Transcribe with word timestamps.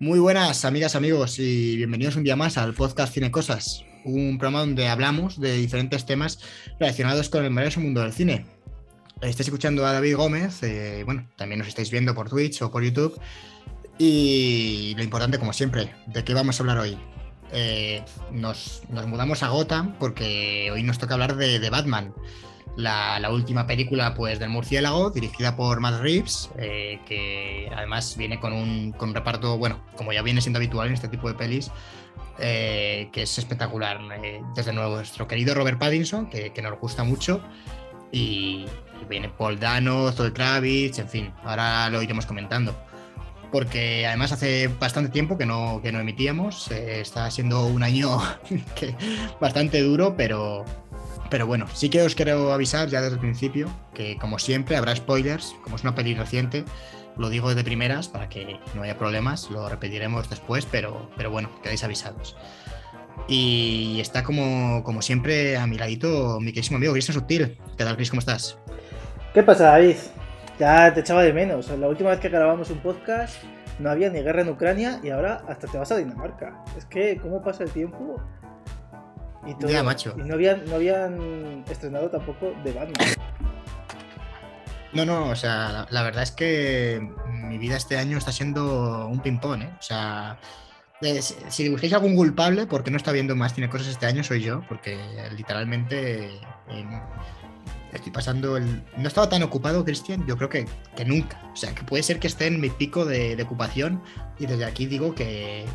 Muy 0.00 0.20
buenas 0.20 0.64
amigas, 0.64 0.94
amigos 0.94 1.40
y 1.40 1.76
bienvenidos 1.76 2.14
un 2.14 2.22
día 2.22 2.36
más 2.36 2.56
al 2.56 2.72
podcast 2.72 3.12
Cine 3.12 3.32
Cosas, 3.32 3.84
un 4.04 4.38
programa 4.38 4.60
donde 4.60 4.86
hablamos 4.86 5.40
de 5.40 5.54
diferentes 5.54 6.06
temas 6.06 6.38
relacionados 6.78 7.28
con 7.28 7.44
el 7.44 7.50
maravilloso 7.50 7.80
mundo 7.80 8.02
del 8.02 8.12
cine. 8.12 8.46
Estáis 9.16 9.40
escuchando 9.40 9.84
a 9.84 9.92
David 9.92 10.14
Gómez, 10.14 10.62
eh, 10.62 11.02
bueno, 11.04 11.28
también 11.34 11.58
nos 11.58 11.66
estáis 11.66 11.90
viendo 11.90 12.14
por 12.14 12.30
Twitch 12.30 12.62
o 12.62 12.70
por 12.70 12.84
YouTube. 12.84 13.20
Y 13.98 14.94
lo 14.96 15.02
importante, 15.02 15.36
como 15.36 15.52
siempre, 15.52 15.92
¿de 16.06 16.22
qué 16.22 16.32
vamos 16.32 16.60
a 16.60 16.62
hablar 16.62 16.78
hoy? 16.78 16.96
Eh, 17.52 18.04
nos, 18.30 18.82
nos, 18.90 19.04
mudamos 19.08 19.42
a 19.42 19.48
Gotham 19.48 19.96
porque 19.98 20.70
hoy 20.72 20.84
nos 20.84 20.98
toca 20.98 21.14
hablar 21.14 21.34
de, 21.34 21.58
de 21.58 21.70
Batman 21.70 22.14
la, 22.78 23.30
última 23.30 23.66
película 23.66 24.14
pues, 24.14 24.38
del 24.38 24.50
murciélago, 24.50 25.10
dirigida 25.10 25.56
por 25.56 25.80
Matt 25.80 26.00
Reeves, 26.00 26.50
eh, 26.56 27.00
que 27.06 27.68
además 27.74 28.16
viene 28.16 28.38
con 28.38 28.52
un, 28.52 28.92
con 28.92 29.12
reparto, 29.14 29.58
bueno, 29.58 29.80
como 29.96 30.12
ya 30.12 30.22
viene 30.22 30.40
siendo 30.40 30.58
habitual 30.58 30.86
en 30.86 30.94
este 30.94 31.08
tipo 31.08 31.28
de 31.28 31.34
pelis, 31.34 31.72
eh, 32.38 33.08
que 33.12 33.22
es 33.22 33.36
espectacular. 33.36 33.98
Eh, 34.22 34.40
desde 34.54 34.72
nuevo, 34.72 34.94
nuestro 34.94 35.26
querido 35.26 35.54
Robert 35.54 35.78
Pattinson, 35.78 36.30
que, 36.30 36.52
nos 36.62 36.78
gusta 36.78 37.02
mucho, 37.02 37.42
y, 38.12 38.66
viene 39.08 39.28
Paul 39.28 39.58
Dano, 39.58 40.12
Zoe 40.12 40.32
Kravitz, 40.32 41.00
en 41.00 41.08
fin, 41.08 41.32
ahora 41.44 41.90
lo 41.90 42.00
iremos 42.00 42.26
comentando. 42.26 42.76
Porque 43.50 44.06
además 44.06 44.30
hace 44.30 44.68
bastante 44.68 45.10
tiempo 45.10 45.36
que 45.36 45.46
no, 45.46 45.80
que 45.82 45.90
no 45.90 45.98
emitíamos, 45.98 46.70
está 46.70 47.28
siendo 47.30 47.66
un 47.66 47.82
año 47.82 48.20
bastante 49.40 49.80
duro, 49.80 50.14
pero, 50.16 50.66
pero 51.30 51.46
bueno, 51.46 51.66
sí 51.72 51.90
que 51.90 52.02
os 52.02 52.14
quiero 52.14 52.52
avisar 52.52 52.88
ya 52.88 53.00
desde 53.00 53.14
el 53.14 53.20
principio 53.20 53.68
que, 53.94 54.16
como 54.16 54.38
siempre, 54.38 54.76
habrá 54.76 54.94
spoilers. 54.94 55.54
Como 55.62 55.76
es 55.76 55.82
una 55.82 55.94
peli 55.94 56.14
reciente, 56.14 56.64
lo 57.16 57.28
digo 57.28 57.54
de 57.54 57.64
primeras 57.64 58.08
para 58.08 58.28
que 58.28 58.58
no 58.74 58.82
haya 58.82 58.96
problemas. 58.96 59.50
Lo 59.50 59.68
repetiremos 59.68 60.30
después, 60.30 60.66
pero, 60.70 61.10
pero 61.16 61.30
bueno, 61.30 61.50
quedáis 61.62 61.84
avisados. 61.84 62.36
Y 63.26 63.98
está 64.00 64.22
como, 64.22 64.82
como 64.84 65.02
siempre 65.02 65.56
a 65.56 65.66
mi 65.66 65.76
ladito 65.76 66.38
mi 66.40 66.52
querísimo 66.52 66.76
amigo 66.76 66.92
Cristian 66.92 67.14
Sutil. 67.14 67.58
¿Qué 67.76 67.84
tal, 67.84 67.96
Chris? 67.96 68.10
¿Cómo 68.10 68.20
estás? 68.20 68.58
¿Qué 69.34 69.42
pasa, 69.42 69.64
David? 69.64 69.96
Ya 70.58 70.92
te 70.94 71.00
echaba 71.00 71.22
de 71.22 71.32
menos. 71.32 71.68
La 71.70 71.88
última 71.88 72.10
vez 72.10 72.20
que 72.20 72.28
grabamos 72.28 72.70
un 72.70 72.78
podcast 72.78 73.36
no 73.78 73.90
había 73.90 74.10
ni 74.10 74.20
guerra 74.22 74.42
en 74.42 74.48
Ucrania 74.48 75.00
y 75.02 75.10
ahora 75.10 75.42
hasta 75.48 75.66
te 75.66 75.78
vas 75.78 75.92
a 75.92 75.96
Dinamarca. 75.96 76.64
Es 76.76 76.84
que, 76.86 77.18
¿cómo 77.20 77.42
pasa 77.42 77.64
el 77.64 77.70
tiempo? 77.70 78.20
Y, 79.46 79.82
macho. 79.82 80.14
y 80.18 80.22
no, 80.22 80.34
habían, 80.34 80.64
no 80.66 80.76
habían 80.76 81.64
estrenado 81.70 82.10
tampoco 82.10 82.52
The 82.64 82.72
Batman. 82.72 83.08
No, 84.92 85.04
no, 85.04 85.28
o 85.28 85.36
sea, 85.36 85.86
la, 85.90 86.02
verdad 86.02 86.22
es 86.22 86.30
que 86.32 87.06
mi 87.28 87.58
vida 87.58 87.76
este 87.76 87.98
año 87.98 88.16
está 88.16 88.32
siendo 88.32 89.06
un 89.06 89.20
ping-pong, 89.20 89.62
¿eh? 89.62 89.70
O 89.78 89.82
sea, 89.82 90.38
si 91.48 91.68
buscáis 91.68 91.92
algún 91.92 92.16
culpable 92.16 92.66
porque 92.66 92.90
no 92.90 92.96
está 92.96 93.12
viendo 93.12 93.36
más 93.36 93.54
tiene 93.54 93.68
cosas 93.68 93.88
este 93.88 94.06
año, 94.06 94.24
soy 94.24 94.42
yo, 94.42 94.62
porque 94.68 94.98
literalmente 95.36 96.30
estoy 97.92 98.12
pasando 98.12 98.56
el... 98.56 98.82
No 98.96 99.04
he 99.04 99.08
estado 99.08 99.28
tan 99.28 99.42
ocupado, 99.42 99.84
Cristian, 99.84 100.26
yo 100.26 100.36
creo 100.36 100.48
que, 100.48 100.66
que, 100.96 101.04
nunca. 101.04 101.38
O 101.52 101.56
sea, 101.56 101.74
que 101.74 101.84
puede 101.84 102.02
ser 102.02 102.18
que 102.18 102.26
esté 102.26 102.46
en 102.46 102.60
mi 102.60 102.70
pico 102.70 103.04
de, 103.04 103.36
de 103.36 103.42
ocupación 103.42 104.02
y 104.38 104.46
desde 104.46 104.64
aquí 104.64 104.86
digo 104.86 105.14
que, 105.14 105.66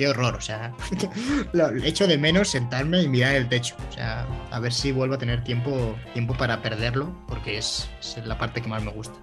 qué 0.00 0.08
horror, 0.08 0.34
o 0.34 0.40
sea, 0.40 0.72
lo 1.52 1.68
echo 1.84 2.06
de 2.06 2.16
menos 2.16 2.48
sentarme 2.48 3.02
y 3.02 3.08
mirar 3.08 3.34
el 3.34 3.50
techo, 3.50 3.76
o 3.90 3.92
sea, 3.92 4.26
a 4.50 4.58
ver 4.58 4.72
si 4.72 4.92
vuelvo 4.92 5.16
a 5.16 5.18
tener 5.18 5.44
tiempo, 5.44 5.94
tiempo 6.14 6.34
para 6.34 6.62
perderlo, 6.62 7.14
porque 7.28 7.58
es, 7.58 7.90
la 8.24 8.38
parte 8.38 8.62
que 8.62 8.68
más 8.68 8.82
me 8.82 8.90
gusta. 8.90 9.14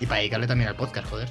Y 0.00 0.06
para 0.06 0.18
dedicarle 0.18 0.48
también 0.48 0.68
al 0.68 0.74
podcast, 0.74 1.08
joder. 1.08 1.28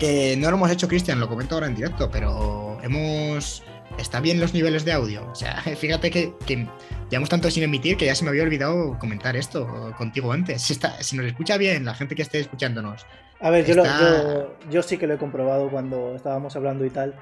Que 0.00 0.36
no 0.36 0.50
lo 0.50 0.56
hemos 0.56 0.72
hecho, 0.72 0.88
Cristian, 0.88 1.20
lo 1.20 1.28
comento 1.28 1.54
ahora 1.54 1.68
en 1.68 1.76
directo, 1.76 2.10
pero 2.10 2.78
hemos... 2.82 3.62
Está 3.96 4.20
bien 4.20 4.40
los 4.40 4.54
niveles 4.54 4.84
de 4.84 4.92
audio. 4.92 5.24
O 5.30 5.34
sea, 5.36 5.62
fíjate 5.78 6.10
que, 6.10 6.34
que 6.44 6.66
llevamos 7.10 7.28
tanto 7.28 7.48
sin 7.50 7.62
emitir 7.62 7.96
que 7.96 8.06
ya 8.06 8.14
se 8.16 8.24
me 8.24 8.30
había 8.30 8.42
olvidado 8.42 8.98
comentar 8.98 9.36
esto 9.36 9.94
contigo 9.96 10.32
antes. 10.32 10.62
Si, 10.62 10.72
está, 10.72 11.00
si 11.02 11.16
nos 11.16 11.26
escucha 11.26 11.56
bien 11.58 11.84
la 11.84 11.94
gente 11.94 12.16
que 12.16 12.22
esté 12.22 12.40
escuchándonos, 12.40 13.06
a 13.42 13.50
ver, 13.50 13.66
yo, 13.66 14.56
yo, 14.70 14.82
sí 14.82 14.96
que 14.96 15.06
lo 15.06 15.14
he 15.14 15.18
comprobado 15.18 15.70
cuando 15.70 16.14
estábamos 16.14 16.54
hablando 16.56 16.84
y 16.84 16.90
tal. 16.90 17.14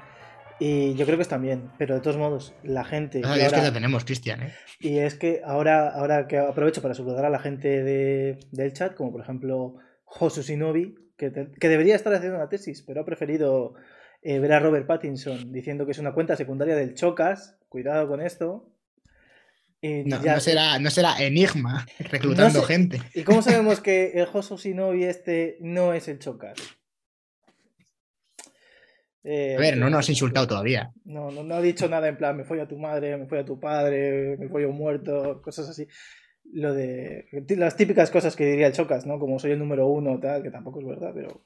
Y 0.59 0.93
yo 0.93 1.05
creo 1.05 1.17
que 1.17 1.23
está 1.23 1.39
bien, 1.39 1.71
pero 1.79 1.95
de 1.95 2.01
todos 2.01 2.17
modos, 2.17 2.53
la 2.61 2.83
gente. 2.83 3.21
Ah, 3.25 3.35
es 3.35 3.51
que 3.51 3.61
la 3.61 3.73
tenemos, 3.73 4.05
Cristian, 4.05 4.43
¿eh? 4.43 4.53
Y 4.79 4.99
es 4.99 5.15
que 5.15 5.41
ahora, 5.43 5.89
ahora 5.89 6.27
que 6.27 6.37
aprovecho 6.37 6.83
para 6.83 6.93
saludar 6.93 7.25
a 7.25 7.31
la 7.31 7.39
gente 7.39 7.83
de, 7.83 8.39
del 8.51 8.71
chat, 8.73 8.93
como 8.93 9.11
por 9.11 9.21
ejemplo 9.21 9.77
Josu 10.05 10.43
Sinovi, 10.43 10.93
que, 11.17 11.31
que, 11.59 11.67
debería 11.67 11.95
estar 11.95 12.13
haciendo 12.13 12.37
una 12.37 12.49
tesis, 12.49 12.83
pero 12.85 13.01
ha 13.01 13.05
preferido 13.05 13.73
eh, 14.21 14.37
ver 14.37 14.53
a 14.53 14.59
Robert 14.59 14.85
Pattinson 14.85 15.51
diciendo 15.51 15.87
que 15.87 15.93
es 15.93 15.99
una 15.99 16.13
cuenta 16.13 16.35
secundaria 16.35 16.75
del 16.75 16.93
Chocas. 16.93 17.57
Cuidado 17.67 18.07
con 18.07 18.21
esto. 18.21 18.70
No, 19.81 20.39
será, 20.39 20.77
no 20.77 20.91
será 20.91 21.19
Enigma 21.23 21.87
reclutando 21.99 22.61
gente. 22.61 23.01
¿Y 23.15 23.23
cómo 23.23 23.41
sabemos 23.41 23.79
que 23.79 24.11
el 24.13 24.25
Josu 24.27 24.57
Shinobi 24.57 25.05
este 25.05 25.57
no 25.59 25.93
es 25.93 26.07
el 26.07 26.19
Chocas? 26.19 26.57
Eh, 29.23 29.55
a 29.55 29.59
ver, 29.59 29.77
no 29.77 29.89
nos 29.89 29.99
has 29.99 30.09
insultado 30.09 30.47
todavía. 30.47 30.91
No, 31.03 31.31
no, 31.31 31.55
ha 31.55 31.61
dicho 31.61 31.87
nada 31.87 32.07
en 32.07 32.17
plan, 32.17 32.37
me 32.37 32.43
fui 32.43 32.59
a 32.59 32.67
tu 32.67 32.77
madre, 32.77 33.17
me 33.17 33.27
fui 33.27 33.37
a 33.37 33.45
tu 33.45 33.59
padre, 33.59 34.35
me 34.37 34.49
fui 34.49 34.63
a 34.63 34.67
un 34.67 34.77
muerto, 34.77 35.41
cosas 35.43 35.69
así. 35.69 35.87
Lo 36.53 36.73
de. 36.73 37.27
Las 37.49 37.75
típicas 37.75 38.09
cosas 38.09 38.35
que 38.35 38.45
diría 38.45 38.67
el 38.67 38.73
Chocas, 38.73 39.05
¿no? 39.05 39.19
Como 39.19 39.39
soy 39.39 39.51
el 39.51 39.59
número 39.59 39.87
uno, 39.87 40.19
tal, 40.19 40.43
que 40.43 40.51
tampoco 40.51 40.79
es 40.79 40.87
verdad, 40.87 41.11
pero. 41.13 41.45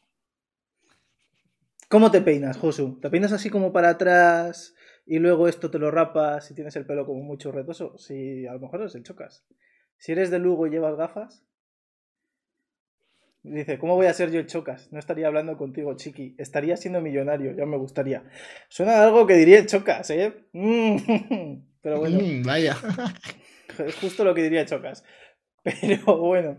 ¿Cómo 1.90 2.12
te 2.12 2.22
peinas, 2.22 2.58
Josu? 2.58 3.00
¿Te 3.00 3.10
peinas 3.10 3.32
así 3.32 3.50
como 3.50 3.72
para 3.72 3.90
atrás? 3.90 4.74
Y 5.06 5.20
luego 5.20 5.48
esto 5.48 5.70
te 5.70 5.80
lo 5.80 5.92
rapas 5.92 6.50
y 6.50 6.56
tienes 6.56 6.76
el 6.76 6.86
pelo 6.86 7.06
como 7.06 7.22
mucho 7.22 7.52
retoso, 7.52 7.98
si 7.98 8.48
a 8.48 8.54
lo 8.54 8.60
mejor 8.60 8.84
es 8.84 8.96
el 8.96 9.04
chocas. 9.04 9.46
Si 9.98 10.12
eres 10.12 10.32
de 10.32 10.40
Lugo 10.40 10.68
y 10.68 10.72
llevas 10.72 10.96
gafas, 10.96 11.46
dice, 13.44 13.78
¿cómo 13.78 13.96
voy 13.96 14.08
a 14.08 14.14
ser 14.14 14.32
yo 14.32 14.40
el 14.40 14.48
chocas? 14.48 14.92
No 14.92 15.00
estaría 15.00 15.28
hablando 15.28 15.58
contigo, 15.58 15.96
chiqui, 15.96 16.36
estaría 16.38 16.76
siendo 16.78 17.02
millonario, 17.02 17.56
ya 17.56 17.66
me 17.66 17.78
gustaría. 17.78 18.24
Suena 18.68 19.04
algo 19.04 19.28
que 19.28 19.36
diría 19.36 19.60
el 19.60 19.68
chocas, 19.68 20.10
¿eh? 20.10 20.34
Pero 21.82 22.00
bueno. 22.00 22.20
Mm, 22.22 22.44
vaya. 22.44 22.76
Es 23.78 23.96
justo 23.96 24.24
lo 24.24 24.34
que 24.34 24.42
diría 24.42 24.66
chocas. 24.66 25.04
Pero 25.64 26.18
bueno. 26.18 26.58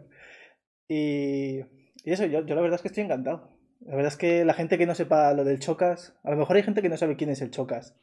Y, 0.86 1.60
y 2.04 2.12
eso, 2.12 2.26
yo, 2.26 2.44
yo 2.44 2.54
la 2.54 2.60
verdad 2.60 2.76
es 2.76 2.82
que 2.82 2.88
estoy 2.88 3.04
encantado. 3.04 3.56
La 3.80 3.94
verdad 3.94 4.12
es 4.12 4.16
que 4.16 4.44
la 4.44 4.54
gente 4.54 4.78
que 4.78 4.86
no 4.86 4.94
sepa 4.94 5.32
lo 5.32 5.44
del 5.44 5.58
Chocas, 5.58 6.14
a 6.24 6.30
lo 6.30 6.36
mejor 6.36 6.56
hay 6.56 6.62
gente 6.62 6.82
que 6.82 6.88
no 6.88 6.96
sabe 6.96 7.16
quién 7.16 7.30
es 7.30 7.40
el 7.40 7.50
Chocas. 7.50 7.96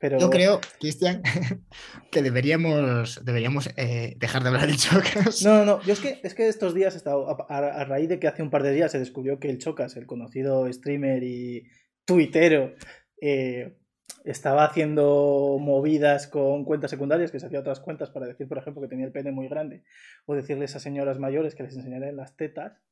Yo 0.00 0.28
creo, 0.28 0.60
Cristian, 0.78 1.22
que 2.10 2.22
deberíamos, 2.22 3.24
deberíamos 3.24 3.70
eh, 3.76 4.14
dejar 4.18 4.42
de 4.42 4.48
hablar 4.48 4.66
del 4.66 4.76
Chocas. 4.76 5.42
No, 5.42 5.58
no, 5.58 5.64
no. 5.64 5.82
Yo 5.82 5.94
es 5.94 6.00
que, 6.00 6.20
es 6.22 6.34
que 6.34 6.48
estos 6.48 6.74
días 6.74 6.94
he 6.94 6.98
estado, 6.98 7.26
a, 7.48 7.84
raíz 7.84 8.08
de 8.08 8.18
que 8.18 8.28
hace 8.28 8.42
un 8.42 8.50
par 8.50 8.62
de 8.62 8.72
días 8.72 8.92
se 8.92 8.98
descubrió 8.98 9.40
que 9.40 9.48
el 9.48 9.58
Chocas, 9.58 9.96
el 9.96 10.06
conocido 10.06 10.70
streamer 10.70 11.22
y 11.22 11.64
tuitero, 12.04 12.74
eh, 13.22 13.78
estaba 14.24 14.64
haciendo 14.64 15.56
movidas 15.60 16.26
con 16.26 16.64
cuentas 16.64 16.90
secundarias, 16.90 17.30
que 17.30 17.40
se 17.40 17.46
hacía 17.46 17.60
otras 17.60 17.80
cuentas 17.80 18.10
para 18.10 18.26
decir, 18.26 18.48
por 18.48 18.58
ejemplo, 18.58 18.82
que 18.82 18.88
tenía 18.88 19.06
el 19.06 19.12
pene 19.12 19.32
muy 19.32 19.48
grande, 19.48 19.84
o 20.26 20.34
decirles 20.34 20.76
a 20.76 20.80
señoras 20.80 21.18
mayores 21.18 21.54
que 21.54 21.62
les 21.62 21.74
enseñaran 21.74 22.16
las 22.16 22.36
tetas, 22.36 22.82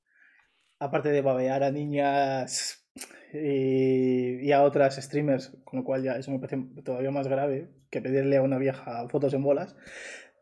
aparte 0.78 1.10
de 1.10 1.20
babear 1.20 1.64
a 1.64 1.70
niñas 1.70 2.83
y, 3.32 4.53
a 4.53 4.62
otras 4.62 4.97
streamers, 4.97 5.52
con 5.64 5.81
lo 5.81 5.85
cual 5.85 6.02
ya 6.02 6.17
eso 6.17 6.31
me 6.31 6.38
parece 6.38 6.62
todavía 6.85 7.11
más 7.11 7.26
grave 7.26 7.69
que 7.91 8.00
pedirle 8.00 8.37
a 8.37 8.43
una 8.43 8.58
vieja 8.58 9.08
fotos 9.08 9.35
en 9.35 9.43
bolas. 9.43 9.76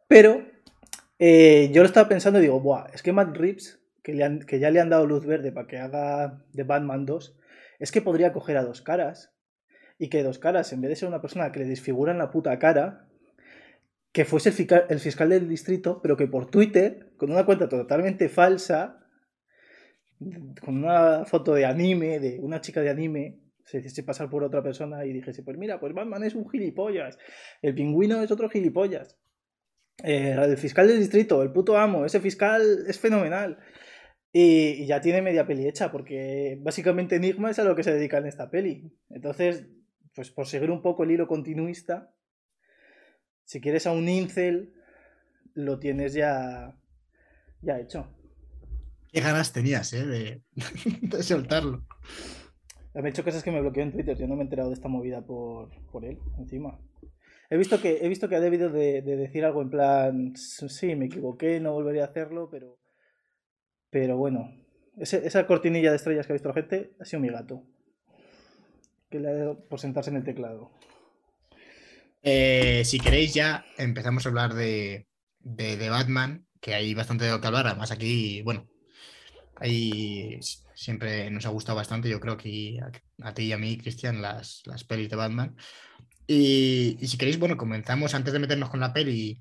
Pero 0.09 0.45
eh, 1.19 1.71
yo 1.73 1.83
lo 1.83 1.87
estaba 1.87 2.09
pensando 2.09 2.39
y 2.39 2.43
digo, 2.43 2.61
Buah, 2.61 2.91
es 2.93 3.03
que 3.03 3.13
Matt 3.13 3.37
Reeves, 3.37 3.81
que, 4.03 4.41
que 4.47 4.59
ya 4.59 4.71
le 4.71 4.81
han 4.81 4.91
dado 4.91 5.07
luz 5.07 5.25
verde 5.25 5.53
para 5.53 5.67
que 5.67 5.79
haga 5.79 6.45
de 6.53 6.65
Batman 6.65 7.07
2, 7.07 7.39
es 7.79 7.93
que 7.93 8.03
podría 8.03 8.33
coger 8.33 8.57
a 8.57 8.65
dos 8.65 8.83
caras 8.83 9.35
y 9.99 10.09
que 10.09 10.23
dos 10.23 10.39
caras, 10.39 10.73
en 10.73 10.81
vez 10.81 10.91
de 10.91 10.97
ser 10.97 11.09
una 11.09 11.21
persona 11.21 11.53
que 11.53 11.61
le 11.61 11.67
desfiguran 11.67 12.19
la 12.19 12.31
puta 12.31 12.59
cara, 12.59 13.07
que 14.13 14.25
fuese 14.25 14.51
el 14.51 14.85
el 14.91 15.01
fiscal 15.01 15.31
del 15.31 15.49
distrito, 15.49 16.01
pero 16.03 16.17
que 16.17 16.27
por 16.27 16.51
Twitter, 16.51 17.13
con 17.17 17.31
una 17.31 17.47
cuenta 17.47 17.69
totalmente 17.69 18.29
falsa, 18.29 19.02
con 20.65 20.85
una 20.85 21.25
foto 21.25 21.55
de 21.55 21.65
anime, 21.65 22.21
de 22.21 22.39
una 22.41 22.61
chica 22.61 22.81
de 22.81 22.91
anime, 22.91 23.39
se 23.65 23.79
hiciese 23.79 24.03
pasar 24.03 24.29
por 24.29 24.45
otra 24.45 24.63
persona 24.63 25.05
y 25.05 25.13
dijese, 25.13 25.43
pues 25.43 25.57
mira, 25.57 25.81
pues 25.81 25.95
Batman 25.95 26.25
es 26.25 26.35
un 26.35 26.49
gilipollas, 26.49 27.19
el 27.63 27.75
pingüino 27.75 28.23
es 28.23 28.31
otro 28.31 28.49
gilipollas, 28.49 29.19
eh, 30.03 30.37
el 30.39 30.57
fiscal 30.57 30.89
del 30.89 30.99
distrito, 30.99 31.43
el 31.43 31.53
puto 31.53 31.77
amo, 31.77 32.05
ese 32.05 32.21
fiscal 32.21 32.85
es 32.87 32.99
fenomenal. 32.99 33.59
Y, 34.33 34.87
ya 34.87 35.01
tiene 35.01 35.21
media 35.21 35.47
peli 35.47 35.69
hecha, 35.69 35.93
porque 35.93 36.59
básicamente 36.63 37.17
Enigma 37.17 37.51
es 37.51 37.59
a 37.59 37.65
lo 37.65 37.77
que 37.77 37.83
se 37.83 37.93
dedica 37.93 38.19
en 38.19 38.27
esta 38.27 38.51
peli. 38.51 38.97
Entonces, 39.11 39.67
pues 40.15 40.31
por 40.31 40.47
seguir 40.47 40.71
un 40.71 40.81
poco 40.83 41.05
el 41.05 41.11
hilo 41.11 41.27
continuista, 41.27 42.15
si 43.45 43.61
quieres 43.61 43.87
a 43.87 43.93
un 43.93 44.09
incel, 44.09 44.73
lo 45.55 45.79
tienes 45.79 46.15
ya, 46.15 46.79
ya 47.61 47.79
hecho. 47.79 48.09
Qué 49.13 49.21
ganas 49.21 49.53
tenías, 49.53 49.93
¿eh? 49.93 50.07
De, 50.07 51.23
soltarlo. 51.23 51.85
Me 52.95 53.03
ha 53.03 53.09
hecho 53.09 53.25
cosas 53.25 53.43
que 53.43 53.51
me 53.51 53.61
bloqueó 53.61 53.83
en 53.83 53.93
Twitter. 53.93 54.17
Yo 54.17 54.27
no 54.27 54.35
me 54.35 54.41
he 54.41 54.45
enterado 54.45 54.71
de 54.71 54.75
esta 54.75 54.89
movida 54.89 55.21
por, 55.25 55.71
por 55.91 56.05
él, 56.05 56.19
encima. 56.39 56.79
He 57.51 57.59
visto 57.59 57.81
que, 57.83 57.99
he 58.01 58.09
visto 58.09 58.31
que 58.31 58.37
ha 58.37 58.41
debido 58.41 58.71
de, 58.71 59.03
decir 59.03 59.45
algo 59.45 59.61
en 59.61 59.69
plan, 59.69 60.33
sí, 60.37 60.95
me 60.97 61.05
equivoqué, 61.05 61.61
no 61.61 61.75
volvería 61.75 62.05
a 62.05 62.07
hacerlo, 62.07 62.49
pero... 62.51 62.79
Pero 63.91 64.17
bueno, 64.17 64.51
esa 64.97 65.47
cortinilla 65.47 65.91
de 65.91 65.97
estrellas 65.97 66.27
que 66.27 66.33
ha 66.33 66.35
visto 66.35 66.49
la 66.49 66.55
gente 66.55 66.93
ha 66.99 67.05
sido 67.05 67.21
mi 67.21 67.29
gato. 67.29 67.63
Que 69.11 69.21
le 69.21 69.29
ha 69.29 69.35
dado 69.35 69.69
por 69.69 69.79
sentarse 69.79 70.09
en 70.09 70.17
el 70.17 70.25
teclado. 70.25 70.71
Eh, 72.23 72.83
si 72.87 72.99
queréis 72.99 73.35
ya 73.35 73.67
empezamos 73.77 74.25
a 74.25 74.31
hablar 74.31 74.55
de, 74.55 75.09
de, 75.41 75.91
Batman, 75.91 76.47
que 76.63 76.73
hay 76.73 76.95
bastante 76.95 77.27
de 77.27 77.33
lo 77.33 77.43
que 77.43 77.49
hablar. 77.49 77.67
Además 77.67 77.91
aquí, 77.91 78.41
bueno, 78.41 78.67
ahí 79.63 80.39
siempre 80.75 81.31
nos 81.31 81.47
ha 81.47 81.51
gustado 81.51 81.77
bastante, 81.77 82.09
yo 82.09 82.21
creo 82.21 82.37
que 82.37 82.81
a, 83.23 83.35
ti 83.35 83.45
y 83.45 83.53
a 83.53 83.59
mí, 83.59 83.79
Cristian, 83.79 84.21
las, 84.21 84.63
las 84.67 84.85
pelis 84.85 85.09
de 85.09 85.17
Batman. 85.17 85.57
Y, 86.27 86.97
si 87.03 87.17
queréis, 87.17 87.39
bueno, 87.39 87.57
comenzamos 87.57 88.15
antes 88.15 88.33
de 88.33 88.39
meternos 88.39 88.71
con 88.71 88.81
la 88.81 88.93
peli. 88.93 89.41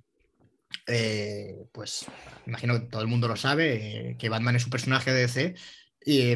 Eh, 0.88 1.66
pues 1.72 2.06
imagino 2.46 2.80
que 2.80 2.88
todo 2.88 3.02
el 3.02 3.08
mundo 3.08 3.28
lo 3.28 3.36
sabe, 3.36 4.12
eh, 4.12 4.18
que 4.18 4.30
Batman 4.30 4.56
es 4.56 4.64
un 4.64 4.72
personaje 4.72 5.12
de 5.12 5.22
DC, 5.22 5.56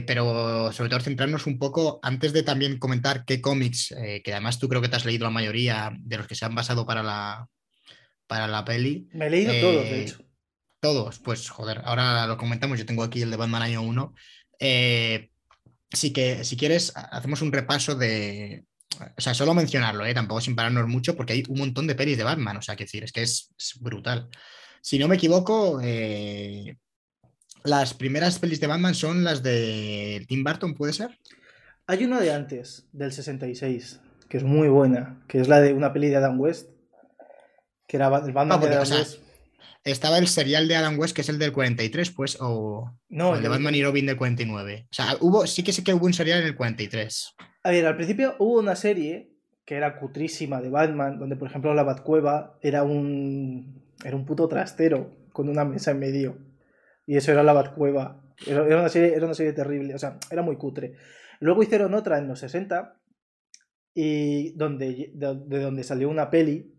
pero 0.05 0.71
sobre 0.71 0.89
todo 0.89 0.99
centrarnos 0.99 1.47
un 1.47 1.57
poco, 1.57 1.99
antes 2.03 2.33
de 2.33 2.43
también 2.43 2.77
comentar 2.77 3.25
qué 3.25 3.41
cómics, 3.41 3.91
eh, 3.91 4.21
que 4.23 4.33
además 4.33 4.59
tú 4.59 4.67
creo 4.67 4.81
que 4.81 4.89
te 4.89 4.95
has 4.95 5.05
leído 5.05 5.23
la 5.23 5.31
mayoría 5.31 5.93
de 5.99 6.17
los 6.17 6.27
que 6.27 6.35
se 6.35 6.45
han 6.45 6.55
basado 6.55 6.85
para 6.85 7.01
la, 7.01 7.47
para 8.27 8.47
la 8.47 8.65
peli. 8.65 9.07
Me 9.13 9.27
he 9.27 9.29
leído 9.29 9.53
todos, 9.61 9.89
de 9.89 10.01
hecho. 10.01 10.24
Todos, 10.85 11.17
pues 11.17 11.49
joder, 11.49 11.81
ahora 11.83 12.27
lo 12.27 12.37
comentamos, 12.37 12.77
yo 12.77 12.85
tengo 12.85 13.01
aquí 13.01 13.23
el 13.23 13.31
de 13.31 13.37
Batman 13.37 13.63
año 13.63 13.81
1. 13.81 14.13
sí 14.59 16.13
que 16.13 16.43
si 16.43 16.55
quieres, 16.55 16.93
hacemos 16.95 17.41
un 17.41 17.51
repaso 17.51 17.95
de, 17.95 18.65
o 19.17 19.19
sea, 19.19 19.33
solo 19.33 19.55
mencionarlo, 19.55 20.05
¿eh? 20.05 20.13
tampoco 20.13 20.41
sin 20.41 20.55
pararnos 20.55 20.87
mucho, 20.87 21.15
porque 21.15 21.33
hay 21.33 21.43
un 21.49 21.57
montón 21.57 21.87
de 21.87 21.95
pelis 21.95 22.19
de 22.19 22.23
Batman, 22.23 22.57
o 22.57 22.61
sea, 22.61 22.75
que 22.75 22.83
decir, 22.83 23.03
es 23.03 23.11
que 23.11 23.23
es, 23.23 23.49
brutal. 23.79 24.29
Si 24.79 24.99
no 24.99 25.07
me 25.07 25.15
equivoco, 25.15 25.81
eh, 25.81 26.77
las 27.63 27.95
primeras 27.95 28.37
pelis 28.37 28.59
de 28.59 28.67
Batman 28.67 28.93
son 28.93 29.23
las 29.23 29.41
de 29.41 30.23
Tim 30.27 30.43
Burton, 30.43 30.75
¿puede 30.75 30.93
ser? 30.93 31.19
Hay 31.87 32.05
una 32.05 32.21
de 32.21 32.31
antes, 32.31 32.85
del 32.91 33.11
66, 33.11 34.01
que 34.29 34.37
es 34.37 34.43
muy 34.43 34.67
buena, 34.67 35.23
que 35.27 35.39
es 35.39 35.47
la 35.47 35.61
de 35.61 35.73
una 35.73 35.93
peli 35.93 36.09
de 36.09 36.17
Adam 36.17 36.39
West, 36.39 36.69
que 37.87 37.97
era 37.97 38.05
el 38.05 38.33
Batman 38.33 38.59
de 38.59 38.67
Adam 38.67 38.91
West. 38.91 39.24
Estaba 39.85 40.17
el 40.17 40.27
serial 40.27 40.67
de 40.67 40.75
Adam 40.75 40.97
West, 40.97 41.15
que 41.15 41.21
es 41.21 41.29
el 41.29 41.37
del 41.37 41.53
43, 41.53 42.09
pues, 42.09 42.37
o, 42.41 42.91
no, 43.07 43.35
el 43.35 43.43
de 43.43 43.49
Batman 43.49 43.75
y 43.75 43.83
Robin 43.83 44.07
del 44.07 44.17
49. 44.17 44.87
O 44.89 44.93
sea, 44.93 45.15
hubo, 45.21 45.45
sí 45.45 45.63
que 45.63 45.71
sé 45.71 45.83
que 45.83 45.93
hubo 45.93 46.07
un 46.07 46.13
serial 46.13 46.41
en 46.41 46.47
el 46.47 46.55
43. 46.55 47.35
A 47.63 47.69
ver, 47.69 47.85
al 47.85 47.95
principio 47.95 48.35
hubo 48.39 48.59
una 48.59 48.75
serie 48.75 49.31
que 49.63 49.75
era 49.75 49.99
cutrísima 49.99 50.59
de 50.59 50.69
Batman, 50.69 51.19
donde 51.19 51.35
por 51.35 51.47
ejemplo 51.47 51.73
la 51.75 51.83
Batcueva 51.83 52.57
era 52.61 52.83
un, 52.83 53.83
era 54.03 54.15
un 54.15 54.25
puto 54.25 54.47
trastero 54.47 55.15
con 55.31 55.49
una 55.49 55.65
mesa 55.65 55.91
en 55.91 55.99
medio. 55.99 56.37
Y 57.05 57.17
eso 57.17 57.31
era 57.31 57.43
la 57.43 57.53
Batcueva. 57.53 58.23
Era, 58.45 58.63
una 58.63 58.89
serie, 58.89 59.13
era 59.15 59.25
una 59.25 59.35
serie 59.35 59.53
terrible, 59.53 59.93
o 59.93 59.99
sea, 59.99 60.17
era 60.31 60.41
muy 60.41 60.57
cutre. 60.57 60.95
Luego 61.39 61.61
hicieron 61.61 61.93
otra 61.93 62.17
en 62.17 62.27
los 62.27 62.39
60, 62.39 62.99
y 63.93 64.51
donde, 64.57 65.11
de, 65.13 65.59
donde 65.61 65.83
salió 65.83 66.09
una 66.09 66.29
peli, 66.29 66.74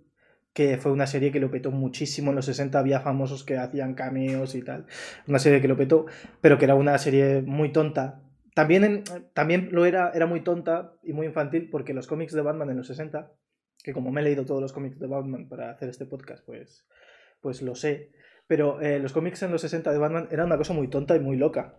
que 0.57 0.79
fue 0.79 0.91
una 0.91 1.07
serie 1.07 1.31
que 1.31 1.39
lo 1.39 1.51
petó 1.51 1.71
muchísimo. 1.71 2.31
En 2.31 2.37
los 2.37 2.47
60 2.47 2.79
había 2.79 3.01
famosos 3.01 3.45
que 3.45 3.59
hacían 3.59 3.93
cameos 3.93 4.55
y 4.55 4.63
tal. 4.63 4.87
Una 5.29 5.39
serie 5.39 5.61
que 5.61 5.69
lo 5.69 5.77
petó, 5.77 6.07
pero 6.41 6.57
que 6.57 6.65
era 6.65 6.75
una 6.75 6.97
serie 6.97 7.43
muy 7.43 7.73
tonta, 7.73 8.23
también, 8.55 9.05
también 9.35 9.69
lo 9.71 9.85
era, 9.85 10.13
era 10.15 10.25
muy 10.25 10.41
tonta 10.41 10.95
y 11.03 11.13
muy 11.13 11.27
infantil 11.27 11.69
porque 11.71 11.93
los 11.93 12.07
cómics 12.07 12.33
de 12.33 12.41
Batman 12.41 12.71
en 12.71 12.79
los 12.79 12.87
60, 12.87 13.31
que 13.85 13.93
como 13.93 14.11
me 14.11 14.23
he 14.23 14.25
leído 14.25 14.47
todos 14.47 14.63
los 14.63 14.73
cómics 14.73 14.99
de 14.99 15.07
Batman 15.07 15.47
para 15.47 15.73
hacer 15.73 15.91
este 15.91 16.07
podcast, 16.07 16.43
pues, 16.47 16.87
pues 17.43 17.61
lo 17.61 17.75
sé. 17.75 18.13
Pero 18.47 18.81
eh, 18.81 18.99
los 18.99 19.13
cómics 19.13 19.43
en 19.43 19.53
los 19.53 19.61
60 19.61 19.93
de 19.93 19.99
Batman 19.99 20.29
eran 20.31 20.47
una 20.47 20.57
cosa 20.57 20.73
muy 20.73 20.89
tonta 20.89 21.15
y 21.15 21.21
muy 21.21 21.37
loca. 21.37 21.77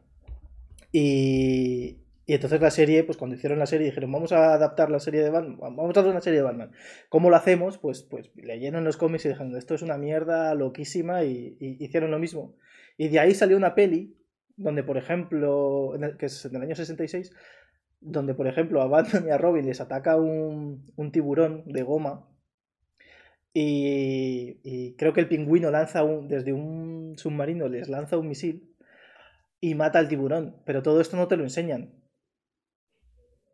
Y, 0.91 1.97
y 2.27 2.35
entonces 2.35 2.61
la 2.61 2.69
serie, 2.69 3.03
pues 3.03 3.17
cuando 3.17 3.35
hicieron 3.35 3.57
la 3.57 3.65
serie 3.65 3.87
dijeron, 3.87 4.11
vamos 4.11 4.31
a 4.31 4.53
adaptar 4.53 4.91
la 4.91 4.99
serie 4.99 5.23
de 5.23 5.31
Batman, 5.31 5.57
vamos 5.57 5.97
a 5.97 6.01
hacer 6.01 6.11
una 6.11 6.21
serie 6.21 6.39
de 6.39 6.45
Batman. 6.45 6.71
¿Cómo 7.09 7.31
lo 7.31 7.35
hacemos? 7.35 7.79
Pues, 7.79 8.03
pues 8.03 8.29
leyeron 8.35 8.83
los 8.83 8.97
cómics 8.97 9.25
y 9.25 9.29
dijeron, 9.29 9.55
esto 9.55 9.73
es 9.73 9.81
una 9.81 9.97
mierda 9.97 10.53
loquísima 10.53 11.23
y, 11.23 11.57
y 11.59 11.83
hicieron 11.83 12.11
lo 12.11 12.19
mismo. 12.19 12.55
Y 12.97 13.07
de 13.07 13.19
ahí 13.19 13.33
salió 13.33 13.57
una 13.57 13.73
peli 13.73 14.17
donde 14.57 14.83
por 14.83 14.97
ejemplo, 14.97 15.93
que 16.19 16.25
es 16.25 16.45
en 16.45 16.55
el 16.55 16.63
año 16.63 16.75
66, 16.75 17.31
donde 18.01 18.33
por 18.33 18.47
ejemplo 18.47 18.81
a 18.81 18.87
Batman 18.87 19.27
y 19.27 19.31
a 19.31 19.37
Robin 19.37 19.65
les 19.65 19.79
ataca 19.79 20.17
un, 20.17 20.83
tiburón 21.13 21.63
de 21.65 21.83
goma 21.83 22.27
y, 23.53 24.95
creo 24.97 25.13
que 25.13 25.21
el 25.21 25.27
pingüino 25.27 25.71
lanza 25.71 26.03
un, 26.03 26.27
desde 26.27 26.53
un 26.53 27.13
submarino, 27.17 27.67
les 27.69 27.87
lanza 27.87 28.17
un 28.17 28.27
misil 28.27 28.75
y 29.61 29.73
mata 29.75 29.99
al 29.99 30.09
tiburón, 30.09 30.57
pero 30.65 30.83
todo 30.83 31.01
esto 31.01 31.17
no 31.17 31.27
te 31.27 31.37
lo 31.37 31.43
enseñan. 31.43 31.93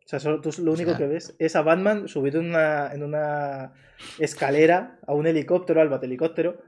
O 0.04 0.08
sea, 0.08 0.20
solo, 0.20 0.40
tú 0.40 0.50
lo 0.62 0.72
único 0.72 0.96
que 0.96 1.06
ves 1.06 1.34
es 1.38 1.56
a 1.56 1.62
Batman 1.62 2.08
subido 2.08 2.40
en 2.40 2.48
una, 2.48 2.92
en 2.92 3.02
una 3.02 3.72
escalera 4.18 4.98
a 5.06 5.14
un 5.14 5.26
helicóptero, 5.26 5.80
al 5.80 6.04
helicóptero 6.04 6.60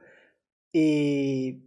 y 0.73 1.67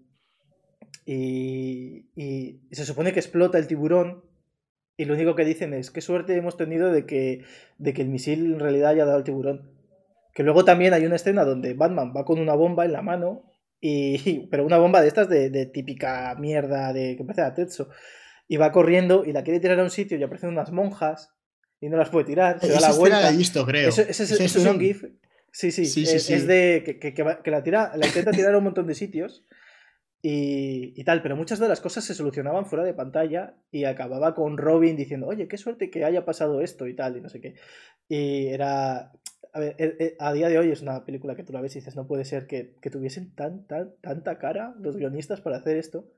y, 1.11 2.61
se 2.71 2.85
supone 2.85 3.13
que 3.13 3.19
explota 3.19 3.57
el 3.57 3.65
tiburón 3.65 4.23
y 4.95 5.05
lo 5.05 5.15
único 5.15 5.33
que 5.33 5.43
dicen 5.43 5.73
es 5.73 5.89
qué 5.89 6.01
suerte 6.01 6.35
hemos 6.35 6.55
tenido 6.55 6.91
de 6.91 7.07
que, 7.07 7.45
de 7.79 7.93
que 7.95 8.03
el 8.03 8.09
misil 8.09 8.53
en 8.53 8.59
realidad 8.59 8.91
haya 8.91 9.05
dado 9.05 9.17
al 9.17 9.23
tiburón. 9.23 9.71
Que 10.33 10.43
luego 10.43 10.65
también 10.65 10.93
hay 10.93 11.05
una 11.05 11.15
escena 11.15 11.45
donde 11.45 11.73
Batman 11.73 12.13
va 12.15 12.25
con 12.25 12.39
una 12.39 12.53
bomba 12.53 12.85
en 12.85 12.91
la 12.91 13.01
mano, 13.01 13.43
y, 13.81 14.47
pero 14.51 14.65
una 14.65 14.77
bomba 14.77 15.01
de 15.01 15.07
estas 15.07 15.29
de, 15.29 15.65
típica 15.67 16.35
mierda 16.37 16.93
de 16.93 17.15
que 17.17 17.23
parece 17.23 17.41
a 17.41 17.55
Tetsu. 17.55 17.87
Y 18.47 18.57
va 18.57 18.71
corriendo 18.71 19.25
y 19.25 19.31
la 19.31 19.43
quiere 19.43 19.59
tirar 19.59 19.79
a 19.79 19.83
un 19.83 19.89
sitio 19.89 20.17
y 20.17 20.23
aparecen 20.23 20.49
unas 20.49 20.71
monjas 20.71 21.33
y 21.81 21.89
no 21.89 21.97
las 21.97 22.09
puede 22.09 22.25
tirar. 22.25 22.59
Se 22.59 22.67
da 22.67 22.79
la 22.79 22.93
vuelta. 22.93 23.31
visto, 23.31 23.65
creo. 23.65 23.89
Eso, 23.89 24.01
es 24.03 24.55
un 24.55 24.79
GIF. 24.79 25.05
Sí, 25.51 25.71
sí, 25.71 25.85
sí, 25.85 26.03
es, 26.03 26.47
de 26.47 26.83
que, 26.85 26.99
que, 26.99 27.13
que, 27.13 27.51
la, 27.51 27.63
tira, 27.63 27.91
la 27.95 28.05
intenta 28.05 28.31
tirar 28.31 28.53
a 28.53 28.59
un 28.59 28.65
montón 28.65 28.85
de 28.85 28.93
sitios 28.93 29.43
y, 30.21 31.03
tal, 31.05 31.21
pero 31.21 31.37
muchas 31.37 31.59
de 31.59 31.67
las 31.67 31.79
cosas 31.79 32.03
se 32.03 32.13
solucionaban 32.13 32.65
fuera 32.65 32.83
de 32.83 32.93
pantalla 32.93 33.55
y 33.71 33.85
acababa 33.85 34.35
con 34.35 34.57
Robin 34.57 34.97
diciendo, 34.97 35.27
oye, 35.27 35.47
qué 35.47 35.57
suerte 35.57 35.89
que 35.89 36.03
haya 36.03 36.25
pasado 36.25 36.61
esto 36.61 36.87
y 36.87 36.95
tal, 36.95 37.17
y 37.17 37.21
no 37.21 37.29
sé 37.29 37.39
qué. 37.39 37.55
Y 38.07 38.47
era... 38.47 39.11
A, 39.51 39.59
ver, 39.59 39.75
e, 39.79 39.95
e, 39.99 40.15
a 40.19 40.31
día 40.33 40.47
de 40.49 40.59
hoy 40.59 40.71
es 40.71 40.81
una 40.81 41.05
película 41.05 41.35
que 41.35 41.43
tú 41.43 41.53
la 41.53 41.61
ves 41.61 41.75
y 41.75 41.79
dices, 41.79 41.95
no 41.95 42.05
puede 42.05 42.25
ser 42.25 42.45
que, 42.45 42.75
tuviesen 42.91 43.33
tan, 43.33 43.65
tan, 43.65 43.93
tanta 44.01 44.37
cara 44.37 44.75
los 44.79 44.95
guionistas 44.95 45.41
para 45.41 45.57
hacer 45.57 45.77
esto, 45.77 46.11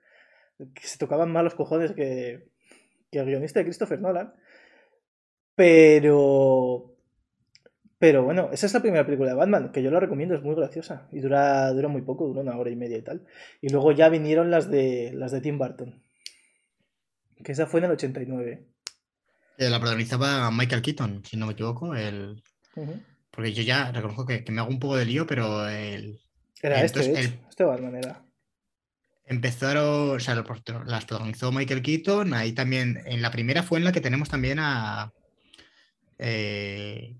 que 0.57 0.87
se 0.87 0.97
tocaban 0.97 1.31
más 1.31 1.43
los 1.43 1.55
cojones 1.55 1.93
que, 1.93 2.49
que 3.11 3.19
el 3.19 3.25
guionista 3.25 3.59
de 3.59 3.65
Christopher 3.65 4.01
Nolan. 4.01 4.33
Pero, 5.55 6.95
pero 7.99 8.23
bueno, 8.23 8.49
esa 8.51 8.65
es 8.65 8.73
la 8.73 8.81
primera 8.81 9.05
película 9.05 9.29
de 9.29 9.35
Batman, 9.35 9.71
que 9.71 9.83
yo 9.83 9.91
la 9.91 9.99
recomiendo, 9.99 10.33
es 10.35 10.41
muy 10.41 10.55
graciosa. 10.55 11.07
Y 11.11 11.19
dura, 11.19 11.71
dura 11.71 11.87
muy 11.87 12.01
poco, 12.01 12.27
dura 12.27 12.41
una 12.41 12.57
hora 12.57 12.71
y 12.71 12.75
media 12.75 12.97
y 12.97 13.03
tal. 13.03 13.27
Y 13.61 13.69
luego 13.69 13.91
ya 13.91 14.09
vinieron 14.09 14.49
las 14.49 14.71
de, 14.71 15.11
las 15.13 15.31
de 15.31 15.41
Tim 15.41 15.57
Burton. 15.57 16.01
Que 17.43 17.51
esa 17.51 17.67
fue 17.67 17.79
en 17.79 17.85
el 17.85 17.91
89. 17.91 18.65
Eh, 19.57 19.69
la 19.69 19.79
protagonizaba 19.79 20.49
Michael 20.49 20.81
Keaton, 20.81 21.23
si 21.23 21.37
no 21.37 21.45
me 21.45 21.53
equivoco. 21.53 21.95
El... 21.95 22.41
Porque 23.29 23.53
yo 23.53 23.61
ya 23.61 23.91
reconozco 23.91 24.25
que, 24.25 24.43
me 24.49 24.61
hago 24.61 24.69
un 24.71 24.79
poco 24.79 24.97
de 24.97 25.05
lío, 25.05 25.27
pero 25.27 25.67
el. 25.67 26.19
Era 26.61 26.83
este, 26.83 27.01
el... 27.01 27.39
este 27.47 27.63
Batman 27.63 27.95
era. 27.95 28.25
Empezaron, 29.25 30.15
o 30.15 30.19
sea, 30.19 30.33
las 30.33 31.05
protagonizó 31.05 31.51
Michael 31.51 31.83
Keaton. 31.83 32.33
Ahí 32.33 32.53
también, 32.53 33.01
en 33.05 33.21
la 33.21 33.29
primera 33.29 33.61
fue 33.61 33.77
en 33.77 33.85
la 33.85 33.91
que 33.91 34.01
tenemos 34.01 34.29
también 34.29 34.57
a. 34.59 35.13
Eh, 36.23 37.15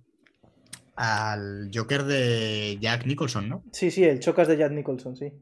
al 0.96 1.72
Joker 1.74 2.04
de 2.04 2.78
Jack 2.80 3.08
Nicholson, 3.08 3.50
¿no? 3.50 3.64
Sí, 3.72 3.90
sí, 3.90 4.04
el 4.04 4.20
Chocas 4.20 4.48
de 4.48 4.58
Jack 4.58 4.72
Nicholson, 4.72 5.18
sí. 5.18 5.34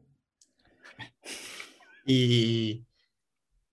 Y, 2.06 2.86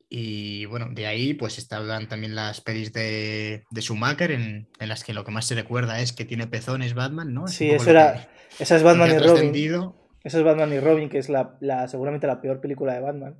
y 0.10 0.65
bueno, 0.65 0.89
de 0.91 1.08
ahí 1.08 1.34
pues 1.34 1.58
están 1.58 2.10
también 2.10 2.36
las 2.36 2.60
pelis 2.60 2.91
de, 2.91 3.63
de 3.72 3.82
Schumacher 3.82 4.32
en, 4.32 4.67
las 4.79 5.03
que 5.03 5.13
lo 5.13 5.24
que 5.24 5.32
más 5.32 5.48
se 5.48 5.56
recuerda 5.56 6.01
es 6.01 6.12
que 6.12 6.25
tiene 6.25 6.46
pezones 6.46 6.94
Batman, 6.94 7.34
¿no? 7.34 7.48
sí, 7.48 7.72
eso 7.72 7.89
era, 7.89 8.29
esa 8.60 8.75
es 8.75 8.84
Batman 8.84 9.12
y 9.12 9.17
Robin. 9.17 9.94
Esa 10.24 10.39
es 10.39 10.44
Batman 10.44 10.74
y 10.74 10.79
Robin, 10.82 11.08
que 11.08 11.20
es 11.20 11.29
la, 11.29 11.88
seguramente 11.88 12.27
la 12.27 12.41
peor 12.41 12.60
película 12.60 12.94
de 12.94 13.00
Batman. 13.00 13.38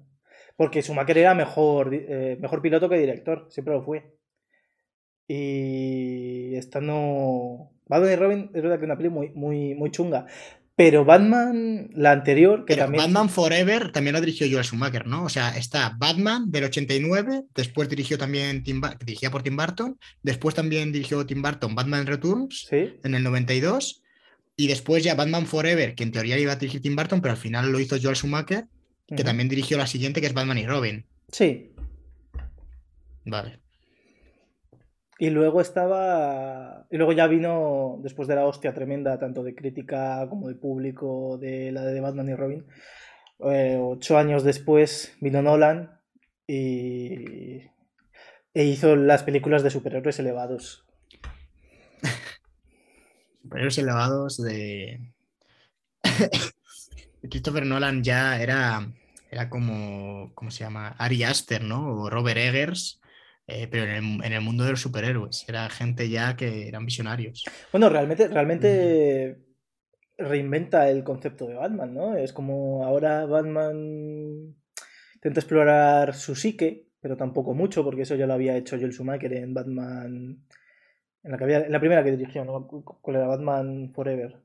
Porque 0.56 0.82
Schumacher 0.82 1.18
era 1.18 1.36
mejor, 1.36 1.94
eh, 1.94 2.38
mejor 2.39 2.62
piloto 2.62 2.88
que 2.88 2.98
director, 2.98 3.48
siempre 3.50 3.74
lo 3.74 3.84
fue. 3.84 4.18
Y 5.27 5.77
esta 6.58 6.82
no. 6.82 7.72
Batman 7.88 8.12
y 8.12 8.16
Robin 8.16 8.52
es 8.54 8.62
verdad 8.62 8.78
que 8.78 8.84
es 8.86 8.88
una 8.88 8.98
peli 8.98 9.10
muy, 9.10 9.30
muy, 9.30 9.76
muy 9.76 9.92
chunga. 9.92 10.26
Pero 10.76 11.06
Batman, 11.06 11.90
la 11.96 12.12
anterior, 12.12 12.60
que 12.66 12.76
Pero 12.76 12.84
también. 12.86 13.04
Batman 13.06 13.30
Forever 13.30 13.92
también 13.92 14.14
lo 14.14 14.20
dirigió 14.22 14.46
Joel 14.48 14.64
Schumacher, 14.64 15.08
¿no? 15.08 15.24
O 15.24 15.30
sea, 15.30 15.58
está 15.58 15.96
Batman 15.98 16.52
del 16.52 16.66
89, 16.66 17.46
después 17.56 17.90
dirigió 17.90 18.18
también 18.20 18.62
Tim 18.64 18.80
Ba- 18.80 18.96
dirigía 19.04 19.32
por 19.32 19.42
Tim 19.42 19.58
Burton, 19.58 19.98
después 20.22 20.54
también 20.54 20.92
dirigió 20.92 21.26
Tim 21.26 21.42
Burton 21.42 21.74
Batman 21.74 22.06
Returns 22.06 22.68
Sí. 22.70 22.94
en 23.04 23.16
el 23.16 23.24
92, 23.24 24.04
y 24.56 24.68
después 24.68 25.04
ya 25.04 25.16
Batman 25.16 25.48
Forever, 25.48 25.96
que 25.96 26.04
en 26.04 26.12
teoría 26.12 26.38
iba 26.38 26.52
a 26.52 26.58
dirigir 26.58 26.82
Tim 26.84 26.96
Burton, 26.96 27.22
pero 27.22 27.32
al 27.32 27.40
final 27.40 27.72
lo 27.72 27.80
hizo 27.80 27.98
Joel 28.00 28.16
Schumacher, 28.16 28.66
que 29.08 29.24
también 29.24 29.50
dirigió 29.50 29.78
la 29.80 29.88
siguiente, 29.88 30.22
que 30.22 30.28
es 30.28 30.34
Batman 30.36 30.60
y 30.60 30.68
Robin. 30.68 31.06
Sí. 31.32 31.72
Vale. 33.26 33.60
Y 35.20 35.30
luego 35.32 35.62
estaba. 35.62 36.86
Y 36.92 36.98
luego 36.98 37.12
ya 37.14 37.28
vino, 37.28 38.00
después 38.02 38.28
de 38.28 38.36
la 38.36 38.46
hostia 38.46 38.74
tremenda, 38.74 39.20
tanto 39.20 39.44
de 39.44 39.56
crítica 39.56 40.28
como 40.30 40.48
de 40.48 40.56
público, 40.56 41.38
de 41.40 41.72
la 41.72 41.86
de 41.86 42.00
Batman 42.02 42.30
y 42.30 42.36
Robin. 42.36 42.66
eh, 43.40 43.78
ocho 43.82 44.18
años 44.18 44.44
después 44.44 45.16
vino 45.22 45.42
Nolan 45.42 46.00
y. 46.48 47.62
E 48.54 48.64
hizo 48.64 48.96
las 48.96 49.24
películas 49.24 49.64
de 49.64 49.70
superhéroes 49.70 50.20
elevados. 50.20 50.86
Superhéroes 53.42 53.78
elevados 53.78 54.38
de. 54.38 55.14
Christopher 57.30 57.66
Nolan 57.66 58.04
ya 58.04 58.40
era, 58.42 58.92
era 59.32 59.50
como, 59.50 60.32
¿cómo 60.34 60.52
se 60.52 60.64
llama? 60.64 60.96
Ari 60.98 61.24
Aster, 61.24 61.64
¿no? 61.64 61.88
O 61.88 62.10
Robert 62.10 62.38
Eggers, 62.38 63.02
eh, 63.48 63.68
pero 63.70 63.84
en 63.86 63.89
el, 63.92 64.25
en 64.25 64.34
el 64.34 64.42
mundo 64.42 64.63
de 64.63 64.72
los 64.72 64.82
superhéroes. 64.82 65.46
Era 65.48 65.70
gente 65.70 66.10
ya 66.10 66.36
que 66.36 66.68
eran 66.68 66.86
visionarios. 66.86 67.46
Bueno, 67.72 67.89
realmente, 67.89 68.27
realmente 68.27 69.39
reinventa 70.18 70.89
el 70.89 71.04
concepto 71.04 71.48
de 71.48 71.56
Batman, 71.56 71.94
¿no? 71.94 72.16
Es 72.18 72.34
como 72.34 72.84
ahora 72.86 73.25
Batman 73.25 74.56
intenta 75.16 75.39
explorar 75.39 76.13
su 76.16 76.36
psique, 76.36 76.88
pero 77.00 77.16
tampoco 77.16 77.54
mucho, 77.54 77.84
porque 77.84 78.01
eso 78.01 78.16
ya 78.16 78.27
lo 78.27 78.34
había 78.34 78.58
hecho 78.58 78.77
Joel 78.77 78.94
Schumacher 78.94 79.34
en 79.34 79.54
Batman. 79.54 80.44
En 81.24 81.32
la, 81.32 81.38
que 81.38 81.44
había- 81.44 81.66
en 81.66 81.72
la 81.72 81.80
primera 81.80 82.04
que 82.04 82.12
dirigió, 82.12 82.46
¿no? 82.46 82.68
¿Cuál 82.68 83.18
era? 83.18 83.27
Batman 83.27 83.92
Forever. 83.94 84.38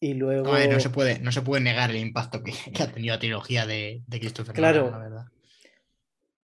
Y 0.00 0.14
luego. 0.14 0.44
No, 0.44 0.56
eh, 0.58 0.68
no 0.68 0.80
se 0.80 0.90
puede, 0.90 1.18
no 1.18 1.32
se 1.32 1.42
puede 1.42 1.62
negar 1.62 1.90
el 1.90 1.96
impacto 1.96 2.42
que, 2.42 2.52
que 2.72 2.82
ha 2.82 2.92
tenido 2.92 3.14
la 3.14 3.18
trilogía 3.20 3.66
de, 3.66 4.02
de 4.06 4.20
Christopher 4.20 4.54
Claro. 4.54 4.86
Nolan, 4.86 4.92
la 4.92 4.98
verdad. 4.98 5.26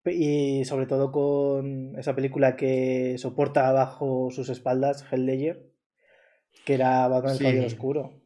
Y 0.08 0.64
sobre 0.64 0.86
todo 0.86 1.10
con 1.12 1.96
esa 1.98 2.14
película 2.14 2.56
que 2.56 3.16
soporta 3.18 3.70
bajo 3.72 4.30
sus 4.30 4.48
espaldas, 4.48 5.04
Hellraiser, 5.10 5.70
que 6.64 6.74
era 6.74 7.06
Batman 7.08 7.32
el 7.32 7.38
Sí. 7.38 7.44
Caballero 7.44 7.66
Oscuro. 7.66 8.22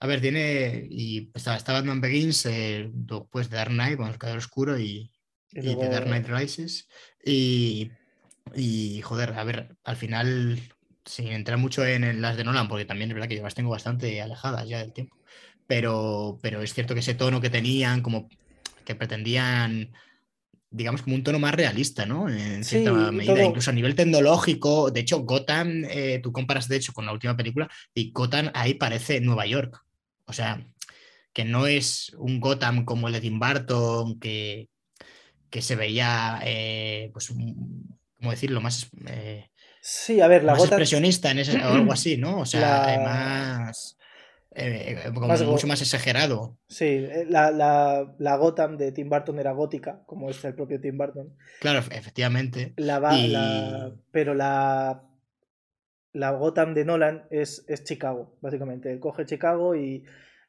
A 0.00 0.06
ver, 0.06 0.20
tiene. 0.20 0.86
Y 0.90 1.30
está, 1.34 1.56
está 1.56 1.72
Batman 1.72 2.00
Begins, 2.00 2.44
eh, 2.46 2.90
después 2.92 3.48
de 3.50 3.56
Dark 3.56 3.70
Knight, 3.70 3.96
con 3.96 4.08
el 4.08 4.18
Caballero 4.18 4.38
Oscuro 4.40 4.78
y, 4.78 5.10
Y 5.52 5.60
y 5.60 5.62
luego- 5.62 5.82
The 5.82 5.88
Dark 5.88 6.06
Knight 6.06 6.26
Rises. 6.28 6.88
Y, 7.24 7.90
y, 8.54 9.00
joder, 9.02 9.32
a 9.34 9.44
ver, 9.44 9.76
al 9.84 9.96
final, 9.96 10.58
sin 11.04 11.28
entrar 11.28 11.58
mucho 11.58 11.86
en, 11.86 12.02
en 12.04 12.20
las 12.20 12.36
de 12.36 12.44
Nolan, 12.44 12.68
porque 12.68 12.84
también 12.84 13.10
es 13.10 13.14
verdad 13.14 13.28
que 13.28 13.36
yo 13.36 13.42
las 13.44 13.54
tengo 13.54 13.70
bastante 13.70 14.20
alejadas 14.20 14.68
ya 14.68 14.78
del 14.80 14.92
tiempo. 14.92 15.16
Pero, 15.68 16.38
pero 16.42 16.60
es 16.62 16.74
cierto 16.74 16.94
que 16.94 17.00
ese 17.00 17.14
tono 17.14 17.40
que 17.40 17.48
tenían, 17.50 18.02
como 18.02 18.28
que 18.84 18.96
pretendían, 18.96 19.92
digamos, 20.72 21.02
como 21.02 21.16
un 21.16 21.22
tono 21.22 21.38
más 21.38 21.54
realista, 21.54 22.06
¿no? 22.06 22.28
En 22.28 22.64
cierta 22.64 22.90
medida, 23.12 23.34
todo- 23.34 23.44
incluso 23.48 23.70
a 23.70 23.74
nivel 23.74 23.94
tecnológico. 23.94 24.90
De 24.90 25.00
hecho, 25.00 25.20
Gotham, 25.20 25.84
eh, 25.88 26.20
tú 26.22 26.32
comparas 26.32 26.68
de 26.68 26.76
hecho 26.76 26.92
con 26.92 27.06
la 27.06 27.12
última 27.12 27.36
película, 27.36 27.68
y 27.94 28.10
Gotham 28.12 28.50
ahí 28.54 28.74
parece 28.74 29.20
Nueva 29.20 29.46
York. 29.46 29.80
O 30.26 30.32
sea, 30.32 30.64
que 31.32 31.44
no 31.44 31.66
es 31.66 32.12
un 32.18 32.40
Gotham 32.40 32.84
como 32.84 33.08
el 33.08 33.14
de 33.14 33.20
Tim 33.20 33.38
Burton, 33.38 34.18
que, 34.18 34.68
que 35.50 35.62
se 35.62 35.76
veía, 35.76 36.40
eh, 36.44 37.10
pues, 37.12 37.28
¿cómo 37.28 38.30
decirlo? 38.30 38.60
Más, 38.60 38.88
eh, 39.06 39.48
Sí, 39.80 40.20
a 40.20 40.28
ver, 40.28 40.44
la 40.44 40.52
más 40.52 40.60
gota. 40.60 40.76
expresionista 40.76 41.30
en 41.32 41.40
ese, 41.40 41.56
o 41.64 41.72
algo 41.74 41.92
así, 41.92 42.16
¿no? 42.16 42.40
O 42.40 42.46
sea, 42.46 42.82
La- 42.96 43.00
más, 43.68 43.98
eh, 44.54 44.98
eh, 45.06 45.10
como 45.14 45.28
Más 45.28 45.42
mucho 45.44 45.66
más 45.66 45.80
exagerado. 45.80 46.58
Sí, 46.68 46.84
eh, 46.86 47.26
la, 47.28 47.50
la, 47.50 48.14
la 48.18 48.36
Gotham 48.36 48.76
de 48.76 48.92
Tim 48.92 49.08
Burton 49.08 49.38
era 49.38 49.52
gótica, 49.52 50.02
como 50.06 50.28
es 50.30 50.44
el 50.44 50.54
propio 50.54 50.80
Tim 50.80 50.98
Burton. 50.98 51.36
Claro, 51.60 51.78
ef- 51.80 51.92
efectivamente. 51.96 52.72
La 52.76 52.98
va- 52.98 53.16
Y- 53.18 53.28
la- 53.28 53.92
pero 54.10 54.34
la, 54.34 55.02
la 56.12 56.30
Gotham 56.32 56.74
de 56.74 56.84
Nolan 56.84 57.24
es, 57.30 57.64
es 57.68 57.84
Chicago, 57.84 58.36
básicamente. 58.40 58.92
Él 58.92 59.00
coge 59.00 59.24
Chicago 59.24 59.74
y, 59.74 60.04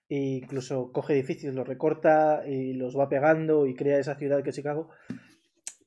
y 0.09 0.37
incluso 0.37 0.91
coge 0.91 1.13
edificios, 1.13 1.55
los 1.55 1.67
recorta 1.67 2.43
y 2.47 2.73
los 2.73 2.97
va 2.97 3.07
pegando 3.09 3.65
y 3.65 3.75
crea 3.75 3.97
esa 3.99 4.15
ciudad 4.15 4.43
que 4.43 4.49
es 4.49 4.55
Chicago. 4.55 4.89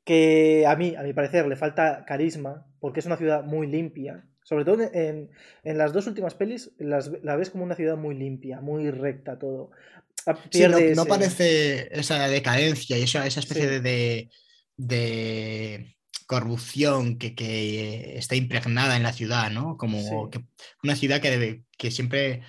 Que 0.05 0.65
a 0.67 0.77
mí, 0.77 0.95
a 0.95 1.03
mi 1.03 1.13
parecer, 1.13 1.47
le 1.49 1.57
falta 1.57 2.05
carisma, 2.07 2.65
porque 2.81 3.01
es 3.01 3.07
una 3.07 3.17
ciudad 3.17 3.43
muy 3.45 3.67
limpia. 3.67 4.25
Sobre 4.49 4.65
todo 4.65 4.81
en, 4.93 5.29
en 5.65 5.77
las 5.77 5.93
dos 5.93 6.07
últimas 6.07 6.35
pelis, 6.35 6.71
las, 6.79 7.11
la 7.25 7.35
ves 7.35 7.51
como 7.51 7.65
una 7.65 7.75
ciudad 7.75 7.97
muy 7.97 8.15
limpia, 8.15 8.61
muy 8.61 8.93
recta 8.93 9.41
todo. 9.41 9.73
Ah, 10.25 10.37
Sí, 10.53 10.61
no, 10.63 10.77
pierde 10.77 10.95
no 10.95 11.03
ese- 11.03 11.09
parece 11.09 11.99
esa 11.99 12.29
decadencia 12.29 12.97
y 12.97 13.03
esa, 13.03 13.27
esa 13.27 13.41
especie 13.41 13.65
Sí. 13.65 13.69
de, 13.71 13.81
de, 13.81 14.31
de 14.77 15.97
corrupción 16.29 17.19
que, 17.19 17.35
que 17.35 18.17
está 18.19 18.37
impregnada 18.37 18.97
en 18.97 19.03
la 19.03 19.13
ciudad, 19.13 19.51
¿no? 19.51 19.77
Como 19.77 19.99
Sí. 19.99 20.15
que 20.31 20.45
una 20.85 20.95
ciudad 20.95 21.21
que, 21.21 21.31
debe, 21.31 21.63
que 21.77 21.91
siempre 21.91 22.43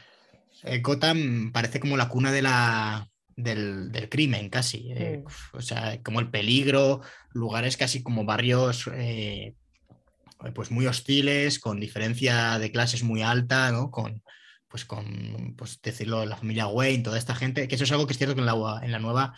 eh, 0.65 0.79
Gotham 0.81 1.51
parece 1.51 1.79
como 1.79 1.97
la 1.97 2.09
cuna 2.09 2.31
de 2.31 2.41
la, 2.43 3.09
del, 3.35 3.91
del 3.91 4.07
crimen, 4.07 4.49
casi. 4.49 4.91
eh, 4.91 5.23
Mm. 5.25 5.57
O 5.57 5.61
sea, 5.61 5.99
como 6.03 6.19
el 6.19 6.29
peligro, 6.29 7.01
lugares 7.33 7.75
casi 7.75 8.03
como 8.03 8.23
barrios 8.23 8.87
eh, 8.93 9.55
pues 10.53 10.71
muy 10.71 10.85
hostiles, 10.85 11.59
con 11.59 11.79
diferencia 11.79 12.59
de 12.59 12.71
clases 12.71 13.03
muy 13.03 13.21
alta, 13.21 13.71
¿no? 13.71 13.91
Con, 13.91 14.23
pues 14.67 14.85
con, 14.85 15.55
pues 15.57 15.81
decirlo, 15.81 16.25
la 16.25 16.35
familia 16.35 16.67
Wayne, 16.67 17.03
toda 17.03 17.17
esta 17.17 17.35
gente, 17.35 17.67
que 17.67 17.75
eso 17.75 17.83
es 17.83 17.91
algo 17.91 18.05
que 18.05 18.13
es 18.13 18.17
cierto 18.17 18.35
que 18.35 18.41
en 18.41 18.45
la, 18.45 18.79
en 18.83 18.91
la 18.91 18.99
nueva 18.99 19.33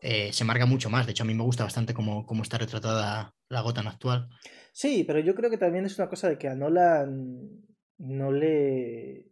eh, 0.00 0.32
se 0.32 0.44
marca 0.44 0.66
mucho 0.66 0.90
más. 0.90 1.06
De 1.06 1.12
hecho, 1.12 1.22
a 1.22 1.26
mí 1.26 1.34
me 1.34 1.42
gusta 1.42 1.64
bastante 1.64 1.94
cómo, 1.94 2.26
cómo 2.26 2.42
está 2.42 2.58
retratada 2.58 3.34
la 3.48 3.60
Gotham 3.60 3.88
actual. 3.88 4.28
Sí, 4.72 5.04
pero 5.06 5.20
yo 5.20 5.34
creo 5.34 5.50
que 5.50 5.58
también 5.58 5.86
es 5.86 5.98
una 5.98 6.08
cosa 6.08 6.28
de 6.28 6.38
que 6.38 6.48
a 6.48 6.54
Nolan 6.54 7.50
no 7.98 8.32
le... 8.32 9.26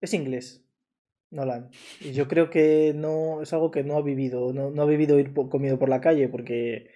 Es 0.00 0.12
inglés, 0.14 0.64
Nolan. 1.30 1.70
Y 2.00 2.12
yo 2.12 2.28
creo 2.28 2.50
que 2.50 2.92
no 2.94 3.40
es 3.42 3.52
algo 3.52 3.70
que 3.70 3.84
no 3.84 3.96
ha 3.96 4.02
vivido, 4.02 4.52
no, 4.52 4.70
no 4.70 4.82
ha 4.82 4.86
vivido 4.86 5.18
ir 5.18 5.32
comido 5.32 5.78
por 5.78 5.88
la 5.88 6.00
calle 6.00 6.28
porque 6.28 6.90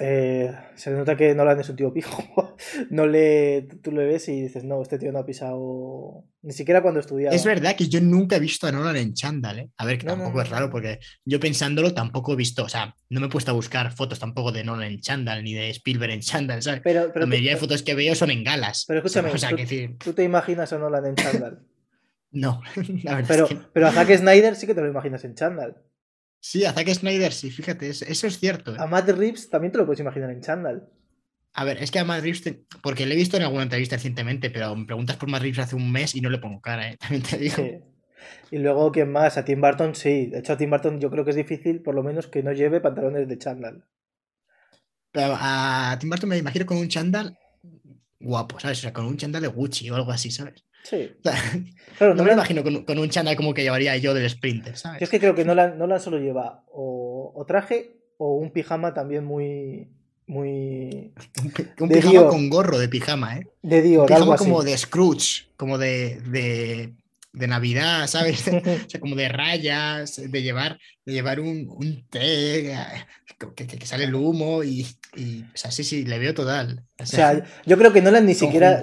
eh, 0.00 0.54
se 0.76 0.90
nota 0.90 1.16
que 1.16 1.34
Nolan 1.34 1.60
es 1.60 1.68
un 1.68 1.76
tío 1.76 1.92
pijo. 1.92 2.56
No 2.90 3.06
le, 3.06 3.68
tú 3.82 3.92
le 3.92 4.04
ves 4.04 4.28
y 4.28 4.42
dices, 4.42 4.64
no, 4.64 4.82
este 4.82 4.98
tío 4.98 5.12
no 5.12 5.20
ha 5.20 5.26
pisado 5.26 6.24
ni 6.42 6.52
siquiera 6.52 6.82
cuando 6.82 7.00
estudiaba. 7.00 7.34
Es 7.34 7.44
verdad 7.44 7.76
que 7.76 7.88
yo 7.88 8.00
nunca 8.00 8.36
he 8.36 8.40
visto 8.40 8.66
a 8.66 8.72
Nolan 8.72 8.96
en 8.96 9.14
chándal, 9.14 9.58
¿eh? 9.60 9.70
A 9.76 9.84
ver, 9.86 9.98
que 9.98 10.06
No, 10.06 10.14
tampoco 10.14 10.38
no, 10.38 10.42
es 10.42 10.50
raro, 10.50 10.70
porque 10.70 10.98
yo 11.24 11.38
pensándolo 11.38 11.94
tampoco 11.94 12.32
he 12.32 12.36
visto, 12.36 12.64
o 12.64 12.68
sea, 12.68 12.94
no 13.10 13.20
me 13.20 13.26
he 13.26 13.30
puesto 13.30 13.52
a 13.52 13.54
buscar 13.54 13.92
fotos 13.92 14.18
tampoco 14.18 14.50
de 14.50 14.64
Nolan 14.64 14.90
en 14.90 15.00
chándal, 15.00 15.44
ni 15.44 15.54
de 15.54 15.70
Spielberg 15.70 16.12
en 16.12 16.20
chándal, 16.20 16.62
¿sabes? 16.62 16.80
Pero, 16.82 17.12
pero, 17.12 17.20
la 17.20 17.24
tú, 17.24 17.28
mayoría 17.28 17.52
de 17.52 17.56
fotos 17.58 17.82
que 17.82 17.94
veo 17.94 18.14
son 18.14 18.30
en 18.30 18.42
galas. 18.44 18.84
pero 18.88 18.98
escúchame, 18.98 19.30
o 19.32 19.38
sea, 19.38 19.50
tú, 19.50 19.56
que 19.56 19.62
decir, 19.62 19.96
tú 19.98 20.12
te 20.12 20.24
imaginas 20.24 20.72
a 20.72 20.78
Nolan 20.78 21.06
en 21.06 21.14
chándal. 21.14 21.60
no, 22.32 22.60
la 23.04 23.16
verdad 23.16 23.28
Pero, 23.28 23.44
es 23.44 23.50
que 23.50 23.58
pero 23.72 23.86
a 23.86 23.92
Zack 23.92 24.16
Snyder 24.16 24.56
sí 24.56 24.66
que 24.66 24.74
te 24.74 24.80
lo 24.80 24.88
imaginas 24.88 25.24
en 25.24 25.34
chándal. 25.34 25.76
Sí, 26.40 26.64
a 26.64 26.72
Zack 26.72 26.88
Snyder, 26.94 27.32
sí, 27.32 27.50
fíjate, 27.50 27.88
es- 27.88 28.02
eso 28.02 28.26
es 28.26 28.38
cierto. 28.38 28.74
¿eh? 28.74 28.78
A 28.78 28.86
Matt 28.86 29.08
Reeves 29.08 29.50
también 29.50 29.72
te 29.72 29.78
lo 29.78 29.86
puedes 29.86 30.00
imaginar 30.00 30.30
en 30.30 30.40
chándal. 30.40 30.88
A 31.54 31.64
ver, 31.64 31.82
es 31.82 31.90
que 31.90 31.98
a 31.98 32.04
Matt 32.04 32.22
Reeves, 32.22 32.42
te- 32.42 32.64
porque 32.82 33.06
le 33.06 33.14
he 33.14 33.16
visto 33.16 33.36
en 33.36 33.42
alguna 33.42 33.64
entrevista 33.64 33.96
recientemente, 33.96 34.50
pero 34.50 34.74
me 34.76 34.86
preguntas 34.86 35.16
por 35.16 35.28
Matt 35.28 35.42
Reeves 35.42 35.58
hace 35.58 35.74
un 35.76 35.90
mes 35.90 36.14
y 36.14 36.20
no 36.20 36.30
le 36.30 36.38
pongo 36.38 36.60
cara, 36.60 36.90
¿eh? 36.90 36.96
también 37.00 37.22
te 37.22 37.38
digo. 37.38 37.56
Sí. 37.56 37.78
Y 38.50 38.58
luego, 38.58 38.90
¿quién 38.92 39.10
más? 39.10 39.36
A 39.38 39.44
Tim 39.44 39.60
Burton, 39.60 39.94
sí. 39.94 40.26
De 40.26 40.38
hecho, 40.40 40.52
a 40.52 40.56
Tim 40.56 40.70
Burton 40.70 41.00
yo 41.00 41.10
creo 41.10 41.24
que 41.24 41.30
es 41.30 41.36
difícil, 41.36 41.82
por 41.82 41.94
lo 41.94 42.02
menos, 42.02 42.26
que 42.26 42.42
no 42.42 42.52
lleve 42.52 42.80
pantalones 42.80 43.28
de 43.28 43.38
chándal. 43.38 43.84
Pero 45.12 45.34
a 45.38 45.96
Tim 45.98 46.10
Burton 46.10 46.28
me 46.28 46.36
imagino 46.38 46.66
con 46.66 46.76
un 46.76 46.88
chándal 46.88 47.36
guapo, 48.20 48.58
¿sabes? 48.60 48.78
O 48.78 48.82
sea, 48.82 48.92
con 48.92 49.06
un 49.06 49.16
chándal 49.16 49.42
de 49.42 49.48
Gucci 49.48 49.88
o 49.90 49.94
algo 49.96 50.10
así, 50.12 50.30
¿sabes? 50.30 50.64
Sí. 50.88 51.10
Claro, 51.98 52.14
no 52.14 52.22
me 52.24 52.32
imagino 52.32 52.62
con, 52.62 52.84
con 52.84 52.98
un 52.98 53.08
chándal 53.10 53.34
como 53.36 53.52
que 53.52 53.62
llevaría 53.62 53.96
yo 53.96 54.14
del 54.14 54.28
Sprinter, 54.30 54.74
yo 54.74 54.78
¿sabes? 54.78 55.02
es 55.02 55.08
que 55.10 55.18
creo 55.18 55.34
que 55.34 55.44
Nolan, 55.44 55.76
Nolan 55.78 56.00
solo 56.00 56.18
lleva 56.18 56.62
o, 56.72 57.32
o 57.34 57.44
traje 57.44 57.96
o 58.16 58.34
un 58.36 58.50
pijama 58.52 58.94
también 58.94 59.24
muy. 59.24 59.88
muy. 60.26 61.12
Un, 61.42 61.52
un 61.80 61.90
pijama 61.90 62.10
Dior. 62.12 62.28
con 62.30 62.48
gorro 62.50 62.78
de 62.78 62.88
pijama, 62.88 63.36
¿eh? 63.38 63.46
de 63.62 63.82
Un 63.82 63.82
Dior, 63.82 64.12
algo 64.12 64.32
pijama 64.32 64.34
así. 64.34 64.44
como 64.44 64.62
de 64.62 64.78
Scrooge, 64.78 65.48
como 65.56 65.76
de, 65.78 66.20
de, 66.22 66.94
de 67.32 67.46
Navidad, 67.46 68.06
¿sabes? 68.06 68.46
o 68.48 68.60
sea, 68.88 69.00
como 69.00 69.16
de 69.16 69.28
rayas, 69.28 70.20
de 70.30 70.42
llevar, 70.42 70.78
de 71.04 71.12
llevar 71.12 71.40
un, 71.40 71.68
un 71.68 72.06
té, 72.08 72.72
eh, 72.72 72.78
que, 73.38 73.66
que, 73.66 73.78
que, 73.78 73.86
sale 73.86 74.04
el 74.04 74.14
humo 74.14 74.62
y, 74.64 74.86
y, 75.16 75.42
o 75.42 75.56
sea, 75.56 75.70
sí, 75.70 75.84
sí, 75.84 76.04
le 76.04 76.18
veo 76.18 76.34
total. 76.34 76.84
O 76.98 77.06
sea, 77.06 77.44
yo 77.66 77.78
creo 77.78 77.92
que 77.92 78.02
Nolan 78.02 78.26
ni 78.26 78.34
siquiera, 78.34 78.82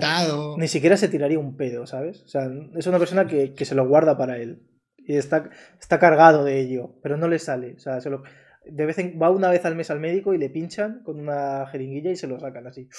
ni 0.58 0.68
siquiera 0.68 0.98
se 0.98 1.10
tiraría 1.10 1.40
un 1.40 1.58
pedo, 1.58 1.86
¿sabes? 1.86 2.22
O 2.24 2.28
sea, 2.28 2.50
es 2.76 2.88
una 2.88 3.00
persona 3.00 3.28
que, 3.28 3.54
que 3.54 3.66
se 3.66 3.76
lo 3.76 3.88
guarda 3.88 4.18
para 4.18 4.38
él 4.38 4.62
y 4.98 5.18
está, 5.18 5.50
está 5.80 6.00
cargado 6.00 6.44
de 6.44 6.60
ello, 6.60 6.96
pero 7.04 7.18
no 7.18 7.28
le 7.28 7.40
sale. 7.40 7.74
O 7.76 7.80
sea, 7.80 8.02
se 8.02 8.10
lo, 8.10 8.24
de 8.66 8.86
vez 8.86 8.98
en, 8.98 9.20
va 9.22 9.30
una 9.30 9.50
vez 9.50 9.66
al 9.66 9.76
mes 9.76 9.92
al 9.92 10.00
médico 10.00 10.34
y 10.34 10.38
le 10.38 10.50
pinchan 10.50 11.04
con 11.04 11.20
una 11.20 11.68
jeringuilla 11.68 12.12
y 12.12 12.16
se 12.16 12.28
lo 12.28 12.40
sacan 12.40 12.68
así. 12.68 12.90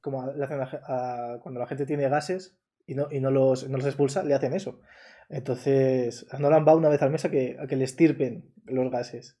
Como 0.00 0.32
le 0.32 0.44
hacen 0.44 0.60
a, 0.60 0.64
a, 0.64 1.40
cuando 1.40 1.60
la 1.60 1.66
gente 1.66 1.86
tiene 1.86 2.08
gases 2.08 2.56
y 2.86 2.94
no, 2.94 3.08
y 3.10 3.20
no, 3.20 3.30
los, 3.30 3.68
no 3.68 3.78
los 3.78 3.86
expulsa, 3.86 4.22
le 4.22 4.34
hacen 4.34 4.52
eso. 4.52 4.80
Entonces, 5.28 6.26
a 6.30 6.38
Nolan 6.38 6.66
va 6.66 6.76
una 6.76 6.88
vez 6.88 7.02
al 7.02 7.10
mes 7.10 7.24
a 7.24 7.30
que, 7.30 7.56
a 7.60 7.66
que 7.66 7.76
le 7.76 7.84
estirpen 7.84 8.52
los 8.64 8.90
gases. 8.90 9.38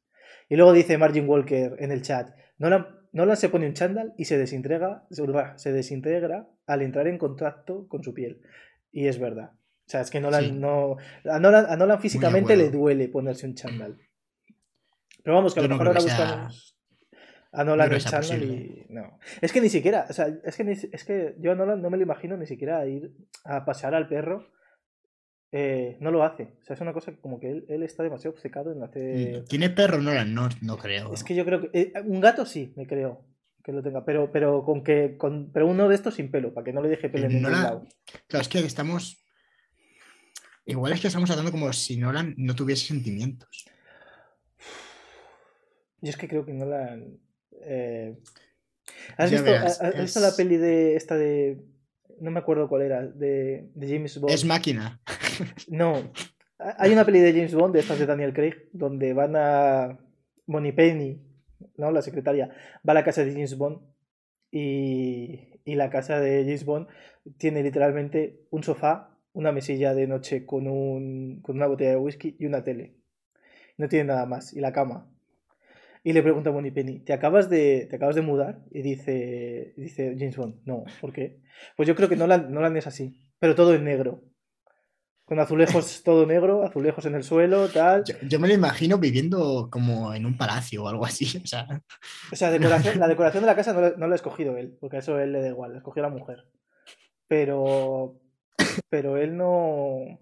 Y 0.48 0.56
luego 0.56 0.72
dice 0.72 0.98
Margin 0.98 1.28
Walker 1.28 1.76
en 1.78 1.92
el 1.92 2.02
chat, 2.02 2.34
Nolan, 2.58 2.86
Nolan 3.12 3.36
se 3.36 3.48
pone 3.48 3.66
un 3.66 3.74
chándal 3.74 4.14
y 4.16 4.24
se 4.24 4.38
desintegra, 4.38 5.04
se 5.56 5.72
desintegra 5.72 6.48
al 6.66 6.82
entrar 6.82 7.06
en 7.06 7.18
contacto 7.18 7.86
con 7.88 8.02
su 8.02 8.14
piel. 8.14 8.40
Y 8.90 9.06
es 9.06 9.18
verdad. 9.18 9.52
O 9.52 9.88
sea, 9.88 10.00
es 10.00 10.10
que 10.10 10.20
Nolan 10.20 10.44
sí. 10.44 10.52
no. 10.52 10.96
A 11.24 11.38
Nolan, 11.38 11.66
a 11.66 11.76
Nolan 11.76 12.00
físicamente 12.00 12.56
le 12.56 12.70
duele 12.70 13.08
ponerse 13.08 13.46
un 13.46 13.54
chándal. 13.54 13.98
Pero 15.22 15.36
vamos, 15.36 15.54
que 15.54 15.60
a 15.60 15.62
lo 15.62 15.68
mejor 15.68 15.88
ahora 15.88 16.00
buscamos 16.00 16.75
a 17.52 17.64
Nolan 17.64 17.92
en 17.92 17.98
chándal 17.98 18.42
y. 18.42 18.86
No. 18.88 19.18
Es 19.40 19.52
que 19.52 19.60
ni 19.60 19.68
siquiera. 19.68 20.06
O 20.08 20.12
sea, 20.12 20.28
es 20.44 20.56
que, 20.56 20.64
ni, 20.64 20.72
es 20.72 21.04
que 21.04 21.34
yo 21.38 21.52
a 21.52 21.54
Nolan 21.54 21.82
no 21.82 21.90
me 21.90 21.96
lo 21.96 22.02
imagino 22.02 22.36
ni 22.36 22.46
siquiera 22.46 22.86
ir 22.86 23.12
a 23.44 23.64
pasear 23.64 23.94
al 23.94 24.08
perro. 24.08 24.50
Eh, 25.52 25.96
no 26.00 26.10
lo 26.10 26.24
hace. 26.24 26.56
O 26.60 26.64
sea, 26.64 26.74
es 26.74 26.80
una 26.80 26.92
cosa 26.92 27.12
que 27.12 27.20
como 27.20 27.40
que 27.40 27.50
él, 27.50 27.64
él 27.68 27.82
está 27.82 28.02
demasiado 28.02 28.34
obcecado 28.34 28.72
en 28.72 28.82
hacer. 28.82 29.44
¿Tiene 29.44 29.70
perro 29.70 30.02
Nolan? 30.02 30.34
No, 30.34 30.48
no 30.62 30.76
creo. 30.76 31.12
Es 31.12 31.24
que 31.24 31.34
yo 31.34 31.44
creo 31.44 31.60
que. 31.60 31.70
Eh, 31.72 31.92
un 32.04 32.20
gato 32.20 32.44
sí, 32.44 32.72
me 32.76 32.86
creo 32.86 33.24
que 33.64 33.72
lo 33.72 33.82
tenga, 33.82 34.04
pero, 34.04 34.30
pero 34.30 34.64
con 34.64 34.82
que. 34.84 35.16
Con, 35.16 35.50
pero 35.52 35.66
uno 35.66 35.88
de 35.88 35.94
estos 35.94 36.14
sin 36.14 36.30
pelo, 36.30 36.52
para 36.52 36.64
que 36.64 36.72
no 36.72 36.82
le 36.82 36.88
deje 36.88 37.08
pelo 37.08 37.26
en 37.26 37.32
ningún 37.32 37.50
Nolan, 37.50 37.62
lado. 37.62 37.86
Claro, 38.28 38.42
es 38.42 38.48
que 38.48 38.58
estamos 38.58 39.26
Igual 40.66 40.92
es 40.92 41.00
que 41.00 41.06
estamos 41.06 41.30
hablando 41.30 41.52
como 41.52 41.72
si 41.72 41.96
Nolan 41.96 42.34
no 42.36 42.56
tuviese 42.56 42.86
sentimientos. 42.86 43.66
Yo 46.00 46.10
es 46.10 46.16
que 46.16 46.26
creo 46.26 46.44
que 46.44 46.52
Nolan. 46.52 47.20
Eh... 47.66 48.16
¿Has, 49.16 49.30
visto, 49.30 49.44
verás, 49.44 49.80
¿has 49.80 49.94
es... 49.94 50.00
visto, 50.00 50.20
la 50.20 50.32
peli 50.36 50.56
de 50.56 50.96
esta 50.96 51.16
de. 51.16 51.60
No 52.20 52.30
me 52.30 52.38
acuerdo 52.38 52.68
cuál 52.68 52.82
era, 52.82 53.06
de, 53.06 53.68
de 53.74 53.88
James 53.88 54.18
Bond? 54.18 54.32
Es 54.32 54.44
máquina. 54.44 55.00
No. 55.68 56.12
Hay 56.58 56.90
una 56.90 57.04
peli 57.04 57.20
de 57.20 57.32
James 57.32 57.54
Bond, 57.54 57.74
de 57.74 57.80
estas 57.80 57.98
de 57.98 58.06
Daniel 58.06 58.32
Craig, 58.32 58.54
donde 58.72 59.12
van 59.12 59.34
a. 59.36 59.98
Bonnie 60.46 60.72
Penny, 60.72 61.20
¿no? 61.76 61.90
La 61.90 62.00
secretaria, 62.00 62.48
va 62.88 62.92
a 62.92 62.94
la 62.94 63.04
casa 63.04 63.24
de 63.24 63.32
James 63.32 63.58
Bond 63.58 63.80
y, 64.50 65.60
y 65.64 65.74
la 65.74 65.90
casa 65.90 66.20
de 66.20 66.44
James 66.44 66.64
Bond 66.64 66.86
tiene 67.36 67.62
literalmente 67.62 68.46
un 68.50 68.62
sofá 68.62 69.16
una 69.36 69.52
mesilla 69.52 69.92
de 69.92 70.06
noche 70.06 70.46
con, 70.46 70.66
un, 70.66 71.42
con 71.42 71.56
una 71.56 71.66
botella 71.66 71.90
de 71.90 71.96
whisky 71.98 72.36
y 72.38 72.46
una 72.46 72.64
tele. 72.64 72.94
No 73.76 73.86
tiene 73.86 74.06
nada 74.06 74.24
más. 74.24 74.54
Y 74.54 74.60
la 74.60 74.72
cama. 74.72 75.10
Y 76.06 76.12
le 76.12 76.22
pregunta 76.22 76.50
a 76.50 76.52
Bonnie 76.52 76.70
Penny, 76.70 77.00
¿te 77.00 77.12
acabas 77.12 77.50
de, 77.50 77.88
te 77.90 77.96
acabas 77.96 78.14
de 78.14 78.22
mudar? 78.22 78.60
Y 78.70 78.80
dice, 78.80 79.74
dice 79.76 80.14
James 80.16 80.36
Bond, 80.36 80.60
no, 80.64 80.84
¿por 81.00 81.12
qué? 81.12 81.40
Pues 81.76 81.88
yo 81.88 81.96
creo 81.96 82.08
que 82.08 82.14
Nolan, 82.14 82.52
Nolan 82.52 82.76
es 82.76 82.86
así, 82.86 83.20
pero 83.40 83.56
todo 83.56 83.74
en 83.74 83.82
negro. 83.82 84.22
Con 85.24 85.40
azulejos 85.40 86.02
todo 86.04 86.24
negro, 86.24 86.62
azulejos 86.62 87.06
en 87.06 87.16
el 87.16 87.24
suelo, 87.24 87.66
tal. 87.66 88.04
Yo, 88.04 88.14
yo, 88.22 88.38
me 88.38 88.46
lo 88.46 88.54
imagino 88.54 88.98
viviendo 88.98 89.68
como 89.68 90.14
en 90.14 90.26
un 90.26 90.36
palacio 90.36 90.84
o 90.84 90.88
algo 90.88 91.04
así. 91.04 91.26
O 91.42 91.46
sea, 91.48 91.66
o 92.30 92.36
sea 92.36 92.52
decoración, 92.52 93.00
la 93.00 93.08
decoración 93.08 93.42
de 93.42 93.48
la 93.48 93.56
casa 93.56 93.72
no, 93.72 93.96
no 93.96 94.06
la 94.06 94.12
ha 94.12 94.14
escogido 94.14 94.56
él, 94.56 94.78
porque 94.80 94.98
a 94.98 95.00
eso 95.00 95.18
él 95.18 95.32
le 95.32 95.40
da 95.40 95.48
igual, 95.48 95.72
la 95.72 95.78
escogió 95.78 96.04
la 96.04 96.08
mujer. 96.08 96.44
Pero, 97.26 98.20
pero 98.88 99.16
él 99.16 99.36
no. 99.36 100.20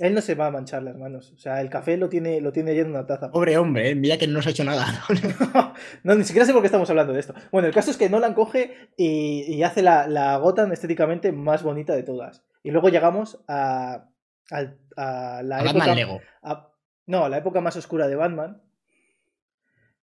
Él 0.00 0.14
no 0.14 0.20
se 0.20 0.34
va 0.34 0.46
a 0.46 0.50
manchar 0.50 0.82
las 0.82 0.96
manos. 0.96 1.32
O 1.32 1.38
sea, 1.38 1.60
el 1.60 1.68
café 1.70 1.96
lo 1.96 2.08
tiene, 2.08 2.40
lo 2.40 2.52
tiene 2.52 2.70
allí 2.72 2.80
en 2.80 2.90
una 2.90 3.06
taza. 3.06 3.30
Pobre 3.30 3.56
hombre, 3.58 3.90
¿eh? 3.90 3.94
mira 3.94 4.16
que 4.18 4.26
no 4.26 4.40
se 4.42 4.48
ha 4.48 4.52
hecho 4.52 4.64
nada. 4.64 4.86
no, 6.04 6.14
ni 6.14 6.24
siquiera 6.24 6.46
sé 6.46 6.52
por 6.52 6.62
qué 6.62 6.66
estamos 6.66 6.88
hablando 6.90 7.12
de 7.12 7.20
esto. 7.20 7.34
Bueno, 7.52 7.68
el 7.68 7.74
caso 7.74 7.90
es 7.90 7.96
que 7.96 8.08
Nolan 8.10 8.34
coge 8.34 8.74
y, 8.96 9.42
y 9.54 9.62
hace 9.62 9.82
la, 9.82 10.06
la 10.08 10.36
Gotham 10.38 10.72
estéticamente 10.72 11.32
más 11.32 11.62
bonita 11.62 11.94
de 11.94 12.02
todas. 12.02 12.42
Y 12.62 12.70
luego 12.70 12.88
llegamos 12.88 13.40
a, 13.46 14.08
a, 14.50 14.58
a 14.96 15.42
la 15.42 15.56
A 15.56 15.60
época. 15.60 15.78
Batman 15.78 15.96
Lego. 15.96 16.20
a- 16.42 16.66
no, 17.06 17.24
a 17.24 17.28
la 17.28 17.38
época 17.38 17.60
más 17.60 17.76
oscura 17.76 18.08
de 18.08 18.16
Batman. 18.16 18.62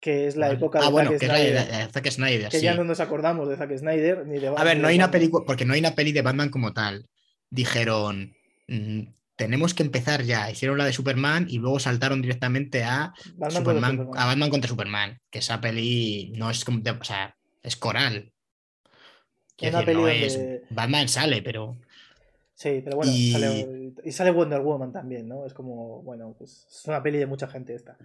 Que 0.01 0.27
es 0.27 0.37
la 0.37 0.51
época 0.51 0.81
de 0.81 0.87
Ah, 0.87 0.91
bueno, 0.91 1.11
Zack 1.11 1.19
que 1.21 1.27
es 1.27 1.33
la 1.33 1.39
de, 1.39 1.89
Zack 1.93 2.11
Snyder, 2.11 2.49
Que 2.51 2.59
sí. 2.59 2.65
ya 2.65 2.75
no 2.75 2.83
nos 2.83 2.99
acordamos 2.99 3.49
de 3.49 3.57
Zack 3.57 3.77
Snyder 3.79 4.27
ni 4.27 4.41
de 4.41 4.49
A 4.49 4.65
ver, 4.65 4.79
no 4.79 4.89
hay 4.89 4.97
una 4.97 5.05
Batman. 5.07 5.11
película, 5.11 5.45
porque 5.47 5.65
no 5.65 5.75
hay 5.75 5.81
una 5.81 5.95
peli 5.95 6.11
de 6.13 6.23
Batman 6.23 6.51
como 6.51 6.73
tal. 6.73 7.09
Dijeron, 7.51 8.35
mm, 8.67 9.03
tenemos 9.45 9.75
que 9.75 9.83
empezar 9.83 10.23
ya. 10.23 10.51
Hicieron 10.51 10.79
la 10.79 10.85
de 10.85 10.93
Superman 10.93 11.47
y 11.49 11.59
luego 11.59 11.79
saltaron 11.81 12.23
directamente 12.23 12.85
a 12.85 13.13
Batman 13.35 13.39
contra 13.39 13.51
Superman, 13.51 13.91
Superman. 13.97 14.19
a 14.23 14.27
Batman 14.27 14.51
contra 14.51 14.69
Superman. 14.69 15.21
Que 15.31 15.39
esa 15.41 15.61
peli 15.61 16.33
no 16.37 16.51
es 16.51 16.65
como, 16.65 16.79
de- 16.81 16.91
o 16.93 17.05
sea, 17.05 17.37
es 17.63 17.77
coral. 17.77 18.33
Quiero 19.57 19.79
Una 19.79 19.85
decir, 19.87 20.01
no 20.01 20.07
peli 20.07 20.25
es- 20.25 20.35
donde- 20.37 20.63
Batman 20.71 21.09
sale, 21.09 21.43
pero 21.43 21.77
Sí, 22.55 22.81
pero 22.85 22.97
bueno, 22.99 23.11
Y- 23.13 23.33
sale, 23.33 23.93
y 24.05 24.13
sale 24.13 24.31
Wonder 24.31 24.61
Woman 24.61 24.93
también, 24.93 25.27
¿no? 25.27 25.45
Es 25.47 25.53
como, 25.53 26.01
bueno, 26.03 26.33
pues 26.39 26.65
es 26.71 26.85
una 26.87 27.03
peli 27.03 27.19
de 27.19 27.27
mucha 27.27 27.49
gente 27.49 27.75
esta. 27.75 27.97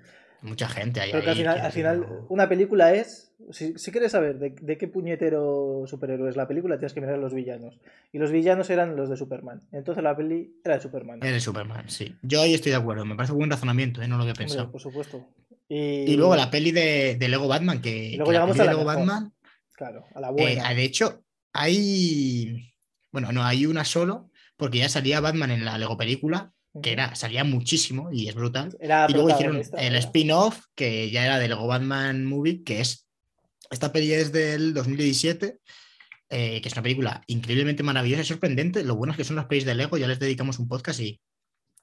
Mucha 0.41 0.67
gente 0.69 1.01
hay 1.01 1.11
Pero 1.11 1.23
que 1.23 1.29
al 1.29 1.35
ahí, 1.35 1.41
final, 1.41 1.59
al 1.59 1.71
final 1.71 2.07
una 2.29 2.47
película 2.49 2.93
es, 2.93 3.33
si, 3.51 3.73
si 3.77 3.91
quieres 3.91 4.11
saber 4.11 4.39
de, 4.39 4.51
de 4.61 4.77
qué 4.77 4.87
puñetero 4.87 5.83
superhéroe 5.87 6.29
es 6.29 6.35
la 6.35 6.47
película, 6.47 6.77
tienes 6.77 6.93
que 6.93 7.01
mirar 7.01 7.15
a 7.15 7.19
los 7.19 7.33
villanos. 7.33 7.79
Y 8.11 8.19
los 8.19 8.31
villanos 8.31 8.69
eran 8.69 8.95
los 8.95 9.09
de 9.09 9.17
Superman. 9.17 9.67
Entonces 9.71 10.03
la 10.03 10.15
peli 10.15 10.59
era 10.63 10.75
de 10.75 10.81
Superman. 10.81 11.19
Es 11.23 11.31
de 11.31 11.39
Superman, 11.39 11.89
sí. 11.89 12.15
Yo 12.21 12.41
ahí 12.41 12.53
estoy 12.53 12.71
de 12.71 12.77
acuerdo. 12.77 13.05
Me 13.05 13.15
parece 13.15 13.33
buen 13.33 13.49
razonamiento, 13.49 14.01
¿eh? 14.01 14.07
no 14.07 14.17
lo 14.17 14.23
había 14.23 14.33
Hombre, 14.33 14.45
pensado. 14.45 14.71
por 14.71 14.81
supuesto. 14.81 15.27
Y, 15.69 15.75
Y 16.11 16.15
luego 16.15 16.35
la 16.35 16.49
peli 16.49 16.71
de, 16.71 17.15
de 17.19 17.27
Lego 17.29 17.47
Batman, 17.47 17.81
que, 17.81 18.11
Y 18.11 18.11
que 18.11 18.17
luego 18.17 18.31
la 18.31 18.37
llegamos 18.39 18.57
peli 18.57 18.61
a 18.61 18.63
de 18.63 18.67
la 18.67 18.77
Lego 18.77 18.89
mejor. 18.89 19.05
Batman, 19.07 19.33
Claro, 19.73 20.05
a 20.15 20.21
la 20.21 20.29
eh, 20.29 20.31
buena. 20.31 20.73
de 20.73 20.83
hecho, 20.83 21.23
hay. 21.53 22.73
Bueno, 23.11 23.31
no, 23.31 23.43
hay 23.43 23.65
una 23.65 23.85
solo, 23.85 24.31
porque 24.55 24.79
ya 24.79 24.89
salía 24.89 25.19
Batman 25.19 25.51
en 25.51 25.65
la 25.65 25.77
Lego 25.77 25.97
película, 25.97 26.53
que 26.81 26.91
era, 26.91 27.15
salía 27.15 27.43
muchísimo 27.43 28.09
y 28.11 28.27
es 28.27 28.35
brutal. 28.35 28.75
Era 28.79 29.07
Y 29.09 29.13
luego 29.13 29.29
hicieron 29.29 29.61
el 29.77 29.95
spin-off, 29.95 30.65
que 30.75 31.09
ya 31.11 31.25
era 31.25 31.39
de 31.39 31.47
Lego 31.47 31.67
Batman 31.67 32.25
Movie, 32.25 32.63
que 32.63 32.81
es. 32.81 33.07
Esta 33.69 33.91
peli 33.91 34.13
es 34.13 34.31
del 34.31 34.73
2017, 34.73 35.59
eh, 36.29 36.61
que 36.61 36.67
es 36.67 36.73
una 36.73 36.83
película 36.83 37.21
increíblemente 37.27 37.83
maravillosa 37.83 38.21
y 38.21 38.25
sorprendente. 38.25 38.83
Lo 38.83 38.95
bueno 38.95 39.11
es 39.11 39.17
que 39.17 39.23
son 39.23 39.35
las 39.35 39.45
pelis 39.45 39.65
de 39.65 39.75
Lego, 39.75 39.97
ya 39.97 40.07
les 40.07 40.19
dedicamos 40.19 40.59
un 40.59 40.67
podcast 40.67 40.99
y. 40.99 41.19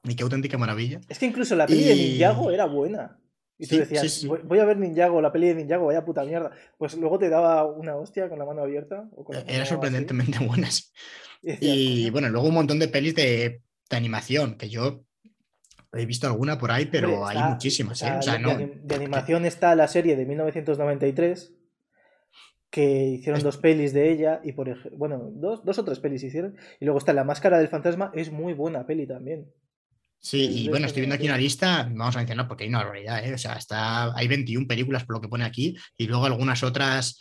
Y 0.06 0.16
qué 0.16 0.22
auténtica 0.22 0.58
maravilla. 0.58 1.00
Es 1.08 1.18
que 1.18 1.26
incluso 1.26 1.56
la 1.56 1.66
peli 1.66 1.84
de 1.84 1.94
Ninjago 1.94 2.50
era 2.50 2.66
buena. 2.66 3.18
Y 3.56 3.66
tú 3.66 3.76
Sí, 3.76 3.80
decías, 3.80 4.02
sí, 4.02 4.08
sí. 4.08 4.26
Voy, 4.26 4.58
a 4.58 4.64
ver 4.66 4.76
Ninjago, 4.76 5.22
la 5.22 5.32
peli 5.32 5.48
de 5.48 5.54
Ninjago, 5.54 5.86
vaya 5.86 6.04
puta 6.04 6.24
mierda. 6.24 6.50
Pues 6.76 6.94
luego 6.96 7.18
te 7.18 7.30
daba 7.30 7.64
una 7.64 7.96
hostia 7.96 8.28
con 8.28 8.38
la 8.38 8.44
mano 8.44 8.62
abierta. 8.62 9.08
O 9.16 9.24
con 9.24 9.36
la 9.36 9.42
mano 9.42 9.52
Era 9.52 9.64
sorprendentemente 9.64 10.38
buena, 10.46 10.68
y 11.42 11.46
decías, 11.46 11.76
Y 11.76 12.10
bueno, 12.10 12.28
luego 12.28 12.48
un 12.48 12.54
montón 12.54 12.78
de 12.78 12.88
pelis 12.88 13.14
de, 13.14 13.62
de 13.94 13.98
animación, 13.98 14.56
que 14.56 14.68
yo 14.68 15.04
he 15.92 16.06
visto 16.06 16.26
alguna 16.26 16.58
por 16.58 16.70
ahí, 16.70 16.86
pero 16.86 17.26
hay 17.26 17.38
muchísimas, 17.38 18.02
¿eh? 18.02 18.12
O 18.18 18.22
sea, 18.22 18.34
de, 18.34 18.38
no. 18.40 18.50
anim- 18.50 18.80
de 18.82 18.94
animación 18.94 19.44
está 19.46 19.74
la 19.74 19.88
serie 19.88 20.16
de 20.16 20.26
1993, 20.26 21.52
que 22.70 23.04
hicieron 23.06 23.38
Es- 23.38 23.44
dos 23.44 23.58
pelis 23.58 23.92
de 23.92 24.10
ella, 24.12 24.40
y 24.42 24.52
por 24.52 24.68
ejemplo, 24.68 24.98
bueno, 24.98 25.30
dos, 25.32 25.64
dos 25.64 25.78
o 25.78 25.84
tres 25.84 26.00
pelis 26.00 26.22
hicieron, 26.24 26.56
y 26.80 26.84
luego 26.84 26.98
está 26.98 27.12
La 27.12 27.24
Máscara 27.24 27.58
del 27.58 27.68
Fantasma, 27.68 28.10
es 28.14 28.32
muy 28.32 28.52
buena 28.54 28.86
peli 28.86 29.06
también. 29.06 29.46
Sí, 30.18 30.64
y 30.64 30.68
bueno, 30.70 30.86
estoy 30.86 31.02
viendo 31.02 31.16
aquí 31.16 31.26
una 31.26 31.36
lista, 31.36 31.84
vamos 31.92 32.16
a 32.16 32.18
mencionar 32.20 32.48
porque 32.48 32.64
hay 32.64 32.70
una 32.70 32.78
barbaridad, 32.78 33.24
¿eh? 33.26 33.34
O 33.34 33.38
sea, 33.38 33.54
está, 33.54 34.16
hay 34.16 34.26
21 34.26 34.66
películas 34.66 35.04
por 35.04 35.16
lo 35.16 35.20
que 35.20 35.28
pone 35.28 35.44
aquí, 35.44 35.76
y 35.98 36.06
luego 36.06 36.24
algunas 36.24 36.62
otras 36.62 37.20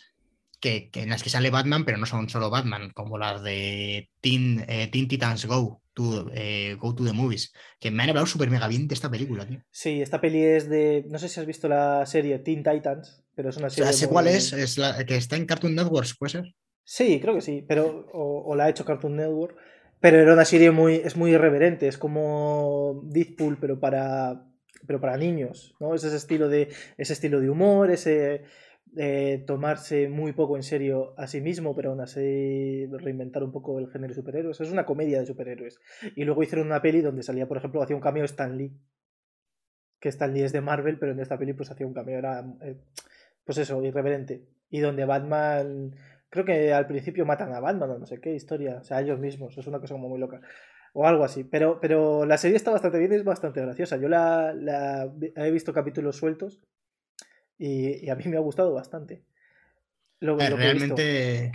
que, 0.58 0.88
que 0.90 1.02
en 1.02 1.10
las 1.10 1.22
que 1.22 1.28
sale 1.28 1.50
Batman, 1.50 1.84
pero 1.84 1.98
no 1.98 2.06
son 2.06 2.28
solo 2.30 2.48
Batman, 2.48 2.90
como 2.94 3.18
las 3.18 3.42
de 3.42 4.08
Teen, 4.22 4.64
eh, 4.66 4.88
Teen 4.88 5.06
Titans 5.06 5.44
Go, 5.44 5.82
to, 5.94 6.28
eh, 6.34 6.76
Go 6.78 6.94
to 6.94 7.04
the 7.04 7.12
Movies, 7.12 7.52
que 7.80 7.90
me 7.90 8.02
han 8.02 8.10
hablado 8.10 8.26
súper 8.26 8.50
mega 8.50 8.68
bien 8.68 8.88
de 8.88 8.94
esta 8.94 9.10
película, 9.10 9.46
tío. 9.46 9.60
Sí, 9.70 10.00
esta 10.00 10.20
peli 10.20 10.42
es 10.42 10.68
de, 10.68 11.04
no 11.08 11.18
sé 11.18 11.28
si 11.28 11.40
has 11.40 11.46
visto 11.46 11.68
la 11.68 12.06
serie 12.06 12.38
Teen 12.38 12.62
Titans, 12.62 13.24
pero 13.34 13.50
es 13.50 13.56
una 13.56 13.66
O 13.66 13.70
serie... 13.70 13.84
sea, 13.84 13.92
sé 13.92 14.06
muy- 14.06 14.12
cuál 14.12 14.28
es, 14.28 14.52
es 14.52 14.78
la 14.78 15.04
que 15.04 15.16
está 15.16 15.36
en 15.36 15.46
Cartoon 15.46 15.74
Networks, 15.74 16.16
¿puede 16.16 16.30
ser? 16.32 16.54
Sí, 16.84 17.18
creo 17.20 17.34
que 17.34 17.40
sí, 17.40 17.64
pero 17.66 18.06
o, 18.12 18.42
o 18.46 18.54
la 18.56 18.64
ha 18.64 18.68
hecho 18.68 18.84
Cartoon 18.84 19.16
Network, 19.16 19.56
pero 20.00 20.18
era 20.20 20.34
una 20.34 20.44
serie 20.44 20.70
muy 20.70 20.96
es 20.96 21.16
muy 21.16 21.32
irreverente, 21.32 21.88
es 21.88 21.96
como 21.98 23.00
Deadpool 23.04 23.58
pero 23.58 23.80
para 23.80 24.46
pero 24.86 25.00
para 25.00 25.16
niños, 25.16 25.74
¿no? 25.80 25.94
Es 25.94 26.04
ese 26.04 26.16
estilo 26.16 26.48
de 26.48 26.68
ese 26.98 27.14
estilo 27.14 27.40
de 27.40 27.48
humor, 27.48 27.90
ese 27.90 28.44
tomarse 29.46 30.08
muy 30.08 30.32
poco 30.32 30.56
en 30.56 30.62
serio 30.62 31.14
a 31.16 31.26
sí 31.26 31.40
mismo, 31.40 31.74
pero 31.74 31.90
aún 31.90 32.00
así 32.00 32.86
reinventar 32.86 33.42
un 33.42 33.50
poco 33.50 33.78
el 33.78 33.90
género 33.90 34.10
de 34.10 34.14
superhéroes. 34.14 34.60
Es 34.60 34.70
una 34.70 34.86
comedia 34.86 35.18
de 35.20 35.26
superhéroes. 35.26 35.80
Y 36.14 36.24
luego 36.24 36.42
hicieron 36.42 36.66
una 36.66 36.80
peli 36.80 37.00
donde 37.00 37.22
salía, 37.22 37.48
por 37.48 37.56
ejemplo, 37.56 37.82
hacía 37.82 37.96
un 37.96 38.02
cameo 38.02 38.24
Stan 38.24 38.56
Lee. 38.56 38.72
Que 39.98 40.08
Stan 40.10 40.32
Lee 40.32 40.42
es 40.42 40.52
de 40.52 40.60
Marvel, 40.60 40.98
pero 40.98 41.12
en 41.12 41.20
esta 41.20 41.38
peli 41.38 41.54
pues 41.54 41.70
hacía 41.70 41.86
un 41.86 41.94
cameo, 41.94 42.18
era 42.18 42.44
eh, 42.62 42.76
pues 43.44 43.58
eso, 43.58 43.82
irreverente. 43.82 44.44
Y 44.70 44.80
donde 44.80 45.04
Batman, 45.04 45.96
creo 46.30 46.44
que 46.44 46.72
al 46.72 46.86
principio 46.86 47.26
matan 47.26 47.52
a 47.52 47.60
Batman 47.60 47.90
o 47.90 47.98
no 47.98 48.06
sé 48.06 48.20
qué 48.20 48.34
historia, 48.34 48.78
o 48.80 48.84
sea, 48.84 49.00
ellos 49.00 49.18
mismos, 49.18 49.56
es 49.58 49.66
una 49.66 49.80
cosa 49.80 49.94
como 49.94 50.08
muy 50.08 50.20
loca. 50.20 50.40
O 50.92 51.06
algo 51.06 51.24
así. 51.24 51.42
Pero, 51.42 51.80
pero 51.80 52.24
la 52.26 52.38
serie 52.38 52.56
está 52.56 52.70
bastante 52.70 52.98
bien 52.98 53.12
es 53.12 53.24
bastante 53.24 53.60
graciosa. 53.60 53.96
Yo 53.96 54.08
la 54.08 54.54
he 55.36 55.50
visto 55.50 55.72
capítulos 55.72 56.16
sueltos 56.16 56.62
y, 57.58 58.08
a 58.08 58.16
mí 58.16 58.24
me 58.26 58.36
ha 58.36 58.40
gustado 58.40 58.72
bastante. 58.72 59.24
realmente 60.20 61.52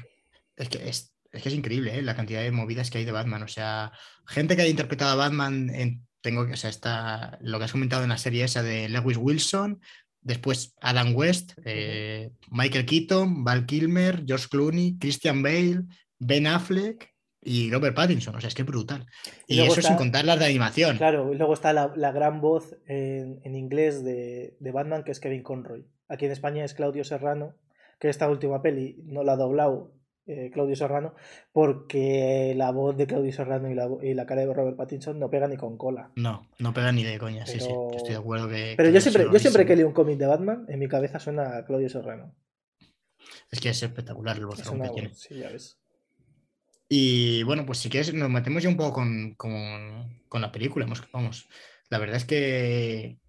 es 0.55 0.69
que 0.69 0.89
es, 0.89 1.15
que 1.31 1.49
es 1.49 1.53
increíble 1.53 1.97
¿eh? 1.97 2.01
la 2.01 2.15
cantidad 2.15 2.41
de 2.41 2.51
movidas 2.51 2.89
que 2.89 2.99
hay 2.99 3.05
de 3.05 3.11
Batman. 3.11 3.43
O 3.43 3.47
sea, 3.47 3.91
gente 4.25 4.55
que 4.55 4.63
ha 4.63 4.67
interpretado 4.67 5.11
a 5.11 5.27
Batman 5.27 5.69
en, 5.69 6.05
tengo 6.21 6.45
que, 6.45 6.53
o 6.53 6.57
sea, 6.57 6.69
está 6.69 7.37
lo 7.41 7.57
que 7.57 7.65
has 7.65 7.71
comentado 7.71 8.03
en 8.03 8.09
la 8.09 8.17
serie 8.17 8.43
esa 8.43 8.63
de 8.63 8.89
Lewis 8.89 9.17
Wilson, 9.17 9.81
después 10.21 10.75
Adam 10.81 11.15
West, 11.15 11.53
eh, 11.65 12.31
Michael 12.49 12.85
Keaton, 12.85 13.43
Val 13.43 13.65
Kilmer, 13.65 14.23
George 14.25 14.47
Clooney, 14.49 14.97
Christian 14.99 15.41
Bale, 15.41 15.83
Ben 16.19 16.47
Affleck 16.47 17.13
y 17.41 17.71
Robert 17.71 17.95
Pattinson, 17.95 18.35
o 18.35 18.41
sea, 18.41 18.49
es 18.49 18.55
que 18.55 18.63
es 18.63 18.67
brutal. 18.67 19.05
Y, 19.47 19.61
eso 19.61 19.81
sin 19.81 19.95
contar 19.95 20.25
las 20.25 20.39
de 20.39 20.45
animación. 20.45 20.97
Claro, 20.97 21.33
y 21.33 21.37
luego 21.37 21.53
está 21.53 21.71
la, 21.73 22.11
gran 22.11 22.41
voz 22.41 22.75
en, 22.85 23.55
inglés 23.55 24.03
de, 24.03 24.57
Batman, 24.73 25.03
que 25.03 25.11
es 25.11 25.19
Kevin 25.19 25.43
Conroy. 25.43 25.85
Aquí 26.09 26.25
en 26.25 26.31
España 26.31 26.65
es 26.65 26.73
Claudio 26.73 27.03
Serrano, 27.03 27.55
que 27.99 28.09
esta 28.09 28.29
última 28.29 28.61
peli 28.61 28.97
no 29.05 29.23
la 29.23 29.33
ha 29.33 29.37
doblado 29.37 29.93
eh, 30.25 30.51
Claudio 30.51 30.75
Serrano, 30.75 31.15
porque 31.53 32.53
la 32.57 32.71
voz 32.71 32.97
de 32.97 33.07
Claudio 33.07 33.31
Serrano 33.31 33.69
y 33.69 33.73
la, 33.73 33.89
y 34.01 34.13
la, 34.13 34.25
cara 34.25 34.41
de 34.41 34.53
Robert 34.53 34.75
Pattinson 34.75 35.17
no 35.17 35.29
pega 35.29 35.47
ni 35.47 35.55
con 35.55 35.77
cola. 35.77 36.11
No, 36.15 36.47
no 36.59 36.73
pega 36.73 36.91
ni 36.91 37.03
de 37.03 37.17
coña, 37.17 37.45
sí, 37.45 37.59
sí, 37.59 37.69
estoy 37.95 38.11
de 38.11 38.19
acuerdo 38.19 38.49
que... 38.49 38.73
Pero 38.75 38.89
yo 38.89 39.01
siempre, 39.01 39.27
yo 39.31 39.39
siempre 39.39 39.65
que 39.65 39.75
leo 39.75 39.87
un 39.87 39.93
cómic 39.93 40.17
de 40.17 40.27
Batman, 40.27 40.65
en 40.67 40.79
mi 40.79 40.87
cabeza 40.87 41.19
suena 41.19 41.57
a 41.57 41.65
Claudio 41.65 41.89
Serrano. 41.89 42.35
Es 43.49 43.59
que 43.59 43.69
es 43.69 43.81
espectacular 43.81 44.37
el 44.37 44.45
voz 44.45 44.61
que 44.61 44.89
tiene. 44.89 45.13
Sí, 45.13 45.35
ya 45.39 45.49
ves. 45.49 45.78
Y 46.91 47.43
bueno, 47.43 47.67
pues 47.67 47.77
si 47.77 47.89
quieres, 47.89 48.11
nos 48.15 48.31
metemos 48.31 48.63
ya 48.63 48.69
un 48.69 48.75
poco 48.75 49.03
con, 49.37 50.41
la 50.41 50.51
película. 50.51 50.87
Vamos, 51.13 51.47
la 51.89 51.99
verdad 51.99 52.15
es 52.15 52.25
que 52.25 53.19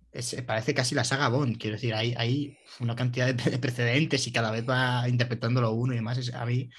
parece 0.46 0.72
casi 0.72 0.94
la 0.94 1.04
saga 1.04 1.28
Bond. 1.28 1.58
Quiero 1.58 1.76
decir, 1.76 1.94
hay, 1.94 2.14
hay 2.16 2.56
una 2.80 2.96
cantidad 2.96 3.32
de, 3.32 3.58
precedentes 3.58 4.26
y 4.26 4.32
cada 4.32 4.50
vez 4.50 4.68
va 4.68 5.06
interpretándolo 5.08 5.72
uno 5.72 5.92
y 5.92 5.96
demás. 5.96 6.32
a 6.34 6.46
mí 6.46 6.70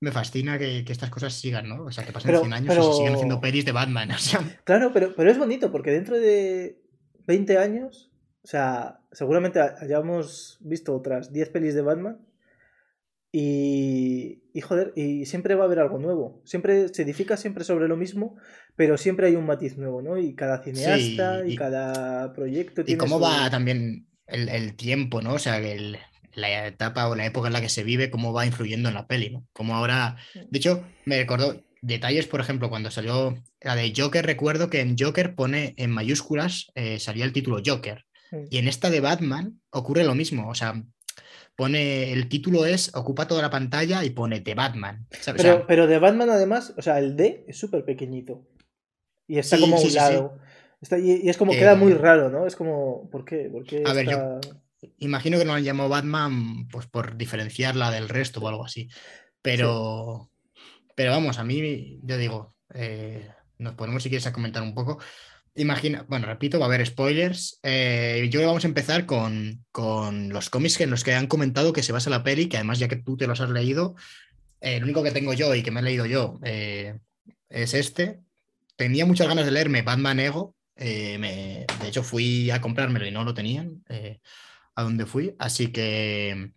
me 0.00 0.12
fascina 0.12 0.58
que, 0.58 0.82
estas 0.88 1.10
cosas 1.10 1.34
sigan, 1.34 1.68
¿no? 1.68 1.84
O 1.84 1.92
sea, 1.92 2.06
que 2.06 2.12
pasen 2.12 2.38
100 2.38 2.52
años 2.54 2.74
y 2.74 2.82
se 2.82 2.92
siguen 2.94 3.14
haciendo 3.14 3.40
pelis 3.40 3.66
de 3.66 3.72
Batman. 3.72 4.08
Claro, 4.64 4.92
pero, 4.94 5.14
pero 5.14 5.30
es 5.30 5.38
bonito 5.38 5.70
porque 5.70 5.90
dentro 5.90 6.18
de 6.18 6.80
20 7.26 7.58
años, 7.58 8.10
o 8.42 8.46
sea, 8.46 9.00
seguramente 9.12 9.60
hayamos 9.60 10.56
visto 10.60 10.96
otras 10.96 11.34
10 11.34 11.50
pelis 11.50 11.74
de 11.74 11.82
Batman 11.82 12.18
y, 13.32 14.42
y, 14.52 14.60
joder, 14.60 14.92
y 14.96 15.26
siempre 15.26 15.54
va 15.54 15.62
a 15.62 15.66
haber 15.66 15.78
algo 15.78 15.98
nuevo. 15.98 16.42
Siempre 16.44 16.88
se 16.88 17.02
edifica 17.02 17.36
siempre 17.36 17.64
sobre 17.64 17.86
lo 17.86 17.96
mismo, 17.96 18.36
pero 18.74 18.98
siempre 18.98 19.28
hay 19.28 19.36
un 19.36 19.46
matiz 19.46 19.76
nuevo, 19.76 20.02
¿no? 20.02 20.18
Y 20.18 20.34
cada 20.34 20.62
cineasta 20.62 21.46
y, 21.46 21.54
cada 21.56 22.32
proyecto 22.32 22.84
tiene. 22.84 22.96
Y 22.96 22.98
cómo 22.98 23.20
va 23.20 23.48
también 23.50 24.08
el, 24.26 24.74
tiempo, 24.74 25.22
¿no? 25.22 25.34
O 25.34 25.38
sea, 25.38 25.58
el, 25.58 25.98
la 26.34 26.66
etapa 26.66 27.08
o 27.08 27.14
la 27.14 27.26
época 27.26 27.46
en 27.46 27.52
la 27.52 27.60
que 27.60 27.68
se 27.68 27.84
vive, 27.84 28.10
cómo 28.10 28.32
va 28.32 28.46
influyendo 28.46 28.88
en 28.88 28.94
la 28.96 29.06
peli, 29.06 29.30
¿no? 29.30 29.46
Como 29.52 29.76
ahora. 29.76 30.16
De 30.34 30.58
hecho, 30.58 30.84
me 31.04 31.18
recordó 31.18 31.62
detalles, 31.82 32.26
por 32.26 32.40
ejemplo, 32.40 32.68
cuando 32.68 32.90
salió 32.90 33.40
la 33.60 33.76
de 33.76 33.92
Joker, 33.96 34.26
recuerdo 34.26 34.70
que 34.70 34.80
en 34.80 34.96
Joker 34.98 35.34
pone 35.34 35.74
en 35.76 35.90
mayúsculas, 35.90 36.70
eh, 36.74 36.98
salía 36.98 37.24
el 37.24 37.32
título 37.32 37.62
Joker. 37.64 38.06
Y 38.48 38.58
en 38.58 38.68
esta 38.68 38.90
de 38.90 39.00
Batman 39.00 39.60
ocurre 39.70 40.04
lo 40.04 40.14
mismo. 40.14 40.48
O 40.48 40.54
sea, 40.54 40.84
pone, 41.60 42.10
el 42.14 42.30
título 42.30 42.64
es, 42.64 42.90
ocupa 42.94 43.28
toda 43.28 43.42
la 43.42 43.50
pantalla 43.50 44.02
y 44.02 44.08
pone 44.08 44.40
The 44.40 44.54
Batman. 44.54 45.06
Pero, 45.36 45.66
pero 45.66 45.86
de 45.86 45.98
Batman 45.98 46.30
además, 46.30 46.72
o 46.78 46.80
sea, 46.80 46.98
el 46.98 47.16
D 47.16 47.44
es 47.48 47.58
súper 47.58 47.84
pequeñito. 47.84 48.48
Y 49.26 49.38
está 49.38 49.58
como 49.58 49.76
a 49.76 49.80
un 49.80 49.92
lado. 49.92 50.38
y, 50.98 51.28
es 51.28 51.36
como, 51.36 51.52
queda 51.52 51.74
muy 51.74 51.92
eh, 51.92 51.98
raro, 51.98 52.30
¿no? 52.30 52.46
Es 52.46 52.56
como, 52.56 53.10
¿por 53.10 53.26
qué? 53.26 53.52
a 53.84 53.92
ver, 53.92 54.08
yo 54.08 54.40
imagino 55.00 55.38
que 55.38 55.44
no 55.44 55.52
han 55.52 55.62
llamado 55.62 55.90
Batman 55.90 56.66
pues 56.68 56.86
por 56.86 57.18
diferenciarla 57.18 57.90
del 57.90 58.08
resto 58.08 58.40
o 58.40 58.48
algo 58.48 58.64
así. 58.64 58.88
Pero, 59.42 60.30
pero 60.94 61.10
vamos, 61.10 61.38
a 61.38 61.44
mí, 61.44 62.00
yo 62.02 62.16
digo, 62.16 62.54
eh, 62.72 63.28
nos 63.58 63.74
ponemos 63.74 64.02
si 64.02 64.08
quieres 64.08 64.26
a 64.26 64.32
comentar 64.32 64.62
un 64.62 64.74
poco. 64.74 64.98
Imagina, 65.56 66.04
bueno, 66.08 66.26
repito, 66.26 66.58
va 66.58 66.66
a 66.66 66.68
haber 66.68 66.86
spoilers. 66.86 67.58
Eh, 67.62 68.28
yo 68.30 68.46
vamos 68.46 68.64
a 68.64 68.68
empezar 68.68 69.04
con, 69.04 69.64
los 70.28 70.48
cómics 70.48 70.80
en 70.80 70.90
los 70.90 71.02
que 71.02 71.14
han 71.14 71.26
comentado 71.26 71.72
que 71.72 71.82
se 71.82 71.92
basa 71.92 72.08
la 72.08 72.22
peli, 72.22 72.48
que 72.48 72.56
además 72.56 72.78
ya 72.78 72.88
que 72.88 72.96
tú 72.96 73.16
te 73.16 73.26
los 73.26 73.40
has 73.40 73.50
leído, 73.50 73.96
eh, 74.60 74.76
el 74.76 74.84
único 74.84 75.02
que 75.02 75.10
tengo 75.10 75.32
yo 75.32 75.54
y 75.54 75.62
que 75.62 75.70
me 75.70 75.80
he 75.80 75.82
leído 75.82 76.06
yo 76.06 76.38
eh, 76.44 76.98
es 77.48 77.74
este. 77.74 78.20
Tenía 78.76 79.06
muchas 79.06 79.26
ganas 79.26 79.44
de 79.44 79.50
leerme 79.50 79.82
Batman 79.82 80.20
Ego. 80.20 80.54
de 80.76 81.66
hecho, 81.84 82.02
fui 82.04 82.50
a 82.50 82.60
comprármelo 82.60 83.06
y 83.06 83.10
no 83.10 83.24
lo 83.24 83.34
tenían 83.34 83.84
a 84.74 84.82
donde 84.82 85.04
fui. 85.04 85.34
Así 85.38 85.72
que, 85.72 86.52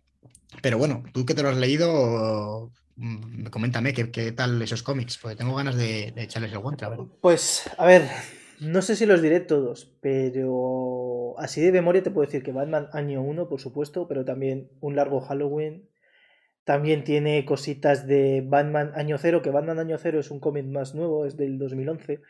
pero 0.62 0.78
bueno, 0.78 1.02
tú 1.12 1.26
que 1.26 1.34
te 1.34 1.42
lo 1.42 1.50
has 1.50 1.56
leído, 1.56 2.70
mm, 2.96 3.46
coméntame 3.46 3.92
qué, 3.92 4.10
qué 4.10 4.32
tal 4.32 4.62
esos 4.62 4.82
cómics, 4.82 5.18
porque 5.18 5.36
tengo 5.36 5.54
ganas 5.56 5.74
de, 5.76 6.12
de 6.12 6.22
echarles 6.22 6.52
el 6.52 6.60
guante. 6.60 6.84
A 6.84 6.90
ver. 6.90 7.00
Pues, 7.20 7.68
a 7.76 7.84
ver, 7.84 8.08
no 8.60 8.82
sé 8.82 8.96
si 8.96 9.06
los 9.06 9.22
diré 9.22 9.40
todos, 9.40 9.96
pero 10.00 11.38
así 11.38 11.60
de 11.60 11.72
memoria 11.72 12.02
te 12.02 12.10
puedo 12.10 12.26
decir 12.26 12.42
que 12.42 12.52
Batman 12.52 12.88
año 12.92 13.22
1, 13.22 13.48
por 13.48 13.60
supuesto, 13.60 14.06
pero 14.08 14.24
también 14.24 14.70
un 14.80 14.96
largo 14.96 15.20
Halloween. 15.20 15.88
También 16.64 17.04
tiene 17.04 17.44
cositas 17.44 18.06
de 18.06 18.42
Batman 18.46 18.92
año 18.94 19.18
0, 19.18 19.42
que 19.42 19.50
Batman 19.50 19.78
año 19.78 19.98
0 19.98 20.20
es 20.20 20.30
un 20.30 20.40
cómic 20.40 20.64
más 20.66 20.94
nuevo, 20.94 21.26
es 21.26 21.36
del 21.36 21.58
2011, 21.58 22.20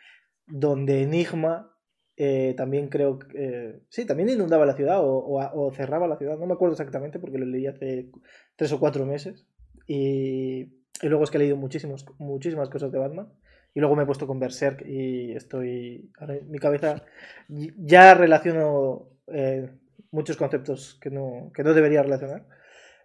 donde 0.47 1.03
Enigma 1.03 1.73
eh, 2.17 2.55
también 2.57 2.89
creo 2.89 3.19
que... 3.19 3.27
Eh, 3.35 3.81
sí, 3.89 4.07
también 4.07 4.29
inundaba 4.29 4.67
la 4.67 4.75
ciudad 4.75 4.99
o, 5.03 5.73
cerraba 5.75 6.09
la 6.09 6.17
ciudad, 6.17 6.39
no 6.39 6.47
me 6.47 6.55
acuerdo 6.55 6.73
exactamente 6.73 7.19
porque 7.19 7.39
lo 7.39 7.47
leí 7.47 7.67
hace 7.67 8.11
tres 8.57 8.73
o 8.73 8.81
cuatro 8.81 9.07
meses. 9.07 9.47
Y, 9.87 10.63
y 11.03 11.09
luego 11.09 11.25
es 11.25 11.31
que 11.31 11.37
he 11.37 11.41
leído 11.41 11.57
muchísimos, 11.57 12.05
muchísimas 12.19 12.69
cosas 12.71 12.91
de 12.91 12.99
Batman. 12.99 13.33
Y 13.75 13.81
luego 13.81 13.97
me 13.97 14.05
he 14.05 14.07
puesto 14.07 14.27
con 14.27 14.39
Berserk 14.39 14.87
y 14.87 15.33
estoy. 15.33 16.11
mi 16.49 16.59
cabeza 16.59 17.05
ya 17.49 18.15
relaciono 18.15 19.09
eh, 19.27 19.69
muchos 20.13 20.37
conceptos 20.37 20.97
que 21.01 21.11
no, 21.11 21.51
que 21.53 21.65
no 21.65 21.75
debería 21.75 22.03
relacionar. 22.03 22.47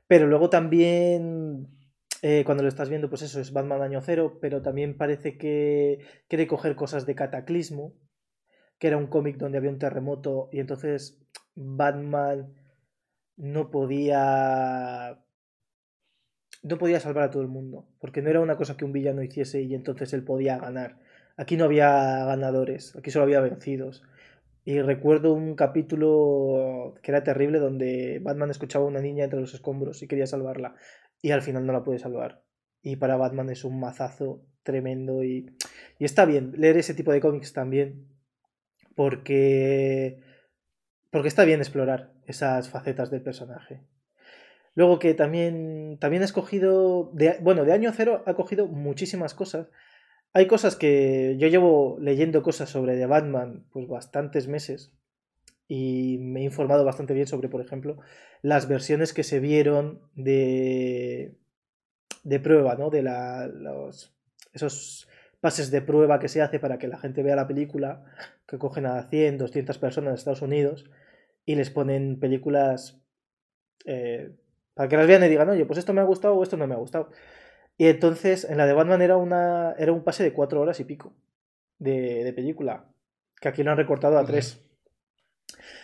Pero 0.08 0.28
luego 0.28 0.50
también. 0.50 1.68
Eh, 2.22 2.44
cuando 2.46 2.64
lo 2.64 2.70
estás 2.70 2.90
viendo, 2.90 3.10
pues 3.10 3.22
eso 3.22 3.40
es 3.40 3.54
Batman 3.54 3.82
Año 3.82 4.02
Cero, 4.02 4.40
pero 4.42 4.62
también 4.62 4.98
parece 4.98 5.38
que 5.38 6.00
quiere 6.28 6.48
coger 6.48 6.76
cosas 6.76 7.06
de 7.06 7.16
Cataclismo, 7.16 7.94
que 8.78 8.88
era 8.88 8.98
un 8.98 9.08
cómic 9.08 9.38
donde 9.38 9.58
había 9.58 9.70
un 9.70 9.80
terremoto 9.80 10.50
y 10.52 10.60
entonces 10.60 11.18
Batman 11.56 12.54
no 13.38 13.72
podía 13.72 15.24
no 16.62 16.78
podía 16.78 17.00
salvar 17.00 17.24
a 17.24 17.32
todo 17.32 17.42
el 17.42 17.48
mundo, 17.48 17.88
porque 18.00 18.22
no 18.22 18.30
era 18.30 18.42
una 18.42 18.58
cosa 18.58 18.78
que 18.78 18.86
un 18.86 18.92
villano 18.92 19.24
hiciese 19.24 19.62
y 19.62 19.74
entonces 19.74 20.14
él 20.14 20.24
podía 20.24 20.58
ganar. 20.58 20.98
Aquí 21.38 21.56
no 21.56 21.66
había 21.66 22.26
ganadores, 22.26 22.96
aquí 22.96 23.12
solo 23.12 23.24
había 23.24 23.40
vencidos. 23.40 24.04
Y 24.66 24.82
recuerdo 24.82 25.34
un 25.34 25.56
capítulo 25.56 26.96
que 27.02 27.12
era 27.12 27.24
terrible 27.24 27.60
donde 27.60 28.20
Batman 28.22 28.52
escuchaba 28.52 28.86
a 28.86 28.90
una 28.90 29.02
niña 29.02 29.24
entre 29.24 29.40
los 29.40 29.54
escombros 29.54 30.04
y 30.04 30.08
quería 30.08 30.28
salvarla 30.28 30.76
y 31.22 31.32
al 31.32 31.42
final 31.42 31.66
no 31.66 31.74
la 31.74 31.84
puede 31.84 32.00
salvar. 32.00 32.44
Y 32.82 32.98
para 32.98 33.18
Batman 33.18 33.50
es 33.50 33.64
un 33.64 33.80
mazazo 33.80 34.46
tremendo 34.64 35.24
y, 35.24 35.56
y 35.98 36.06
está 36.06 36.26
bien 36.26 36.54
leer 36.58 36.78
ese 36.78 36.94
tipo 36.94 37.12
de 37.12 37.22
cómics 37.22 37.54
también 37.54 38.06
porque 38.96 40.22
porque 41.10 41.30
está 41.30 41.46
bien 41.46 41.62
explorar 41.62 42.12
esas 42.26 42.70
facetas 42.70 43.10
del 43.10 43.22
personaje. 43.22 43.82
Luego 44.76 45.00
que 45.00 45.14
también, 45.14 45.98
también 46.00 46.22
ha 46.22 46.26
escogido, 46.26 47.12
bueno, 47.42 47.66
de 47.66 47.74
año 47.74 47.92
cero 47.94 48.24
ha 48.26 48.34
cogido 48.34 48.68
muchísimas 48.68 49.34
cosas. 49.34 49.68
Hay 50.34 50.48
cosas 50.48 50.76
que 50.76 51.36
yo 51.40 51.48
llevo 51.48 51.98
leyendo 52.00 52.44
cosas 52.44 52.70
sobre 52.70 52.96
The 52.96 53.08
Batman 53.08 53.66
pues 53.72 53.88
bastantes 53.88 54.48
meses 54.48 54.94
y 55.68 56.18
me 56.20 56.42
he 56.42 56.44
informado 56.44 56.86
bastante 56.86 57.14
bien 57.14 57.28
sobre, 57.28 57.50
por 57.50 57.62
ejemplo, 57.62 58.00
las 58.42 58.68
versiones 58.68 59.14
que 59.14 59.24
se 59.24 59.40
vieron 59.40 60.02
de, 60.16 61.36
de 62.24 62.40
prueba, 62.40 62.76
¿no? 62.76 62.90
De 62.90 63.02
la, 63.02 63.48
los, 63.48 64.16
esos 64.54 65.08
pases 65.42 65.72
de 65.72 65.82
prueba 65.82 66.20
que 66.20 66.28
se 66.28 66.42
hace 66.42 66.60
para 66.60 66.78
que 66.78 66.88
la 66.88 66.98
gente 66.98 67.24
vea 67.24 67.36
la 67.36 67.48
película, 67.48 68.04
que 68.48 68.58
cogen 68.58 68.86
a 68.86 69.10
100, 69.10 69.38
200 69.38 69.78
personas 69.78 70.14
de 70.14 70.16
Estados 70.16 70.42
Unidos 70.42 70.90
y 71.46 71.56
les 71.56 71.70
ponen 71.70 72.20
películas 72.20 73.02
eh, 73.86 74.36
Para 74.80 74.88
que 74.88 74.96
las 74.96 75.08
vean 75.08 75.22
y 75.26 75.28
digan, 75.28 75.50
oye, 75.50 75.66
pues 75.66 75.78
esto 75.78 75.92
me 75.92 76.00
ha 76.00 76.06
gustado 76.06 76.36
o 76.36 76.42
esto 76.42 76.56
no 76.56 76.66
me 76.66 76.74
ha 76.74 76.78
gustado. 76.78 77.10
Y 77.76 77.88
entonces, 77.88 78.46
en 78.46 78.56
la 78.56 78.66
de 78.66 78.72
Batman 78.72 79.02
era, 79.02 79.18
una, 79.18 79.76
era 79.78 79.92
un 79.92 80.06
pase 80.06 80.24
de 80.24 80.32
cuatro 80.32 80.62
horas 80.62 80.80
y 80.80 80.86
pico 80.86 81.12
de, 81.80 82.24
de 82.24 82.32
película. 82.32 82.86
Que 83.42 83.50
aquí 83.50 83.62
lo 83.62 83.72
han 83.72 83.78
recortado 83.78 84.18
a 84.18 84.24
tres. 84.24 84.64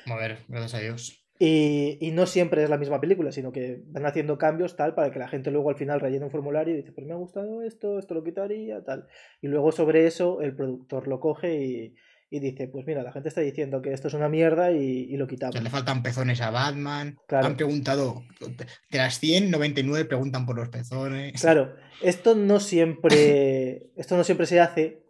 A 0.06 0.16
ver, 0.16 0.38
gracias 0.48 0.76
a 0.76 0.80
Dios. 0.80 1.28
Y, 1.40 1.98
y 2.00 2.12
no 2.12 2.26
siempre 2.26 2.64
es 2.64 2.70
la 2.70 2.78
misma 2.78 3.02
película, 3.02 3.34
sino 3.34 3.52
que 3.52 3.84
van 3.88 4.06
haciendo 4.06 4.38
cambios 4.38 4.78
tal 4.78 4.96
para 4.96 5.12
que 5.12 5.20
la 5.20 5.28
gente 5.28 5.52
luego 5.52 5.70
al 5.70 5.76
final 5.76 6.00
rellene 6.00 6.24
un 6.24 6.32
formulario 6.32 6.74
y 6.74 6.78
dice, 6.78 6.94
pues 6.94 7.06
me 7.06 7.12
ha 7.12 7.18
gustado 7.18 7.64
esto, 7.64 8.00
esto 8.00 8.14
lo 8.14 8.24
quitaría, 8.24 8.82
tal. 8.82 9.10
Y 9.42 9.50
luego 9.50 9.74
sobre 9.74 10.08
eso 10.08 10.40
el 10.40 10.56
productor 10.56 11.10
lo 11.10 11.20
coge 11.20 11.54
y, 11.54 11.96
y 12.30 12.40
dice, 12.40 12.68
pues 12.68 12.86
mira, 12.88 13.04
la 13.04 13.12
gente 13.12 13.30
está 13.30 13.42
diciendo 13.42 13.82
que 13.82 13.94
esto 13.94 14.08
es 14.08 14.14
una 14.14 14.28
mierda 14.30 14.72
y, 14.72 15.08
y 15.10 15.16
lo 15.18 15.26
O 15.26 15.28
quitamos. 15.28 15.54
sea, 15.54 15.62
le 15.64 15.70
faltan 15.70 16.02
pezones 16.04 16.42
a 16.42 16.50
Batman. 16.50 17.18
Claro. 17.28 17.48
Han 17.48 17.56
preguntado, 17.56 18.24
de 18.90 18.98
las 18.98 19.20
100, 19.20 19.52
99 19.52 20.06
preguntan 20.06 20.46
por 20.46 20.56
los 20.56 20.70
pezones. 20.70 21.40
Claro, 21.40 21.76
esto 22.02 22.36
no 22.36 22.60
siempre, 22.60 23.92
esto 23.96 24.18
no 24.18 24.24
siempre 24.24 24.48
se 24.48 24.60
hace. 24.60 25.04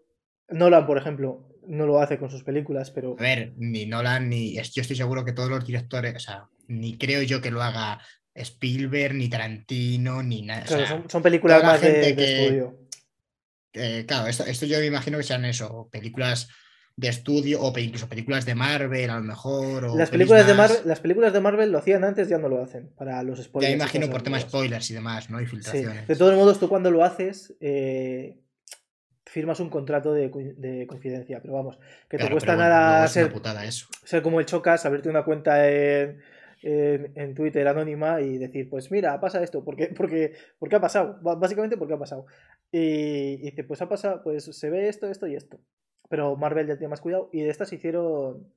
Nolan, 0.49 0.85
por 0.85 0.97
ejemplo, 0.97 1.47
no 1.67 1.87
lo 1.87 1.99
hace 1.99 2.19
con 2.19 2.29
sus 2.29 2.43
películas, 2.43 2.91
pero 2.91 3.15
A 3.17 3.21
ver, 3.23 3.53
ni 3.57 3.85
Nolan, 3.85 4.29
ni. 4.29 4.53
Yo 4.55 4.81
estoy 4.81 4.95
seguro 4.95 5.25
que 5.25 5.33
todos 5.33 5.49
los 5.49 5.65
directores, 5.65 6.15
o 6.15 6.19
sea, 6.19 6.49
ni 6.67 6.97
creo 6.97 7.23
yo 7.23 7.41
que 7.41 7.49
lo 7.49 7.63
haga 7.63 7.99
Spielberg, 8.35 9.15
ni 9.15 9.29
Tarantino, 9.29 10.21
ni 10.21 10.41
nada. 10.43 10.63
o 10.63 10.65
claro, 10.65 10.85
sea, 10.85 10.95
son, 10.97 11.09
son 11.09 11.23
películas 11.23 11.63
más 11.63 11.81
de, 11.81 12.09
estudio. 12.09 12.77
eh, 13.73 14.03
claro, 14.07 14.27
esto, 14.27 14.45
esto 14.45 14.65
yo 14.65 14.77
me 14.79 14.85
imagino 14.85 15.17
que 15.17 15.23
sean 15.23 15.45
eso, 15.45 15.89
películas 15.91 16.49
de 16.97 17.09
estudio 17.09 17.61
o 17.61 17.77
incluso 17.77 18.07
películas 18.07 18.45
de 18.45 18.55
Marvel 18.55 19.09
a 19.09 19.15
lo 19.17 19.23
mejor. 19.23 19.85
O 19.85 19.97
Las 19.97 20.09
películas, 20.09 20.47
de 20.47 20.53
Marvel, 20.53 20.77
las 20.85 20.99
películas 21.01 21.33
de 21.33 21.41
Marvel 21.41 21.71
lo 21.71 21.79
hacían 21.79 22.03
antes, 22.03 22.29
ya 22.29 22.37
no 22.37 22.47
lo 22.47 22.63
hacen, 22.63 22.89
para 22.95 23.21
los 23.23 23.39
Ya 23.39 23.43
spoilers. 23.45 23.71
me 23.71 23.77
y 23.77 23.81
imagino 23.81 24.09
por 24.09 24.21
temas 24.21 24.43
spoilers 24.43 24.89
y 24.91 24.93
demás, 24.93 25.29
¿no? 25.29 25.41
Y 25.41 25.45
Sí. 25.45 25.51
filtraciones. 25.51 26.07
De 26.07 26.15
todos 26.15 26.35
modos, 26.35 26.59
tú 26.59 26.69
cuando 26.69 26.91
lo 26.91 27.03
haces, 27.03 27.53
eh, 27.59 28.39
firmas 29.25 29.59
un 29.59 29.69
contrato 29.69 30.13
de, 30.13 30.29
de 30.57 30.87
confidencia, 30.87 31.41
pero 31.41 31.55
vamos, 31.55 31.77
que 32.09 32.17
te 32.17 32.29
cuesta 32.29 32.55
bueno, 32.55 32.69
nada 32.69 33.07
ser, 33.09 33.31
eso. 33.65 33.87
ser 34.05 34.21
como 34.21 34.39
el 34.39 34.45
Chocas, 34.45 34.85
abrirte 34.85 35.09
una 35.09 35.25
cuenta 35.25 35.69
en, 35.69 36.21
en, 36.61 37.11
en 37.15 37.35
Twitter 37.35 37.67
anónima 37.67 38.21
y 38.21 38.37
decir, 38.37 38.69
pues 38.69 38.89
mira, 38.91 39.19
pasa 39.19 39.43
esto, 39.43 39.65
¿por 39.65 39.75
qué, 39.75 39.87
porque, 39.87 40.33
porque 40.57 40.77
ha 40.77 40.79
pasado? 40.79 41.19
Básicamente 41.21 41.75
porque 41.75 41.95
ha 41.95 41.99
pasado. 41.99 42.25
Y, 42.71 42.79
y 42.79 43.49
dice, 43.49 43.65
pues 43.65 43.81
ha 43.81 43.89
pasado, 43.89 44.23
pues 44.23 44.45
se 44.45 44.69
ve 44.69 44.87
esto, 44.87 45.09
esto 45.09 45.27
y 45.27 45.35
esto. 45.35 45.59
Pero 46.09 46.35
Marvel 46.35 46.67
ya 46.67 46.77
tiene 46.77 46.89
más 46.89 47.01
cuidado 47.01 47.29
y 47.33 47.41
de 47.41 47.49
estas 47.49 47.71
hicieron 47.73 48.53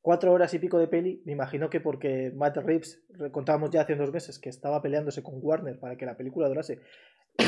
cuatro 0.00 0.32
horas 0.32 0.52
y 0.54 0.58
pico 0.58 0.78
de 0.78 0.88
peli. 0.88 1.22
Me 1.24 1.32
imagino 1.32 1.70
que 1.70 1.80
porque 1.80 2.30
Matt 2.34 2.56
Reeves, 2.58 3.02
re- 3.10 3.30
contábamos 3.30 3.70
ya 3.70 3.82
hace 3.82 3.94
unos 3.94 4.12
meses 4.12 4.38
que 4.38 4.48
estaba 4.50 4.82
peleándose 4.82 5.22
con 5.22 5.34
Warner 5.40 5.78
para 5.78 5.96
que 5.96 6.06
la 6.06 6.16
película 6.16 6.48
durase 6.48 6.80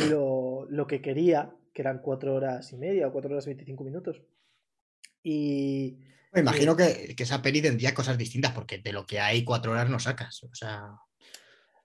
lo, 0.08 0.66
lo 0.70 0.86
que 0.86 1.02
quería, 1.02 1.52
que 1.74 1.82
eran 1.82 1.98
cuatro 2.00 2.34
horas 2.34 2.72
y 2.72 2.76
media 2.76 3.08
o 3.08 3.12
cuatro 3.12 3.30
horas 3.32 3.44
y 3.46 3.50
25 3.50 3.84
minutos. 3.84 4.22
Y, 5.22 5.98
Me 6.32 6.40
imagino 6.40 6.76
que, 6.76 7.14
que 7.16 7.22
esa 7.22 7.42
peli 7.42 7.62
tendría 7.62 7.94
cosas 7.94 8.18
distintas, 8.18 8.52
porque 8.52 8.78
de 8.78 8.92
lo 8.92 9.06
que 9.06 9.20
hay 9.20 9.44
cuatro 9.44 9.72
horas 9.72 9.88
no 9.88 9.98
sacas. 9.98 10.42
O 10.44 10.54
sea, 10.54 10.90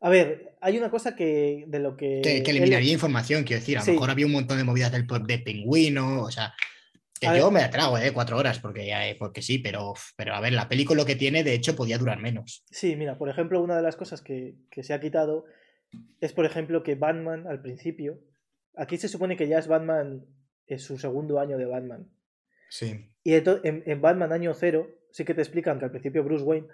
a 0.02 0.10
ver, 0.10 0.56
hay 0.62 0.78
una 0.78 0.90
cosa 0.92 1.16
que 1.16 1.66
de 1.68 1.80
lo 1.80 1.96
que... 1.98 2.22
que, 2.24 2.44
que 2.44 2.52
él- 2.52 2.58
eliminaría 2.58 2.94
información, 2.94 3.44
quiero 3.44 3.60
decir. 3.62 3.78
A 3.78 3.82
lo 3.82 3.86
Sí. 3.86 3.92
mejor 3.92 4.10
había 4.12 4.26
un 4.26 4.32
montón 4.34 4.58
de 4.58 4.64
movidas 4.64 4.92
del 4.92 5.08
de 5.26 5.40
pingüino, 5.40 6.22
o 6.24 6.32
sea. 6.32 6.54
Que 7.20 7.28
A 7.28 7.38
yo 7.38 7.46
ver. 7.46 7.54
me 7.54 7.60
la 7.62 7.70
trago, 7.70 7.98
¿eh? 7.98 8.12
Cuatro 8.14 8.38
horas, 8.38 8.60
porque, 8.60 8.90
eh, 8.92 9.16
porque 9.20 9.42
sí, 9.42 9.60
pero, 9.60 9.94
pero 10.16 10.34
a 10.36 10.42
ver, 10.42 10.54
la 10.54 10.70
película 10.70 11.02
lo 11.02 11.06
que 11.06 11.16
tiene, 11.16 11.44
de 11.44 11.54
hecho, 11.54 11.76
podía 11.76 11.98
durar 11.98 12.20
menos. 12.20 12.64
Sí, 12.72 12.96
mira, 12.96 13.18
por 13.18 13.30
ejemplo, 13.30 13.62
una 13.62 13.76
de 13.76 13.82
las 13.82 13.96
cosas 13.96 14.22
que, 14.22 14.56
que 14.72 14.84
se 14.84 14.94
ha 14.94 15.00
quitado 15.00 15.46
es, 16.22 16.34
por 16.34 16.46
ejemplo, 16.46 16.84
que 16.84 16.96
Batman 16.96 17.48
al 17.48 17.62
principio, 17.62 18.20
aquí 18.76 18.98
se 18.98 19.10
supone 19.10 19.36
que 19.36 19.48
ya 19.48 19.60
es 19.60 19.68
Batman, 19.68 20.26
es 20.68 20.84
su 20.84 20.98
segundo 20.98 21.40
año 21.40 21.58
de 21.58 21.66
Batman. 21.66 22.10
Sí. 22.70 23.10
Y 23.24 23.34
en, 23.34 23.84
en 23.86 24.02
Batman 24.02 24.32
año 24.32 24.54
cero 24.54 24.88
sí 25.12 25.26
que 25.26 25.34
te 25.34 25.42
explican 25.42 25.80
que 25.80 25.86
al 25.86 25.92
principio 25.92 26.24
Bruce 26.24 26.44
Wayne 26.44 26.68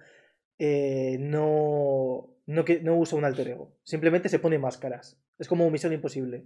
eh, 0.60 1.18
no, 1.20 2.30
no, 2.46 2.66
que, 2.66 2.82
no 2.82 2.98
usa 2.98 3.18
un 3.18 3.26
alter 3.26 3.50
ego, 3.50 3.78
simplemente 3.84 4.30
se 4.30 4.40
pone 4.40 4.60
máscaras. 4.60 5.20
Es 5.40 5.48
como 5.48 5.70
misión 5.70 5.94
imposible. 5.94 6.46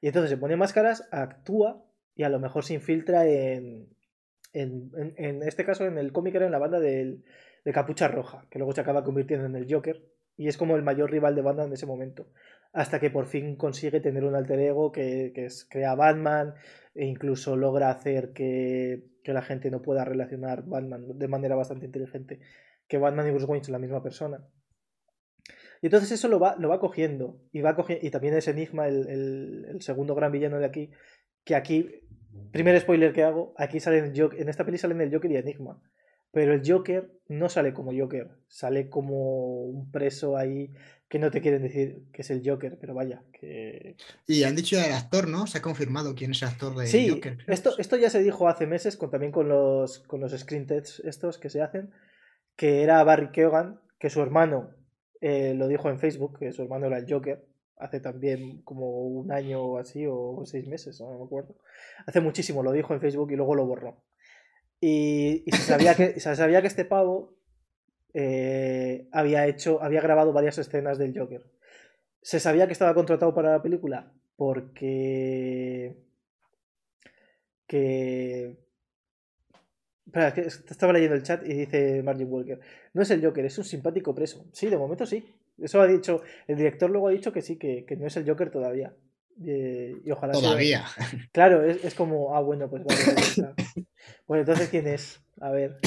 Y 0.00 0.08
entonces 0.08 0.30
se 0.30 0.36
pone 0.36 0.56
máscaras, 0.56 1.08
actúa 1.10 1.84
y 2.14 2.22
a 2.24 2.28
lo 2.28 2.38
mejor 2.40 2.64
se 2.64 2.74
infiltra 2.74 3.26
en, 3.26 3.88
en, 4.52 4.90
en- 5.16 5.42
este 5.42 5.64
caso 5.64 5.86
en 5.86 5.98
el 5.98 6.12
cómic 6.12 6.34
era 6.34 6.46
en 6.46 6.52
la 6.52 6.58
banda 6.58 6.80
del, 6.80 7.24
de 7.64 7.72
Capucha 7.72 8.08
Roja, 8.08 8.46
que 8.50 8.58
luego 8.58 8.72
se 8.72 8.80
acaba 8.80 9.04
convirtiendo 9.04 9.46
en 9.46 9.56
el 9.56 9.72
Joker. 9.72 10.02
Y 10.36 10.48
es 10.48 10.56
como 10.56 10.74
el 10.76 10.82
mayor 10.82 11.10
rival 11.10 11.34
de 11.34 11.42
Batman 11.42 11.66
en 11.66 11.72
ese 11.74 11.84
momento. 11.84 12.26
Hasta 12.72 12.98
que 12.98 13.10
por 13.10 13.26
fin 13.26 13.56
consigue 13.56 14.00
tener 14.00 14.24
un 14.24 14.34
alter 14.34 14.58
ego 14.60 14.90
que, 14.90 15.32
que 15.34 15.44
es, 15.46 15.66
crea 15.68 15.94
Batman 15.94 16.54
e 16.94 17.04
incluso 17.04 17.56
logra 17.56 17.90
hacer 17.90 18.32
que, 18.32 19.04
que 19.22 19.32
la 19.34 19.42
gente 19.42 19.70
no 19.70 19.82
pueda 19.82 20.02
relacionar 20.04 20.62
Batman 20.64 21.18
de 21.18 21.28
manera 21.28 21.56
bastante 21.56 21.84
inteligente, 21.84 22.40
que 22.88 22.96
Batman 22.96 23.26
y 23.26 23.30
Bruce 23.32 23.44
Wayne 23.46 23.64
son 23.64 23.72
la 23.72 23.78
misma 23.80 24.02
persona. 24.02 24.42
Y 25.82 25.86
entonces 25.86 26.10
eso 26.12 26.28
lo 26.28 26.38
va, 26.38 26.56
lo 26.58 26.68
va 26.70 26.80
cogiendo. 26.80 27.40
Y, 27.52 27.60
va 27.60 27.76
cogi- 27.76 27.98
y 28.00 28.10
también 28.10 28.34
es 28.34 28.48
Enigma, 28.48 28.88
el- 28.88 29.08
el 29.68 29.82
segundo 29.82 30.14
gran 30.14 30.32
villano 30.32 30.58
de 30.58 30.64
aquí, 30.66 30.90
que 31.44 31.54
aquí, 31.54 32.02
primer 32.52 32.78
spoiler 32.80 33.12
que 33.12 33.22
hago, 33.24 33.54
aquí 33.56 33.80
salen 33.80 34.04
el 34.04 34.20
Joker, 34.20 34.40
en 34.40 34.48
esta 34.48 34.64
peli 34.64 34.78
salen 34.78 35.00
el 35.00 35.12
Joker 35.12 35.30
y 35.30 35.36
Enigma. 35.36 35.80
Pero 36.32 36.54
el 36.54 36.62
Joker 36.64 37.10
no 37.28 37.48
sale 37.48 37.72
como 37.74 37.92
Joker, 37.92 38.28
sale 38.46 38.88
como 38.88 39.64
un 39.64 39.90
preso 39.90 40.36
ahí 40.36 40.72
que 41.08 41.18
no 41.18 41.32
te 41.32 41.40
quieren 41.40 41.62
decir 41.62 42.04
que 42.12 42.22
es 42.22 42.30
el 42.30 42.48
Joker, 42.48 42.78
pero 42.80 42.94
vaya, 42.94 43.24
que... 43.32 43.96
Y 44.28 44.44
han 44.44 44.54
dicho 44.54 44.78
el 44.78 44.92
actor, 44.92 45.26
¿no? 45.26 45.48
Se 45.48 45.58
ha 45.58 45.62
confirmado 45.62 46.14
quién 46.14 46.30
es 46.30 46.42
el 46.42 46.48
actor 46.48 46.76
de 46.76 46.86
Sí, 46.86 47.08
Joker. 47.08 47.36
creo. 47.38 47.52
esto, 47.52 47.76
esto 47.78 47.96
ya 47.96 48.10
se 48.10 48.22
dijo 48.22 48.46
hace 48.48 48.68
meses 48.68 48.96
con, 48.96 49.10
también 49.10 49.32
con 49.32 49.48
los, 49.48 49.98
con 50.06 50.20
los 50.20 50.30
screen 50.38 50.68
tests 50.68 51.02
estos 51.04 51.36
que 51.38 51.50
se 51.50 51.62
hacen, 51.62 51.90
que 52.54 52.84
era 52.84 53.02
Barry 53.02 53.32
Keoghan, 53.32 53.80
que 53.98 54.08
su 54.08 54.22
hermano 54.22 54.70
eh, 55.20 55.54
lo 55.56 55.66
dijo 55.66 55.90
en 55.90 55.98
Facebook, 55.98 56.38
que 56.38 56.52
su 56.52 56.62
hermano 56.62 56.86
era 56.86 56.98
el 56.98 57.12
Joker, 57.12 57.44
hace 57.80 58.00
también 58.00 58.62
como 58.62 59.06
un 59.06 59.32
año 59.32 59.62
o 59.62 59.78
así, 59.78 60.06
o 60.08 60.42
seis 60.44 60.66
meses, 60.66 61.00
no 61.00 61.18
me 61.18 61.24
acuerdo. 61.24 61.56
Hace 62.06 62.20
muchísimo 62.20 62.62
lo 62.62 62.72
dijo 62.72 62.94
en 62.94 63.00
Facebook 63.00 63.32
y 63.32 63.36
luego 63.36 63.54
lo 63.54 63.66
borró. 63.66 64.02
Y, 64.80 65.44
se, 65.52 65.62
sabía 65.62 65.94
que, 65.94 66.18
se 66.20 66.34
sabía 66.36 66.60
que 66.60 66.68
este 66.68 66.84
pavo 66.84 67.36
eh, 68.14 69.08
había 69.12 69.46
hecho, 69.46 69.82
había 69.82 70.00
grabado 70.00 70.32
varias 70.32 70.58
escenas 70.58 70.98
del 70.98 71.18
Joker. 71.18 71.44
Se 72.22 72.40
sabía 72.40 72.66
que 72.66 72.72
estaba 72.72 72.94
contratado 72.94 73.34
para 73.34 73.52
la 73.52 73.62
película 73.62 74.12
porque 74.36 75.96
que 77.66 78.56
estaba 80.68 80.92
leyendo 80.92 81.14
el 81.14 81.22
chat 81.22 81.46
y 81.46 81.54
dice 81.54 82.02
Margin 82.02 82.30
Walker. 82.30 82.60
No 82.94 83.02
es 83.02 83.10
el 83.10 83.24
Joker, 83.24 83.44
es 83.44 83.58
un 83.58 83.64
simpático 83.64 84.14
preso. 84.14 84.46
Sí, 84.52 84.68
de 84.68 84.76
momento 84.76 85.06
sí. 85.06 85.39
Eso 85.62 85.80
ha 85.80 85.86
dicho. 85.86 86.22
El 86.46 86.56
director 86.56 86.90
luego 86.90 87.08
ha 87.08 87.12
dicho 87.12 87.32
que 87.32 87.42
sí, 87.42 87.56
que, 87.56 87.84
que 87.86 87.96
no 87.96 88.06
es 88.06 88.16
el 88.16 88.28
Joker 88.28 88.50
todavía. 88.50 88.94
Eh, 89.46 89.94
y 90.04 90.10
ojalá 90.10 90.34
sea- 90.34 90.42
Todavía. 90.42 90.84
Claro, 91.32 91.64
es, 91.64 91.82
es 91.84 91.94
como, 91.94 92.34
ah, 92.36 92.40
bueno, 92.40 92.68
pues 92.68 92.84
vale, 92.84 93.54
pues 94.26 94.40
entonces, 94.40 94.68
¿quién 94.68 94.86
es? 94.86 95.20
A 95.40 95.50
ver. 95.50 95.78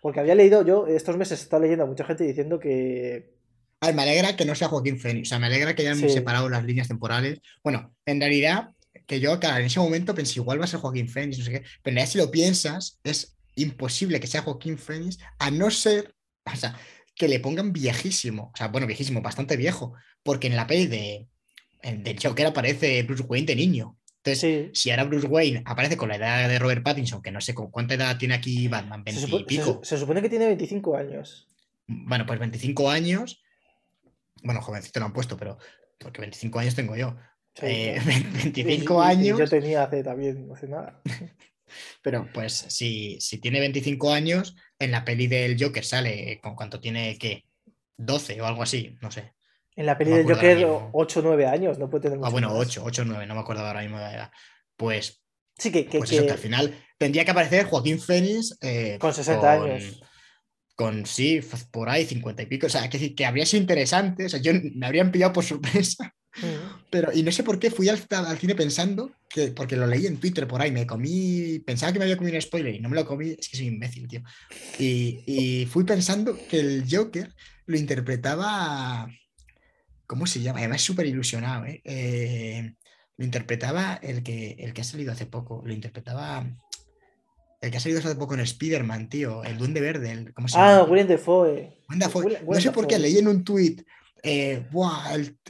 Porque 0.00 0.20
había 0.20 0.34
leído, 0.34 0.64
yo 0.64 0.86
estos 0.86 1.16
meses 1.16 1.40
he 1.40 1.42
estado 1.44 1.62
leyendo 1.62 1.84
a 1.84 1.86
mucha 1.88 2.04
gente 2.04 2.24
diciendo 2.24 2.58
que. 2.58 3.34
A 3.80 3.86
ver, 3.88 3.94
me 3.94 4.02
alegra 4.02 4.36
que 4.36 4.46
no 4.46 4.54
sea 4.54 4.68
Joaquín 4.68 4.98
Phoenix. 4.98 5.28
O 5.28 5.30
sea, 5.30 5.38
me 5.38 5.46
alegra 5.46 5.74
que 5.74 5.82
hayan 5.82 5.96
Sí. 5.98 6.08
separado 6.08 6.48
las 6.48 6.64
líneas 6.64 6.88
temporales. 6.88 7.40
Bueno, 7.62 7.94
en 8.06 8.20
realidad, 8.20 8.70
que 9.06 9.20
yo, 9.20 9.38
claro, 9.38 9.58
en 9.58 9.66
ese 9.66 9.80
momento 9.80 10.14
pensé, 10.14 10.40
igual 10.40 10.58
va 10.60 10.64
a 10.64 10.68
ser 10.68 10.80
Joaquín 10.80 11.08
Phoenix, 11.08 11.38
no 11.38 11.44
sé 11.44 11.50
qué. 11.50 11.58
Pero 11.60 11.68
en 11.92 11.94
realidad, 11.96 12.06
si 12.12 12.18
lo 12.18 12.30
piensas, 12.30 12.98
es 13.04 13.36
imposible 13.56 14.20
que 14.20 14.26
sea 14.26 14.40
Joaquín 14.42 14.78
Phoenix, 14.78 15.18
a 15.38 15.50
no 15.50 15.70
ser, 15.70 16.14
o 16.50 16.56
sea, 16.56 16.74
que 17.14 17.28
le 17.28 17.40
pongan 17.40 17.72
viejísimo. 17.72 18.50
O 18.52 18.56
sea, 18.56 18.68
bueno, 18.68 18.86
viejísimo, 18.86 19.22
bastante 19.22 19.56
viejo. 19.56 19.94
Porque 20.22 20.46
en 20.48 20.56
la 20.56 20.66
peli 20.66 20.86
de, 20.86 21.28
del 21.82 22.18
Joker 22.20 22.46
aparece 22.46 23.02
Bruce 23.04 23.22
Wayne 23.24 23.46
de 23.46 23.56
niño. 23.56 23.96
Entonces, 24.24 24.40
Sí. 24.40 24.70
si 24.72 24.90
ahora 24.90 25.04
Bruce 25.04 25.26
Wayne 25.26 25.62
aparece 25.66 25.96
con 25.98 26.08
la 26.08 26.16
edad 26.16 26.48
de 26.48 26.58
Robert 26.58 26.82
Pattinson, 26.82 27.20
que 27.22 27.30
no 27.30 27.40
sé 27.42 27.52
con 27.54 27.70
cuánta 27.70 27.94
edad 27.94 28.16
tiene 28.16 28.34
aquí 28.34 28.68
Batman, 28.68 29.00
Se, 29.06 29.12
20 29.12 29.20
supo- 29.26 29.40
y 29.40 29.44
pico. 29.44 29.80
se- 29.82 29.90
se 29.90 29.98
supone 30.00 30.22
que 30.22 30.30
tiene 30.30 30.46
25 30.46 30.96
años. 30.96 31.46
Bueno, 31.86 32.24
pues 32.26 32.38
25 32.38 32.90
años. 32.90 33.42
Bueno, 34.42 34.62
jovencito 34.62 34.98
lo 35.00 35.06
han 35.06 35.12
puesto, 35.12 35.36
pero 35.36 35.58
porque 35.98 36.20
25 36.22 36.58
años 36.58 36.74
tengo 36.74 36.96
yo. 36.96 37.16
Sí, 37.54 37.66
Eh, 37.66 38.00
claro. 38.02 38.04
25 38.54 38.94
Y- 38.94 38.96
y- 38.96 39.08
y 39.08 39.10
años, 39.10 39.38
yo 39.38 39.46
tenía 39.48 39.82
hace 39.84 40.02
también, 40.02 40.48
no 40.48 40.54
hace 40.54 40.68
nada. 40.68 41.00
pero 42.02 42.28
pues 42.32 42.52
si, 42.68 43.18
si 43.20 43.38
tiene 43.38 43.60
25 43.60 44.12
años, 44.12 44.56
en 44.84 44.90
la 44.92 45.04
peli 45.04 45.26
del 45.26 45.56
Joker 45.62 45.84
sale 45.84 46.32
eh, 46.32 46.40
con 46.40 46.54
cuánto 46.54 46.80
tiene, 46.80 47.16
¿qué? 47.18 47.44
12 47.96 48.40
o 48.40 48.46
algo 48.46 48.62
así, 48.62 48.96
no 49.00 49.10
sé. 49.10 49.32
En 49.76 49.86
la 49.86 49.98
peli 49.98 50.10
No 50.12 50.16
del 50.18 50.32
Joker, 50.34 50.56
mismo. 50.56 50.90
8 50.92 51.20
o 51.20 51.22
9 51.22 51.46
años, 51.46 51.78
no 51.78 51.90
puede 51.90 52.02
tener 52.02 52.16
Ah, 52.18 52.20
mucho 52.20 52.30
bueno, 52.32 52.48
más. 52.50 52.58
8, 52.58 52.82
8, 52.84 53.04
9, 53.04 53.26
no 53.26 53.34
me 53.34 53.40
acuerdo 53.40 53.66
ahora 53.66 53.80
mismo 53.82 53.96
de 53.98 54.04
la 54.04 54.14
edad. 54.14 54.30
Pues, 54.76 55.20
Sí, 55.56 55.70
que, 55.70 55.86
que, 55.86 55.98
pues 55.98 56.10
eso, 56.10 56.22
que- 56.22 56.26
que 56.26 56.32
al 56.32 56.38
final 56.38 56.74
tendría 56.98 57.24
que 57.24 57.30
aparecer 57.30 57.64
Joaquín 57.66 58.00
Phoenix 58.00 58.56
eh, 58.60 58.98
Con 59.00 59.14
60 59.14 59.52
años. 59.52 60.00
con 60.74 61.06
sí, 61.06 61.40
por 61.70 61.88
ahí 61.88 62.04
cincuenta 62.04 62.42
y 62.42 62.46
pico. 62.46 62.66
O 62.66 62.70
sea, 62.70 62.88
que, 62.90 63.14
que 63.14 63.24
habría 63.26 63.46
sido 63.46 63.60
interesante. 63.60 64.24
O 64.24 64.28
sea, 64.28 64.40
yo 64.40 64.52
me 64.74 64.86
habrían 64.86 65.12
pillado 65.12 65.32
por 65.32 65.44
sorpresa. 65.44 66.12
Pero, 66.90 67.12
y 67.12 67.22
no 67.22 67.30
sé 67.30 67.42
por 67.42 67.58
qué 67.58 67.70
fui 67.70 67.88
al, 67.88 68.00
al, 68.10 68.38
cine 68.38 68.54
pensando 68.54 69.12
que, 69.28 69.48
porque 69.48 69.76
lo 69.76 69.86
leí 69.86 70.06
en 70.06 70.18
Twitter 70.18 70.48
por 70.48 70.60
ahí, 70.60 70.72
me 70.72 70.86
comí, 70.86 71.60
pensaba 71.60 71.92
que 71.92 71.98
me 71.98 72.04
había 72.04 72.16
comido 72.16 72.36
un 72.36 72.42
spoiler 72.42 72.74
y 72.74 72.80
no 72.80 72.88
me 72.88 72.96
lo 72.96 73.06
comí, 73.06 73.30
es 73.38 73.48
que 73.48 73.56
soy 73.56 73.66
imbécil, 73.66 74.08
tío. 74.08 74.22
Y, 74.78 75.22
y 75.26 75.66
fui 75.66 75.84
pensando 75.84 76.36
que 76.48 76.58
el 76.58 76.84
Joker 76.90 77.32
lo 77.66 77.76
interpretaba, 77.76 79.08
¿cómo 80.06 80.26
se 80.26 80.40
llama? 80.40 80.58
Además, 80.58 80.82
súper 80.82 81.06
ilusionado, 81.06 81.66
¿eh? 81.66 81.80
¿eh? 81.84 82.74
Lo 83.16 83.24
interpretaba 83.24 83.94
el 84.02 84.22
que, 84.22 84.56
el 84.58 84.72
que 84.72 84.80
ha 84.80 84.84
salido 84.84 85.12
hace 85.12 85.26
poco, 85.26 85.62
lo 85.64 85.72
interpretaba 85.72 86.44
el 87.64 87.70
que 87.70 87.78
ha 87.78 87.80
salido 87.80 88.00
hace 88.00 88.14
poco 88.16 88.34
en 88.34 88.40
Spider-Man, 88.40 89.08
tío, 89.08 89.42
el 89.42 89.56
Duende 89.56 89.80
Verde, 89.80 90.10
el, 90.10 90.34
¿cómo 90.34 90.48
se 90.48 90.58
llama? 90.58 90.76
Ah, 90.76 90.84
William 90.84 91.08
Defoe. 91.08 91.72
Dafoe. 91.88 92.40
no 92.46 92.60
sé 92.60 92.70
por 92.72 92.86
qué, 92.86 92.98
leí 92.98 93.16
en 93.16 93.28
un 93.28 93.42
tuit, 93.42 93.82
eh, 94.24 94.66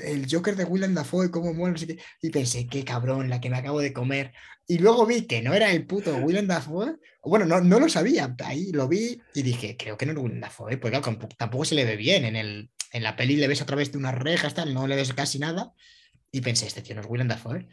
el, 0.03 0.27
Joker 0.29 0.57
de 0.57 0.65
Willem 0.65 0.95
Dafoe, 0.95 1.31
cómo 1.31 1.55
muere, 1.55 1.97
y 2.21 2.31
pensé, 2.31 2.67
qué 2.67 2.85
cabrón, 2.85 3.31
la 3.31 3.41
que 3.41 3.49
me 3.49 3.57
acabo 3.57 3.81
de 3.81 3.93
comer. 3.93 4.33
Y 4.67 4.79
luego 4.79 5.07
vi 5.07 5.27
que 5.27 5.43
no 5.43 5.55
era 5.55 5.71
el 5.71 5.87
puto 5.87 6.17
Willem 6.17 6.49
Dafoe, 6.49 6.97
bueno, 7.23 7.47
no, 7.47 7.61
no 7.61 7.79
lo 7.79 7.89
sabía, 7.89 8.35
ahí 8.45 8.73
lo 8.73 8.89
vi 8.89 9.21
y 9.33 9.43
dije, 9.43 9.77
creo 9.77 9.97
que 9.97 10.07
no 10.07 10.13
era 10.13 10.21
Willem 10.21 10.41
Dafoe, 10.41 10.77
porque 10.79 11.01
tampoco 11.37 11.65
se 11.65 11.77
le 11.77 11.85
ve 11.85 11.97
bien, 11.97 12.25
en, 12.25 12.35
el, 12.35 12.71
en 12.93 13.03
la 13.05 13.15
peli 13.15 13.37
le 13.37 13.47
ves 13.47 13.63
a 13.63 13.67
través 13.67 13.93
de 13.93 13.99
unas 13.99 14.15
rejas, 14.15 14.55
tal, 14.55 14.75
no 14.75 14.89
le 14.89 14.97
ves 14.97 15.13
casi 15.13 15.39
nada, 15.39 15.73
y 16.33 16.41
pensé, 16.41 16.67
este 16.67 16.83
tío 16.83 16.97
no 16.97 17.03
es 17.03 17.07
Willem 17.09 17.29
Dafoe. 17.29 17.69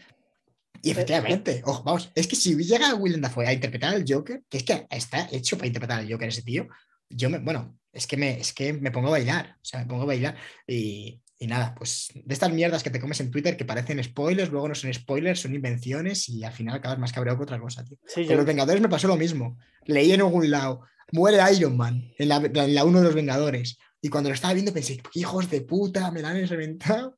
Y 0.84 0.90
eh, 0.90 0.92
efectivamente, 0.92 1.64
ojo, 1.66 1.84
vamos, 1.84 2.12
es 2.14 2.28
que 2.28 2.36
si 2.36 2.56
llega 2.56 2.94
Willem 2.94 3.22
Dafoe 3.22 3.48
a 3.48 3.54
interpretar 3.54 3.96
al 3.96 4.06
Joker, 4.08 4.44
que 4.48 4.58
es 4.58 4.64
que 4.64 4.86
está 4.92 5.28
hecho 5.32 5.58
para 5.58 5.68
interpretar 5.68 6.00
al 6.00 6.12
Joker 6.12 6.30
ese 6.30 6.44
tío, 6.44 6.68
yo 7.10 7.30
me, 7.32 7.40
bueno, 7.40 7.81
es 7.94 8.08
que 8.08 8.18
me, 8.18 8.40
es 8.40 8.54
que 8.54 8.74
me 8.74 8.92
pongo 8.92 9.08
a 9.10 9.12
bailar, 9.12 9.58
o 9.58 9.66
sea, 9.66 9.82
me 9.82 9.86
pongo 9.86 10.04
a 10.04 10.08
bailar 10.08 10.36
y, 10.68 11.22
y 11.42 11.48
nada, 11.48 11.74
pues 11.74 12.10
de 12.14 12.34
estas 12.34 12.54
mierdas 12.54 12.84
que 12.84 12.92
te 12.92 13.00
comes 13.00 13.20
en 13.20 13.32
Twitter 13.32 13.58
que 13.58 13.66
parecen 13.66 14.04
spoilers, 14.04 14.52
luego 14.52 14.68
no 14.68 14.76
son 14.76 14.94
spoilers, 14.94 15.40
son 15.40 15.56
invenciones 15.56 16.30
y 16.30 16.44
al 16.44 16.54
final 16.54 16.76
acabas 16.76 17.00
más 17.00 17.12
cabreado 17.12 17.40
que 17.40 17.44
otra 17.44 17.60
cosa, 17.60 17.84
tío. 17.84 17.98
Con 18.28 18.38
los 18.38 18.46
Vengadores 18.46 18.80
me 18.80 18.90
pasó 18.90 19.08
lo 19.08 19.18
mismo. 19.18 19.58
Leí 19.86 20.12
en 20.12 20.22
algún 20.22 20.52
lado, 20.52 20.82
muere 21.12 21.40
Iron 21.56 21.76
Man 21.76 22.14
en 22.20 22.30
la, 22.30 22.38
en 22.38 22.76
la 22.76 22.86
uno 22.86 23.00
de 23.00 23.06
los 23.06 23.16
Vengadores. 23.16 23.80
Y 24.02 24.10
cuando 24.10 24.30
lo 24.30 24.36
estaba 24.36 24.54
viendo 24.54 24.72
pensé, 24.72 25.02
hijos 25.16 25.50
de 25.50 25.62
puta, 25.62 26.12
me 26.12 26.22
la 26.22 26.30
han 26.30 26.48
reventado 26.48 27.18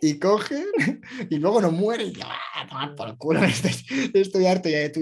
y 0.00 0.18
cogen 0.18 0.66
y 1.30 1.36
luego 1.36 1.60
no 1.60 1.70
muere 1.70 2.04
y 2.04 2.14
ah, 2.24 2.66
tomar 2.68 2.94
por 2.94 3.08
el 3.08 3.16
culo, 3.18 3.40
estoy, 4.14 4.46
harto 4.46 4.70
ya 4.70 4.78
de 4.78 4.90
tu 4.90 5.00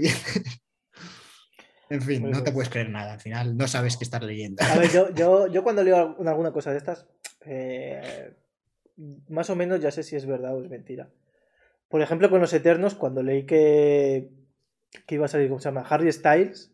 En 1.91 2.01
fin, 2.01 2.31
no 2.31 2.43
te 2.43 2.53
puedes 2.53 2.71
creer 2.71 2.89
nada, 2.89 3.15
al 3.15 3.21
final 3.21 3.57
no 3.57 3.67
sabes 3.67 3.97
qué 3.97 4.05
estar 4.05 4.23
leyendo. 4.23 4.63
A 4.63 4.79
ver, 4.79 4.91
yo, 4.91 5.11
yo, 5.15 5.49
yo 5.49 5.63
cuando 5.65 5.83
leo 5.83 6.17
alguna 6.25 6.53
cosa 6.53 6.71
de 6.71 6.79
estas, 6.79 7.07
eh, 7.45 8.33
más 9.29 9.51
o 9.51 9.57
menos 9.57 9.81
ya 9.81 9.91
sé 9.91 10.03
si 10.03 10.15
es 10.17 10.25
verdad 10.25 10.55
o 10.55 10.63
es 10.63 10.71
mentira. 10.71 11.11
Por 11.89 12.01
ejemplo, 12.01 12.31
con 12.31 12.41
los 12.41 12.53
Eternos, 12.53 12.95
cuando 12.95 13.23
leí 13.23 13.45
que, 13.45 14.31
que 15.07 15.17
iba 15.17 15.25
a 15.25 15.29
salir, 15.29 15.49
¿cómo 15.49 15.59
se 15.59 15.69
llama? 15.69 15.85
Harry 15.89 16.13
Styles, 16.13 16.71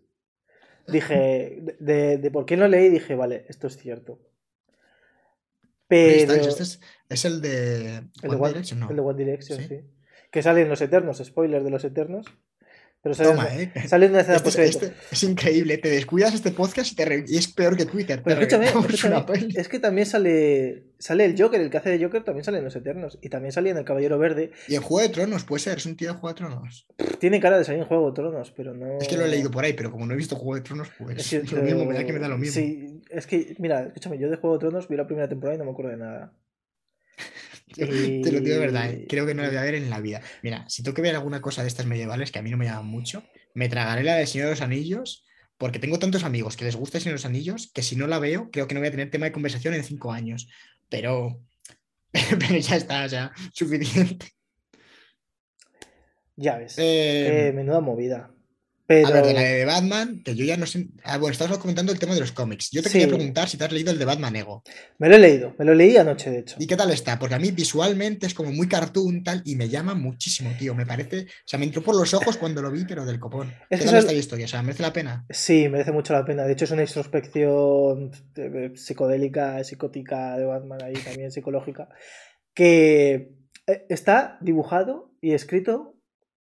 dije, 0.86 1.62
de, 1.80 2.18
de 2.18 2.30
por 2.30 2.44
qué 2.44 2.58
no 2.58 2.68
leí, 2.68 2.90
dije, 2.90 3.14
vale, 3.14 3.46
esto 3.48 3.66
es 3.68 3.78
cierto. 3.78 4.20
Pero... 5.88 6.34
Este 6.34 6.62
es, 7.08 7.24
el 7.24 7.40
de 7.40 8.02
One, 8.22 8.48
Direction, 8.48 8.80
¿no? 8.80 8.90
El 8.90 8.96
de 8.96 9.02
One 9.02 9.24
Direction, 9.24 9.60
sí. 9.60 9.80
Que 10.30 10.42
sale 10.42 10.62
en 10.62 10.68
Los 10.68 10.80
Eternos, 10.80 11.22
spoiler 11.24 11.62
de 11.62 11.70
Los 11.70 11.84
Eternos. 11.84 12.26
Pero 13.06 13.14
sale, 13.14 13.30
Toma, 13.30 13.48
¿eh? 13.54 13.72
sale 13.86 14.08
una 14.08 14.20
escena 14.22 14.36
este, 14.38 14.64
este, 14.64 14.92
Es 15.12 15.22
increíble, 15.22 15.78
te 15.78 15.90
descuidas 15.90 16.34
este 16.34 16.50
podcast 16.50 16.90
y, 16.90 16.96
te 16.96 17.24
y 17.28 17.36
es 17.36 17.46
peor 17.46 17.76
que 17.76 17.86
Twitter. 17.86 18.20
Pero 18.24 18.40
escúchame, 18.40 18.72
es 19.54 19.68
que 19.68 19.78
también 19.78 20.08
sale, 20.08 20.86
sale 20.98 21.24
el 21.24 21.40
Joker, 21.40 21.60
el 21.60 21.70
que 21.70 21.76
hace 21.76 21.90
de 21.90 22.04
Joker 22.04 22.24
también 22.24 22.42
sale 22.42 22.58
en 22.58 22.64
Los 22.64 22.74
Eternos. 22.74 23.20
Y 23.22 23.28
también 23.28 23.52
salía 23.52 23.70
en 23.70 23.78
El 23.78 23.84
Caballero 23.84 24.18
Verde. 24.18 24.50
Y 24.66 24.74
en 24.74 24.82
Juego 24.82 25.06
de 25.06 25.14
Tronos, 25.14 25.44
puede 25.44 25.60
ser, 25.60 25.78
es 25.78 25.86
un 25.86 25.96
tío 25.96 26.14
de 26.14 26.18
Juego 26.18 26.34
de 26.34 26.34
Tronos. 26.34 26.88
Tiene 27.20 27.38
cara 27.38 27.58
de 27.58 27.64
salir 27.64 27.82
en 27.82 27.86
Juego 27.86 28.08
de 28.08 28.14
Tronos, 28.16 28.50
pero 28.56 28.74
no. 28.74 28.98
Es 28.98 29.06
que 29.06 29.16
lo 29.16 29.24
he 29.24 29.28
leído 29.28 29.52
por 29.52 29.62
ahí, 29.62 29.74
pero 29.74 29.92
como 29.92 30.04
no 30.04 30.12
he 30.12 30.16
visto 30.16 30.34
Juego 30.34 30.56
de 30.56 30.62
Tronos, 30.62 30.88
pues 30.98 31.32
es 31.32 31.52
lo 31.52 31.62
mismo, 31.62 31.84
me 31.84 31.94
da 31.94 32.04
que 32.04 32.12
me 32.12 32.18
da 32.18 32.26
lo 32.26 32.38
mismo. 32.38 32.60
Sí, 32.60 33.02
es 33.08 33.28
que, 33.28 33.54
mira, 33.60 33.84
escúchame, 33.84 34.18
yo 34.18 34.28
de 34.28 34.36
Juego 34.36 34.56
de 34.56 34.60
Tronos 34.62 34.88
vi 34.88 34.96
la 34.96 35.06
primera 35.06 35.28
temporada 35.28 35.54
y 35.54 35.58
no 35.58 35.64
me 35.64 35.70
acuerdo 35.70 35.92
de 35.92 35.98
nada. 35.98 36.32
Te 37.74 38.32
lo 38.32 38.40
digo 38.40 38.54
de 38.54 38.58
verdad, 38.58 38.90
¿eh? 38.90 39.06
creo 39.08 39.26
que 39.26 39.34
no 39.34 39.42
lo 39.42 39.48
voy 39.48 39.56
a 39.56 39.62
ver 39.62 39.74
en 39.74 39.90
la 39.90 40.00
vida. 40.00 40.20
Mira, 40.42 40.64
si 40.68 40.82
tengo 40.82 40.94
que 40.94 41.02
ver 41.02 41.14
alguna 41.14 41.40
cosa 41.40 41.62
de 41.62 41.68
estas 41.68 41.86
medievales 41.86 42.30
que 42.30 42.38
a 42.38 42.42
mí 42.42 42.50
no 42.50 42.56
me 42.56 42.66
llaman 42.66 42.86
mucho, 42.86 43.24
me 43.54 43.68
tragaré 43.68 44.02
la 44.04 44.16
de 44.16 44.26
Señor 44.26 44.46
de 44.46 44.52
los 44.52 44.60
Anillos, 44.60 45.24
porque 45.58 45.78
tengo 45.78 45.98
tantos 45.98 46.24
amigos 46.24 46.56
que 46.56 46.64
les 46.64 46.76
gusta 46.76 46.98
el 46.98 47.02
Señor 47.02 47.14
de 47.18 47.22
los 47.22 47.26
Anillos 47.26 47.70
que 47.72 47.82
si 47.82 47.96
no 47.96 48.06
la 48.06 48.18
veo, 48.18 48.50
creo 48.50 48.68
que 48.68 48.74
no 48.74 48.80
voy 48.80 48.88
a 48.88 48.92
tener 48.92 49.10
tema 49.10 49.26
de 49.26 49.32
conversación 49.32 49.74
en 49.74 49.84
cinco 49.84 50.12
años. 50.12 50.48
Pero, 50.88 51.40
pero 52.12 52.58
ya 52.58 52.76
está, 52.76 53.04
o 53.04 53.08
sea, 53.08 53.32
suficiente. 53.52 54.32
Ya 56.36 56.58
ves. 56.58 56.74
Eh, 56.78 57.52
menuda 57.54 57.80
movida. 57.80 58.35
A 58.88 59.10
ver, 59.10 59.24
de 59.24 59.34
la 59.34 59.40
de 59.40 59.64
Batman, 59.64 60.22
que 60.24 60.36
yo 60.36 60.44
ya 60.44 60.56
no 60.56 60.64
sé. 60.64 60.86
Ah, 61.02 61.18
bueno, 61.18 61.32
estabas 61.32 61.58
comentando 61.58 61.92
el 61.92 61.98
tema 61.98 62.14
de 62.14 62.20
los 62.20 62.30
cómics. 62.30 62.70
Yo 62.70 62.82
te 62.82 62.90
quería 62.90 63.08
preguntar 63.08 63.48
si 63.48 63.56
te 63.56 63.64
has 63.64 63.72
leído 63.72 63.90
el 63.90 63.98
de 63.98 64.04
Batman 64.04 64.36
Ego. 64.36 64.62
Me 64.98 65.08
lo 65.08 65.16
he 65.16 65.18
leído, 65.18 65.54
me 65.58 65.64
lo 65.64 65.74
leí 65.74 65.96
anoche, 65.96 66.30
de 66.30 66.38
hecho. 66.38 66.56
¿Y 66.60 66.68
qué 66.68 66.76
tal 66.76 66.92
está? 66.92 67.18
Porque 67.18 67.34
a 67.34 67.40
mí 67.40 67.50
visualmente 67.50 68.26
es 68.26 68.34
como 68.34 68.52
muy 68.52 68.68
cartoon 68.68 69.24
tal 69.24 69.42
y 69.44 69.56
me 69.56 69.68
llama 69.68 69.94
muchísimo, 69.94 70.52
tío. 70.56 70.76
Me 70.76 70.86
parece. 70.86 71.22
O 71.22 71.46
sea, 71.48 71.58
me 71.58 71.64
entró 71.64 71.82
por 71.82 71.96
los 71.96 72.14
ojos 72.14 72.36
cuando 72.38 72.62
lo 72.62 72.70
vi, 72.70 72.84
pero 72.84 73.04
del 73.04 73.18
copón. 73.18 73.52
¿Qué 73.68 73.78
tal 73.78 73.96
esta 73.96 74.12
historia? 74.12 74.46
O 74.46 74.48
sea, 74.48 74.62
¿merece 74.62 74.82
la 74.82 74.92
pena? 74.92 75.26
Sí, 75.30 75.68
merece 75.68 75.90
mucho 75.90 76.12
la 76.12 76.24
pena. 76.24 76.44
De 76.44 76.52
hecho, 76.52 76.64
es 76.64 76.70
una 76.70 76.82
introspección 76.82 78.12
eh, 78.36 78.70
psicodélica, 78.76 79.64
psicótica 79.64 80.36
de 80.36 80.44
Batman 80.44 80.84
ahí 80.84 80.94
también, 80.94 81.32
psicológica. 81.32 81.88
Que 82.54 83.32
eh, 83.66 83.86
está 83.88 84.38
dibujado 84.40 85.10
y 85.20 85.32
escrito 85.32 85.95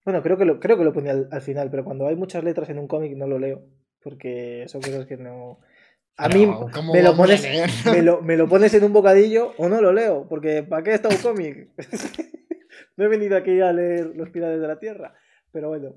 bueno, 0.08 0.22
creo 0.22 0.38
que 0.38 0.46
lo, 0.46 0.58
creo 0.58 0.78
que 0.78 0.84
lo 0.84 0.94
ponía 0.94 1.12
al, 1.12 1.42
final, 1.42 1.70
pero 1.70 1.84
cuando 1.84 2.08
hay 2.08 2.16
muchas 2.16 2.42
letras 2.42 2.70
en 2.70 2.78
un 2.78 2.88
cómic 2.88 3.14
no 3.14 3.26
lo 3.26 3.38
leo. 3.38 3.62
Porque 4.02 4.64
son 4.66 4.80
cosas 4.80 5.04
que 5.04 5.18
no. 5.18 5.60
A 6.16 6.30
mí 6.30 6.46
me 6.46 7.02
lo, 7.02 7.14
pones, 7.14 7.46
me, 8.24 8.36
lo, 8.38 8.48
pones 8.48 8.72
en 8.72 8.84
un 8.84 8.94
bocadillo 8.94 9.52
o 9.58 9.68
no 9.68 9.82
lo 9.82 9.92
leo, 9.92 10.26
porque 10.26 10.62
¿para 10.62 10.82
qué 10.82 10.94
está 10.94 11.10
un 11.10 11.18
cómic? 11.18 11.68
no 12.96 13.04
he 13.04 13.08
venido 13.08 13.36
aquí 13.36 13.60
a 13.60 13.70
leer 13.70 14.16
Los 14.16 14.30
Pilares 14.30 14.62
de 14.62 14.66
la 14.66 14.78
Tierra. 14.78 15.12
Pero 15.52 15.68
bueno, 15.68 15.96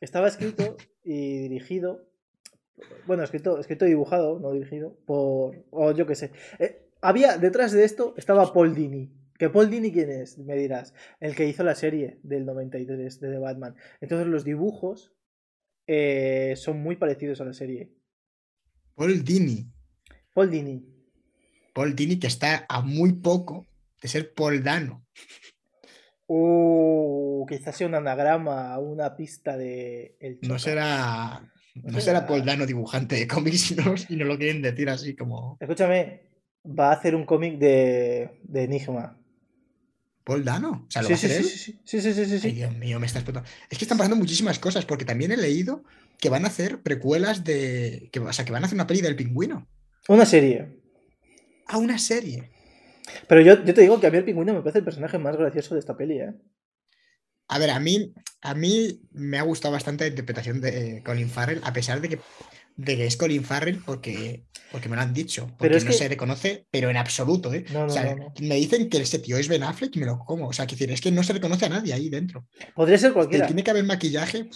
estaba 0.00 0.28
escrito 0.28 0.78
y 1.04 1.36
dirigido. 1.48 2.08
Bueno, 3.06 3.24
escrito, 3.24 3.58
escrito 3.58 3.84
y 3.84 3.90
dibujado, 3.90 4.40
no 4.40 4.52
dirigido, 4.52 4.96
por. 5.04 5.66
O 5.68 5.92
yo 5.92 6.06
qué 6.06 6.14
sé. 6.14 6.32
Eh, 6.58 6.88
había, 7.02 7.36
detrás 7.36 7.72
de 7.72 7.84
esto 7.84 8.14
estaba 8.16 8.54
Paul 8.54 8.74
Dini, 8.74 9.12
¿Que 9.38 9.48
Paul 9.48 9.70
Dini 9.70 9.92
quién 9.92 10.10
es? 10.10 10.36
Me 10.38 10.56
dirás. 10.56 10.92
El 11.20 11.36
que 11.36 11.46
hizo 11.46 11.62
la 11.62 11.76
serie 11.76 12.18
del 12.24 12.44
93 12.44 13.20
de 13.20 13.30
The 13.30 13.38
Batman. 13.38 13.76
Entonces 14.00 14.26
los 14.26 14.44
dibujos 14.44 15.14
eh, 15.86 16.54
son 16.56 16.82
muy 16.82 16.96
parecidos 16.96 17.40
a 17.40 17.44
la 17.44 17.52
serie. 17.52 17.92
Paul 18.94 19.24
Dini. 19.24 19.70
Paul 20.34 20.50
Dini. 20.50 20.84
Paul 21.72 21.94
Dini 21.94 22.18
que 22.18 22.26
está 22.26 22.66
a 22.68 22.82
muy 22.82 23.12
poco 23.12 23.68
de 24.02 24.08
ser 24.08 24.34
Paul 24.34 24.62
Dano. 24.62 25.06
Uh, 26.26 27.46
quizás 27.48 27.76
sea 27.76 27.86
un 27.86 27.94
anagrama, 27.94 28.76
una 28.80 29.16
pista 29.16 29.56
de 29.56 30.16
el 30.20 30.40
No 30.42 30.58
será. 30.58 31.50
No, 31.74 32.00
será 32.00 32.26
Paul 32.26 32.44
Dano 32.44 32.66
dibujante 32.66 33.14
de 33.14 33.28
cómics 33.28 33.70
y 34.10 34.16
no, 34.16 34.24
lo 34.24 34.36
quieren 34.36 34.60
decir 34.60 34.90
así 34.90 35.14
como. 35.14 35.56
Escúchame, 35.60 36.28
va 36.66 36.90
a 36.90 36.94
hacer 36.94 37.14
un 37.14 37.24
cómic 37.24 37.58
de, 37.58 38.40
de 38.42 38.64
Enigma. 38.64 39.16
Paul 40.28 40.44
Dano. 40.44 40.84
O 40.86 40.90
sea, 40.90 41.00
¿lo 41.00 41.08
sí, 41.08 41.16
sí, 41.16 41.28
sí, 41.28 41.80
sí, 41.84 42.00
sí, 42.02 42.12
sí, 42.12 42.38
sí, 42.38 42.46
Ay, 42.46 42.52
Dios 42.52 42.76
mío, 42.76 43.00
me 43.00 43.06
está 43.06 43.20
explotando. 43.20 43.48
Es 43.70 43.78
que 43.78 43.86
están 43.86 43.96
pasando 43.96 44.14
muchísimas 44.14 44.58
cosas, 44.58 44.84
porque 44.84 45.06
también 45.06 45.32
he 45.32 45.38
leído 45.38 45.84
que 46.20 46.28
van 46.28 46.44
a 46.44 46.48
hacer 46.48 46.82
precuelas 46.82 47.44
de. 47.44 48.10
Que, 48.12 48.20
o 48.20 48.30
sea, 48.30 48.44
que 48.44 48.52
van 48.52 48.62
a 48.62 48.66
hacer 48.66 48.76
una 48.76 48.86
peli 48.86 49.00
del 49.00 49.16
pingüino. 49.16 49.66
Una 50.06 50.26
serie. 50.26 50.68
Ah, 51.66 51.78
una 51.78 51.98
serie. 51.98 52.50
Pero 53.26 53.40
yo, 53.40 53.64
yo 53.64 53.72
te 53.72 53.80
digo 53.80 53.98
que 54.00 54.06
a 54.06 54.10
mí 54.10 54.18
el 54.18 54.24
pingüino 54.24 54.52
me 54.52 54.60
parece 54.60 54.80
el 54.80 54.84
personaje 54.84 55.16
más 55.16 55.34
gracioso 55.34 55.74
de 55.74 55.80
esta 55.80 55.96
peli, 55.96 56.18
¿eh? 56.18 56.34
A 57.48 57.58
ver, 57.58 57.70
a 57.70 57.80
mí, 57.80 58.12
a 58.42 58.52
mí 58.52 59.00
me 59.12 59.38
ha 59.38 59.42
gustado 59.42 59.72
bastante 59.72 60.04
la 60.04 60.10
interpretación 60.10 60.60
de 60.60 61.02
Colin 61.06 61.30
Farrell, 61.30 61.62
a 61.64 61.72
pesar 61.72 62.02
de 62.02 62.10
que 62.10 62.18
de 62.78 62.96
que 62.96 63.06
es 63.06 63.16
Colin 63.16 63.44
Farrell 63.44 63.82
porque, 63.84 64.44
porque 64.70 64.88
me 64.88 64.94
lo 64.94 65.02
han 65.02 65.12
dicho. 65.12 65.50
Porque 65.58 65.80
no 65.80 65.92
se 65.92 66.08
reconoce, 66.08 66.66
pero 66.70 66.88
en 66.88 66.96
absoluto, 66.96 67.52
¿eh? 67.52 67.64
o 67.74 67.90
sea, 67.90 68.16
me 68.40 68.54
dicen 68.54 68.88
que 68.88 68.98
ese 68.98 69.18
tío 69.18 69.36
es 69.36 69.48
Ben 69.48 69.64
Affleck 69.64 69.94
y 69.96 69.98
me 69.98 70.06
lo 70.06 70.20
como. 70.20 70.46
O 70.46 70.52
sea, 70.52 70.66
que 70.66 70.76
decir, 70.76 70.90
es 70.92 71.00
que 71.00 71.10
no 71.10 71.24
se 71.24 71.32
reconoce 71.32 71.66
a 71.66 71.70
nadie 71.70 71.92
ahí 71.92 72.08
dentro. 72.08 72.46
Podría 72.74 72.96
ser 72.96 73.12
cualquiera. 73.12 73.46
tiene 73.46 73.64
que 73.64 73.70
haber 73.72 73.84
maquillaje. 73.84 74.48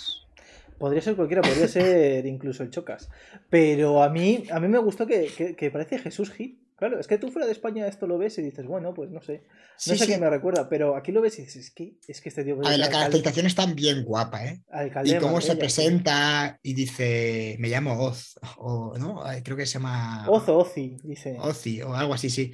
Podría 0.79 1.03
ser 1.03 1.17
cualquiera, 1.17 1.43
podría 1.43 1.67
ser 1.67 2.25
incluso 2.27 2.63
el 2.63 2.71
Chocas. 2.71 3.11
Pero 3.51 4.05
a 4.05 4.09
mí, 4.09 4.45
a 4.51 4.61
mí 4.61 4.69
me 4.69 4.79
gustó 4.79 5.07
que, 5.07 5.71
parece 5.73 5.99
Jesús 5.99 6.31
Gil 6.31 6.62
Claro, 6.83 6.99
es 6.99 7.07
que 7.07 7.17
tú 7.17 7.31
fuera 7.31 7.47
de 7.47 7.53
España 7.53 7.87
esto 7.87 8.09
lo 8.09 8.19
ves 8.19 8.39
y 8.39 8.43
dices, 8.43 8.67
bueno, 8.67 8.93
pues 8.93 9.09
no 9.09 9.23
sé. 9.23 9.45
No 9.45 9.49
Sí, 9.79 9.97
sé 9.97 10.05
sí. 10.05 10.11
qué 10.11 10.19
me 10.19 10.29
recuerda, 10.29 10.69
pero 10.69 10.97
aquí 10.97 11.13
lo 11.13 11.21
ves 11.21 11.39
y 11.39 11.43
dices, 11.43 11.67
es 11.67 11.71
que, 11.71 11.95
es 12.09 12.21
que 12.21 12.29
este 12.29 12.43
tío. 12.43 12.57
A 12.67 12.71
ver, 12.71 12.81
la 12.81 12.91
caracterización 12.91 13.47
está 13.47 13.67
bien 13.67 14.03
guapa, 14.03 14.45
¿eh? 14.45 14.61
alcalde 14.69 15.11
Y 15.11 15.15
de 15.15 15.21
cómo 15.21 15.41
se 15.41 15.53
sí. 15.53 15.59
presenta 15.59 16.59
y 16.61 16.75
dice, 16.75 17.55
me 17.61 17.69
llamo 17.69 18.03
Oz, 18.03 18.35
o 18.57 18.99
no, 18.99 19.23
creo 19.45 19.57
que 19.57 19.65
se 19.65 19.75
llama 19.75 20.29
Ozo, 20.29 20.59
Ozi, 20.59 20.97
dice. 21.05 21.37
Ozzy 21.39 21.83
o 21.83 21.95
algo 21.95 22.15
así, 22.15 22.31
sí. 22.31 22.51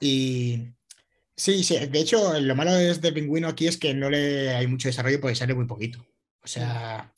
Y 0.00 0.68
sí, 1.36 1.62
sí, 1.62 1.76
de 1.76 1.98
hecho, 2.00 2.40
lo 2.40 2.54
malo 2.56 2.70
es 2.74 3.02
del 3.02 3.12
pingüino 3.12 3.48
aquí 3.48 3.66
es 3.68 3.76
que 3.76 3.92
no 3.92 4.08
le 4.08 4.54
hay 4.54 4.66
mucho 4.66 4.88
desarrollo 4.88 5.20
porque 5.20 5.36
sale 5.36 5.52
muy 5.52 5.66
poquito. 5.66 6.00
O 6.42 6.46
sea, 6.46 7.12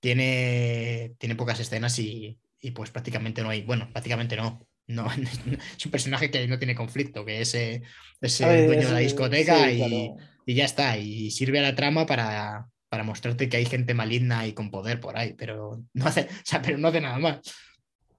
tiene, 0.00 1.14
tiene 1.18 1.34
pocas 1.34 1.60
escenas 1.60 1.98
y, 1.98 2.38
y 2.60 2.72
pues 2.72 2.90
prácticamente 2.90 3.42
no 3.42 3.48
hay, 3.48 3.62
bueno, 3.62 3.88
prácticamente 3.90 4.36
no. 4.36 4.60
No, 4.86 5.06
es 5.10 5.86
un 5.86 5.90
personaje 5.90 6.30
que 6.30 6.46
no 6.46 6.58
tiene 6.58 6.74
conflicto, 6.74 7.24
que 7.24 7.40
es, 7.40 7.54
eh, 7.54 7.82
es 8.20 8.40
el 8.42 8.48
ver, 8.48 8.66
dueño 8.66 8.82
es- 8.82 8.88
de 8.88 8.92
la 8.94 8.98
discoteca 9.00 9.56
sí, 9.64 9.70
y, 9.72 9.76
claro. 9.78 10.16
y 10.46 10.54
ya 10.54 10.64
está. 10.66 10.98
Y 10.98 11.30
sirve 11.30 11.58
a 11.58 11.62
la 11.62 11.74
trama 11.74 12.04
para, 12.06 12.66
para 12.90 13.02
mostrarte 13.02 13.48
que 13.48 13.56
hay 13.56 13.64
gente 13.64 13.94
maligna 13.94 14.46
y 14.46 14.52
con 14.52 14.70
poder 14.70 15.00
por 15.00 15.16
ahí, 15.16 15.32
pero 15.32 15.82
no 15.94 16.06
hace, 16.06 16.20
o 16.30 16.44
sea, 16.44 16.60
pero 16.60 16.76
no 16.78 16.88
hace 16.88 17.00
nada 17.00 17.18
más. 17.18 17.40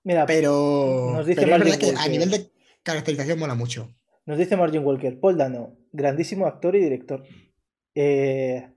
Mira, 0.03 0.25
Pero, 0.25 1.11
Nos 1.15 1.25
dice 1.25 1.41
pero 1.41 1.63
es 1.65 1.77
que 1.77 1.93
a 1.97 2.07
nivel 2.07 2.29
de 2.31 2.51
caracterización 2.83 3.39
mola 3.39 3.55
mucho. 3.55 3.93
Nos 4.27 4.37
dice 4.37 4.55
Margin 4.57 4.83
Walker, 4.83 5.19
Paul 5.19 5.37
Dano, 5.37 5.77
grandísimo 5.91 6.45
actor 6.47 6.75
y 6.75 6.79
director. 6.79 7.23
Eh, 7.93 8.69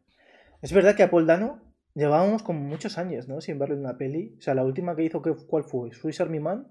es 0.62 0.72
verdad 0.72 0.94
que 0.96 1.02
a 1.02 1.10
Paul 1.10 1.26
Dano 1.26 1.60
llevábamos 1.94 2.42
como 2.42 2.60
muchos 2.60 2.98
años, 2.98 3.28
¿no? 3.28 3.40
Sin 3.40 3.58
verle 3.58 3.74
en 3.76 3.80
una 3.80 3.96
peli. 3.98 4.34
O 4.38 4.42
sea, 4.42 4.54
la 4.54 4.64
última 4.64 4.94
que 4.96 5.04
hizo, 5.04 5.20
¿qué- 5.22 5.34
¿cuál 5.46 5.64
fue? 5.64 5.92
Swiss 5.92 6.20
Army 6.20 6.40
Man. 6.40 6.68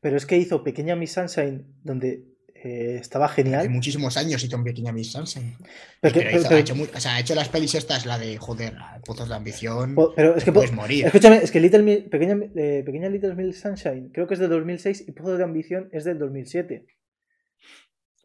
Pero 0.00 0.16
es 0.16 0.26
que 0.26 0.36
hizo 0.36 0.62
Pequeña 0.64 0.96
Miss 0.96 1.12
Sunshine, 1.12 1.64
donde 1.82 2.24
eh, 2.66 2.96
estaba 2.98 3.26
Hace 3.26 3.42
genial. 3.42 3.68
muchísimos 3.68 4.16
años 4.16 4.42
hizo 4.42 4.56
un 4.56 4.64
pequeña 4.64 4.90
Miss 4.90 5.12
Sunshine. 5.12 5.54
Pero, 6.00 6.14
Pero 6.14 6.30
hizo- 6.30 6.42
pero- 6.44 6.56
ha, 6.56 6.60
hecho 6.60 6.74
o 6.96 7.00
sea, 7.00 7.14
ha 7.16 7.20
hecho 7.20 7.34
las 7.34 7.48
pelis 7.50 7.74
estas, 7.74 8.06
la 8.06 8.18
de 8.18 8.38
joder, 8.38 8.74
Pozos 9.04 9.28
de 9.28 9.34
Ambición. 9.34 9.94
po- 9.94 10.14
pero 10.16 10.34
es 10.34 10.44
que, 10.44 10.52
puedes 10.52 10.72
morir. 10.72 11.04
escúchame, 11.04 11.36
es 11.42 11.50
que 11.50 11.60
Little 11.60 12.02
Pequeña, 12.10 12.36
eh, 12.56 12.82
Pequeña 12.86 13.10
Little 13.10 13.34
Miss 13.34 13.60
Sunshine 13.60 14.10
creo 14.14 14.26
que 14.26 14.32
es 14.34 14.40
de 14.40 14.48
2006 14.48 15.04
y 15.06 15.12
Pozo 15.12 15.36
de 15.36 15.44
Ambición 15.44 15.90
es 15.92 16.04
del 16.04 16.18
2007. 16.18 16.86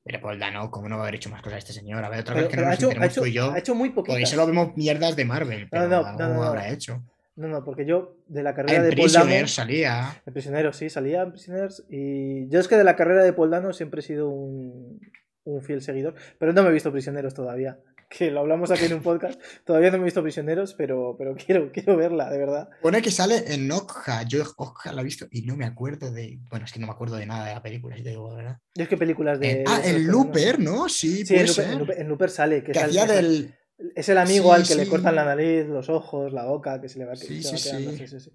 Pero 0.05 0.21
Paul 0.21 0.39
Dano, 0.39 0.71
¿cómo 0.71 0.87
no 0.87 0.95
va 0.95 1.01
a 1.01 1.03
haber 1.05 1.15
hecho 1.15 1.29
más 1.29 1.41
cosas 1.41 1.59
este 1.59 1.73
señor? 1.73 2.03
A 2.03 2.09
ver, 2.09 2.21
otra 2.21 2.33
Pero, 2.33 2.47
vez 2.47 2.55
que 2.55 2.61
no 2.61 2.67
ha, 2.67 2.69
nos 2.69 2.79
hecho, 2.79 2.89
ha, 3.01 3.05
hecho, 3.05 3.21
tú 3.21 3.27
y 3.27 3.33
yo. 3.33 3.51
ha 3.51 3.59
hecho 3.59 3.75
muy 3.75 3.89
Por 3.89 4.05
ahí 4.05 4.11
poquitas. 4.13 4.29
solo 4.29 4.47
vemos 4.47 4.75
mierdas 4.77 5.15
de 5.15 5.25
Marvel, 5.25 5.67
pero 5.69 5.87
no, 5.87 6.01
no, 6.01 6.17
no, 6.17 6.33
no. 6.35 6.43
habrá 6.43 6.69
hecho. 6.69 7.03
No, 7.39 7.47
no, 7.47 7.63
porque 7.63 7.85
yo 7.85 8.17
de 8.27 8.43
la 8.43 8.53
carrera 8.53 8.83
en 8.83 8.89
de 8.89 8.95
Paul 8.97 9.11
Dano... 9.13 9.47
Salía. 9.47 10.21
El 10.25 10.33
prisionero, 10.33 10.73
sí, 10.73 10.89
salía 10.89 11.21
en 11.21 11.31
Prisoners. 11.31 11.85
Y 11.89 12.49
yo 12.49 12.59
es 12.59 12.67
que 12.67 12.75
de 12.75 12.83
la 12.83 12.97
carrera 12.97 13.23
de 13.23 13.31
Paul 13.31 13.49
Dano 13.51 13.71
siempre 13.71 14.01
he 14.01 14.03
sido 14.03 14.27
un, 14.29 14.99
un 15.45 15.61
fiel 15.61 15.81
seguidor. 15.81 16.15
Pero 16.37 16.51
no 16.51 16.63
me 16.63 16.69
he 16.69 16.73
visto 16.73 16.91
prisioneros 16.91 17.33
todavía. 17.33 17.79
Que 18.09 18.31
lo 18.31 18.39
hablamos 18.39 18.71
aquí 18.71 18.85
en 18.85 18.93
un 18.95 19.03
podcast. 19.03 19.39
Todavía 19.65 19.91
no 19.91 19.97
me 19.99 20.01
he 20.01 20.05
visto 20.05 20.23
prisioneros, 20.23 20.73
pero, 20.73 21.15
pero 21.15 21.35
quiero, 21.35 21.71
quiero 21.73 21.95
verla, 21.95 22.27
de 22.31 22.39
verdad. 22.39 22.67
Pone 22.81 23.03
que 23.03 23.11
sale 23.11 23.53
en 23.53 23.71
Okja. 23.71 24.23
Yo 24.23 24.41
Okja 24.57 24.91
la 24.93 25.01
he 25.01 25.03
visto 25.03 25.27
y 25.29 25.43
no 25.43 25.55
me 25.55 25.65
acuerdo 25.67 26.11
de. 26.11 26.39
Bueno, 26.49 26.65
es 26.65 26.73
que 26.73 26.79
no 26.79 26.87
me 26.87 26.93
acuerdo 26.93 27.17
de 27.17 27.27
nada 27.27 27.45
de 27.47 27.53
la 27.53 27.61
película, 27.61 27.95
si 27.95 28.01
te 28.01 28.09
digo 28.09 28.35
verdad. 28.35 28.57
Yo 28.73 28.81
es 28.81 28.89
que 28.89 28.97
películas 28.97 29.39
de. 29.39 29.61
En- 29.61 29.63
ah, 29.67 29.79
esos 29.83 30.01
Looper, 30.01 30.57
¿no? 30.59 30.89
Sí, 30.89 31.23
Sí, 31.23 31.35
en 31.35 31.45
Looper, 31.45 31.53
ser. 31.53 31.71
en 31.73 31.79
Looper- 31.81 32.01
en 32.01 32.07
Looper 32.09 32.29
sale. 32.31 32.63
Que, 32.63 32.71
Que 32.71 32.79
sale- 32.79 32.99
hacía 32.99 33.05
del. 33.15 33.53
Es 33.95 34.09
el 34.09 34.17
amigo 34.17 34.53
Sí, 34.55 34.61
al 34.61 34.67
que 34.67 34.75
le 34.75 34.87
cortan 34.87 35.15
la 35.15 35.25
nariz, 35.25 35.65
los 35.67 35.89
ojos, 35.89 36.33
la 36.33 36.45
boca, 36.45 36.81
que 36.81 36.89
se 36.89 36.99
le 36.99 37.05
va, 37.05 37.13
que 37.13 37.25
Sí, 37.25 37.41
se 37.41 37.55
va 37.55 37.79
quedando. 37.79 38.33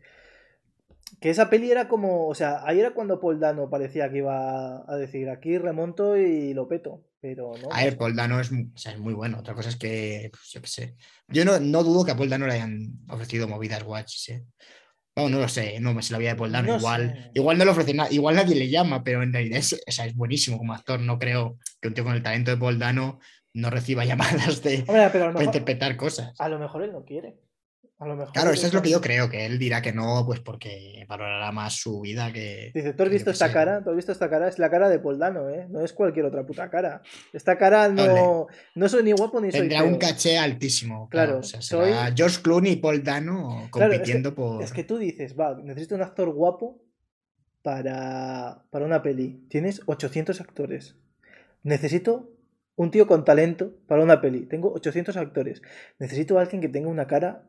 Que 1.20 1.30
esa 1.30 1.48
peli 1.48 1.70
era 1.70 1.88
como. 1.88 2.28
O 2.28 2.34
sea, 2.34 2.62
ahí 2.66 2.80
era 2.80 2.92
cuando 2.92 3.20
Paul 3.20 3.40
Dano 3.40 3.70
parecía 3.70 4.10
que 4.10 4.18
iba 4.18 4.90
a 4.90 4.96
decir: 4.96 5.28
aquí 5.28 5.58
remonto 5.58 6.16
y 6.16 6.54
lo 6.54 6.66
peto. 6.66 7.04
Pero 7.20 7.52
no. 7.62 7.68
A 7.70 7.84
ver, 7.84 7.96
Paul 7.96 8.14
Dano 8.16 8.40
es, 8.40 8.50
o 8.52 8.76
sea, 8.76 8.92
es 8.92 8.98
muy 8.98 9.14
bueno. 9.14 9.38
Otra 9.38 9.54
cosa 9.54 9.68
es 9.70 9.76
que, 9.76 10.28
pues, 10.30 10.50
yo 10.50 10.60
qué 10.60 10.66
sé. 10.66 10.94
Yo 11.28 11.44
no, 11.44 11.58
no 11.60 11.82
dudo 11.82 12.04
que 12.04 12.12
a 12.12 12.16
Paul 12.16 12.28
Dano 12.28 12.46
le 12.46 12.54
hayan 12.54 12.98
ofrecido 13.08 13.48
movidas 13.48 13.82
guachis, 13.84 14.28
¿eh? 14.30 14.44
Vamos, 15.16 15.30
no 15.30 15.38
lo 15.38 15.48
sé, 15.48 15.78
no 15.78 15.94
me 15.94 16.02
sé 16.02 16.12
la 16.12 16.18
vida 16.18 16.30
de 16.30 16.36
Paul 16.36 16.52
Dano. 16.52 16.72
No 16.72 16.78
igual, 16.78 17.14
sé. 17.14 17.30
igual 17.34 17.56
no 17.56 17.64
le 17.64 17.70
ofrecen 17.70 17.96
nada, 17.96 18.12
igual 18.12 18.34
nadie 18.34 18.56
le 18.56 18.68
llama, 18.68 19.04
pero 19.04 19.22
en 19.22 19.32
realidad 19.32 19.60
es, 19.60 19.72
o 19.74 19.92
sea, 19.92 20.06
es 20.06 20.14
buenísimo 20.16 20.58
como 20.58 20.74
actor. 20.74 21.00
No 21.00 21.18
creo 21.18 21.56
que 21.80 21.88
un 21.88 21.94
tío 21.94 22.04
con 22.04 22.14
el 22.14 22.22
talento 22.22 22.50
de 22.50 22.56
Paul 22.56 22.78
Dano 22.78 23.20
no 23.54 23.70
reciba 23.70 24.04
llamadas 24.04 24.62
de, 24.62 24.84
Hombre, 24.86 25.08
pero 25.12 25.32
para 25.32 25.44
interpretar 25.44 25.96
cosas. 25.96 26.32
a 26.38 26.48
lo 26.48 26.58
mejor 26.58 26.82
él 26.82 26.92
no 26.92 27.04
quiere. 27.04 27.38
A 27.96 28.08
lo 28.08 28.16
mejor 28.16 28.32
Claro, 28.32 28.50
eso 28.50 28.66
es 28.66 28.74
lo 28.74 28.82
que 28.82 28.90
yo 28.90 29.00
creo, 29.00 29.30
que 29.30 29.46
él 29.46 29.56
dirá 29.56 29.80
que 29.80 29.92
no, 29.92 30.24
pues 30.26 30.40
porque 30.40 31.06
valorará 31.08 31.52
más 31.52 31.74
su 31.74 32.00
vida 32.00 32.32
que. 32.32 32.72
Dice, 32.74 32.92
¿tú 32.92 33.04
has 33.04 33.08
visto 33.08 33.30
esta 33.30 33.52
cara? 33.52 33.82
¿Tú 33.84 33.90
has 33.90 33.96
visto 33.96 34.10
esta 34.10 34.28
cara? 34.28 34.48
Es 34.48 34.58
la 34.58 34.68
cara 34.68 34.88
de 34.88 34.98
Paul 34.98 35.16
Dano, 35.20 35.48
¿eh? 35.48 35.68
No 35.70 35.80
es 35.80 35.92
cualquier 35.92 36.26
otra 36.26 36.44
puta 36.44 36.68
cara. 36.68 37.02
Esta 37.32 37.56
cara 37.56 37.88
no, 37.88 38.48
no 38.74 38.88
soy 38.88 39.04
ni 39.04 39.12
guapo 39.12 39.40
ni 39.40 39.52
soy 39.52 39.60
Tendrá 39.60 39.84
un 39.84 39.96
caché 39.96 40.36
altísimo. 40.36 41.08
Claro, 41.08 41.26
Claro, 41.34 41.40
o 41.40 41.42
sea, 41.44 41.62
será 41.62 42.06
soy- 42.08 42.14
George 42.16 42.42
Clooney 42.42 42.72
y 42.72 42.76
Paul 42.76 43.04
Dano 43.04 43.68
Claro, 43.70 43.92
es 43.92 43.98
que- 43.98 44.02
compitiendo 44.02 44.34
por. 44.34 44.60
Es 44.62 44.72
que 44.72 44.82
tú 44.82 44.98
dices, 44.98 45.38
va, 45.38 45.56
necesito 45.62 45.94
un 45.94 46.02
actor 46.02 46.28
guapo 46.30 46.82
para, 47.62 48.64
para 48.70 48.84
una 48.84 49.02
peli. 49.02 49.46
Tienes 49.48 49.80
800 49.86 50.40
actores. 50.40 50.96
Necesito 51.62 52.30
un 52.76 52.90
tío 52.90 53.06
con 53.06 53.24
talento 53.24 53.72
para 53.86 54.02
una 54.02 54.20
peli. 54.20 54.46
Tengo 54.46 54.72
800 54.74 55.16
actores. 55.16 55.62
Necesito 55.98 56.38
a 56.38 56.42
alguien 56.42 56.60
que 56.60 56.68
tenga 56.68 56.88
una 56.88 57.06
cara 57.06 57.48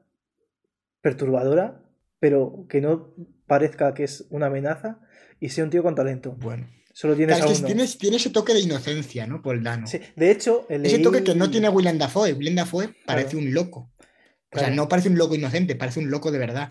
perturbadora, 1.01 1.81
pero 2.19 2.65
que 2.69 2.81
no 2.81 3.13
parezca 3.47 3.93
que 3.93 4.03
es 4.03 4.25
una 4.29 4.47
amenaza 4.47 4.99
y 5.39 5.49
sea 5.49 5.63
un 5.63 5.69
tío 5.69 5.83
con 5.83 5.95
talento. 5.95 6.35
Bueno. 6.39 6.67
Solo 6.93 7.13
tienes 7.15 7.35
Claro, 7.35 7.49
a 7.49 7.53
es 7.53 7.59
que 7.59 7.65
uno. 7.65 7.75
tiene, 7.75 7.91
tiene 7.99 8.15
ese 8.17 8.29
toque 8.29 8.53
de 8.53 8.61
inocencia, 8.61 9.27
¿no? 9.27 9.41
Paul 9.41 9.61
Dano. 9.61 9.85
Sí, 9.85 9.99
de 10.15 10.31
hecho, 10.31 10.65
el 10.69 10.85
Ese 10.85 10.99
toque 10.99 11.23
que 11.25 11.35
no 11.35 11.51
tiene 11.51 11.67
Willem 11.67 11.97
Dafoe. 11.97 12.31
Willem 12.33 12.55
Dafoe 12.55 12.95
parece 13.05 13.31
Claro. 13.31 13.45
un 13.47 13.53
loco. 13.53 13.79
O 13.99 14.57
sea, 14.57 14.67
Claro. 14.67 14.75
no 14.75 14.87
parece 14.87 15.09
un 15.09 15.17
loco 15.17 15.35
inocente, 15.35 15.75
parece 15.75 15.99
un 15.99 16.09
loco 16.09 16.31
de 16.31 16.39
verdad. 16.39 16.69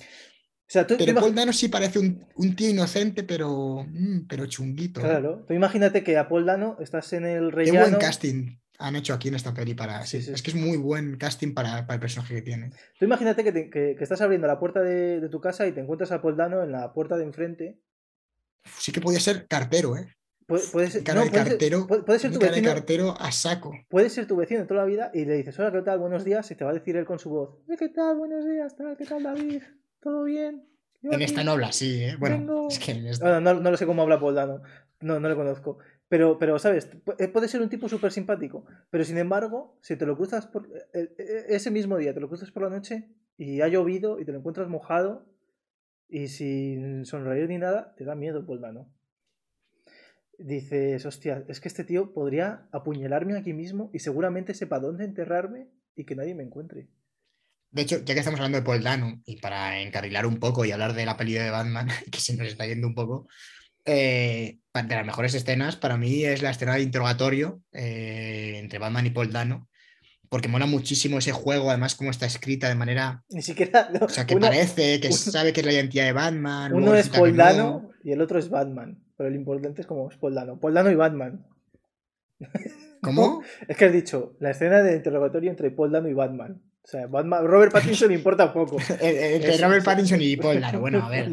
O 0.66 0.72
sea, 0.74 0.86
tú, 0.86 0.94
tú 0.96 1.04
Pero 1.04 1.12
imag- 1.16 1.20
Paul 1.20 1.34
Dano 1.34 1.52
sí 1.52 1.68
parece 1.68 1.98
un, 1.98 2.24
un 2.36 2.56
tío 2.56 2.70
inocente, 2.70 3.22
pero, 3.22 3.84
mm, 3.86 4.26
pero 4.26 4.46
chunguito. 4.46 5.00
Claro, 5.00 5.44
tú 5.46 5.52
imagínate 5.54 6.02
que 6.02 6.16
a 6.16 6.26
Paul 6.28 6.46
Dano 6.46 6.76
estás 6.80 7.12
en 7.12 7.26
el 7.26 7.50
Qué 7.50 7.56
rellano. 7.56 7.80
buen 7.80 7.94
casting 8.00 8.56
han 8.78 8.96
hecho 8.96 9.14
aquí 9.14 9.28
en 9.28 9.34
esta 9.36 9.52
peli 9.54 9.74
para. 9.74 10.04
Sí, 10.06 10.18
sí, 10.20 10.26
sí, 10.28 10.32
es 10.32 10.42
que 10.42 10.50
es 10.50 10.56
muy 10.56 10.76
buen 10.78 11.16
casting 11.16 11.54
para, 11.54 11.86
para 11.86 11.94
el 11.94 12.00
personaje 12.00 12.34
que 12.34 12.42
tiene. 12.42 12.70
Tú 12.98 13.04
imagínate 13.04 13.44
que, 13.44 13.52
te- 13.52 13.70
que- 13.70 13.94
que 13.96 14.02
estás 14.02 14.20
abriendo 14.22 14.46
la 14.46 14.58
puerta 14.58 14.80
de, 14.80 15.20
de 15.20 15.28
tu 15.28 15.40
casa 15.40 15.66
y 15.66 15.72
te 15.72 15.80
encuentras 15.80 16.10
a 16.12 16.20
Paul 16.22 16.36
Dano 16.36 16.62
en 16.62 16.72
la 16.72 16.92
puerta 16.92 17.16
de 17.16 17.24
enfrente. 17.24 17.78
Sí 18.78 18.90
que 18.90 19.00
podía 19.02 19.20
ser 19.20 19.46
cartero, 19.46 19.96
¿eh? 19.98 20.08
Puede, 20.46 20.66
puede 20.72 20.90
ser, 20.90 21.04
Cara 21.04 21.20
no, 21.20 21.24
de 21.26 21.30
puede 21.30 21.42
ser- 21.44 21.52
cartero. 21.52 21.86
puede- 21.86 22.02
puede 22.02 22.18
ser 22.18 22.32
tu 22.32 22.38
cara 22.38 22.52
de 22.52 22.60
vecino, 22.60 22.74
cartero 22.74 23.14
a 23.20 23.32
saco. 23.32 23.72
puede 23.88 24.10
ser 24.10 24.26
tu 24.26 24.36
vecino 24.36 24.60
de 24.60 24.66
toda 24.66 24.80
la 24.80 24.86
vida 24.86 25.10
y 25.14 25.24
le 25.26 25.34
dices, 25.36 25.58
hola, 25.58 25.70
¿qué 25.72 25.82
tal? 25.82 25.98
Buenos 25.98 26.24
días, 26.24 26.50
y 26.50 26.54
te 26.54 26.64
va 26.64 26.70
a 26.70 26.74
decir 26.74 26.96
él 26.96 27.04
con 27.04 27.18
su 27.18 27.30
voz, 27.30 27.58
"Eh, 27.68 27.76
¿qué 27.78 27.88
tal? 27.90 28.16
Buenos 28.16 28.44
días, 28.46 28.74
tal, 28.76 28.96
¿qué 28.96 29.04
tal, 29.04 29.22
David? 29.22 29.62
¿Todo 30.04 30.24
bien? 30.24 30.68
Yo 31.00 31.08
En 31.10 31.16
aquí". 31.16 31.24
esta 31.24 31.42
no 31.44 31.52
habla 31.52 31.68
así, 31.68 32.04
¿eh? 32.04 32.16
Bueno, 32.18 32.36
vengo- 32.36 32.68
es 32.68 32.78
que 32.78 32.92
en 32.92 33.06
esta- 33.06 33.40
no, 33.40 33.54
no 33.54 33.70
lo 33.70 33.76
sé 33.78 33.86
cómo 33.86 34.02
habla 34.02 34.20
Paul 34.20 34.34
Dano. 34.34 34.60
No, 35.00 35.18
no 35.18 35.28
le 35.30 35.34
conozco. 35.34 35.78
Pero, 36.08 36.38
pero 36.38 36.58
¿sabes? 36.58 36.90
Pu- 37.04 37.16
eh, 37.18 37.28
Puede 37.28 37.48
ser 37.48 37.62
un 37.62 37.70
tipo 37.70 37.88
súper 37.88 38.12
simpático. 38.12 38.66
Pero 38.90 39.02
sin 39.04 39.16
embargo, 39.16 39.78
si 39.80 39.96
te 39.96 40.04
lo 40.06 40.14
cruzas 40.16 40.46
por. 40.46 40.66
eh, 40.92 41.14
eh, 41.18 41.44
Ese 41.48 41.70
mismo 41.70 41.96
día 41.96 42.12
te 42.12 42.20
lo 42.20 42.28
cruzas 42.28 42.50
por 42.50 42.62
la 42.64 42.68
noche 42.70 43.08
y 43.38 43.62
ha 43.62 43.68
llovido 43.68 44.20
y 44.20 44.24
te 44.26 44.32
lo 44.32 44.38
encuentras 44.38 44.68
mojado 44.68 45.26
y 46.08 46.28
sin 46.28 47.06
sonreír 47.06 47.48
ni 47.48 47.56
nada, 47.58 47.94
te 47.96 48.04
da 48.04 48.14
miedo 48.14 48.44
Paul 48.46 48.60
Dano. 48.60 48.90
Dices, 50.38 51.06
hostia, 51.06 51.44
es 51.48 51.60
que 51.60 51.68
este 51.68 51.84
tío 51.84 52.12
podría 52.12 52.66
apuñalarme 52.72 53.36
aquí 53.36 53.52
mismo 53.52 53.90
y 53.94 54.00
seguramente 54.00 54.52
sepa 54.52 54.80
dónde 54.80 55.04
enterrarme 55.04 55.68
y 55.96 56.04
que 56.04 56.16
nadie 56.16 56.34
me 56.34 56.42
encuentre. 56.42 56.88
De 57.74 57.82
hecho, 57.82 57.98
ya 58.04 58.14
que 58.14 58.20
estamos 58.20 58.38
hablando 58.38 58.58
de 58.58 58.64
Paul 58.64 58.84
Dano, 58.84 59.20
y 59.26 59.36
para 59.40 59.80
encarrilar 59.80 60.26
un 60.26 60.38
poco 60.38 60.64
y 60.64 60.70
hablar 60.70 60.94
de 60.94 61.04
la 61.04 61.16
peli 61.16 61.32
de 61.32 61.50
Batman, 61.50 61.88
que 62.12 62.20
se 62.20 62.36
nos 62.36 62.46
está 62.46 62.66
yendo 62.66 62.86
un 62.86 62.94
poco, 62.94 63.26
eh, 63.84 64.58
de 64.72 64.94
las 64.94 65.04
mejores 65.04 65.34
escenas, 65.34 65.74
para 65.76 65.96
mí 65.96 66.24
es 66.24 66.40
la 66.40 66.50
escena 66.50 66.76
de 66.76 66.82
interrogatorio 66.82 67.60
eh, 67.72 68.58
entre 68.58 68.78
Batman 68.78 69.06
y 69.06 69.10
Paul 69.10 69.32
Dano, 69.32 69.68
porque 70.28 70.46
mola 70.46 70.66
muchísimo 70.66 71.18
ese 71.18 71.32
juego, 71.32 71.68
además 71.68 71.96
cómo 71.96 72.10
está 72.12 72.26
escrita 72.26 72.68
de 72.68 72.76
manera, 72.76 73.24
Ni 73.28 73.42
siquiera. 73.42 73.90
o 74.00 74.08
sea, 74.08 74.24
que 74.24 74.36
uno- 74.36 74.46
parece 74.46 75.00
que 75.00 75.08
uno- 75.08 75.16
sabe 75.16 75.52
que 75.52 75.60
es 75.60 75.66
la 75.66 75.72
identidad 75.72 76.04
de 76.04 76.12
Batman. 76.12 76.72
Uno 76.74 76.94
es 76.94 77.08
Paul 77.08 77.36
no. 77.36 77.42
Dano 77.44 77.90
y 78.04 78.12
el 78.12 78.20
otro 78.20 78.38
es 78.38 78.48
Batman. 78.50 79.00
Pero 79.16 79.30
lo 79.30 79.36
importante 79.36 79.80
es 79.82 79.86
como 79.86 80.08
es 80.10 80.16
Paul 80.16 80.34
Dano. 80.34 80.58
Paul 80.60 80.74
Dano 80.74 80.90
y 80.90 80.94
Batman. 80.96 81.44
¿Cómo? 83.00 83.42
Es 83.68 83.76
que 83.76 83.84
has 83.86 83.92
dicho 83.92 84.36
la 84.40 84.50
escena 84.50 84.82
de 84.82 84.96
interrogatorio 84.96 85.50
entre 85.50 85.70
Paul 85.70 85.92
Dano 85.92 86.08
y 86.08 86.14
Batman. 86.14 86.60
O 86.84 86.86
sea, 86.86 87.06
Batman, 87.06 87.46
Robert 87.46 87.72
Pattinson 87.72 88.12
importa 88.12 88.52
poco. 88.52 88.76
Entre 89.00 89.56
Robert. 89.58 89.84
Pattinson 89.84 90.20
y 90.20 90.36
Paul 90.36 90.60
Dano. 90.60 90.80
Bueno, 90.80 91.02
a 91.04 91.08
ver. 91.08 91.30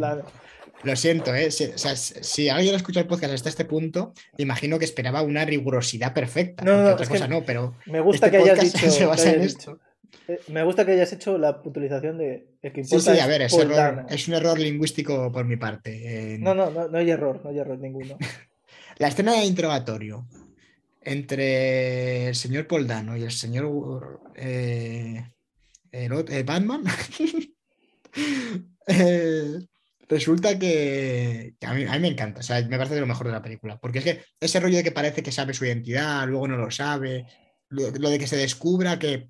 Lo 0.84 0.96
siento, 0.96 1.36
¿eh? 1.36 1.52
Si, 1.52 1.66
o 1.66 1.78
sea, 1.78 1.96
si- 1.96 2.50
alguien 2.50 2.74
escucha 2.74 3.02
el 3.02 3.08
podcast 3.08 3.34
hasta 3.34 3.50
este 3.50 3.66
punto, 3.66 4.14
imagino 4.38 4.80
que 4.80 4.86
esperaba 4.86 5.22
una 5.22 5.46
rigurosidad 5.46 6.14
perfecta. 6.14 6.64
No, 6.66 6.82
no, 6.82 6.90
otra 6.94 7.04
es 7.04 7.10
que 7.10 7.16
cosa 7.18 7.28
no, 7.28 7.44
pero 7.46 7.76
Me 7.86 8.00
gusta 8.00 8.28
Este 8.28 8.38
que 8.38 8.44
hayas 8.50 8.60
dicho. 8.74 8.90
se 8.90 9.00
que 9.00 9.06
basa 9.06 9.30
en 9.30 9.36
hayas 9.42 9.46
esto. 9.52 9.72
dicho- 9.76 9.80
eh, 10.28 10.40
Me 10.48 10.64
gusta 10.64 10.86
que 10.86 10.94
hayas 10.94 11.14
hecho 11.14 11.38
la 11.38 11.62
puntualización 11.62 12.18
de 12.18 12.48
el 12.64 12.72
que 12.74 12.84
sí, 12.84 13.00
sí, 13.00 13.20
a 13.20 13.28
ver, 13.28 13.44
es, 13.44 13.52
Paul 13.52 13.64
error- 13.64 13.76
Dano. 13.76 14.06
es 14.10 14.28
un 14.28 14.34
error 14.34 14.58
lingüístico 14.58 15.32
por 15.32 15.46
mi 15.46 15.58
parte. 15.58 16.34
Eh, 16.34 16.38
No, 16.40 16.56
no, 16.56 16.72
no, 16.72 16.88
no 16.88 16.98
hay 16.98 17.12
error, 17.12 17.42
no 17.44 17.50
hay 17.52 17.60
error 17.60 17.78
ninguno. 17.78 18.18
La 18.98 19.08
escena 19.10 19.34
de 19.34 19.46
interrogatorio 19.46 20.26
entre 21.04 22.28
el 22.28 22.36
señor 22.36 22.68
Poldano 22.68 23.18
y 23.18 23.24
el 23.24 23.32
señor 23.32 24.22
eh, 24.36 25.26
el, 25.92 26.44
Batman. 26.44 26.84
Eh, 28.88 29.60
resulta 30.10 30.60
que, 30.60 31.54
a, 31.62 31.74
mí, 31.74 31.86
me 31.86 32.08
encanta, 32.08 32.42
o 32.42 32.44
sea, 32.44 32.62
me 32.68 32.78
parece 32.78 32.96
de 32.96 33.02
lo 33.02 33.08
mejor 33.08 33.28
de 33.28 33.32
la 33.32 33.42
película, 33.44 33.80
porque 33.80 34.00
es 34.00 34.04
que 34.04 34.26
ese 34.40 34.60
rollo 34.60 34.78
de 34.78 34.84
que 34.84 34.92
parece 34.92 35.24
que 35.24 35.32
sabe 35.32 35.54
su 35.54 35.64
identidad, 35.64 36.28
luego 36.28 36.48
no 36.48 36.58
lo 36.58 36.72
sabe, 36.72 37.26
lo, 37.70 37.92
de 37.92 38.20
que 38.20 38.28
se 38.28 38.36
descubra 38.36 39.00
que, 39.00 39.30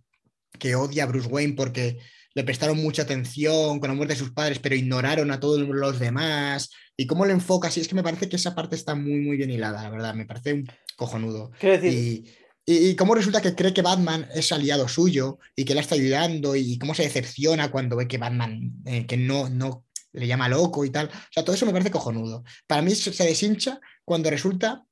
que 0.58 0.76
odia 0.76 1.04
a 1.04 1.08
Bruce 1.08 1.28
Wayne 1.28 1.54
porque 1.54 2.00
le 2.34 2.44
prestaron 2.44 2.78
mucha 2.78 3.04
atención 3.04 3.80
con 3.80 3.90
la 3.90 3.94
muerte 3.94 4.14
de 4.14 4.20
sus 4.20 4.32
padres, 4.32 4.60
pero 4.60 4.76
ignoraron 4.76 5.32
a 5.32 5.40
todos 5.40 5.60
los 5.60 6.00
demás. 6.00 6.70
Y 6.96 7.06
cómo 7.06 7.26
le 7.26 7.34
enfoca, 7.34 7.68
así 7.68 7.82
es 7.82 7.88
que 7.88 7.96
me 7.96 8.04
parece 8.04 8.30
que 8.30 8.38
esa 8.38 8.56
parte 8.56 8.76
está 8.76 8.96
muy, 8.96 9.20
muy 9.20 9.38
bien 9.38 9.52
hilada, 9.52 9.84
la 9.84 9.90
verdad. 9.90 10.14
Me 10.14 10.26
parece 10.26 10.54
un 10.54 10.68
cojonudo. 10.96 11.52
Y, 11.62 12.26
y, 12.72 12.96
cómo 12.96 13.16
resulta 13.16 13.42
que 13.42 13.56
cree 13.56 13.74
que 13.74 13.82
Batman 13.82 14.28
es 14.34 14.52
aliado 14.52 14.88
suyo 14.88 15.40
y 15.56 15.66
que 15.66 15.74
le 15.74 15.82
está 15.82 15.96
ayudando 15.96 16.56
y 16.56 16.78
cómo 16.78 16.94
se 16.94 17.04
decepciona 17.04 17.72
cuando 17.72 17.96
ve 17.96 18.08
que 18.08 18.18
Batman, 18.18 18.72
eh, 18.86 19.06
que 19.06 19.18
no, 19.18 19.50
no 19.50 19.86
le 20.14 20.28
llama 20.28 20.50
loco 20.50 20.86
y 20.86 20.90
tal. 20.90 21.08
O 21.08 21.32
sea, 21.32 21.44
todo 21.44 21.56
eso 21.56 21.66
me 21.66 21.72
parece 21.72 21.92
cojonudo. 21.92 22.44
Para 22.68 22.82
mí 22.82 22.94
se 22.96 23.24
deshincha 23.24 23.80
cuando 24.06 24.30
resulta 24.30 24.84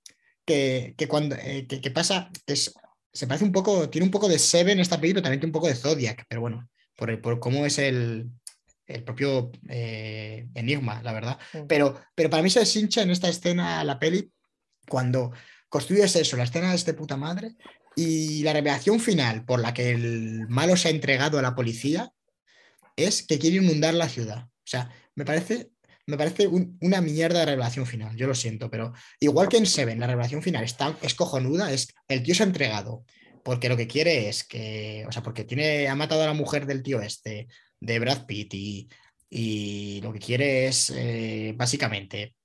que, 0.45 0.95
que 0.97 1.07
cuando 1.07 1.35
eh, 1.35 1.67
que, 1.67 1.91
pasa, 1.91 2.29
es, 2.47 2.73
se 3.13 3.27
parece 3.27 3.45
un 3.45 3.51
poco, 3.51 3.89
tiene 3.89 4.05
un 4.05 4.11
poco 4.11 4.27
de 4.27 4.39
Seven 4.39 4.79
esta 4.79 4.99
película, 4.99 5.21
también 5.21 5.39
tiene 5.39 5.49
un 5.49 5.53
poco 5.53 5.67
de 5.67 5.75
Zodiac, 5.75 6.25
pero 6.27 6.41
bueno, 6.41 6.69
por, 6.95 7.21
por 7.21 7.39
cómo 7.39 7.65
es 7.65 7.77
el, 7.79 8.29
el 8.87 9.03
propio 9.03 9.51
eh, 9.69 10.47
enigma, 10.55 11.01
la 11.03 11.13
verdad. 11.13 11.39
Pero, 11.67 11.99
pero 12.15 12.29
para 12.29 12.43
mí 12.43 12.49
se 12.49 12.59
deshincha 12.59 13.01
en 13.01 13.11
esta 13.11 13.29
escena 13.29 13.83
la 13.83 13.99
peli 13.99 14.31
cuando 14.87 15.31
construyes 15.69 16.15
eso, 16.15 16.37
la 16.37 16.43
escena 16.43 16.69
de 16.69 16.75
este 16.75 16.93
puta 16.93 17.17
madre 17.17 17.55
y 17.95 18.43
la 18.43 18.53
revelación 18.53 18.99
final 18.99 19.45
por 19.45 19.59
la 19.59 19.73
que 19.73 19.91
el 19.91 20.47
malo 20.49 20.75
se 20.75 20.87
ha 20.87 20.91
entregado 20.91 21.39
a 21.39 21.41
la 21.41 21.55
policía 21.55 22.11
es 22.95 23.23
que 23.23 23.39
quiere 23.39 23.57
inundar 23.57 23.93
la 23.93 24.09
ciudad. 24.09 24.45
O 24.45 24.67
sea, 24.69 24.91
me 25.15 25.25
parece, 25.25 25.69
me 26.05 26.17
parece 26.17 26.47
una 26.47 27.01
mierda 27.01 27.39
de 27.39 27.45
revelación 27.45 27.85
final, 27.85 28.15
yo 28.15 28.27
lo 28.27 28.35
siento, 28.35 28.69
pero 28.69 28.93
igual 29.19 29.47
que 29.47 29.57
en 29.57 29.65
Seven, 29.65 29.99
la 29.99 30.07
revelación 30.07 30.41
final 30.41 30.63
está, 30.63 30.97
es 31.01 31.15
cojonuda, 31.15 31.71
es 31.71 31.93
el 32.07 32.23
tío 32.23 32.35
se 32.35 32.43
ha 32.43 32.47
entregado 32.47 33.05
porque 33.43 33.69
lo 33.69 33.77
que 33.77 33.87
quiere 33.87 34.29
es 34.29 34.43
que, 34.43 35.05
o 35.07 35.11
sea, 35.11 35.23
porque 35.23 35.43
tiene, 35.43 35.87
ha 35.87 35.95
matado 35.95 36.23
a 36.23 36.27
la 36.27 36.33
mujer 36.33 36.65
del 36.65 36.83
tío 36.83 37.01
este, 37.01 37.47
de 37.79 37.99
Brad 37.99 38.25
Pitt, 38.25 38.53
y, 39.31 40.01
lo 40.01 40.11
que 40.13 40.19
quiere 40.19 40.67
es 40.67 40.91
eh, 40.95 41.53
básicamente 41.55 42.35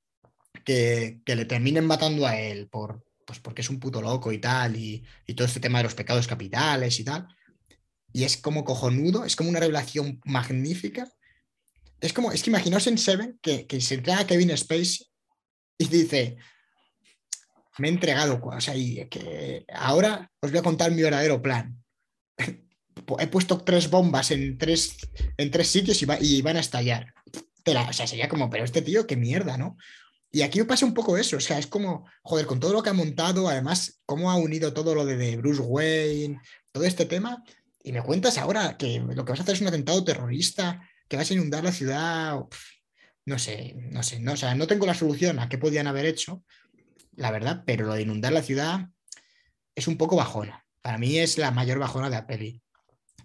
que, 0.64 1.20
le 1.26 1.44
terminen 1.44 1.86
matando 1.86 2.26
a 2.26 2.38
él 2.40 2.68
por, 2.68 3.04
pues 3.26 3.40
porque 3.40 3.62
es 3.62 3.70
un 3.70 3.80
puto 3.80 4.00
loco 4.00 4.32
y 4.32 4.38
tal, 4.38 4.76
y, 4.76 5.04
todo 5.34 5.46
este 5.46 5.60
tema 5.60 5.78
de 5.78 5.84
los 5.84 5.94
pecados 5.94 6.26
capitales 6.26 6.98
y 7.00 7.04
tal. 7.04 7.26
Y 8.12 8.24
es 8.24 8.36
como 8.36 8.64
cojonudo, 8.64 9.24
es 9.24 9.36
como 9.36 9.50
una 9.50 9.60
revelación 9.60 10.20
magnífica. 10.24 11.08
Es 12.00 12.12
como, 12.12 12.32
es 12.32 12.42
que 12.42 12.50
imaginaos 12.50 12.86
en 12.86 12.98
Seven 12.98 13.38
que, 13.42 13.66
que 13.66 13.80
se 13.80 13.94
entrega 13.96 14.20
a 14.20 14.26
Kevin 14.26 14.56
Spacey 14.56 15.06
y 15.78 15.88
dice, 15.88 16.36
me 17.78 17.88
he 17.88 17.90
entregado, 17.90 18.40
o 18.42 18.60
sea, 18.60 18.76
y 18.76 19.06
que 19.08 19.64
ahora 19.72 20.30
os 20.40 20.50
voy 20.50 20.60
a 20.60 20.62
contar 20.62 20.90
mi 20.92 21.02
verdadero 21.02 21.42
plan. 21.42 21.82
He 23.18 23.26
puesto 23.26 23.58
tres 23.58 23.90
bombas 23.90 24.30
en 24.30 24.56
tres, 24.56 24.96
en 25.36 25.50
tres 25.50 25.68
sitios 25.68 26.00
y, 26.00 26.06
y 26.20 26.42
van 26.42 26.56
a 26.56 26.60
estallar. 26.60 27.12
o 27.66 27.92
sea, 27.92 28.06
sería 28.06 28.28
como, 28.28 28.48
pero 28.48 28.64
este 28.64 28.82
tío, 28.82 29.06
qué 29.06 29.16
mierda, 29.16 29.58
¿no? 29.58 29.76
Y 30.34 30.42
aquí 30.42 30.60
pasa 30.64 30.84
un 30.84 30.94
poco 30.94 31.16
eso, 31.16 31.36
o 31.36 31.40
sea, 31.40 31.60
es 31.60 31.68
como, 31.68 32.08
joder, 32.24 32.44
con 32.46 32.58
todo 32.58 32.72
lo 32.72 32.82
que 32.82 32.90
ha 32.90 32.92
montado, 32.92 33.48
además, 33.48 34.00
cómo 34.04 34.32
ha 34.32 34.34
unido 34.34 34.74
todo 34.74 34.92
lo 34.92 35.06
de, 35.06 35.36
Bruce 35.36 35.62
Wayne, 35.62 36.40
todo 36.72 36.82
este 36.82 37.06
tema, 37.06 37.44
y 37.84 37.92
me 37.92 38.02
cuentas 38.02 38.36
ahora 38.36 38.76
que 38.76 38.98
lo 38.98 39.24
que 39.24 39.30
vas 39.30 39.38
a 39.38 39.42
hacer 39.44 39.54
es 39.54 39.60
un 39.60 39.68
atentado 39.68 40.02
terrorista, 40.02 40.82
que 41.06 41.16
vas 41.16 41.30
a 41.30 41.34
inundar 41.34 41.62
la 41.62 41.70
ciudad, 41.70 42.36
no 43.24 43.38
sé, 43.38 43.76
no 43.92 44.02
sé, 44.02 44.18
no, 44.18 44.32
o 44.32 44.36
sea, 44.36 44.56
no 44.56 44.66
tengo 44.66 44.86
la 44.86 44.94
solución 44.94 45.38
a 45.38 45.48
qué 45.48 45.56
podían 45.56 45.86
haber 45.86 46.04
hecho, 46.04 46.42
la 47.14 47.30
verdad, 47.30 47.62
pero 47.64 47.86
lo 47.86 47.94
de 47.94 48.02
inundar 48.02 48.32
la 48.32 48.42
ciudad 48.42 48.88
es 49.76 49.86
un 49.86 49.96
poco 49.96 50.16
bajona. 50.16 50.66
Para 50.82 50.98
mí 50.98 51.16
es 51.16 51.38
la 51.38 51.52
mayor 51.52 51.78
bajona 51.78 52.10
de 52.10 52.16
la 52.16 52.26
peli. 52.26 52.60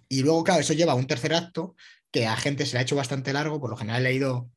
Y 0.08 0.22
luego, 0.22 0.44
claro, 0.44 0.60
eso 0.60 0.74
lleva 0.74 0.92
a 0.92 0.96
un 0.96 1.08
tercer 1.08 1.34
acto 1.34 1.74
que 2.12 2.28
a 2.28 2.36
gente 2.36 2.66
se 2.66 2.74
le 2.74 2.78
ha 2.78 2.82
hecho 2.82 2.94
bastante 2.94 3.32
largo, 3.32 3.60
por 3.60 3.70
lo 3.70 3.76
general 3.76 4.06
he 4.06 4.10
leído 4.10 4.48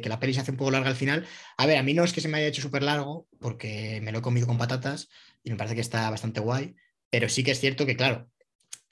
que, 0.00 0.08
la 0.08 0.20
peli 0.20 0.34
se 0.34 0.40
hace 0.40 0.50
un 0.50 0.56
poco 0.56 0.70
larga 0.70 0.90
al 0.90 0.96
final. 0.96 1.26
A 1.56 1.66
ver, 1.66 1.78
a 1.78 1.82
mí 1.82 1.94
no 1.94 2.04
es 2.04 2.12
que 2.12 2.20
se 2.20 2.28
me 2.28 2.38
haya 2.38 2.48
hecho 2.48 2.62
súper 2.62 2.82
largo, 2.82 3.28
porque 3.38 4.00
me 4.02 4.12
lo 4.12 4.18
he 4.18 4.22
comido 4.22 4.46
con 4.46 4.58
patatas 4.58 5.08
y 5.42 5.50
me 5.50 5.56
parece 5.56 5.74
que 5.74 5.80
está 5.80 6.08
bastante 6.10 6.40
guay, 6.40 6.74
pero 7.10 7.28
sí 7.28 7.42
que 7.44 7.52
es 7.52 7.60
cierto 7.60 7.86
que, 7.86 7.96
claro, 7.96 8.30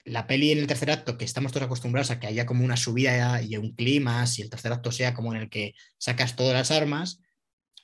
la 0.05 0.27
peli 0.27 0.53
en 0.53 0.59
el 0.59 0.67
tercer 0.67 0.91
acto, 0.91 1.19
que 1.19 1.25
estamos 1.25 1.53
todos 1.53 1.67
acostumbrados 1.67 2.11
a 2.11 2.19
que 2.19 2.27
haya 2.27 2.47
como 2.47 2.65
una 2.65 2.77
subida 2.77 3.43
y 3.43 3.57
un 3.57 3.75
clima, 3.75 4.27
si 4.27 4.43
el 4.43 4.51
tercer 4.51 4.73
acto 4.73 4.93
sea 4.93 5.15
como 5.15 5.35
en 5.35 5.43
el 5.43 5.51
que 5.51 5.75
sacas 5.99 6.37
todas 6.37 6.55
las 6.55 6.71
armas, 6.71 7.21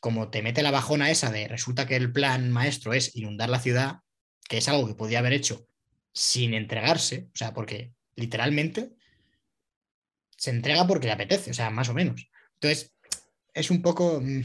como 0.01 0.31
te 0.31 0.43
mete 0.43 0.63
la 0.63 0.71
bajona 0.71 1.11
esa 1.11 1.31
de 1.31 1.49
resulta 1.49 1.87
que 1.87 1.97
el 1.97 2.13
plan 2.13 2.51
maestro 2.51 2.95
es 2.95 3.15
inundar 3.17 3.49
la 3.51 3.61
ciudad, 3.61 4.01
que 4.49 4.59
es 4.59 4.69
algo 4.69 4.87
que 4.87 4.95
podía 4.95 5.19
haber 5.19 5.33
hecho 5.33 5.67
sin 6.13 6.55
entregarse, 6.55 7.29
o 7.35 7.37
sea, 7.37 7.53
porque 7.53 7.93
literalmente 8.17 8.93
se 10.37 10.51
entrega 10.51 10.87
porque 10.87 11.07
le 11.07 11.13
apetece, 11.13 11.51
o 11.51 11.55
sea, 11.55 11.71
más 11.71 11.89
o 11.89 11.95
menos. 11.95 12.29
Entonces, 12.55 12.94
es 13.55 13.71
un 13.71 13.81
poco 13.81 14.21
mm, 14.21 14.43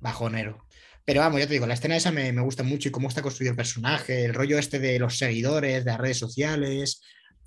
bajonero. 0.00 0.64
Pero 1.04 1.20
vamos, 1.20 1.40
ya 1.40 1.46
te 1.46 1.52
digo, 1.52 1.66
la 1.66 1.74
escena 1.74 1.96
esa 1.96 2.10
me, 2.10 2.32
gusta 2.40 2.62
mucho 2.62 2.88
y 2.88 2.92
cómo 2.92 3.08
está 3.08 3.20
construido 3.20 3.50
el 3.50 3.56
personaje, 3.56 4.24
el 4.24 4.32
rollo 4.32 4.58
este 4.58 4.78
de 4.78 4.98
los 4.98 5.18
seguidores, 5.18 5.84
de 5.84 5.90
las 5.90 6.00
redes 6.00 6.18
sociales, 6.18 7.02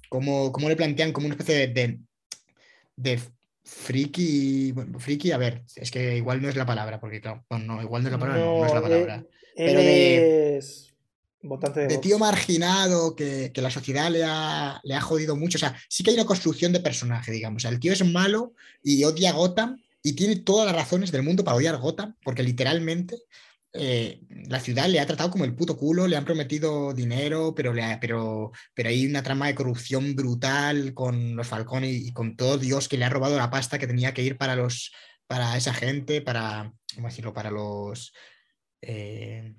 cómo, 0.10 0.52
cómo 0.52 0.70
le 0.70 0.76
plantean 0.76 1.12
como 1.12 1.26
una 1.26 1.36
especie 1.36 1.68
de, 1.68 2.00
de, 2.96 3.20
friki, 3.64 4.72
bueno, 4.74 5.00
friki, 5.00 5.32
a 5.32 5.38
ver, 5.38 5.64
es 5.76 5.90
que 5.90 6.18
igual 6.18 6.42
no 6.42 6.50
es 6.50 6.56
la 6.56 6.68
palabra, 6.68 7.00
porque 7.00 7.20
claro, 7.20 7.46
no, 7.50 7.82
igual 7.82 8.04
no 8.04 8.10
es 8.10 8.14
la 8.14 8.20
palabra, 8.20 8.46
no, 8.46 8.66
es 8.66 8.74
la 8.74 8.82
palabra. 8.82 9.26
pero 9.56 9.80
de, 9.80 10.62
de, 11.88 11.98
tío 11.98 12.20
marginado 12.20 13.16
que, 13.16 13.52
la 13.56 13.72
sociedad 13.72 14.12
le 14.12 14.24
ha, 14.24 14.80
le 14.84 14.94
ha, 14.94 15.02
jodido 15.02 15.36
mucho. 15.36 15.58
O 15.58 15.60
sea, 15.60 15.76
sí 15.90 16.04
que 16.04 16.12
hay 16.12 16.16
una 16.16 16.26
construcción 16.26 16.74
de 16.74 16.80
personaje, 16.80 17.32
digamos. 17.32 17.62
O 17.62 17.64
sea, 17.64 17.72
el 17.72 17.80
tío 17.80 17.94
es 17.94 18.06
malo 18.06 18.54
y 18.84 19.04
odia 19.04 19.32
a 19.32 19.34
Gotham, 19.34 19.78
y 20.08 20.14
tiene 20.14 20.38
todas 20.38 20.66
las 20.66 20.76
razones 20.76 21.12
del 21.12 21.24
mundo 21.24 21.44
para 21.44 21.58
odiar 21.58 21.78
Gotham, 21.78 22.16
porque 22.24 22.42
literalmente 22.42 23.18
eh, 23.74 24.22
la 24.48 24.62
ciudad 24.62 24.88
le 24.88 25.02
ha 25.02 25.06
tratado 25.06 25.30
como 25.30 25.44
el 25.44 25.54
puto 25.54 25.76
culo, 25.76 26.08
le 26.08 26.16
han 26.16 26.24
prometido 26.24 26.94
dinero, 26.94 27.54
pero, 27.54 27.74
le 27.74 27.98
pero, 28.00 28.54
pero 28.74 28.88
hay 28.88 29.06
una 29.06 29.22
trama 29.22 29.48
de 29.48 29.56
corrupción 29.56 30.16
brutal 30.16 30.94
con 30.94 31.36
los 31.36 31.46
Falcones 31.46 31.94
y, 31.94 32.14
con 32.14 32.38
todo 32.38 32.58
Dios 32.58 32.88
que 32.88 32.98
le 32.98 33.04
ha 33.04 33.10
robado 33.10 33.38
la 33.38 33.50
pasta 33.50 33.78
que 33.78 33.88
tenía 33.88 34.14
que 34.14 34.24
ir 34.24 34.38
para 34.38 34.56
los 34.56 34.94
para 35.28 35.58
esa 35.58 35.74
gente, 35.74 36.22
para, 36.22 36.72
¿cómo 36.96 37.10
decirlo? 37.10 37.34
Para 37.34 37.52
los 37.52 38.14
eh, 38.82 39.56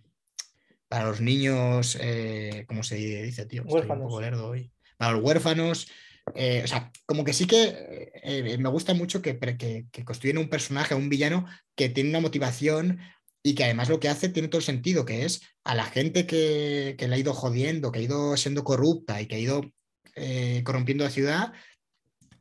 para 0.89 1.05
los 1.05 1.21
niños, 1.21 1.99
eh, 2.01 2.65
¿cómo 2.67 2.83
se 2.83 2.95
dice, 2.95 3.45
tío? 3.45 3.65
Estoy 3.67 3.83
un 3.83 3.99
poco 4.01 4.21
lerdo 4.23 4.49
hoy. 4.49 4.73
Para 4.97 5.13
los 5.13 5.23
huérfanos, 5.23 5.89
eh, 6.35 6.63
o 6.65 6.67
sea, 6.67 6.91
como 7.07 7.25
que 7.25 7.33
sí 7.33 7.47
que 7.47 8.13
eh, 8.23 8.59
me 8.59 8.69
gusta 8.69 8.95
mucho 8.95 9.23
que, 9.23 9.39
que, 9.39 10.05
construyen 10.05 10.39
un 10.39 10.49
personaje, 10.49 10.95
un 10.95 11.09
villano 11.09 11.47
que 11.75 11.89
tiene 11.89 12.11
una 12.11 12.21
motivación 12.21 12.99
y 13.43 13.55
que 13.55 13.65
además 13.65 13.89
lo 13.89 14.01
que 14.01 14.09
hace 14.09 14.29
tiene 14.29 14.49
todo 14.49 14.59
el 14.59 14.65
sentido, 14.65 15.05
que 15.05 15.25
es 15.25 15.43
a 15.65 15.75
la 15.75 15.85
gente 15.85 16.27
que, 16.27 16.97
le 16.99 17.15
ha 17.15 17.19
ido 17.19 17.35
jodiendo, 17.35 17.93
que 17.93 18.01
ha 18.01 18.03
ido 18.03 18.37
siendo 18.37 18.65
corrupta 18.65 19.21
y 19.21 19.27
que 19.27 19.37
ha 19.37 19.39
ido 19.39 19.73
eh, 20.17 20.63
corrompiendo 20.65 21.05
la 21.05 21.11
ciudad, 21.11 21.53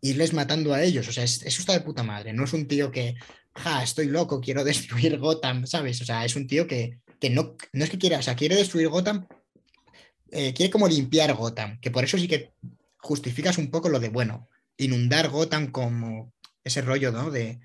irles 0.02 0.34
matando 0.34 0.74
a 0.74 0.84
ellos. 0.84 1.08
O 1.08 1.12
sea, 1.12 1.24
eso 1.24 1.46
está 1.46 1.74
de 1.74 1.82
puta 1.82 2.04
madre. 2.04 2.34
No 2.34 2.44
es 2.44 2.54
un 2.54 2.68
tío 2.68 2.92
que, 2.92 3.16
ja, 3.56 3.84
estoy 3.84 4.08
loco, 4.08 4.42
quiero 4.42 4.64
destruir 4.64 5.18
Gotham, 5.18 5.68
¿sabes? 5.68 6.02
O 6.02 6.06
sea, 6.06 6.26
es 6.26 6.36
un 6.36 6.48
tío 6.48 6.68
que, 6.68 7.00
no, 7.32 7.56
no 7.74 7.84
es 7.84 7.90
que 7.90 7.98
quiera, 7.98 8.20
o 8.20 8.24
sea, 8.24 8.36
quiere 8.36 8.56
destruir 8.56 8.90
Gotham, 8.90 9.28
quiere 10.30 10.70
como 10.70 10.88
limpiar 10.88 11.34
Gotham, 11.36 11.80
que 11.80 11.90
por 11.90 12.04
eso 12.04 12.18
sí 12.18 12.28
que 12.28 12.52
justificas 12.98 13.58
un 13.58 13.72
poco 13.72 13.90
lo 13.90 14.00
de, 14.00 14.10
bueno, 14.10 14.50
inundar 14.78 15.30
Gotham 15.30 15.72
como 15.72 16.34
ese 16.64 16.82
rollo, 16.82 17.12
¿no? 17.12 17.32
De, 17.32 17.60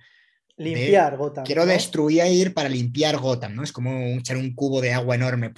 limpiar 0.56 1.16
Gotham. 1.16 1.44
Quiero 1.44 1.66
destruir 1.66 2.54
para 2.54 2.68
limpiar 2.68 3.16
Gotham, 3.18 3.54
¿no? 3.54 3.62
Es 3.62 3.72
como 3.72 3.90
echar 4.18 4.36
un 4.36 4.54
cubo 4.54 4.80
de 4.80 4.92
agua 4.92 5.14
enorme. 5.14 5.52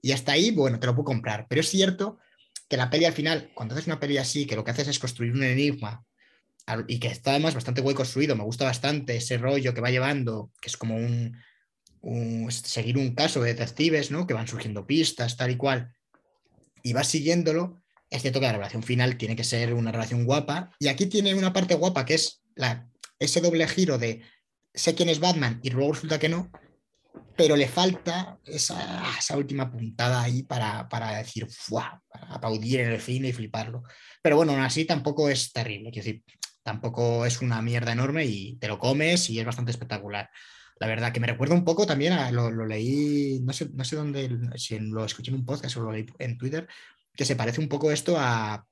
y 0.00 0.12
hasta 0.12 0.32
ahí, 0.32 0.50
bueno, 0.50 0.78
te 0.78 0.86
lo 0.86 0.94
puedo 0.94 1.06
comprar. 1.06 1.46
Pero 1.48 1.60
es 1.60 1.68
cierto 1.68 2.18
que 2.68 2.76
la 2.76 2.90
peli 2.90 3.04
al 3.04 3.12
final, 3.12 3.50
cuando 3.54 3.74
haces 3.74 3.86
una 3.86 4.00
peli 4.00 4.18
así, 4.18 4.46
que 4.46 4.56
lo 4.56 4.64
que 4.64 4.70
haces 4.70 4.88
es 4.88 4.98
construir 4.98 5.32
un 5.32 5.42
enigma 5.42 6.04
y 6.86 6.98
que 6.98 7.08
está 7.08 7.30
además 7.30 7.54
bastante 7.54 7.80
bien 7.80 7.94
construido, 7.94 8.36
me 8.36 8.44
gusta 8.44 8.64
bastante 8.64 9.16
ese 9.16 9.38
rollo 9.38 9.72
que 9.72 9.80
va 9.80 9.90
llevando, 9.90 10.50
que 10.60 10.68
es 10.68 10.76
como 10.76 10.96
un, 10.96 11.34
un 12.02 12.50
seguir 12.50 12.98
un 12.98 13.14
caso 13.14 13.40
de 13.40 13.54
detectives, 13.54 14.10
¿no? 14.10 14.26
Que 14.26 14.34
van 14.34 14.48
surgiendo 14.48 14.86
pistas, 14.86 15.38
tal 15.38 15.50
y 15.50 15.56
cual, 15.56 15.94
y 16.82 16.92
vas 16.92 17.08
siguiéndolo, 17.08 17.80
es 18.10 18.22
cierto 18.22 18.40
que 18.40 18.46
la 18.46 18.52
relación 18.52 18.82
final 18.82 19.16
tiene 19.16 19.36
que 19.36 19.44
ser 19.44 19.74
una 19.74 19.92
relación 19.92 20.24
guapa. 20.24 20.72
Y 20.78 20.88
aquí 20.88 21.06
tiene 21.06 21.34
una 21.34 21.52
parte 21.52 21.74
guapa 21.74 22.04
que 22.04 22.14
es 22.14 22.42
la, 22.54 22.88
ese 23.18 23.40
doble 23.40 23.66
giro 23.68 23.98
de 23.98 24.22
sé 24.74 24.94
quién 24.94 25.08
es 25.08 25.20
Batman 25.20 25.60
y 25.62 25.70
luego 25.70 25.92
resulta 25.92 26.18
que 26.18 26.28
no. 26.28 26.50
pero 27.36 27.56
le 27.56 27.68
falta 27.68 28.38
esa, 28.44 29.04
esa 29.16 29.36
última 29.36 29.70
puntada 29.70 30.22
ahí 30.22 30.42
para, 30.42 30.88
para 30.88 31.18
decir, 31.18 31.46
¡fuah! 31.48 32.00
Para 32.08 32.34
aplaudir 32.34 32.80
en 32.80 32.92
el 32.92 33.00
cine 33.00 33.28
y 33.28 33.32
fliparlo. 33.32 33.84
Pero 34.22 34.36
bueno, 34.36 34.52
aún 34.52 34.62
así 34.62 34.84
tampoco 34.84 35.28
es 35.28 35.52
terrible, 35.52 35.90
quiero 35.92 36.04
decir, 36.04 36.24
tampoco 36.64 37.24
es 37.26 37.40
una 37.40 37.62
mierda 37.62 37.92
enorme 37.92 38.24
y 38.24 38.56
te 38.56 38.68
lo 38.68 38.78
comes 38.78 39.30
y 39.30 39.38
es 39.38 39.46
bastante 39.46 39.70
espectacular. 39.70 40.28
La 40.80 40.86
verdad 40.86 41.12
que 41.12 41.20
me 41.20 41.26
recuerda 41.26 41.54
un 41.54 41.64
poco 41.64 41.86
también, 41.86 42.14
lo, 42.34 42.50
lo, 42.50 42.66
leí, 42.66 43.40
no 43.42 43.52
sé, 43.52 43.68
no 43.72 43.84
sé 43.84 43.96
dónde, 43.96 44.28
si 44.56 44.78
lo 44.78 45.04
escuché 45.04 45.30
en 45.30 45.38
un 45.38 45.46
podcast 45.46 45.76
o 45.76 45.82
lo 45.82 45.92
leí 45.92 46.06
en 46.18 46.38
Twitter, 46.38 46.68
que 47.18 47.24
se 47.24 47.34
parece 47.34 47.60
un 47.60 47.68
poco 47.68 47.90
esto 47.90 48.14
a, 48.16 48.64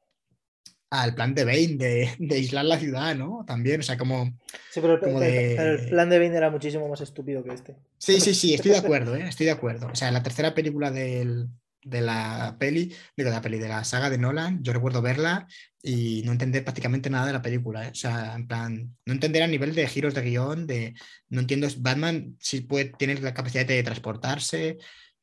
al 0.88 1.14
plan 1.16 1.34
de 1.34 1.44
Bane 1.44 1.76
de, 1.76 2.14
de, 2.16 2.34
aislar 2.36 2.64
la 2.64 2.78
ciudad, 2.78 3.16
¿no? 3.16 3.44
También, 3.44 3.80
o 3.80 3.82
sea, 3.82 3.98
como. 3.98 4.38
Sí, 4.70 4.80
pero 4.80 4.94
el, 4.94 5.00
como 5.00 5.18
de... 5.18 5.54
pero 5.56 5.72
el, 5.72 5.88
plan 5.88 6.08
de 6.08 6.18
Bane 6.20 6.36
era 6.36 6.48
muchísimo 6.48 6.88
más 6.88 7.00
estúpido 7.00 7.42
que 7.42 7.52
este. 7.52 7.74
Sí, 7.98 8.20
sí, 8.20 8.34
sí, 8.34 8.54
estoy 8.54 8.70
de 8.70 8.78
acuerdo, 8.84 9.16
¿eh? 9.16 9.24
estoy 9.28 9.46
de 9.46 9.52
acuerdo. 9.52 9.88
O 9.88 9.96
sea, 9.96 10.12
la 10.12 10.22
tercera 10.22 10.54
película 10.54 10.92
del, 10.92 11.48
de 11.82 12.00
la 12.02 12.56
peli, 12.60 12.94
digo, 13.16 13.30
de 13.30 13.34
la 13.36 13.42
peli, 13.42 13.58
de 13.58 13.68
la 13.68 13.82
saga 13.82 14.10
de 14.10 14.18
Nolan, 14.18 14.62
yo 14.62 14.72
recuerdo 14.72 15.02
verla 15.02 15.48
y 15.82 16.22
no 16.24 16.30
entender 16.30 16.62
prácticamente 16.62 17.10
nada 17.10 17.26
de 17.26 17.32
la 17.32 17.42
película. 17.42 17.84
¿eh? 17.84 17.90
O 17.90 17.96
sea, 17.96 18.36
en 18.36 18.46
plan, 18.46 18.96
no 19.04 19.12
entender 19.12 19.42
a 19.42 19.48
nivel 19.48 19.74
de 19.74 19.88
giros 19.88 20.14
de 20.14 20.22
guion, 20.22 20.68
de. 20.68 20.94
No 21.30 21.40
entiendo, 21.40 21.66
Batman 21.78 22.36
si 22.38 22.60
puede, 22.60 22.92
tiene 22.96 23.20
la 23.20 23.34
capacidad 23.34 23.66
de 23.66 23.82
transportarse. 23.82 24.78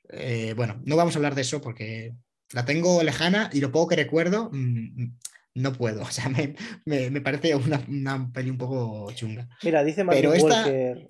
Eh, 0.09 0.53
bueno, 0.57 0.82
no 0.84 0.97
vamos 0.97 1.15
a 1.15 1.19
hablar 1.19 1.36
de 1.36 1.43
eso 1.43 1.61
porque 1.61 2.11
la 2.52 2.66
tengo 2.66 3.02
lejana 3.04 3.50
y 3.54 3.62
lo 3.62 3.72
poco 3.72 3.89
que 3.89 3.96
recuerdo. 3.96 4.50
Mmm, 4.52 5.14
no 5.56 5.74
puedo. 5.74 6.02
O 6.04 6.12
sea, 6.12 6.30
me, 6.30 6.56
me, 6.86 7.10
me 7.10 7.22
parece 7.22 7.56
una, 7.56 7.84
una, 7.88 8.32
peli 8.34 8.50
un 8.50 8.58
poco 8.58 9.12
chunga. 9.14 9.48
Mira, 9.64 9.84
dice 9.84 10.04
Martin 10.04 10.22
Pero 10.22 10.34
esta, 10.34 10.66
Walker. 10.66 11.08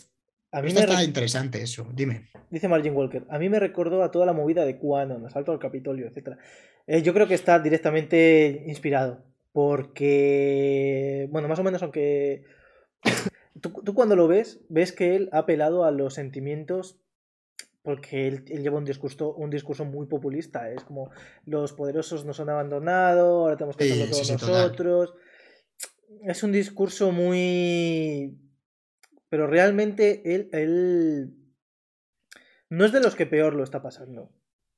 A 0.54 0.62
mí 0.62 0.68
esta 0.68 0.82
me 0.82 0.86
está 0.86 1.04
interesante 1.04 1.62
eso, 1.62 1.90
dime. 1.94 2.30
Dice 2.52 2.68
Margin 2.68 2.96
Walker, 2.96 3.26
a 3.30 3.40
mí 3.40 3.50
me 3.50 3.60
recordó 3.60 4.04
a 4.04 4.12
toda 4.12 4.28
la 4.28 4.34
movida 4.34 4.66
de 4.66 4.78
Quanon, 4.78 5.26
Asalto 5.26 5.52
al 5.52 5.58
Capitolio, 5.58 6.08
etc. 6.08 6.38
Eh, 6.86 7.02
yo 7.02 7.12
creo 7.16 7.28
que 7.28 7.34
está 7.34 7.58
directamente 7.58 8.64
inspirado, 8.68 9.26
porque, 9.52 11.28
bueno, 11.32 11.48
más 11.48 11.58
o 11.58 11.64
menos 11.64 11.82
aunque... 11.82 12.44
tú, 13.62 13.72
tú, 13.84 13.96
cuando 13.96 14.16
lo 14.16 14.28
ves, 14.28 14.62
ves 14.70 14.92
que 14.92 15.16
él 15.16 15.30
ha 15.32 15.40
apelado 15.40 15.86
a 15.86 15.92
los 15.92 16.14
sentimientos 16.14 17.03
porque 17.84 18.28
él, 18.28 18.46
él, 18.48 18.64
lleva 18.64 18.78
un 18.78 18.86
discurso, 18.86 19.34
un 19.36 19.50
discurso 19.50 19.84
muy 19.84 20.08
populista. 20.08 20.72
Es 20.72 20.84
como 20.86 21.12
los 21.46 21.74
poderosos 21.74 22.26
nos 22.26 22.40
han 22.40 22.50
abandonado, 22.50 23.42
ahora 23.42 23.58
tenemos 23.58 23.76
que 23.76 23.84
hacerlo 23.84 24.06
todos 24.06 24.18
sí, 24.20 24.26
sí, 24.26 24.32
nosotros. 24.32 25.10
Total. 25.12 25.24
Es 26.24 26.44
un 26.44 26.54
discurso 26.54 27.12
muy. 27.12 28.40
Pero 29.30 29.48
realmente 29.48 30.22
él, 30.34 30.50
él. 30.54 31.34
No 32.70 32.86
es 32.86 32.94
de 32.94 33.02
los 33.02 33.16
que 33.16 33.26
peor 33.26 33.54
lo 33.54 33.64
está 33.64 33.84
pasando. 33.84 34.32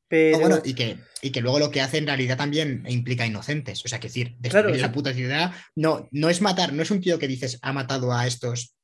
Pero... 0.07 0.37
No, 0.37 0.47
bueno, 0.47 0.61
y 0.65 0.73
que, 0.73 0.97
y 1.21 1.31
que 1.31 1.41
luego 1.41 1.59
lo 1.59 1.71
que 1.71 1.81
hace 1.81 1.97
en 1.97 2.07
realidad 2.07 2.37
también 2.37 2.83
implica 2.87 3.25
inocentes. 3.25 3.85
O 3.85 3.87
sea, 3.87 3.99
que 3.99 4.07
decir, 4.07 4.35
destruir 4.39 4.65
claro, 4.65 4.81
la 4.81 4.91
puta 4.91 5.13
ciudad 5.13 5.51
no, 5.75 6.07
no 6.11 6.29
es 6.29 6.41
matar, 6.41 6.73
no 6.73 6.81
es 6.81 6.91
un 6.91 7.01
tío 7.01 7.19
que 7.19 7.27
dices 7.27 7.59
ha 7.61 7.73
matado 7.73 8.13
a 8.13 8.27
estos, 8.27 8.75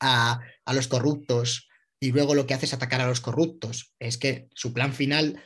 a, 0.00 0.40
a 0.64 0.74
los 0.74 0.88
corruptos, 0.88 1.68
y 2.02 2.10
luego 2.10 2.34
lo 2.34 2.48
que 2.48 2.54
hace 2.54 2.66
es 2.66 2.74
atacar 2.74 3.00
a 3.00 3.06
los 3.06 3.20
corruptos. 3.20 3.94
Es 4.00 4.18
que 4.18 4.48
su 4.56 4.72
plan 4.72 4.92
final 4.92 5.40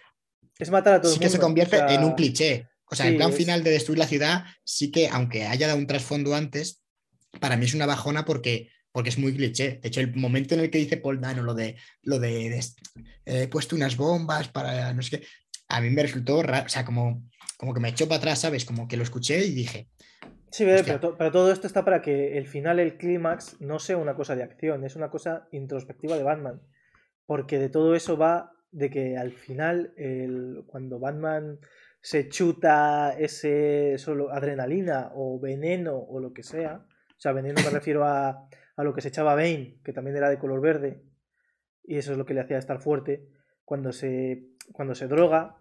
es 0.58 0.70
matar 0.70 0.94
a 0.94 1.00
todos. 1.02 1.12
Sí 1.12 1.20
que 1.20 1.28
se 1.28 1.38
convierte 1.38 1.76
o 1.76 1.80
sea... 1.80 1.94
en 1.94 2.02
un 2.02 2.14
cliché. 2.14 2.66
O 2.86 2.94
sea, 2.96 3.04
sí, 3.04 3.10
el 3.10 3.18
plan 3.18 3.28
es... 3.28 3.36
final 3.36 3.62
de 3.62 3.72
destruir 3.72 3.98
la 3.98 4.06
ciudad 4.06 4.44
sí 4.64 4.90
que, 4.90 5.08
aunque 5.08 5.44
haya 5.44 5.66
dado 5.66 5.78
un 5.78 5.86
trasfondo 5.86 6.34
antes, 6.34 6.82
para 7.40 7.58
mí 7.58 7.66
es 7.66 7.74
una 7.74 7.84
bajona 7.84 8.24
porque, 8.24 8.70
porque 8.90 9.10
es 9.10 9.18
muy 9.18 9.34
cliché. 9.34 9.80
De 9.82 9.88
hecho, 9.88 10.00
el 10.00 10.16
momento 10.16 10.54
en 10.54 10.60
el 10.60 10.70
que 10.70 10.78
dice 10.78 10.96
Paul 10.96 11.20
Dano 11.20 11.42
lo 11.42 11.52
de, 11.52 11.76
lo 12.00 12.18
de, 12.18 12.48
de 12.48 12.58
eh, 13.26 13.42
he 13.42 13.48
puesto 13.48 13.76
unas 13.76 13.98
bombas 13.98 14.48
para 14.48 14.94
no 14.94 15.02
sé 15.02 15.10
qué, 15.10 15.26
a 15.68 15.82
mí 15.82 15.90
me 15.90 16.04
resultó 16.04 16.42
raro, 16.42 16.64
o 16.64 16.70
sea, 16.70 16.86
como, 16.86 17.22
como 17.58 17.74
que 17.74 17.80
me 17.80 17.90
echó 17.90 18.08
para 18.08 18.16
atrás, 18.16 18.40
¿sabes? 18.40 18.64
Como 18.64 18.88
que 18.88 18.96
lo 18.96 19.02
escuché 19.02 19.44
y 19.44 19.50
dije, 19.50 19.88
Sí, 20.56 20.64
pero, 20.64 21.00
to 21.00 21.18
pero, 21.18 21.30
todo 21.30 21.52
esto 21.52 21.66
está 21.66 21.84
para 21.84 22.00
que 22.00 22.38
el 22.38 22.46
final, 22.46 22.80
el 22.80 22.96
clímax, 22.96 23.60
no 23.60 23.78
sea 23.78 23.98
una 23.98 24.14
cosa 24.14 24.34
de 24.34 24.42
acción, 24.42 24.84
es 24.84 24.96
una 24.96 25.10
cosa 25.10 25.48
introspectiva 25.52 26.16
de 26.16 26.22
Batman. 26.22 26.62
Porque 27.26 27.58
de 27.58 27.68
todo 27.68 27.94
eso 27.94 28.16
va 28.16 28.52
de 28.70 28.88
que 28.88 29.18
al 29.18 29.32
final, 29.32 29.92
el, 29.98 30.64
cuando 30.66 30.98
Batman 30.98 31.58
se 32.00 32.30
chuta 32.30 33.14
ese 33.18 33.98
solo 33.98 34.32
adrenalina 34.32 35.10
o 35.14 35.38
veneno 35.38 35.98
o 35.98 36.20
lo 36.20 36.32
que 36.32 36.42
sea, 36.42 36.86
o 36.86 37.20
sea, 37.20 37.32
veneno 37.32 37.60
me 37.62 37.68
refiero 37.68 38.06
a, 38.06 38.48
a 38.76 38.82
lo 38.82 38.94
que 38.94 39.02
se 39.02 39.08
echaba 39.08 39.34
Bane, 39.34 39.78
que 39.84 39.92
también 39.92 40.16
era 40.16 40.30
de 40.30 40.38
color 40.38 40.62
verde, 40.62 41.02
y 41.84 41.98
eso 41.98 42.12
es 42.12 42.18
lo 42.18 42.24
que 42.24 42.32
le 42.32 42.40
hacía 42.40 42.56
estar 42.56 42.80
fuerte, 42.80 43.28
cuando 43.62 43.92
se, 43.92 44.46
cuando 44.72 44.94
se 44.94 45.06
droga, 45.06 45.58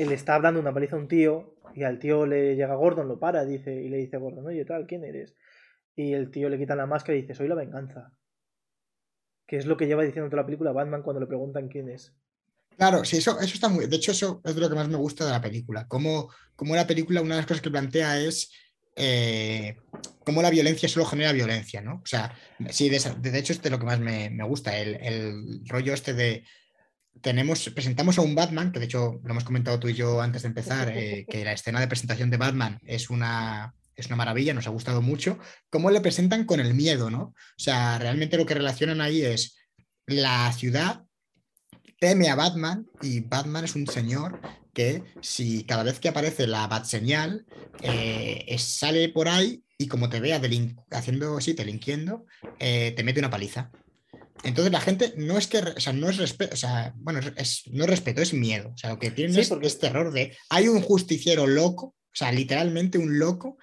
él 0.00 0.12
está 0.12 0.40
dando 0.40 0.60
una 0.60 0.72
paliza 0.72 0.96
a 0.96 0.98
un 0.98 1.08
tío 1.08 1.56
y 1.74 1.82
al 1.82 1.98
tío 1.98 2.26
le 2.26 2.56
llega 2.56 2.74
Gordon, 2.74 3.06
lo 3.06 3.18
para 3.18 3.44
dice, 3.44 3.74
y 3.74 3.88
le 3.88 3.98
dice 3.98 4.16
a 4.16 4.18
Gordon, 4.18 4.46
oye, 4.46 4.64
tal, 4.64 4.86
¿quién 4.86 5.04
eres? 5.04 5.34
Y 5.94 6.14
el 6.14 6.30
tío 6.30 6.48
le 6.48 6.58
quita 6.58 6.74
la 6.74 6.86
máscara 6.86 7.16
y 7.16 7.22
dice, 7.22 7.34
soy 7.34 7.48
la 7.48 7.54
venganza. 7.54 8.12
Que 9.46 9.56
es 9.56 9.66
lo 9.66 9.76
que 9.76 9.86
lleva 9.86 10.02
diciendo 10.02 10.30
toda 10.30 10.42
la 10.42 10.46
película 10.46 10.72
Batman 10.72 11.02
cuando 11.02 11.20
le 11.20 11.26
preguntan 11.26 11.68
quién 11.68 11.88
es. 11.88 12.14
Claro, 12.76 13.04
sí, 13.04 13.18
eso, 13.18 13.38
eso 13.40 13.54
está 13.54 13.68
muy. 13.68 13.86
De 13.86 13.96
hecho, 13.96 14.12
eso 14.12 14.40
es 14.44 14.54
de 14.54 14.60
lo 14.60 14.68
que 14.68 14.74
más 14.74 14.88
me 14.88 14.96
gusta 14.96 15.26
de 15.26 15.32
la 15.32 15.40
película. 15.40 15.86
Como, 15.86 16.30
como 16.56 16.74
la 16.74 16.86
película, 16.86 17.20
una 17.20 17.34
de 17.34 17.40
las 17.40 17.46
cosas 17.46 17.62
que 17.62 17.70
plantea 17.70 18.20
es 18.20 18.50
eh, 18.96 19.76
cómo 20.24 20.40
la 20.40 20.50
violencia 20.50 20.88
solo 20.88 21.04
genera 21.04 21.32
violencia, 21.32 21.82
¿no? 21.82 22.00
O 22.02 22.06
sea, 22.06 22.34
sí, 22.70 22.88
de, 22.88 22.96
hecho, 23.38 23.52
es 23.52 23.60
de 23.60 23.70
lo 23.70 23.78
que 23.78 23.86
más 23.86 24.00
me, 24.00 24.30
me 24.30 24.44
gusta, 24.44 24.78
el, 24.78 24.94
el 25.02 25.60
rollo 25.66 25.92
este 25.92 26.14
de 26.14 26.44
tenemos, 27.20 27.70
presentamos 27.70 28.18
a 28.18 28.22
un 28.22 28.34
Batman, 28.34 28.72
que 28.72 28.78
de 28.78 28.86
hecho 28.86 29.20
lo 29.22 29.30
hemos 29.30 29.44
comentado 29.44 29.78
tú 29.78 29.88
y 29.88 29.94
yo 29.94 30.20
antes 30.20 30.42
de 30.42 30.48
empezar, 30.48 30.90
eh, 30.96 31.26
que 31.28 31.44
la 31.44 31.52
escena 31.52 31.80
de 31.80 31.88
presentación 31.88 32.30
de 32.30 32.36
Batman 32.36 32.78
es 32.84 33.10
una, 33.10 33.74
es 33.96 34.06
una 34.06 34.16
maravilla, 34.16 34.54
nos 34.54 34.66
ha 34.66 34.70
gustado 34.70 35.02
mucho, 35.02 35.38
cómo 35.68 35.90
le 35.90 36.00
presentan 36.00 36.44
con 36.44 36.60
el 36.60 36.74
miedo, 36.74 37.10
¿no? 37.10 37.22
O 37.22 37.34
sea, 37.56 37.98
realmente 37.98 38.36
lo 38.36 38.46
que 38.46 38.54
relacionan 38.54 39.00
ahí 39.00 39.22
es 39.22 39.58
la 40.06 40.52
ciudad 40.52 41.04
teme 42.00 42.30
a 42.30 42.34
Batman 42.34 42.86
y 43.02 43.20
Batman 43.20 43.64
es 43.64 43.76
un 43.76 43.86
señor 43.86 44.40
que 44.72 45.04
si 45.20 45.64
cada 45.64 45.82
vez 45.82 46.00
que 46.00 46.08
aparece 46.08 46.46
la 46.46 46.66
bat 46.66 46.86
señal 46.86 47.44
eh, 47.82 48.56
sale 48.58 49.10
por 49.10 49.28
ahí 49.28 49.62
y 49.76 49.86
como 49.86 50.08
te 50.08 50.20
vea 50.20 50.40
haciendo 50.90 51.36
así, 51.36 51.52
delinquiendo, 51.52 52.26
eh, 52.58 52.92
te 52.96 53.04
mete 53.04 53.20
una 53.20 53.30
paliza. 53.30 53.70
Entonces 54.44 54.72
la 54.72 54.80
gente 54.80 55.12
no 55.16 55.38
es 55.38 55.46
que, 55.46 55.58
o 55.58 55.80
sea, 55.80 55.92
no 55.92 56.08
es 56.08 56.16
respeto, 56.16 56.54
o 56.54 56.56
sea, 56.56 56.92
bueno, 56.96 57.20
es, 57.36 57.62
no 57.70 57.84
es 57.84 57.90
respeto, 57.90 58.22
es 58.22 58.32
miedo. 58.32 58.70
O 58.74 58.76
sea, 58.76 58.90
lo 58.90 58.98
que 58.98 59.10
tienen 59.10 59.34
sí, 59.34 59.40
es, 59.40 59.48
porque... 59.48 59.66
es 59.66 59.78
terror 59.78 60.12
de, 60.12 60.36
hay 60.48 60.68
un 60.68 60.80
justiciero 60.80 61.46
loco, 61.46 61.86
o 61.86 62.14
sea, 62.14 62.32
literalmente 62.32 62.98
un 62.98 63.18
loco 63.18 63.58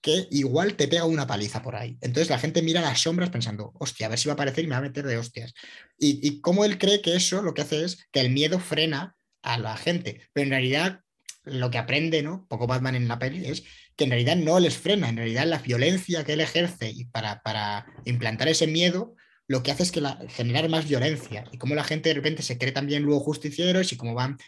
que 0.00 0.26
igual 0.30 0.74
te 0.74 0.88
pega 0.88 1.04
una 1.04 1.26
paliza 1.26 1.62
por 1.62 1.76
ahí. 1.76 1.96
Entonces 2.00 2.28
la 2.28 2.38
gente 2.38 2.62
mira 2.62 2.80
las 2.80 3.00
sombras 3.00 3.30
pensando, 3.30 3.72
hostia, 3.78 4.06
a 4.06 4.10
ver 4.10 4.18
si 4.18 4.28
va 4.28 4.32
a 4.32 4.34
aparecer 4.34 4.64
y 4.64 4.66
me 4.66 4.72
va 4.72 4.78
a 4.78 4.82
meter 4.82 5.06
de 5.06 5.16
hostias. 5.16 5.54
Y, 5.96 6.26
y 6.26 6.40
cómo 6.40 6.64
él 6.64 6.78
cree 6.78 7.00
que 7.00 7.14
eso 7.14 7.40
lo 7.42 7.54
que 7.54 7.62
hace 7.62 7.84
es 7.84 8.06
que 8.10 8.20
el 8.20 8.30
miedo 8.30 8.58
frena 8.58 9.16
a 9.42 9.58
la 9.58 9.76
gente. 9.76 10.22
Pero 10.32 10.44
en 10.44 10.50
realidad 10.50 11.00
lo 11.44 11.70
que 11.70 11.78
aprende, 11.78 12.22
¿no? 12.22 12.46
Poco 12.48 12.66
Batman 12.66 12.96
en 12.96 13.06
la 13.06 13.18
peli 13.18 13.46
es 13.46 13.62
que 13.96 14.04
en 14.04 14.10
realidad 14.10 14.36
no 14.36 14.58
les 14.58 14.76
frena, 14.76 15.08
en 15.08 15.16
realidad 15.16 15.46
la 15.46 15.58
violencia 15.58 16.24
que 16.24 16.32
él 16.32 16.40
ejerce 16.40 16.90
y 16.90 17.04
para, 17.06 17.42
para 17.42 17.86
implantar 18.04 18.48
ese 18.48 18.66
miedo 18.66 19.14
lo 19.48 19.62
que 19.62 19.70
hace 19.70 19.82
es 19.82 19.92
que 19.92 20.00
la, 20.00 20.18
generar 20.28 20.68
más 20.68 20.88
violencia 20.88 21.44
y 21.52 21.58
como 21.58 21.74
la 21.74 21.84
gente 21.84 22.08
de 22.08 22.14
repente 22.14 22.42
se 22.42 22.58
cree 22.58 22.72
también 22.72 23.02
luego 23.02 23.20
justicieros 23.20 23.92
y 23.92 23.96
como 23.96 24.14
van 24.14 24.38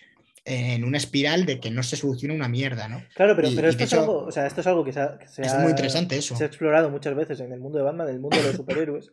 en 0.45 0.85
una 0.85 0.99
espiral 0.99 1.47
de 1.47 1.59
que 1.59 1.71
no 1.71 1.83
se 1.83 1.97
soluciona 1.97 2.35
una 2.35 2.49
mierda, 2.49 2.89
¿no? 2.89 3.03
Claro, 3.15 3.35
pero, 3.35 3.49
y, 3.49 3.57
pero 3.57 3.69
esto, 3.69 3.85
es 3.85 3.93
algo, 3.95 4.25
o 4.25 4.31
sea, 4.31 4.47
esto 4.47 4.61
es 4.61 4.67
algo 4.67 4.85
que 4.85 4.93
se 4.93 5.01
ha, 5.01 5.19
que 5.19 5.27
se 5.27 5.43
es 5.43 5.53
ha, 5.53 5.59
muy 5.59 5.71
interesante 5.71 6.17
eso. 6.17 6.37
Se 6.37 6.45
ha 6.45 6.47
explorado 6.47 6.91
muchas 6.91 7.15
veces 7.15 7.41
en 7.41 7.53
el 7.53 7.61
mundo 7.61 7.79
de 7.79 7.85
Batman, 7.85 8.09
en 8.09 8.17
el 8.17 8.21
mundo 8.21 8.37
de 8.37 8.45
los 8.45 8.57
superhéroes. 8.57 9.13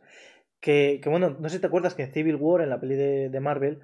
que, 0.59 0.99
que, 1.01 1.09
bueno, 1.09 1.37
no 1.39 1.47
sé 1.47 1.55
si 1.55 1.61
te 1.61 1.67
acuerdas 1.67 1.93
que 1.93 2.03
en 2.03 2.11
Civil 2.11 2.35
War, 2.35 2.61
en 2.61 2.69
la 2.69 2.81
peli 2.81 2.95
de, 2.95 3.29
de 3.29 3.39
Marvel, 3.39 3.79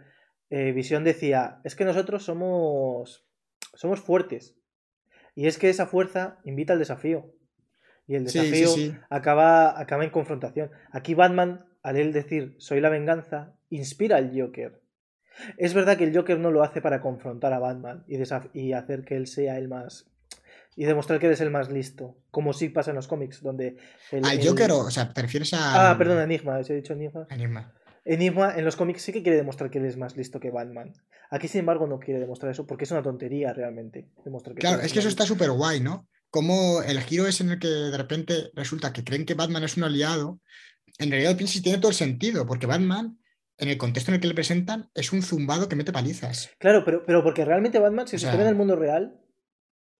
eh, 0.49 0.73
Visión 0.73 1.03
decía, 1.05 1.59
es 1.63 1.75
que 1.75 1.85
nosotros 1.85 2.23
somos, 2.23 3.25
somos 3.73 4.01
fuertes. 4.01 4.55
Y 5.33 5.47
es 5.47 5.57
que 5.57 5.69
esa 5.69 5.87
fuerza 5.87 6.39
invita 6.43 6.73
al 6.73 6.79
desafío. 6.79 7.33
Y 8.07 8.15
el 8.15 8.25
desafío 8.25 8.67
sí, 8.67 8.73
sí, 8.73 8.91
sí. 8.91 8.97
Acaba, 9.09 9.79
acaba 9.79 10.03
en 10.03 10.09
confrontación. 10.09 10.71
Aquí 10.91 11.13
Batman 11.13 11.65
al 11.87 11.95
él 11.95 12.11
decir 12.11 12.53
soy 12.59 12.81
la 12.81 12.89
venganza, 12.89 13.53
inspira 13.69 14.17
al 14.17 14.37
Joker. 14.37 14.81
Es 15.55 15.73
verdad 15.73 15.97
que 15.97 16.03
el 16.03 16.13
Joker 16.13 16.37
no 16.37 16.51
lo 16.51 16.61
hace 16.61 16.81
para 16.81 16.99
confrontar 16.99 17.53
a 17.53 17.59
Batman 17.59 18.03
y, 18.09 18.17
y, 18.53 18.73
hacer 18.73 19.05
que 19.05 19.15
él 19.15 19.25
sea 19.25 19.57
el 19.57 19.69
más. 19.69 20.05
y 20.75 20.83
demostrar 20.83 21.17
que 21.17 21.27
él 21.27 21.31
es 21.31 21.39
el 21.39 21.49
más 21.49 21.71
listo. 21.71 22.17
Como 22.29 22.51
sí 22.51 22.67
pasa 22.67 22.91
en 22.91 22.97
los 22.97 23.07
cómics, 23.07 23.41
donde. 23.41 23.77
El, 24.11 24.25
¿Al 24.25 24.37
el... 24.37 24.45
Joker 24.45 24.69
o, 24.71 24.91
sea, 24.91 25.13
te 25.13 25.21
refieres 25.21 25.53
a. 25.53 25.91
Ah, 25.91 25.97
perdón, 25.97 26.19
Enigma, 26.19 26.61
¿se 26.61 26.73
he 26.73 26.75
dicho 26.75 26.91
Enigma? 26.91 27.25
Enigma. 27.29 27.73
Enigma 28.03 28.53
en 28.57 28.65
los 28.65 28.75
cómics 28.75 29.03
sí 29.03 29.13
que 29.13 29.23
quiere 29.23 29.37
demostrar 29.37 29.69
que 29.69 29.77
él 29.77 29.85
es 29.85 29.95
más 29.95 30.17
listo 30.17 30.41
que 30.41 30.51
Batman. 30.51 30.93
Aquí, 31.29 31.47
sin 31.47 31.59
embargo, 31.59 31.87
no 31.87 31.99
quiere 31.99 32.19
demostrar 32.19 32.51
eso 32.51 32.67
porque 32.67 32.83
es 32.83 32.91
una 32.91 33.01
tontería 33.01 33.53
realmente. 33.53 34.09
Demostrar 34.25 34.55
que 34.55 34.59
claro, 34.59 34.81
es 34.81 34.91
que 34.91 34.99
eso 34.99 35.07
está 35.07 35.25
súper 35.25 35.51
guay, 35.51 35.79
¿no? 35.79 36.09
Como 36.29 36.81
el 36.81 36.99
giro 36.99 37.27
es 37.27 37.39
en 37.39 37.51
el 37.51 37.59
que 37.59 37.67
de 37.69 37.97
repente 37.97 38.51
resulta 38.55 38.91
que 38.91 39.05
creen 39.05 39.25
que 39.25 39.35
Batman 39.35 39.63
es 39.63 39.77
un 39.77 39.85
aliado 39.85 40.41
en 40.99 41.11
realidad 41.11 41.35
piensas 41.37 41.61
tiene 41.61 41.77
todo 41.79 41.89
el 41.89 41.95
sentido, 41.95 42.45
porque 42.45 42.65
Batman 42.65 43.19
en 43.59 43.69
el 43.69 43.77
contexto 43.77 44.11
en 44.11 44.15
el 44.15 44.21
que 44.21 44.27
le 44.27 44.35
presentan, 44.35 44.89
es 44.93 45.11
un 45.13 45.23
zumbado 45.23 45.67
que 45.67 45.75
mete 45.75 45.91
palizas. 45.91 46.51
Claro, 46.59 46.83
pero, 46.85 47.03
pero 47.05 47.23
porque 47.23 47.43
realmente 47.43 47.79
Batman, 47.79 48.07
si 48.07 48.15
O 48.15 48.19
se 48.19 48.25
estuviera 48.27 48.49
en 48.49 48.53
el 48.55 48.57
mundo 48.57 48.75
real. 48.75 49.19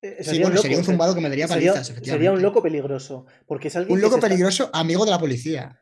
eh, 0.03 0.17
Sí, 0.23 0.33
bueno, 0.37 0.49
loco, 0.49 0.61
sería 0.61 0.77
un 0.77 0.83
zumbado 0.83 1.15
que 1.15 1.21
me 1.21 1.29
daría 1.29 1.47
sería, 1.47 1.71
palizas, 1.73 1.87
sería 1.87 1.99
un 2.01 2.03
efectivamente. 2.07 2.43
loco 2.43 2.61
peligroso. 2.61 3.25
Porque 3.47 3.69
es 3.69 3.75
alguien 3.75 3.93
Un 3.93 3.99
que 3.99 4.03
loco 4.05 4.17
está- 4.17 4.27
peligroso, 4.27 4.69
amigo 4.73 5.05
de 5.05 5.11
la 5.11 5.17
policía. 5.19 5.79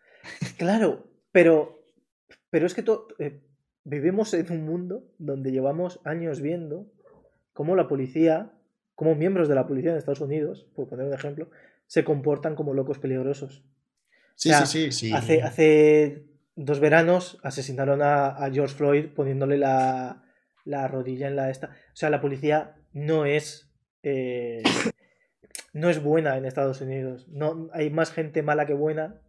Claro, 0.58 1.12
pero, 1.34 1.84
pero 2.50 2.66
es 2.66 2.74
que 2.74 2.82
to- 2.84 3.08
eh, 3.20 3.42
vivimos 3.84 4.34
en 4.34 4.50
un 4.52 4.66
mundo 4.66 5.12
donde 5.18 5.52
llevamos 5.52 6.00
años 6.06 6.40
viendo 6.42 6.92
cómo 7.52 7.76
la 7.76 7.88
policía, 7.90 8.54
como 8.96 9.16
miembros 9.16 9.50
de 9.50 9.56
la 9.56 9.68
policía 9.68 9.92
en 9.92 9.98
Estados 9.98 10.22
Unidos, 10.22 10.66
por 10.76 10.88
poner 10.88 11.06
un 11.08 11.14
ejemplo, 11.14 11.50
se 11.88 12.06
comportan 12.06 12.56
como 12.56 12.74
locos 12.74 13.00
peligrosos. 13.00 13.66
Sí, 14.36 14.50
O 14.50 14.54
sea, 14.54 14.66
sí, 14.66 14.92
sí, 14.92 14.92
sí. 14.92 15.12
Hace, 15.14 15.42
hace 15.42 16.26
dos 16.56 16.80
veranos 16.80 17.40
asesinaron 17.44 18.02
a, 18.02 18.28
a 18.28 18.52
George 18.52 18.76
Floyd 18.76 19.08
poniéndole 19.16 19.58
la, 19.58 20.24
la 20.66 20.88
rodilla 20.88 21.28
en 21.28 21.36
la 21.36 21.50
esta. 21.50 21.68
O 21.68 21.96
sea, 21.96 22.10
la 22.10 22.22
policía 22.22 22.76
no 22.94 23.26
es. 23.26 23.72
eh, 24.04 24.64
no 25.74 25.90
es 25.90 26.02
buena 26.02 26.38
en 26.38 26.46
Estados 26.46 26.82
Unidos. 26.82 27.28
No, 27.30 27.70
hay 27.74 27.90
más 27.90 28.12
gente 28.12 28.44
mala 28.44 28.66
que 28.66 28.74
buena. 28.74 29.22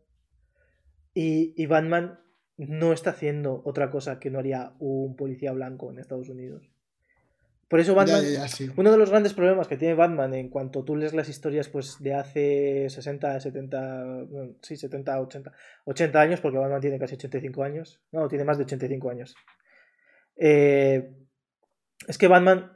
Y, 1.15 1.55
y 1.57 1.67
Batman 1.67 2.21
no 2.57 2.93
está 2.93 3.11
haciendo 3.11 3.63
otra 3.65 3.91
cosa 3.91 4.19
que 4.19 4.31
no 4.31 4.39
haría 4.39 4.75
un 4.79 5.17
policía 5.17 5.53
blanco 5.53 5.91
en 5.91 5.99
Estados 5.99 6.29
Unidos. 6.29 6.71
Por 7.69 7.81
eso 7.81 7.95
Batman. 7.95 8.23
ya, 8.23 8.31
ya, 8.31 8.49
sí. 8.49 8.71
Uno 8.77 8.93
de 8.93 8.99
los 8.99 9.11
grandes 9.11 9.35
problemas 9.35 9.67
que 9.67 9.77
tiene 9.77 9.95
Batman 9.95 10.35
en 10.35 10.49
cuanto 10.49 10.85
tú 10.85 10.95
lees 10.95 11.15
las 11.15 11.29
historias 11.29 11.69
pues 11.69 11.97
de 11.99 12.15
hace 12.15 12.89
60, 12.89 13.41
70, 13.41 14.05
bueno, 14.29 14.55
sí, 14.63 14.77
70, 14.77 15.21
80, 15.21 15.53
80 15.85 16.21
años, 16.21 16.41
porque 16.41 16.59
Batman 16.59 16.81
tiene 16.81 16.99
casi 16.99 17.17
85 17.17 17.65
años. 17.65 18.01
No, 18.13 18.29
tiene 18.29 18.45
más 18.45 18.59
de 18.59 18.65
85 18.65 19.11
años. 19.11 19.35
Eh, 20.37 21.11
es 22.07 22.19
que 22.19 22.29
Batman 22.29 22.73